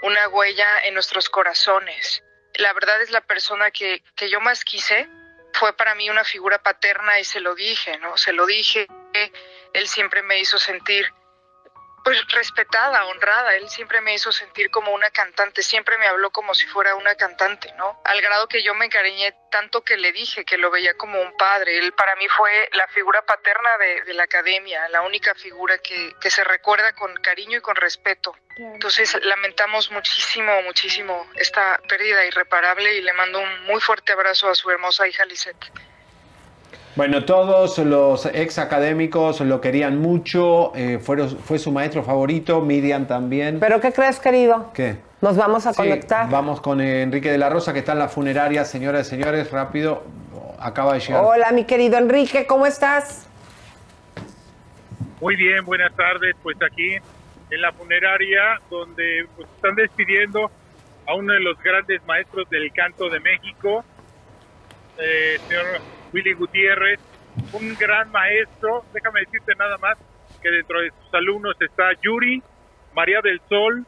una 0.03 0.27
huella 0.29 0.67
en 0.85 0.93
nuestros 0.93 1.29
corazones. 1.29 2.23
La 2.55 2.73
verdad 2.73 3.01
es 3.01 3.11
la 3.11 3.21
persona 3.21 3.71
que, 3.71 4.03
que 4.15 4.29
yo 4.29 4.41
más 4.41 4.63
quise. 4.63 5.07
Fue 5.53 5.75
para 5.75 5.95
mí 5.95 6.09
una 6.09 6.23
figura 6.23 6.61
paterna 6.61 7.19
y 7.19 7.23
se 7.23 7.39
lo 7.39 7.55
dije, 7.55 7.97
¿no? 7.99 8.17
Se 8.17 8.33
lo 8.33 8.45
dije. 8.45 8.87
Él 9.73 9.87
siempre 9.87 10.21
me 10.21 10.39
hizo 10.39 10.57
sentir 10.59 11.05
pues 12.03 12.25
respetada, 12.29 13.05
honrada. 13.05 13.55
Él 13.55 13.69
siempre 13.69 14.01
me 14.01 14.13
hizo 14.13 14.31
sentir 14.31 14.69
como 14.71 14.93
una 14.93 15.09
cantante, 15.11 15.63
siempre 15.63 15.97
me 15.97 16.07
habló 16.07 16.31
como 16.31 16.53
si 16.53 16.67
fuera 16.67 16.95
una 16.95 17.15
cantante, 17.15 17.73
¿no? 17.77 18.01
Al 18.05 18.21
grado 18.21 18.47
que 18.47 18.63
yo 18.63 18.73
me 18.73 18.85
encariñé 18.85 19.35
tanto 19.51 19.83
que 19.83 19.97
le 19.97 20.11
dije 20.11 20.45
que 20.45 20.57
lo 20.57 20.71
veía 20.71 20.95
como 20.95 21.21
un 21.21 21.35
padre. 21.37 21.77
Él 21.77 21.93
para 21.93 22.15
mí 22.15 22.27
fue 22.29 22.69
la 22.73 22.87
figura 22.87 23.21
paterna 23.23 23.77
de, 23.77 24.01
de 24.03 24.13
la 24.13 24.23
academia, 24.23 24.87
la 24.89 25.01
única 25.01 25.35
figura 25.35 25.77
que, 25.77 26.15
que, 26.19 26.29
se 26.29 26.43
recuerda 26.43 26.93
con 26.93 27.13
cariño 27.15 27.57
y 27.57 27.61
con 27.61 27.75
respeto. 27.75 28.35
Entonces 28.57 29.17
lamentamos 29.23 29.91
muchísimo, 29.91 30.61
muchísimo 30.63 31.29
esta 31.35 31.79
pérdida 31.87 32.25
irreparable 32.25 32.95
y 32.95 33.01
le 33.01 33.13
mando 33.13 33.39
un 33.39 33.63
muy 33.65 33.81
fuerte 33.81 34.13
abrazo 34.13 34.49
a 34.49 34.55
su 34.55 34.69
hermosa 34.69 35.07
hija 35.07 35.25
Lisette. 35.25 35.71
Bueno, 36.95 37.23
todos 37.23 37.77
los 37.77 38.25
ex 38.25 38.59
académicos 38.59 39.39
lo 39.39 39.61
querían 39.61 39.99
mucho, 39.99 40.73
eh, 40.75 40.99
fue, 41.01 41.25
fue 41.27 41.57
su 41.57 41.71
maestro 41.71 42.03
favorito, 42.03 42.59
Miriam 42.61 43.07
también. 43.07 43.59
¿Pero 43.61 43.79
qué 43.79 43.93
crees, 43.93 44.19
querido? 44.19 44.71
¿Qué? 44.73 44.97
Nos 45.21 45.37
vamos 45.37 45.65
a 45.67 45.71
Sí, 45.71 45.77
conectar. 45.77 46.29
Vamos 46.29 46.59
con 46.59 46.81
Enrique 46.81 47.31
de 47.31 47.37
la 47.37 47.49
Rosa, 47.49 47.71
que 47.71 47.79
está 47.79 47.93
en 47.93 47.99
la 47.99 48.09
funeraria. 48.09 48.65
Señoras 48.65 49.07
y 49.07 49.09
señores, 49.11 49.51
rápido, 49.51 50.03
acaba 50.59 50.95
de 50.95 50.99
llegar. 50.99 51.23
Hola, 51.23 51.51
mi 51.53 51.63
querido 51.63 51.97
Enrique, 51.97 52.45
¿cómo 52.45 52.65
estás? 52.65 53.25
Muy 55.21 55.35
bien, 55.37 55.63
buenas 55.63 55.95
tardes. 55.95 56.35
Pues 56.43 56.57
aquí 56.61 56.95
en 57.51 57.61
la 57.61 57.71
funeraria, 57.71 58.59
donde 58.69 59.27
pues, 59.37 59.47
están 59.55 59.75
despidiendo 59.75 60.51
a 61.07 61.15
uno 61.15 61.33
de 61.33 61.39
los 61.39 61.57
grandes 61.63 62.01
maestros 62.05 62.49
del 62.49 62.71
canto 62.73 63.09
de 63.09 63.19
México, 63.21 63.85
eh, 64.97 65.39
señor 65.47 65.65
Willy 66.13 66.33
Gutiérrez, 66.33 66.99
un 67.53 67.75
gran 67.77 68.11
maestro. 68.11 68.83
Déjame 68.93 69.21
decirte 69.21 69.53
nada 69.57 69.77
más 69.77 69.97
que 70.41 70.49
dentro 70.49 70.81
de 70.81 70.89
sus 70.89 71.13
alumnos 71.13 71.55
está 71.59 71.91
Yuri, 72.01 72.41
María 72.93 73.21
del 73.21 73.39
Sol, 73.47 73.85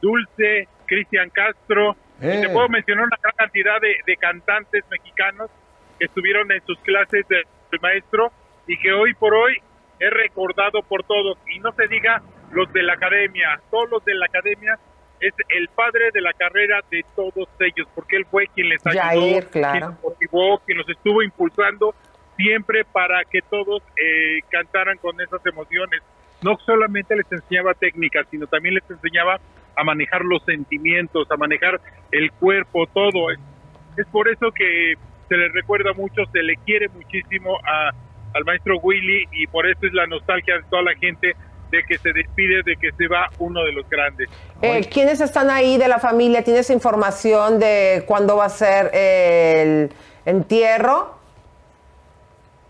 Dulce, 0.00 0.68
Cristian 0.86 1.30
Castro. 1.30 1.96
Y 2.20 2.26
Eh. 2.26 2.40
te 2.42 2.48
puedo 2.50 2.68
mencionar 2.68 3.04
una 3.06 3.16
gran 3.22 3.34
cantidad 3.36 3.80
de, 3.80 3.96
de 4.06 4.16
cantantes 4.16 4.84
mexicanos 4.90 5.50
que 5.98 6.06
estuvieron 6.06 6.50
en 6.52 6.64
sus 6.66 6.78
clases 6.80 7.26
de- 7.28 7.42
del 7.70 7.80
maestro 7.80 8.30
y 8.66 8.76
que 8.78 8.92
hoy 8.92 9.14
por 9.14 9.34
hoy 9.34 9.56
es 9.98 10.10
recordado 10.10 10.82
por 10.82 11.02
todos. 11.04 11.38
Y 11.54 11.58
no 11.60 11.72
se 11.72 11.86
diga 11.88 12.22
los 12.52 12.70
de 12.72 12.82
la 12.82 12.94
academia, 12.94 13.60
todos 13.70 13.88
los 13.90 14.04
de 14.04 14.14
la 14.14 14.26
academia 14.26 14.78
es 15.22 15.34
el 15.50 15.68
padre 15.68 16.10
de 16.12 16.20
la 16.20 16.32
carrera 16.32 16.80
de 16.90 17.04
todos 17.14 17.48
ellos, 17.60 17.86
porque 17.94 18.16
él 18.16 18.26
fue 18.30 18.48
quien 18.48 18.68
les 18.68 18.84
ayudó, 18.86 19.02
Yair, 19.02 19.46
claro. 19.46 19.72
quien 19.72 19.90
los 19.90 20.02
motivó, 20.02 20.58
quien 20.66 20.78
los 20.78 20.88
estuvo 20.88 21.22
impulsando 21.22 21.94
siempre 22.36 22.84
para 22.84 23.24
que 23.24 23.40
todos 23.42 23.82
eh, 23.96 24.40
cantaran 24.50 24.98
con 24.98 25.20
esas 25.20 25.44
emociones. 25.46 26.02
No 26.42 26.58
solamente 26.66 27.14
les 27.14 27.30
enseñaba 27.30 27.74
técnicas, 27.74 28.26
sino 28.30 28.46
también 28.48 28.74
les 28.74 28.90
enseñaba 28.90 29.38
a 29.76 29.84
manejar 29.84 30.22
los 30.24 30.42
sentimientos, 30.44 31.30
a 31.30 31.36
manejar 31.36 31.80
el 32.10 32.32
cuerpo, 32.32 32.86
todo. 32.88 33.30
Es, 33.30 33.38
es 33.96 34.06
por 34.08 34.28
eso 34.28 34.50
que 34.50 34.94
se 35.28 35.36
le 35.36 35.48
recuerda 35.50 35.92
mucho, 35.92 36.24
se 36.32 36.42
le 36.42 36.56
quiere 36.56 36.88
muchísimo 36.88 37.58
a, 37.64 37.90
al 38.34 38.44
maestro 38.44 38.78
Willy 38.78 39.28
y 39.32 39.46
por 39.46 39.66
eso 39.66 39.86
es 39.86 39.92
la 39.92 40.06
nostalgia 40.06 40.56
de 40.56 40.64
toda 40.68 40.82
la 40.82 40.94
gente 40.96 41.36
de 41.72 41.82
que 41.84 41.98
se 41.98 42.12
despide, 42.12 42.62
de 42.62 42.76
que 42.76 42.92
se 42.92 43.08
va 43.08 43.30
uno 43.38 43.64
de 43.64 43.72
los 43.72 43.88
grandes. 43.88 44.28
Eh, 44.60 44.86
¿Quiénes 44.92 45.22
están 45.22 45.50
ahí 45.50 45.78
de 45.78 45.88
la 45.88 45.98
familia? 45.98 46.44
¿Tienes 46.44 46.68
información 46.68 47.58
de 47.58 48.04
cuándo 48.06 48.36
va 48.36 48.44
a 48.44 48.50
ser 48.50 48.90
el 48.94 49.90
entierro? 50.26 51.18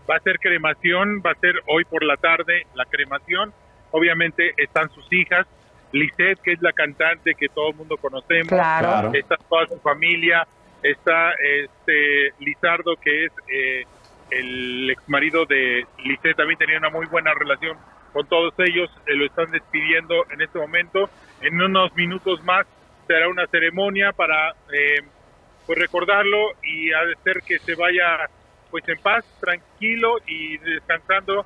Va 0.09 0.15
a 0.15 0.19
ser 0.21 0.39
cremación, 0.39 1.21
va 1.23 1.31
a 1.31 1.35
ser 1.35 1.53
hoy 1.67 1.83
por 1.83 2.03
la 2.03 2.15
tarde 2.15 2.65
la 2.75 2.85
cremación. 2.85 3.53
Obviamente 3.91 4.53
están 4.55 4.89
sus 4.91 5.05
hijas, 5.11 5.45
Lisette, 5.91 6.39
que 6.41 6.53
es 6.53 6.61
la 6.61 6.71
cantante 6.71 7.35
que 7.35 7.49
todo 7.49 7.69
el 7.71 7.75
mundo 7.75 7.97
conocemos, 7.97 8.47
Claro. 8.47 9.11
Está 9.13 9.35
toda 9.49 9.67
su 9.67 9.77
familia, 9.79 10.47
está 10.81 11.31
este 11.31 12.31
Lizardo, 12.39 12.95
que 12.95 13.25
es 13.25 13.31
eh, 13.53 13.83
el 14.31 14.89
ex 14.91 15.09
marido 15.09 15.45
de 15.45 15.85
Lisette, 16.05 16.37
también 16.37 16.57
tenía 16.57 16.77
una 16.77 16.89
muy 16.89 17.05
buena 17.05 17.33
relación 17.33 17.77
con 18.13 18.27
todos 18.27 18.53
ellos, 18.59 18.89
eh, 19.07 19.15
lo 19.15 19.25
están 19.25 19.51
despidiendo 19.51 20.15
en 20.31 20.41
este 20.41 20.59
momento. 20.59 21.09
En 21.41 21.59
unos 21.61 21.93
minutos 21.95 22.41
más 22.43 22.65
será 23.07 23.27
una 23.27 23.45
ceremonia 23.47 24.11
para 24.13 24.51
eh, 24.71 25.01
pues 25.65 25.77
recordarlo 25.79 26.51
y 26.63 26.91
hacer 26.93 27.41
que 27.45 27.59
se 27.59 27.75
vaya 27.75 28.29
pues 28.71 28.87
en 28.87 28.97
paz, 28.99 29.23
tranquilo 29.39 30.15
y 30.25 30.57
descansando, 30.57 31.45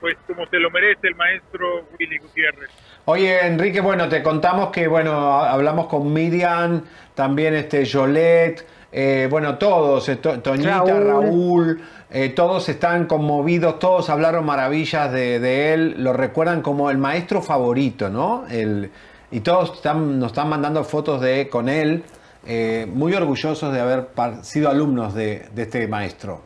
pues 0.00 0.16
como 0.26 0.46
se 0.46 0.58
lo 0.58 0.70
merece 0.70 1.08
el 1.08 1.14
maestro 1.14 1.86
Willy 1.98 2.18
Gutiérrez. 2.18 2.70
Oye, 3.04 3.46
Enrique, 3.46 3.80
bueno, 3.80 4.08
te 4.08 4.22
contamos 4.22 4.70
que, 4.70 4.86
bueno, 4.88 5.12
ha- 5.12 5.52
hablamos 5.52 5.86
con 5.86 6.12
Miriam, 6.12 6.82
también 7.14 7.54
este 7.54 7.84
Yolette, 7.84 8.66
eh, 8.90 9.28
bueno, 9.30 9.56
todos, 9.56 10.08
eh, 10.08 10.16
To- 10.16 10.40
Toñita, 10.40 10.78
Raúl. 10.84 11.06
Raúl, 11.06 11.82
eh, 12.10 12.30
todos 12.30 12.68
están 12.68 13.06
conmovidos, 13.06 13.78
todos 13.78 14.10
hablaron 14.10 14.46
maravillas 14.46 15.12
de, 15.12 15.38
de 15.40 15.74
él, 15.74 16.02
lo 16.02 16.12
recuerdan 16.12 16.62
como 16.62 16.90
el 16.90 16.98
maestro 16.98 17.42
favorito, 17.42 18.08
¿no? 18.08 18.46
El, 18.48 18.90
y 19.30 19.40
todos 19.40 19.74
están, 19.74 20.18
nos 20.18 20.32
están 20.32 20.48
mandando 20.48 20.84
fotos 20.84 21.20
de 21.20 21.48
con 21.48 21.68
él, 21.68 22.04
eh, 22.46 22.86
muy 22.88 23.12
orgullosos 23.14 23.72
de 23.72 23.80
haber 23.80 24.08
sido 24.42 24.70
alumnos 24.70 25.14
de, 25.14 25.48
de 25.52 25.62
este 25.62 25.86
maestro. 25.86 26.42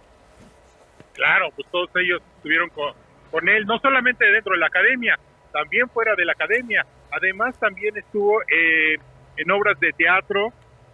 Claro, 1.14 1.50
pues 1.54 1.68
todos 1.70 1.90
ellos 1.96 2.20
estuvieron 2.36 2.68
con, 2.70 2.92
con 3.30 3.48
él, 3.48 3.64
no 3.66 3.78
solamente 3.78 4.24
dentro 4.24 4.54
de 4.54 4.58
la 4.58 4.66
academia, 4.66 5.16
también 5.52 5.88
fuera 5.90 6.14
de 6.16 6.24
la 6.24 6.32
academia. 6.32 6.84
Además, 7.12 7.54
también 7.58 7.96
estuvo 7.96 8.40
eh, 8.42 8.96
en 9.36 9.50
obras 9.50 9.78
de 9.78 9.92
teatro, 9.92 10.48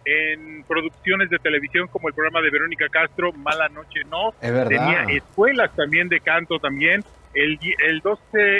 en 0.09 0.65
producciones 0.65 1.29
de 1.29 1.39
televisión 1.39 1.87
como 1.89 2.09
el 2.09 2.15
programa 2.15 2.41
de 2.41 2.51
Verónica 2.51 2.87
Castro, 2.91 3.33
Mala 3.33 3.69
Noche 3.69 4.01
No. 4.11 4.31
Es 4.41 4.53
verdad. 4.53 4.69
Tenía 4.69 5.17
escuelas 5.17 5.71
también 5.77 6.09
de 6.09 6.21
canto 6.21 6.59
también. 6.59 7.05
El, 7.35 7.59
el 7.87 8.01
12, 8.01 8.19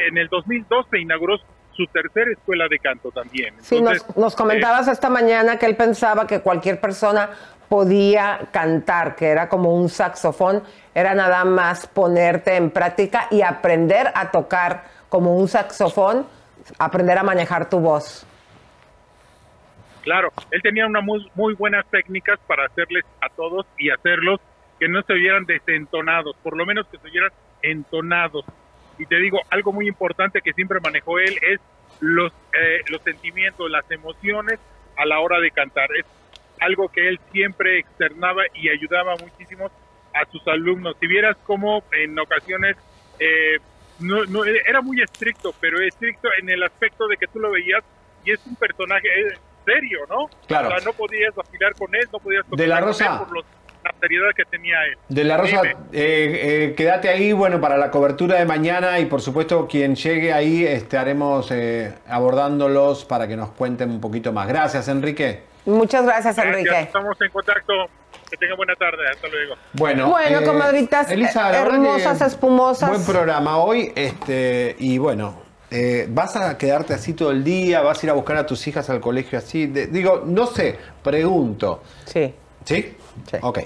en 0.09 0.19
el 0.19 0.29
2012 0.29 0.99
inauguró 0.99 1.39
su 1.73 1.87
tercera 1.87 2.31
escuela 2.31 2.67
de 2.69 2.79
canto 2.79 3.11
también. 3.11 3.55
Sí, 3.63 3.77
Entonces, 3.77 4.07
nos, 4.09 4.17
nos 4.17 4.37
comentabas 4.37 4.89
esta 4.89 5.09
mañana 5.09 5.59
que 5.59 5.67
él 5.67 5.77
pensaba 5.77 6.27
que 6.27 6.41
cualquier 6.41 6.81
persona 6.81 7.31
podía 7.69 8.49
cantar, 8.51 9.15
que 9.15 9.29
era 9.29 9.49
como 9.49 9.75
un 9.75 9.89
saxofón, 9.89 10.63
era 10.95 11.15
nada 11.15 11.45
más 11.45 11.87
ponerte 11.87 12.57
en 12.57 12.71
práctica 12.71 13.29
y 13.31 13.43
aprender 13.43 14.11
a 14.15 14.31
tocar 14.31 14.85
como 15.09 15.37
un 15.37 15.49
saxofón, 15.49 16.27
aprender 16.79 17.17
a 17.17 17.23
manejar 17.23 17.69
tu 17.71 17.79
voz. 17.79 18.27
Claro, 20.09 20.33
él 20.53 20.63
tenía 20.63 20.87
unas 20.87 21.05
muy, 21.05 21.31
muy 21.35 21.53
buenas 21.53 21.85
técnicas 21.91 22.41
para 22.47 22.65
hacerles 22.65 23.05
a 23.21 23.29
todos 23.29 23.67
y 23.77 23.91
hacerlos 23.91 24.41
que 24.81 24.89
no 24.89 25.03
se 25.03 25.13
vieran 25.13 25.45
desentonados, 25.45 26.35
por 26.43 26.57
lo 26.57 26.65
menos 26.65 26.87
que 26.87 26.97
se 26.97 27.11
vieran 27.11 27.29
entonados. 27.61 28.43
Y 28.99 29.05
te 29.05 29.17
digo, 29.17 29.43
algo 29.51 29.71
muy 29.71 29.87
importante 29.87 30.41
que 30.41 30.55
siempre 30.55 30.81
manejó 30.81 31.19
él 31.19 31.39
es 31.43 31.61
los, 32.01 32.33
eh, 32.59 32.81
los 32.89 33.03
sentimientos, 33.03 33.71
las 33.71 33.85
emociones 33.91 34.59
a 34.97 35.05
la 35.05 35.21
hora 35.21 35.41
de 35.41 35.51
cantar. 35.51 35.91
Es 35.95 36.07
algo 36.59 36.89
que 36.89 37.07
él 37.07 37.21
siempre 37.31 37.79
externaba 37.79 38.45
y 38.55 38.71
ayudaba 38.71 39.15
muchísimo 39.17 39.71
a 40.15 40.25
sus 40.33 40.49
alumnos. 40.49 40.97
Si 41.01 41.07
vieras 41.07 41.37
cómo 41.45 41.85
en 41.93 42.19
ocasiones 42.19 42.79
eh, 43.19 43.59
no, 44.01 44.25
no- 44.25 44.47
era 44.47 44.81
muy 44.81 45.03
estricto, 45.03 45.55
pero 45.61 45.79
estricto 45.83 46.31
en 46.41 46.49
el 46.49 46.63
aspecto 46.63 47.07
de 47.09 47.19
que 47.19 47.27
tú 47.27 47.41
lo 47.41 47.51
veías 47.51 47.85
y 48.25 48.31
es 48.31 48.41
un 48.47 48.57
personaje 48.57 49.07
eh, 49.07 49.39
serio, 49.73 49.99
¿no? 50.09 50.27
Claro. 50.47 50.69
O 50.69 50.71
sea, 50.73 50.81
no 50.85 50.93
podías 50.93 51.35
vacilar 51.35 51.73
con 51.75 51.95
él, 51.95 52.09
no 52.13 52.19
podías 52.19 52.45
De 52.51 52.67
la 52.67 52.79
con 52.81 52.89
Rosa. 52.89 53.05
él 53.13 53.19
por 53.19 53.33
los- 53.33 53.45
la 53.85 53.95
seriedad 54.01 54.29
que 54.37 54.45
tenía 54.45 54.75
él. 54.87 54.99
De 55.09 55.25
la 55.25 55.37
Rosa, 55.37 55.63
eh, 55.63 55.75
eh, 55.93 56.75
quédate 56.77 57.09
ahí, 57.09 57.33
bueno, 57.33 57.61
para 57.61 57.77
la 57.79 57.91
cobertura 57.91 58.37
de 58.37 58.45
mañana 58.45 58.99
y 58.99 59.07
por 59.07 59.21
supuesto 59.23 59.69
quien 59.69 59.95
llegue 59.95 60.33
ahí 60.33 60.65
estaremos 60.65 61.49
eh, 61.53 61.95
abordándolos 62.09 63.05
para 63.05 63.29
que 63.29 63.37
nos 63.37 63.51
cuenten 63.51 63.91
un 63.91 64.01
poquito 64.01 64.33
más. 64.33 64.49
Gracias, 64.49 64.89
Enrique. 64.89 65.43
Muchas 65.65 66.05
gracias, 66.05 66.35
Gracias, 66.37 66.57
Enrique. 66.59 66.81
Estamos 66.81 67.21
en 67.21 67.31
contacto. 67.31 67.73
Que 68.31 68.37
tengan 68.37 68.57
buena 68.59 68.75
tarde. 68.75 69.09
Hasta 69.11 69.29
luego. 69.29 69.55
Bueno, 69.75 70.11
Bueno, 70.11 70.41
eh, 70.41 70.45
comadritas, 70.45 71.11
Elisa, 71.11 71.57
hermosas, 71.59 72.21
espumosas. 72.21 72.91
Buen 72.91 73.05
programa 73.07 73.57
hoy, 73.59 73.93
este, 73.95 74.77
y 74.79 74.99
bueno, 74.99 75.41
eh, 75.71 76.07
¿vas 76.11 76.37
a 76.37 76.57
quedarte 76.59 76.95
así 76.95 77.13
todo 77.15 77.31
el 77.31 77.45
día? 77.45 77.81
¿Vas 77.83 78.03
a 78.03 78.07
ir 78.07 78.11
a 78.11 78.15
buscar 78.15 78.37
a 78.37 78.47
tus 78.47 78.67
hijas 78.67 78.89
al 78.91 79.01
colegio 79.01 79.39
así? 79.39 79.67
De- 79.67 79.87
digo, 79.87 80.23
no 80.27 80.47
sé, 80.47 80.77
pregunto. 81.03 81.83
Sí. 82.05 82.35
¿Sí? 82.65 82.95
Ok. 83.43 83.59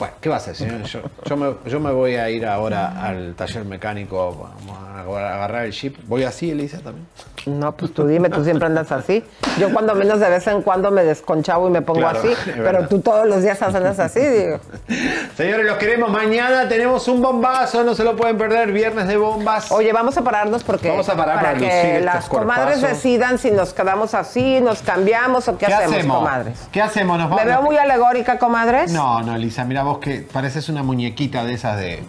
Bueno, 0.00 0.14
¿qué 0.20 0.28
vas 0.28 0.48
a 0.48 0.50
hacer? 0.50 0.82
Yo, 0.86 1.00
yo 1.24 1.36
me, 1.36 1.54
yo 1.66 1.78
me 1.78 1.92
voy 1.92 2.16
a 2.16 2.28
ir 2.30 2.44
ahora 2.46 3.00
al 3.06 3.34
taller 3.34 3.64
mecánico, 3.64 4.50
vamos 4.66 4.76
a 4.78 5.00
agarrar 5.34 5.66
el 5.66 5.72
chip. 5.72 5.96
¿Voy 6.08 6.24
así, 6.24 6.50
Elisa, 6.50 6.78
también? 6.78 7.06
No, 7.46 7.72
pues 7.72 7.94
tú 7.94 8.06
dime, 8.06 8.28
tú 8.28 8.42
siempre 8.44 8.66
andas 8.66 8.90
así. 8.92 9.24
Yo 9.58 9.72
cuando 9.72 9.94
menos 9.94 10.20
de 10.20 10.28
vez 10.28 10.46
en 10.46 10.60
cuando 10.62 10.90
me 10.90 11.04
desconchavo 11.04 11.68
y 11.68 11.70
me 11.70 11.80
pongo 11.80 12.00
Claro, 12.00 12.18
así, 12.18 12.28
pero 12.56 12.86
tú 12.88 13.00
todos 13.00 13.26
los 13.26 13.42
días 13.42 13.60
andas 13.62 13.98
así, 13.98 14.20
digo. 14.20 14.58
Señores, 15.36 15.64
los 15.66 15.76
queremos. 15.78 16.10
Mañana 16.10 16.68
tenemos 16.68 17.08
un 17.08 17.22
bombazo, 17.22 17.82
no 17.84 17.94
se 17.94 18.04
lo 18.04 18.16
pueden 18.16 18.36
perder. 18.36 18.72
Viernes 18.72 19.06
de 19.08 19.16
bombas. 19.16 19.70
Oye, 19.72 19.92
vamos 19.92 20.16
a 20.18 20.22
pararnos 20.22 20.64
porque 20.64 20.90
Vamos 20.90 21.08
a 21.08 21.16
parar 21.16 21.36
para 21.40 21.54
que 21.58 22.00
las 22.04 22.26
comadres 22.28 22.78
cuerpazos. 22.78 22.82
decidan 23.02 23.38
si 23.38 23.50
nos 23.50 23.72
quedamos 23.72 24.14
así, 24.14 24.60
nos 24.60 24.82
cambiamos 24.82 25.48
o 25.48 25.56
qué, 25.56 25.66
¿Qué 25.66 25.74
hacemos, 25.74 25.94
hacemos? 25.96 26.16
comadres. 26.18 26.68
¿Qué 26.72 26.82
hacemos? 26.82 27.18
¿Nos 27.18 27.30
¿Me 27.30 27.36
vamos? 27.36 27.46
veo 27.46 27.62
muy 27.62 27.76
alegórica, 27.78 28.38
comadres? 28.38 28.92
No, 28.92 29.22
no, 29.22 29.34
Elisa, 29.34 29.64
mira 29.64 29.82
vos 29.90 29.98
que 29.98 30.20
pareces 30.20 30.68
una 30.68 30.84
muñequita 30.84 31.44
de 31.44 31.54
esas 31.54 31.76
de, 31.76 32.02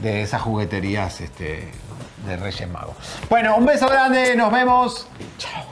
de 0.00 0.22
esas 0.22 0.42
jugueterías 0.42 1.20
este, 1.22 1.66
de 2.26 2.36
Reyes 2.36 2.68
Magos. 2.68 2.96
Bueno, 3.30 3.56
un 3.56 3.64
beso 3.64 3.88
grande, 3.88 4.36
nos 4.36 4.52
vemos. 4.52 5.06
Chao. 5.38 5.64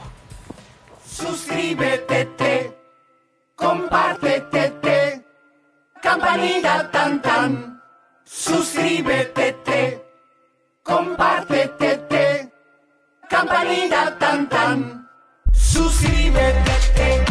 Suscríbete, 1.05 2.25
te, 2.25 2.77
compártete, 3.55 4.69
te, 4.81 5.25
campanita 6.01 6.89
tan 6.89 7.21
tan. 7.21 7.81
Suscríbete, 8.25 9.53
te, 9.63 10.03
compártete, 10.81 11.97
te, 12.09 12.51
campanita 13.29 14.17
tan 14.17 14.49
tan. 14.49 15.09
Suscríbete, 15.53 16.71
te, 16.95 17.30